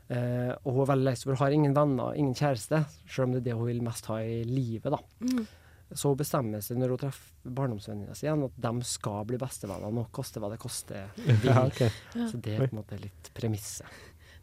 Eh, 0.08 0.52
og 0.62 0.70
hun 0.70 0.82
er 0.84 0.90
veldig 0.92 1.08
lei 1.08 1.14
seg, 1.18 1.28
for 1.28 1.36
hun 1.36 1.44
har 1.44 1.56
ingen 1.56 1.76
venner, 1.76 2.16
ingen 2.16 2.36
kjæreste, 2.36 2.84
selv 3.04 3.26
om 3.26 3.34
det 3.34 3.42
er 3.42 3.48
det 3.50 3.58
hun 3.58 3.70
vil 3.72 3.84
mest 3.84 4.08
ha 4.12 4.20
i 4.22 4.42
livet. 4.48 4.92
da. 4.94 5.00
Mm. 5.24 5.46
Så 5.94 6.10
hun 6.10 6.16
bestemmer 6.18 6.60
seg 6.64 6.78
når 6.80 6.94
hun 6.96 6.98
treffer 7.04 7.52
barndomsvennene 7.60 8.14
sine 8.18 8.32
igjen, 8.32 8.44
at 8.48 8.56
de 8.66 8.88
skal 8.88 9.24
bli 9.28 9.38
bestevenner, 9.38 9.92
nå 9.94 10.06
koste 10.10 10.40
hva 10.42 10.50
det 10.50 10.58
koste 10.62 11.04
vil. 11.26 11.44
Ja, 11.46 11.66
okay. 11.66 11.90
Ja. 12.16 12.26
Så 12.32 12.40
det 12.42 12.56
er 12.56 12.64
på 12.66 12.72
en 12.74 12.80
måte 12.82 12.98
litt 13.00 13.30
premisset. 13.36 13.86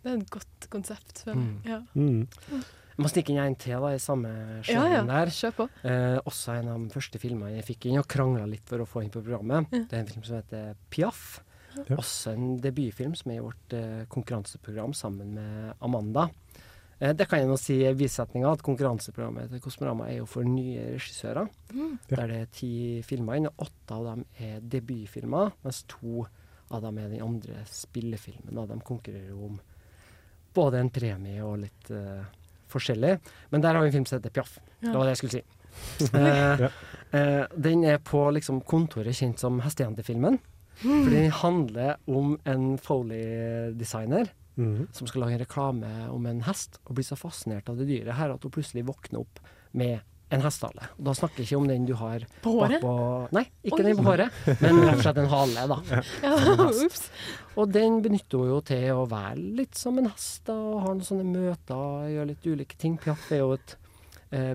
Det 0.04 0.12
er 0.12 0.18
et 0.22 0.30
godt 0.32 0.70
konsept. 0.72 1.24
føler 1.26 1.36
Mm. 1.42 1.52
jeg. 1.64 1.72
Ja. 1.74 1.82
Mm. 1.96 2.64
Jeg 2.94 3.02
må 3.02 3.10
stikke 3.10 3.32
inn 3.34 3.40
en 3.42 3.56
til 3.58 3.80
da, 3.82 3.90
i 3.96 4.00
samme 4.00 4.30
Ja, 4.30 4.62
sjangeren 4.68 5.08
ja. 5.10 5.20
der. 5.26 5.32
Kjør 5.34 5.54
på. 5.58 5.66
Eh, 5.90 6.18
også 6.30 6.54
en 6.60 6.68
av 6.70 6.84
de 6.84 6.94
første 6.94 7.20
filmene 7.20 7.56
jeg 7.56 7.66
fikk 7.72 7.88
inn 7.90 7.98
og 7.98 8.08
krangla 8.08 8.44
litt 8.46 8.68
for 8.70 8.84
å 8.84 8.86
få 8.86 9.02
inn 9.04 9.10
på 9.10 9.24
programmet. 9.26 9.66
Ja. 9.74 9.80
Det 9.90 9.98
er 9.98 10.04
en 10.04 10.12
film 10.12 10.24
som 10.28 10.36
heter 10.38 10.76
Piaf. 10.94 11.42
Ja. 11.74 11.96
Også 11.98 12.36
en 12.36 12.60
debutfilm 12.62 13.16
som 13.18 13.32
er 13.34 13.40
i 13.40 13.46
vårt 13.48 13.74
eh, 13.74 14.04
konkurranseprogram 14.14 14.94
sammen 14.94 15.34
med 15.34 15.74
Amanda. 15.82 16.28
Eh, 17.04 17.12
det 17.18 17.28
kan 17.28 17.42
jeg 17.42 17.50
nå 17.50 17.58
si 17.60 17.80
i 17.84 17.92
bisetninga 17.98 18.54
at 18.54 18.64
konkurranseprogrammet 18.64 19.52
til 19.52 19.64
Kosmorama 19.64 20.08
er 20.12 20.22
jo 20.22 20.28
for 20.30 20.48
nye 20.48 20.94
regissører. 20.94 21.50
Mm. 21.74 21.98
Der 22.12 22.30
det 22.32 22.38
er 22.40 22.54
ti 22.56 22.74
filmer 23.06 23.40
inne, 23.40 23.52
og 23.52 23.68
åtte 23.68 23.98
av 23.98 24.08
dem 24.12 24.24
er 24.40 24.62
debutfilmer, 24.76 25.52
mens 25.66 25.84
to 25.92 26.24
av 26.74 26.86
dem 26.86 27.02
er 27.02 27.12
den 27.12 27.26
andre 27.26 27.66
spillefilmen. 27.70 28.54
Da. 28.56 28.66
De 28.72 28.80
konkurrerer 28.86 29.36
om 29.36 29.60
både 30.56 30.80
en 30.80 30.94
premie 30.94 31.44
og 31.44 31.60
litt 31.66 31.92
uh, 31.92 32.24
forskjellig. 32.72 33.18
Men 33.52 33.62
der 33.62 33.76
har 33.76 33.84
vi 33.84 33.92
en 33.92 33.96
film 33.98 34.08
som 34.10 34.20
heter 34.20 34.34
Piaf. 34.34 34.56
Ja. 34.80 34.88
Det 34.88 34.96
var 34.96 35.06
det 35.06 35.14
jeg 35.14 35.22
skulle 35.22 35.36
si. 35.36 35.44
uh, 36.14 36.66
eh, 37.18 37.44
den 37.68 37.84
er 37.90 38.00
på 38.06 38.24
liksom, 38.38 38.62
kontoret 38.70 39.18
kjent 39.18 39.42
som 39.42 39.60
Hestejentefilmen. 39.66 40.40
For 40.84 41.12
den 41.14 41.30
handler 41.38 42.00
om 42.10 42.34
en 42.50 42.64
Foley-designer 42.82 44.32
Mhm. 44.56 44.88
som 44.94 45.08
skal 45.08 45.22
lage 45.22 45.34
en 45.34 45.40
reklame 45.46 46.10
om 46.14 46.26
en 46.30 46.42
hest, 46.42 46.80
og 46.86 46.96
blir 46.96 47.06
så 47.08 47.16
fascinert 47.18 47.70
av 47.70 47.78
det 47.78 47.88
dyret 47.88 48.14
her 48.16 48.34
at 48.36 48.44
hun 48.44 48.52
plutselig 48.52 48.86
våkner 48.86 49.20
opp 49.24 49.40
med 49.74 50.02
en 50.34 50.42
hestehale. 50.42 50.88
Og 50.98 51.04
da 51.06 51.12
snakker 51.14 51.38
jeg 51.44 51.46
ikke 51.52 51.58
om 51.62 51.68
den 51.68 51.86
du 51.86 51.94
har 51.94 52.24
På 52.42 52.54
håret? 52.60 52.82
bakpå 52.82 53.32
Nei, 53.34 53.44
ikke 53.64 53.80
Oi. 53.80 53.84
den 53.84 53.98
på 53.98 54.04
håret, 54.08 54.32
men 54.62 54.80
rett 54.82 54.96
og 54.98 55.04
slett 55.04 55.18
en 55.18 55.30
hale, 55.30 55.68
da. 55.68 55.78
Ja, 56.24 56.34
Og 57.58 57.70
den 57.72 58.02
benytter 58.02 58.38
hun 58.42 58.50
jo 58.50 58.62
til 58.66 58.88
å 58.96 59.04
være 59.10 59.38
litt 59.38 59.76
som 59.78 59.98
en 60.02 60.10
hest, 60.10 60.44
da, 60.50 60.54
og 60.58 60.82
har 60.82 60.96
noen 60.96 61.06
sånne 61.06 61.28
møter, 61.30 62.10
gjør 62.16 62.28
litt 62.32 62.48
ulike 62.50 62.78
ting. 62.82 62.98
Piaff 62.98 63.32
er 63.32 63.44
jo 63.44 63.52
et 63.54 63.76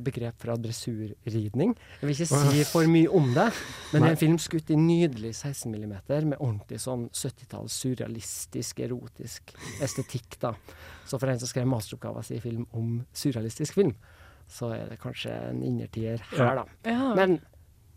begrep 0.02 0.38
fra 0.42 0.56
dressurridning. 0.58 1.74
Jeg 2.00 2.08
vil 2.08 2.14
ikke 2.14 2.28
si 2.52 2.62
for 2.70 2.88
mye 2.90 3.10
om 3.14 3.28
det, 3.36 3.48
men 3.92 4.02
det 4.02 4.08
er 4.08 4.14
en 4.16 4.20
film 4.20 4.38
skutt 4.42 4.70
i 4.74 4.78
nydelig 4.80 5.34
16 5.38 5.70
mm 5.70 5.92
med 6.32 6.38
ordentlig 6.38 6.80
sånn 6.82 7.08
70-talls 7.14 7.76
surrealistisk, 7.84 8.80
erotisk 8.86 9.52
estetikk, 9.84 10.38
da. 10.42 10.54
Så 11.08 11.18
for 11.20 11.30
en 11.30 11.38
som 11.40 11.48
skrev 11.50 11.68
masteroppgaven 11.70 12.26
sin 12.26 12.40
i 12.40 12.44
film 12.44 12.64
om 12.76 12.98
surrealistisk 13.16 13.78
film, 13.78 13.94
så 14.48 14.72
er 14.74 14.88
det 14.90 14.98
kanskje 15.02 15.30
en 15.50 15.62
innertier 15.62 16.22
her, 16.34 16.62
da. 16.62 16.66
Ja. 16.88 17.12
Men 17.18 17.38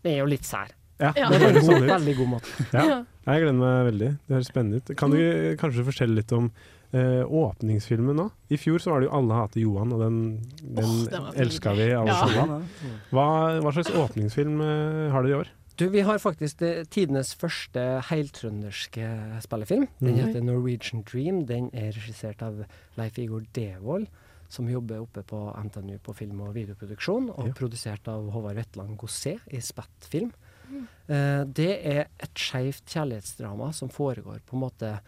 det 0.04 0.16
er 0.18 0.22
jo 0.24 0.30
litt 0.32 0.46
sær. 0.48 0.74
Ja, 1.02 1.14
Ja. 1.18 1.30
Det 1.34 1.40
er 1.40 1.48
høres 1.50 1.66
sånn 1.66 1.80
en 1.80 1.88
ut. 1.88 1.94
veldig 1.96 2.14
god 2.20 2.30
måte. 2.36 2.52
Ja. 2.76 2.82
Ja. 2.86 2.98
Jeg 3.26 3.42
gleder 3.42 3.58
meg 3.58 3.86
veldig. 3.88 4.10
Det 4.28 4.36
høres 4.36 4.50
spennende 4.52 4.78
ut. 4.82 4.92
Kan 5.00 5.14
du 5.16 5.20
kanskje 5.58 5.86
fortelle 5.88 6.18
litt 6.20 6.32
om 6.38 6.52
eh, 6.94 7.24
åpningsfilmen 7.26 8.16
nå? 8.16 8.30
I 8.50 8.58
fjor 8.58 8.80
så 8.80 8.92
var 8.92 9.00
det 9.02 9.08
jo 9.10 9.14
'Alle 9.18 9.34
hater 9.34 9.62
Johan', 9.62 9.94
og 9.94 10.00
den, 10.00 10.18
den 10.62 10.84
oh, 10.86 11.06
den 11.10 11.24
elska 11.36 11.74
vi 11.74 11.92
alle 11.92 12.08
Ja. 12.08 12.28
sammen. 12.28 12.68
Hva, 13.12 13.60
hva 13.62 13.72
slags 13.72 13.92
åpningsfilm 13.96 14.62
eh, 14.62 15.12
har 15.12 15.24
dere 15.24 15.32
i 15.32 15.40
år? 15.42 15.48
Du, 15.78 15.90
vi 15.90 16.02
har 16.02 16.18
faktisk 16.20 16.60
det, 16.60 16.90
tidenes 16.92 17.34
første 17.36 18.02
heiltrønderske 18.10 19.42
spillefilm. 19.42 19.88
Den 20.00 20.14
Mhm. 20.16 20.26
heter 20.28 20.42
Norwegian 20.44 21.02
Dream. 21.04 21.46
Den 21.46 21.70
er 21.74 21.92
regissert 21.92 22.42
av 22.42 22.66
Leif 22.98 23.18
Igor 23.18 23.42
Devold, 23.56 24.08
som 24.50 24.68
jobber 24.70 25.00
oppe 25.02 25.24
på 25.24 25.56
NTNU 25.64 25.98
på 26.04 26.14
film- 26.14 26.42
og 26.42 26.54
videoproduksjon, 26.54 27.30
og 27.30 27.48
Ja. 27.48 27.54
produsert 27.54 28.08
av 28.08 28.30
Håvard 28.32 28.56
Wetland 28.58 28.98
Gosset 28.98 29.40
i 29.50 29.60
Spett 29.62 30.02
Film. 30.02 30.34
Mm. 30.70 30.88
Eh, 31.10 31.44
det 31.46 31.86
er 31.86 32.06
et 32.20 32.34
skeivt 32.36 32.86
kjærlighetsdrama 32.86 33.74
som 33.74 33.90
foregår 33.90 34.40
på 34.46 34.54
en 34.54 34.60
måte 34.60 35.00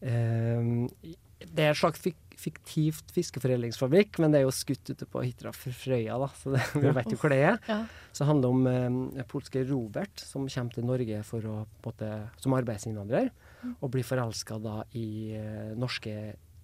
eh, 0.00 0.88
Det 1.48 1.64
er 1.66 1.74
et 1.74 1.80
slags 1.80 2.02
fik 2.02 2.18
fiktivt 2.42 3.12
fiskeforedlingsfabrikk, 3.14 4.18
men 4.22 4.32
det 4.32 4.40
er 4.40 4.46
jo 4.46 4.54
skutt 4.54 4.88
ute 4.90 5.06
på 5.06 5.20
Hitra 5.22 5.52
Frøya, 5.54 6.16
da, 6.18 6.28
så 6.34 6.54
det, 6.54 6.62
vi 6.82 6.90
vet 6.96 7.12
jo 7.12 7.18
hvor 7.20 7.30
det 7.30 7.38
er. 7.44 7.58
Ja. 7.68 7.78
Så 8.10 8.24
det 8.24 8.28
handler 8.32 8.56
om 8.56 8.66
eh, 8.70 9.26
polske 9.30 9.62
Robert 9.68 10.22
som 10.22 10.48
kommer 10.48 10.74
til 10.74 10.88
Norge 10.88 11.20
for 11.28 11.46
å, 11.46 11.56
på 11.84 11.92
en 11.92 11.94
måte, 11.94 12.10
som 12.42 12.56
arbeidsinnvandrer, 12.58 13.30
og 13.78 13.92
blir 13.94 14.06
forelska 14.06 14.58
i 14.98 15.08
eh, 15.38 15.70
norske 15.78 16.16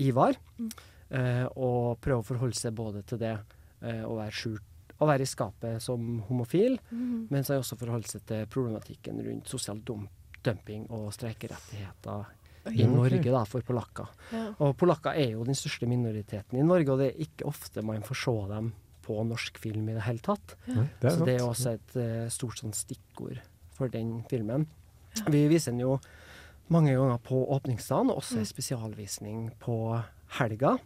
Ivar. 0.03 0.41
Mm. 0.59 0.73
Eh, 1.09 1.47
og 1.57 2.01
prøver 2.05 2.21
å 2.21 2.27
forholde 2.27 2.59
seg 2.59 2.75
både 2.77 3.05
til 3.09 3.23
det 3.23 3.37
eh, 3.37 4.03
å 4.05 4.19
være 4.19 4.35
skjult 4.35 4.65
å 4.99 5.07
være 5.07 5.23
i 5.23 5.31
skapet 5.31 5.83
som 5.83 6.17
homofil, 6.27 6.75
mm. 6.91 7.29
men 7.31 7.45
så 7.47 7.61
også 7.61 7.79
forholde 7.79 8.11
seg 8.11 8.25
til 8.27 8.49
problematikken 8.51 9.21
rundt 9.23 9.51
sosial 9.51 9.79
dum 9.87 10.09
dumping 10.43 10.85
og 10.95 11.11
streikerettigheter 11.15 12.27
I 12.75 12.87
Norge 12.91 13.23
da, 13.33 13.45
for 13.49 13.65
polakker. 13.67 14.09
Ja. 14.33 14.45
Og 14.65 14.77
polakker 14.81 15.17
er 15.17 15.33
jo 15.37 15.45
den 15.45 15.57
største 15.59 15.89
minoriteten 15.91 16.59
i 16.59 16.67
Norge, 16.67 16.93
og 16.93 16.99
det 17.03 17.11
er 17.13 17.23
ikke 17.27 17.47
ofte 17.49 17.83
man 17.83 18.03
får 18.07 18.21
se 18.25 18.37
dem 18.53 18.73
på 19.09 19.17
norsk 19.25 19.59
film 19.59 19.89
i 19.89 19.95
det 19.97 20.03
hele 20.05 20.21
tatt. 20.21 20.57
Ja. 20.69 20.85
det 21.01 21.13
så 21.15 21.25
det 21.25 21.35
er 21.35 21.39
jo 21.41 21.49
også 21.53 21.71
et 21.79 21.95
uh, 21.97 22.27
stort 22.29 22.59
sånn 22.61 22.75
stikkord 22.77 23.39
for 23.79 23.89
den 23.89 24.19
filmen. 24.29 24.67
Vi 25.33 25.47
viser 25.49 25.73
den 25.73 25.81
jo 25.87 25.99
mange 26.69 26.93
ganger 26.93 27.17
på 27.25 27.41
åpningsdagen, 27.57 28.11
og 28.13 28.21
også 28.21 28.37
Mm. 28.37 28.41
en 28.43 28.51
spesialvisning 28.53 29.39
på 29.59 29.77
helga. 30.39 30.77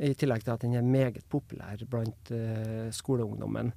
I 0.00 0.14
tillegg 0.14 0.44
til 0.44 0.52
at 0.52 0.60
den 0.64 0.74
er 0.76 0.82
meget 0.82 1.24
populær 1.28 1.80
blant 1.88 2.30
uh, 2.32 2.88
skoleungdommen 2.92 3.72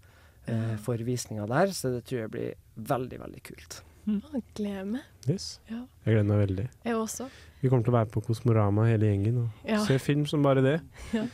uh, 0.47 0.75
for 0.77 0.95
visninga 0.97 1.45
der, 1.47 1.71
så 1.71 1.91
det 1.91 2.05
tror 2.05 2.19
jeg 2.25 2.31
blir 2.31 2.53
veldig, 2.75 3.19
veldig 3.19 3.43
kult. 3.43 3.81
Å, 4.09 4.41
Gleder 4.57 4.85
meg. 4.89 5.01
Yes. 5.29 5.59
Ja. 5.69 5.83
Jeg 6.05 6.15
gleder 6.15 6.27
meg 6.31 6.39
veldig. 6.47 6.67
Jeg 6.87 6.95
også. 6.97 7.27
Vi 7.61 7.69
kommer 7.69 7.85
til 7.85 7.93
å 7.93 7.97
være 7.99 8.09
på 8.09 8.23
Kosmorama 8.25 8.87
hele 8.89 9.11
gjengen 9.11 9.37
og 9.43 9.67
Ja. 9.69 9.83
se 9.85 9.97
film 10.01 10.25
som 10.25 10.41
bare 10.43 10.61
det. 10.65 10.79
Ja. 11.13 11.25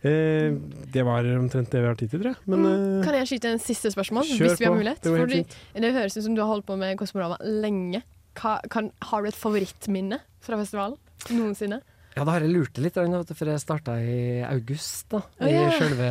Eh, 0.00 0.54
det 0.94 1.02
var 1.04 1.26
omtrent 1.36 1.68
det 1.68 1.82
vi 1.82 1.86
har 1.90 1.94
tid 2.00 2.08
til, 2.08 2.22
tror 2.22 2.30
jeg. 2.32 2.38
Men 2.48 2.62
mm, 2.64 3.02
Kan 3.04 3.14
jeg 3.18 3.26
skyte 3.28 3.50
en 3.52 3.58
siste 3.60 3.90
spørsmål? 3.92 4.24
Hvis 4.32 4.56
vi 4.56 4.64
har 4.64 4.72
mulighet? 4.72 5.02
Det 5.04 5.12
Fordi 5.12 5.42
det 5.76 5.90
høres 5.92 6.16
ut 6.16 6.24
som 6.24 6.34
du 6.34 6.40
har 6.40 6.48
holdt 6.48 6.64
på 6.70 6.76
med 6.80 6.96
Kosmorama 6.96 7.36
lenge. 7.44 8.00
Hva, 8.40 8.54
kan, 8.72 8.88
har 9.10 9.20
du 9.20 9.28
et 9.28 9.36
favorittminne 9.36 10.22
fra 10.40 10.56
festivalen? 10.56 10.96
Noensinne? 11.36 11.82
Ja, 12.20 12.24
da 12.28 12.34
har 12.34 12.44
jeg 12.44 12.52
lurt 12.52 12.76
litt, 12.84 12.98
for 13.32 13.48
jeg 13.48 13.60
starta 13.62 13.94
i 14.04 14.42
august, 14.44 15.06
da. 15.08 15.22
Å, 15.40 15.46
I 15.48 15.60
selve 15.72 16.08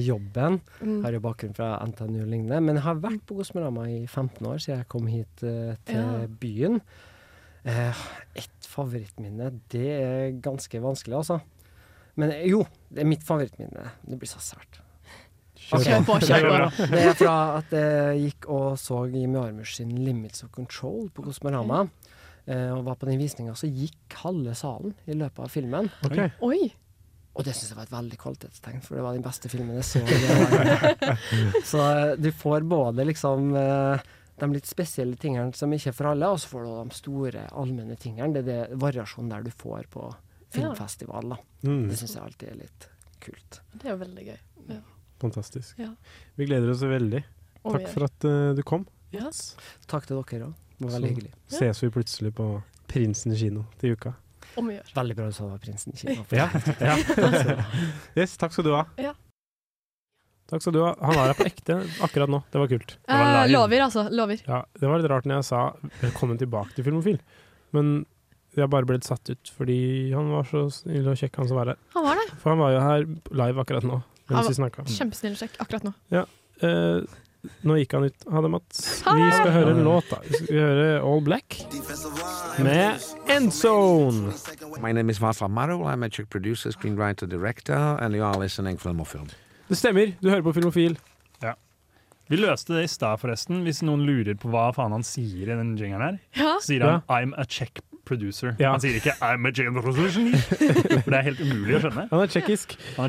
jobben. 0.00 0.54
Mm. 0.80 0.94
Har 1.04 1.12
jo 1.12 1.20
bakgrunn 1.20 1.52
fra 1.52 1.74
NTNU 1.84 2.22
og 2.22 2.30
lignende. 2.32 2.62
Men 2.64 2.78
jeg 2.78 2.84
har 2.86 3.02
vært 3.02 3.26
på 3.28 3.36
Kosmorama 3.36 3.84
i 3.92 3.98
15 4.06 4.46
år, 4.48 4.56
siden 4.56 4.78
jeg 4.78 4.88
kom 4.94 5.10
hit 5.12 5.42
uh, 5.44 5.74
til 5.84 6.00
Ja. 6.00 6.22
byen. 6.40 6.80
Uh, 7.60 8.00
et 8.40 8.68
favorittminne, 8.72 9.50
det 9.68 9.84
er 9.98 10.38
ganske 10.40 10.80
vanskelig, 10.80 11.18
altså. 11.18 11.42
Men 12.16 12.32
eh, 12.38 12.46
jo, 12.48 12.62
det 12.88 13.04
er 13.04 13.10
mitt 13.10 13.26
favorittminne. 13.28 13.84
Det 14.00 14.16
blir 14.16 14.32
så 14.32 14.40
sært. 14.40 14.80
Kjør 15.60 16.06
på, 16.08 16.16
kjør 16.24 16.48
på. 16.48 16.86
Det 16.88 17.02
er 17.04 17.18
fra 17.20 17.36
at 17.58 17.76
jeg 17.76 18.24
gikk 18.24 18.48
og 18.48 18.80
så 18.80 19.04
Jimmy 19.12 19.36
Armers 19.44 19.76
sin 19.76 19.92
'Limits 19.92 20.40
of 20.48 20.56
Control' 20.56 21.12
på 21.12 21.28
Kosmorama. 21.28 21.84
Eh, 21.84 22.19
og 22.48 22.80
var 22.86 22.96
på 22.98 23.06
den 23.06 23.20
visninga, 23.20 23.52
så 23.54 23.68
gikk 23.68 24.14
halve 24.22 24.54
salen 24.58 24.94
i 25.06 25.14
løpet 25.14 25.44
av 25.44 25.52
filmen. 25.52 25.90
Okay. 26.08 26.32
Oi! 26.46 26.70
Og 27.38 27.46
det 27.46 27.54
syns 27.54 27.70
jeg 27.70 27.78
var 27.78 27.86
et 27.86 27.92
veldig 27.94 28.18
kvalitetstegn, 28.20 28.80
for 28.82 28.98
det 28.98 29.04
var 29.06 29.14
den 29.14 29.24
beste 29.24 29.50
filmen 29.52 29.78
jeg 29.78 29.86
så. 29.86 30.00
så 31.72 31.82
eh, 31.86 32.14
du 32.18 32.30
får 32.34 32.66
både 32.68 33.06
liksom 33.06 33.52
eh, 33.56 34.08
de 34.40 34.48
litt 34.50 34.68
spesielle 34.68 35.18
tingene 35.20 35.54
som 35.56 35.72
ikke 35.72 35.92
er 35.92 35.96
for 35.96 36.10
alle, 36.10 36.28
og 36.28 36.40
så 36.42 36.50
får 36.50 36.66
du 36.66 36.70
de 36.74 36.98
store, 36.98 37.44
allmenne 37.62 37.96
tingene. 38.00 38.32
Det 38.34 38.42
er 38.42 38.48
det 38.48 38.80
variasjonen 38.82 39.30
der 39.32 39.46
du 39.46 39.52
får 39.54 39.86
på 39.92 40.08
filmfestival. 40.50 41.36
Da. 41.36 41.38
Mm. 41.68 41.84
Det 41.88 42.00
syns 42.00 42.16
jeg 42.16 42.24
alltid 42.24 42.50
er 42.50 42.62
litt 42.64 42.88
kult. 43.22 43.60
Det 43.76 43.92
er 43.92 44.00
veldig 44.00 44.26
gøy. 44.32 44.40
Ja. 44.70 44.80
fantastisk. 45.22 45.78
Ja. 45.80 45.92
Vi 46.36 46.48
gleder 46.48 46.72
oss 46.72 46.82
veldig. 46.84 47.22
Takk 47.60 47.86
for 47.92 48.08
at 48.08 48.26
uh, 48.26 48.50
du 48.56 48.64
kom. 48.66 48.88
Yes. 49.14 49.54
Takk 49.90 50.08
til 50.08 50.18
dere 50.18 50.50
òg. 50.50 50.69
Det 50.80 50.88
var 50.88 50.94
veldig 50.96 51.08
Så 51.10 51.14
hyggelig. 51.14 51.32
ses 51.52 51.82
vi 51.84 51.90
plutselig 51.92 52.34
på 52.34 52.48
Prinsen 52.90 53.36
kino 53.36 53.66
til 53.78 53.92
uka. 53.94 54.14
Om 54.58 54.66
vi 54.66 54.74
gjør. 54.78 54.92
Veldig 54.96 55.16
bra 55.18 55.26
du 55.30 55.32
sa 55.36 55.44
det 55.44 55.50
var 55.52 55.58
Prinsen 55.62 55.92
kino. 56.00 56.24
Ja, 56.32 56.48
ja. 56.80 56.96
Yes, 58.16 58.36
takk 58.40 58.52
skal 58.56 58.64
du 58.66 58.72
ha. 58.74 58.84
Ja. 58.98 59.12
Takk 60.50 60.64
skal 60.64 60.74
du 60.74 60.80
ha. 60.82 60.94
Han 60.98 61.14
var 61.14 61.28
her 61.30 61.36
på 61.38 61.46
ekte 61.46 61.76
akkurat 62.02 62.32
nå. 62.32 62.40
Det 62.50 62.58
var 62.58 62.70
kult. 62.72 62.96
Det 63.06 63.18
var 63.20 63.44
Eh, 63.44 63.50
lover, 63.52 63.84
altså. 63.86 64.06
Lover. 64.10 64.40
Ja, 64.48 64.64
det 64.80 64.88
var 64.90 64.98
litt 64.98 65.10
rart 65.12 65.28
når 65.30 65.38
jeg 65.38 65.44
sa 65.52 65.60
'velkommen 66.00 66.38
tilbake 66.40 66.74
til 66.74 66.84
Filmofil', 66.88 67.20
men 67.72 68.04
jeg 68.56 68.68
bare 68.68 68.84
ble 68.84 68.96
litt 68.98 69.04
satt 69.06 69.30
ut 69.30 69.52
fordi 69.56 70.10
han 70.12 70.28
var 70.32 70.42
så 70.42 70.64
snill 70.72 71.06
og 71.06 71.14
kjekk, 71.16 71.36
han 71.36 71.46
som 71.46 71.56
var 71.56 71.66
her. 71.70 71.76
Han 71.94 72.02
var 72.04 72.16
det. 72.18 72.26
For 72.42 72.50
han 72.50 72.58
var 72.58 72.72
jo 72.72 72.80
her 72.80 73.04
live 73.30 73.60
akkurat 73.62 73.84
nå, 73.84 74.02
Han 74.26 74.42
vi 74.42 74.48
var 74.50 74.58
snakka. 74.58 74.82
kjempesnill 74.90 75.32
og 75.32 75.38
kjekk 75.38 75.56
akkurat 75.60 75.84
nå. 75.84 75.94
Ja. 76.10 76.24
eh, 76.62 77.02
nå 77.64 77.76
gikk 77.80 77.92
han 77.96 78.04
ut. 78.08 78.24
Ha 78.30 78.40
det, 78.44 78.50
Mats. 78.52 78.80
Vi 79.06 79.30
skal 79.36 79.52
høre 79.54 79.74
en 79.76 79.84
låt, 79.84 80.08
da. 80.10 80.18
Vi 80.26 80.40
skal 80.40 80.56
høre 80.58 80.88
All 81.02 81.22
Black 81.24 81.60
med 82.58 83.00
Endzone. 83.28 84.32
My 84.80 84.92
name 84.92 85.10
is 85.10 85.18
Václav 85.20 85.50
Marul. 85.50 85.84
I'm 85.86 86.04
a 86.04 86.08
Czech 86.08 86.28
producer, 86.30 86.70
screenwriter, 86.70 87.26
director, 87.26 87.96
and 88.00 88.14
you 88.14 88.24
are 88.24 88.38
listening 88.38 88.76
Film 88.78 89.00
or 89.00 89.06
Det 89.68 89.78
stemmer, 89.78 90.12
du 90.20 90.30
hører 90.30 90.42
på 90.42 90.52
Filmofil. 90.56 90.98
Ja. 91.42 91.54
Vi 92.30 92.36
løste 92.40 92.74
det 92.74 92.84
i 92.84 92.90
stad, 92.90 93.20
forresten. 93.22 93.62
Hvis 93.66 93.82
noen 93.86 94.02
lurer 94.06 94.34
på 94.38 94.50
hva 94.50 94.68
faen 94.74 94.92
han 94.94 95.04
sier 95.06 95.48
i 95.50 95.56
den 95.58 95.76
jingeren 95.78 96.02
her, 96.02 96.18
Ja. 96.36 96.56
så 96.60 96.66
sier 96.72 96.82
han 96.86 97.02
'I'm 97.08 97.34
a 97.38 97.44
Czech 97.44 97.80
producer'. 98.04 98.56
Ja. 98.58 98.72
Han 98.72 98.80
sier 98.80 98.96
ikke 98.98 99.14
'I'm 99.20 99.46
a 99.46 99.52
Czech 99.52 99.66
producer', 99.70 101.02
for 101.02 101.10
det 101.10 101.18
er 101.18 101.22
helt 101.22 101.40
umulig 101.40 101.76
å 101.76 101.80
skjønne. 101.86 102.08
Han 102.10 102.20
er 102.20 102.26
tsjekkisk. 102.26 102.76
Han 102.96 103.06
er 103.06 103.08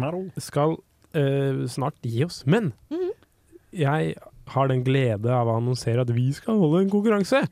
Marol. 0.00 0.30
Vi 0.34 0.40
skal 0.40 0.76
eh, 1.16 1.62
snart 1.72 1.96
gi 2.04 2.24
oss, 2.26 2.42
men 2.46 2.72
jeg 3.76 4.14
har 4.54 4.68
den 4.70 4.84
glede 4.86 5.32
av 5.34 5.48
å 5.50 5.56
annonsere 5.58 6.04
at 6.04 6.12
vi 6.14 6.28
skal 6.36 6.58
holde 6.60 6.84
en 6.84 6.92
konkurranse. 6.92 7.42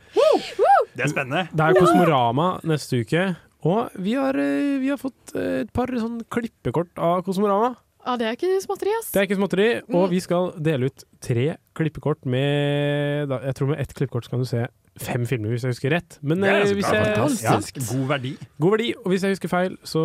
Det 0.95 1.03
er 1.03 1.11
spennende. 1.11 1.49
Det 1.51 1.65
er 1.67 1.75
Kosmorama 1.81 2.49
neste 2.71 3.01
uke, 3.03 3.25
og 3.67 3.97
vi 3.99 4.15
har, 4.15 4.37
eh, 4.39 4.77
vi 4.79 4.93
har 4.93 5.01
fått 5.01 5.35
eh, 5.35 5.65
et 5.65 5.73
par 5.75 5.91
sånn 5.91 6.21
klippekort 6.31 6.93
av 7.03 7.25
Kosmorama. 7.27 7.73
Ja, 8.05 8.15
det 8.21 8.27
er 8.29 8.37
ikke 8.37 8.61
småtteri, 8.63 8.93
ass. 9.01 9.11
Det 9.11 9.23
er 9.23 9.27
ikke 9.27 9.39
småtteri, 9.41 9.69
Mm. 9.89 9.95
og 9.97 10.11
vi 10.13 10.21
skal 10.21 10.53
dele 10.61 10.87
ut 10.93 11.05
tre 11.25 11.57
klippekort 11.75 12.25
med 12.31 13.29
da, 13.31 13.41
Jeg 13.49 13.55
tror 13.59 13.71
med 13.73 13.81
ett 13.83 13.93
klippekort 13.95 14.27
så 14.27 14.31
kan 14.35 14.43
du 14.43 14.47
se 14.49 14.65
fem 15.03 15.25
filmer, 15.27 15.51
hvis 15.51 15.65
jeg 15.67 15.75
husker 15.75 15.91
rett. 15.97 16.19
Men 16.23 16.41
Det 16.45 16.51
er 16.53 16.61
eh, 16.63 16.73
hvis 16.79 16.87
bra, 16.87 17.29
jeg. 17.35 17.85
God 17.89 18.07
verdi. 18.13 18.33
God 18.63 18.75
verdi. 18.77 18.89
Og 19.03 19.09
hvis 19.11 19.25
jeg 19.27 19.35
husker 19.35 19.51
feil, 19.51 19.77
så 19.83 20.03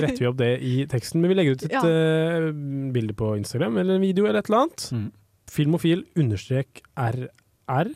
retter 0.00 0.18
vi 0.24 0.28
opp 0.30 0.38
det 0.40 0.50
i 0.64 0.74
teksten. 0.88 1.20
Men 1.20 1.32
vi 1.32 1.36
legger 1.40 1.58
ut 1.58 1.64
et 1.68 1.74
Ja. 1.76 1.82
uh, 1.84 2.50
bilde 2.94 3.12
på 3.16 3.34
Instagram 3.36 3.76
eller 3.82 3.98
en 4.00 4.04
video 4.04 4.24
eller 4.26 4.40
et 4.40 4.48
eller 4.48 4.64
annet. 4.64 4.86
Mm. 4.96 5.08
Filmofil 5.50 6.04
understrek 6.16 6.80
RR. 6.96 7.92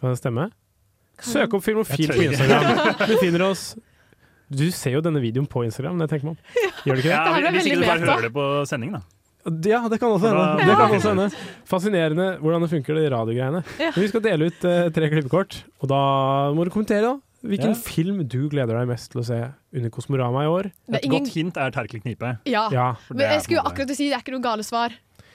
Kan 0.00 0.10
det 0.12 0.18
stemme? 0.20 0.50
Søk 1.20 1.54
opp 1.56 1.64
Filmofil 1.64 2.08
på. 2.12 2.20
Instagram. 2.30 2.94
Du 3.10 3.16
finner 3.20 3.46
oss. 3.50 3.70
Du 4.50 4.66
ser 4.74 4.96
jo 4.96 5.00
denne 5.04 5.20
videoen 5.22 5.46
på 5.46 5.62
Instagram, 5.62 6.00
det 6.02 6.08
tenker 6.10 6.32
man. 6.32 6.38
Gjør 6.82 6.96
du 6.96 7.02
ikke 7.04 7.10
det? 7.12 7.14
Ja, 7.14 7.50
hvis 7.54 7.66
ikke 7.70 7.80
du 7.80 7.86
bare 7.86 8.00
hører 8.02 8.24
det 8.26 8.32
på 8.34 8.46
sending, 8.66 8.96
da. 8.96 9.00
Ja, 9.64 9.80
det 9.88 9.98
kan 10.02 10.12
også 10.12 10.28
hende. 10.28 10.66
Det 10.68 10.76
kan 10.76 10.94
også 10.98 11.14
hende. 11.14 11.26
Fascinerende 11.68 12.26
hvordan 12.42 12.64
det 12.66 12.70
funker, 12.74 12.94
de 12.98 13.08
radiogreiene. 13.12 13.62
Ja. 13.80 13.90
Men 13.94 14.02
vi 14.04 14.08
skal 14.12 14.22
dele 14.26 14.50
ut 14.50 14.64
eh, 14.68 14.88
tre 14.92 15.08
klippekort, 15.12 15.62
og 15.80 15.88
da 15.92 16.00
må 16.56 16.64
du 16.66 16.72
kommentere 16.74 17.02
da 17.08 17.16
hvilken 17.40 17.72
Ja. 17.72 17.78
film 17.80 18.18
du 18.28 18.50
gleder 18.52 18.76
deg 18.76 18.88
mest 18.90 19.12
til 19.14 19.22
å 19.22 19.24
se 19.24 19.38
under 19.72 19.88
Kosmorama 19.94 20.42
i 20.44 20.50
år. 20.50 20.66
Et 20.92 21.04
ingen- 21.06 21.22
godt 21.24 21.32
hint 21.32 21.56
er 21.56 21.70
Terkel 21.72 22.02
Knipe. 22.02 22.34
Ja. 22.44 22.66
Ja. 22.70 22.94
Men 23.08 23.30
jeg 23.30 23.42
skulle 23.46 23.62
jo 23.62 23.68
akkurat 23.70 23.96
si 23.96 24.10
det 24.10 24.18
er 24.18 24.20
ikke 24.20 24.34
noe 24.36 24.44
gale 24.44 24.62
svar. 24.66 24.92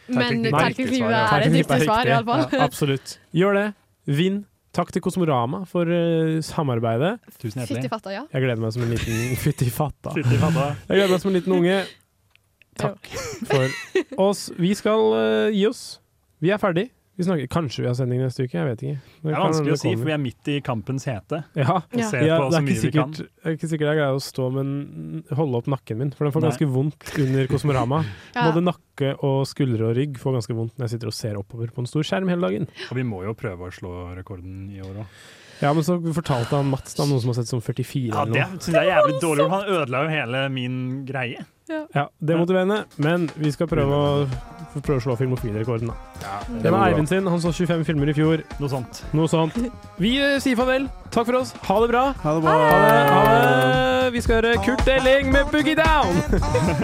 Men 0.08 0.44
Terkelknipe 0.44 0.62
er 0.62 0.70
riktig 0.70 1.00
ja. 1.00 1.24
er 1.34 1.42
et 1.48 1.52
riktig 1.56 1.82
svar, 1.88 2.06
iallfall. 2.06 2.46
Ja, 2.52 2.62
absolutt. 2.68 3.18
Gjør 3.34 3.54
det. 3.58 3.74
Vinn. 4.06 4.46
Takk 4.76 4.92
til 4.92 5.02
Kosmorama 5.02 5.64
for 5.66 5.88
uh, 5.88 6.42
samarbeidet. 6.44 7.16
Tusen 7.40 7.64
Fytti 7.66 7.88
fatta, 7.90 8.12
ja. 8.12 8.26
Jeg 8.34 8.44
gleder 8.44 8.60
meg 8.60 8.74
som 8.76 8.84
en 8.84 8.90
liten 8.92 9.36
Fytti 9.46 9.70
fatta. 9.72 10.12
Fytti 10.14 10.38
fatta. 10.38 10.76
Jeg 10.90 11.00
gleder 11.00 11.14
meg 11.16 11.22
som 11.24 11.32
en 11.32 11.38
liten 11.40 11.56
unge. 11.56 11.78
Takk 12.80 13.08
for 13.52 14.22
oss. 14.30 14.50
Vi 14.60 14.74
skal 14.78 15.10
uh, 15.16 15.54
gi 15.56 15.66
oss. 15.70 15.86
Vi 16.44 16.52
er 16.54 16.62
ferdig. 16.62 16.90
Vi 17.16 17.24
snakker, 17.24 17.48
kanskje 17.48 17.80
vi 17.80 17.88
har 17.88 17.94
sending 17.96 18.20
neste 18.20 18.44
uke, 18.44 18.58
jeg 18.58 18.68
vet 18.68 18.82
ikke. 18.84 19.12
Det 19.24 19.32
er 19.32 19.40
vanskelig 19.40 19.72
å 19.72 19.78
si, 19.80 19.92
for 19.96 20.10
vi 20.10 20.12
er 20.12 20.20
midt 20.20 20.50
i 20.52 20.56
kampens 20.60 21.06
hete. 21.08 21.38
Ja, 21.56 21.78
Ja. 21.96 22.10
Ja 22.12 22.40
det, 22.52 22.58
er 22.58 22.66
ikke 22.66 22.82
sikkert, 22.82 23.22
det 23.22 23.48
er 23.48 23.56
ikke 23.56 23.70
sikkert 23.72 23.88
jeg 23.88 24.00
greier 24.02 24.18
å 24.18 24.20
stå 24.20 24.50
men 24.52 24.74
holde 25.32 25.62
opp 25.62 25.70
nakken 25.72 26.02
min, 26.02 26.12
for 26.12 26.28
den 26.28 26.36
får 26.36 26.44
Nei. 26.44 26.50
ganske 26.52 26.68
vondt 26.74 27.14
under 27.24 27.48
Kosmorama. 27.54 28.02
Ja. 28.36 28.50
Både 28.50 28.66
nakke 28.66 29.14
og 29.24 29.46
skuldre 29.48 29.94
og 29.94 29.96
rygg 29.96 30.20
får 30.20 30.36
ganske 30.42 30.58
vondt 30.58 30.76
når 30.76 30.90
jeg 30.90 30.96
sitter 30.98 31.14
og 31.14 31.16
ser 31.16 31.40
oppover 31.40 31.72
på 31.72 31.86
en 31.86 31.88
stor 31.88 32.04
skjerm 32.04 32.28
hele 32.34 32.50
dagen. 32.50 32.68
Og 32.90 33.00
vi 33.00 33.08
må 33.08 33.24
jo 33.24 33.32
prøve 33.40 33.70
å 33.70 33.72
slå 33.72 33.94
rekorden 34.18 34.68
i 34.76 34.84
år 34.84 35.00
òg. 35.06 35.18
Ja, 35.64 35.72
men 35.72 35.88
så 35.88 35.96
fortalte 36.04 36.60
han 36.60 36.68
Mats 36.68 36.98
da, 37.00 37.08
noen 37.08 37.24
som 37.24 37.32
har 37.32 37.40
sett 37.40 37.48
som 37.48 37.64
44 37.64 38.10
Ja, 38.12 38.26
eller 38.26 38.36
det 38.36 38.44
noe. 38.44 38.60
syns 38.60 38.76
jeg 38.76 38.82
er 38.82 38.92
jævlig 38.92 39.22
dårlig. 39.24 39.46
Han 39.56 39.70
ødela 39.78 40.02
jo 40.04 40.12
hele 40.12 40.42
min 40.52 40.82
greie. 41.08 41.46
Ja, 41.70 42.06
det 42.22 42.36
er 42.36 42.38
motiverende, 42.38 42.84
men 43.02 43.26
vi 43.42 43.50
skal 43.54 43.68
prøve 43.70 43.98
å, 43.98 44.10
prøve 44.76 45.00
å 45.00 45.04
slå 45.04 45.16
filmofilrekorden, 45.18 45.90
da. 45.90 45.96
Ja, 46.22 46.36
Det 46.62 46.74
var 46.74 46.92
Eivind 46.92 47.10
sin, 47.10 47.26
han 47.28 47.42
så 47.42 47.54
25 47.56 47.86
filmer 47.88 48.12
i 48.12 48.16
fjor. 48.18 48.44
Noe 48.62 48.70
sånt. 48.70 49.02
Noe 49.18 49.32
sånt. 49.32 49.58
Vi 50.02 50.16
eh, 50.22 50.38
sier 50.44 50.60
farvel. 50.60 50.86
Takk 51.10 51.32
for 51.32 51.40
oss. 51.42 51.56
Ha 51.66 51.80
det 51.82 51.90
bra. 51.94 52.06
Ha 52.22 52.36
det 52.38 52.46
bra. 52.46 52.56
Ha 52.62 52.80
det. 52.86 53.02
Ha 53.10 53.24
det. 53.32 54.14
Vi 54.14 54.22
skal 54.22 54.42
høre 54.42 54.58
Kurt 54.66 54.88
Elling 54.88 55.32
med 55.34 55.50
Boogie 55.52 55.76
Down. 55.80 56.22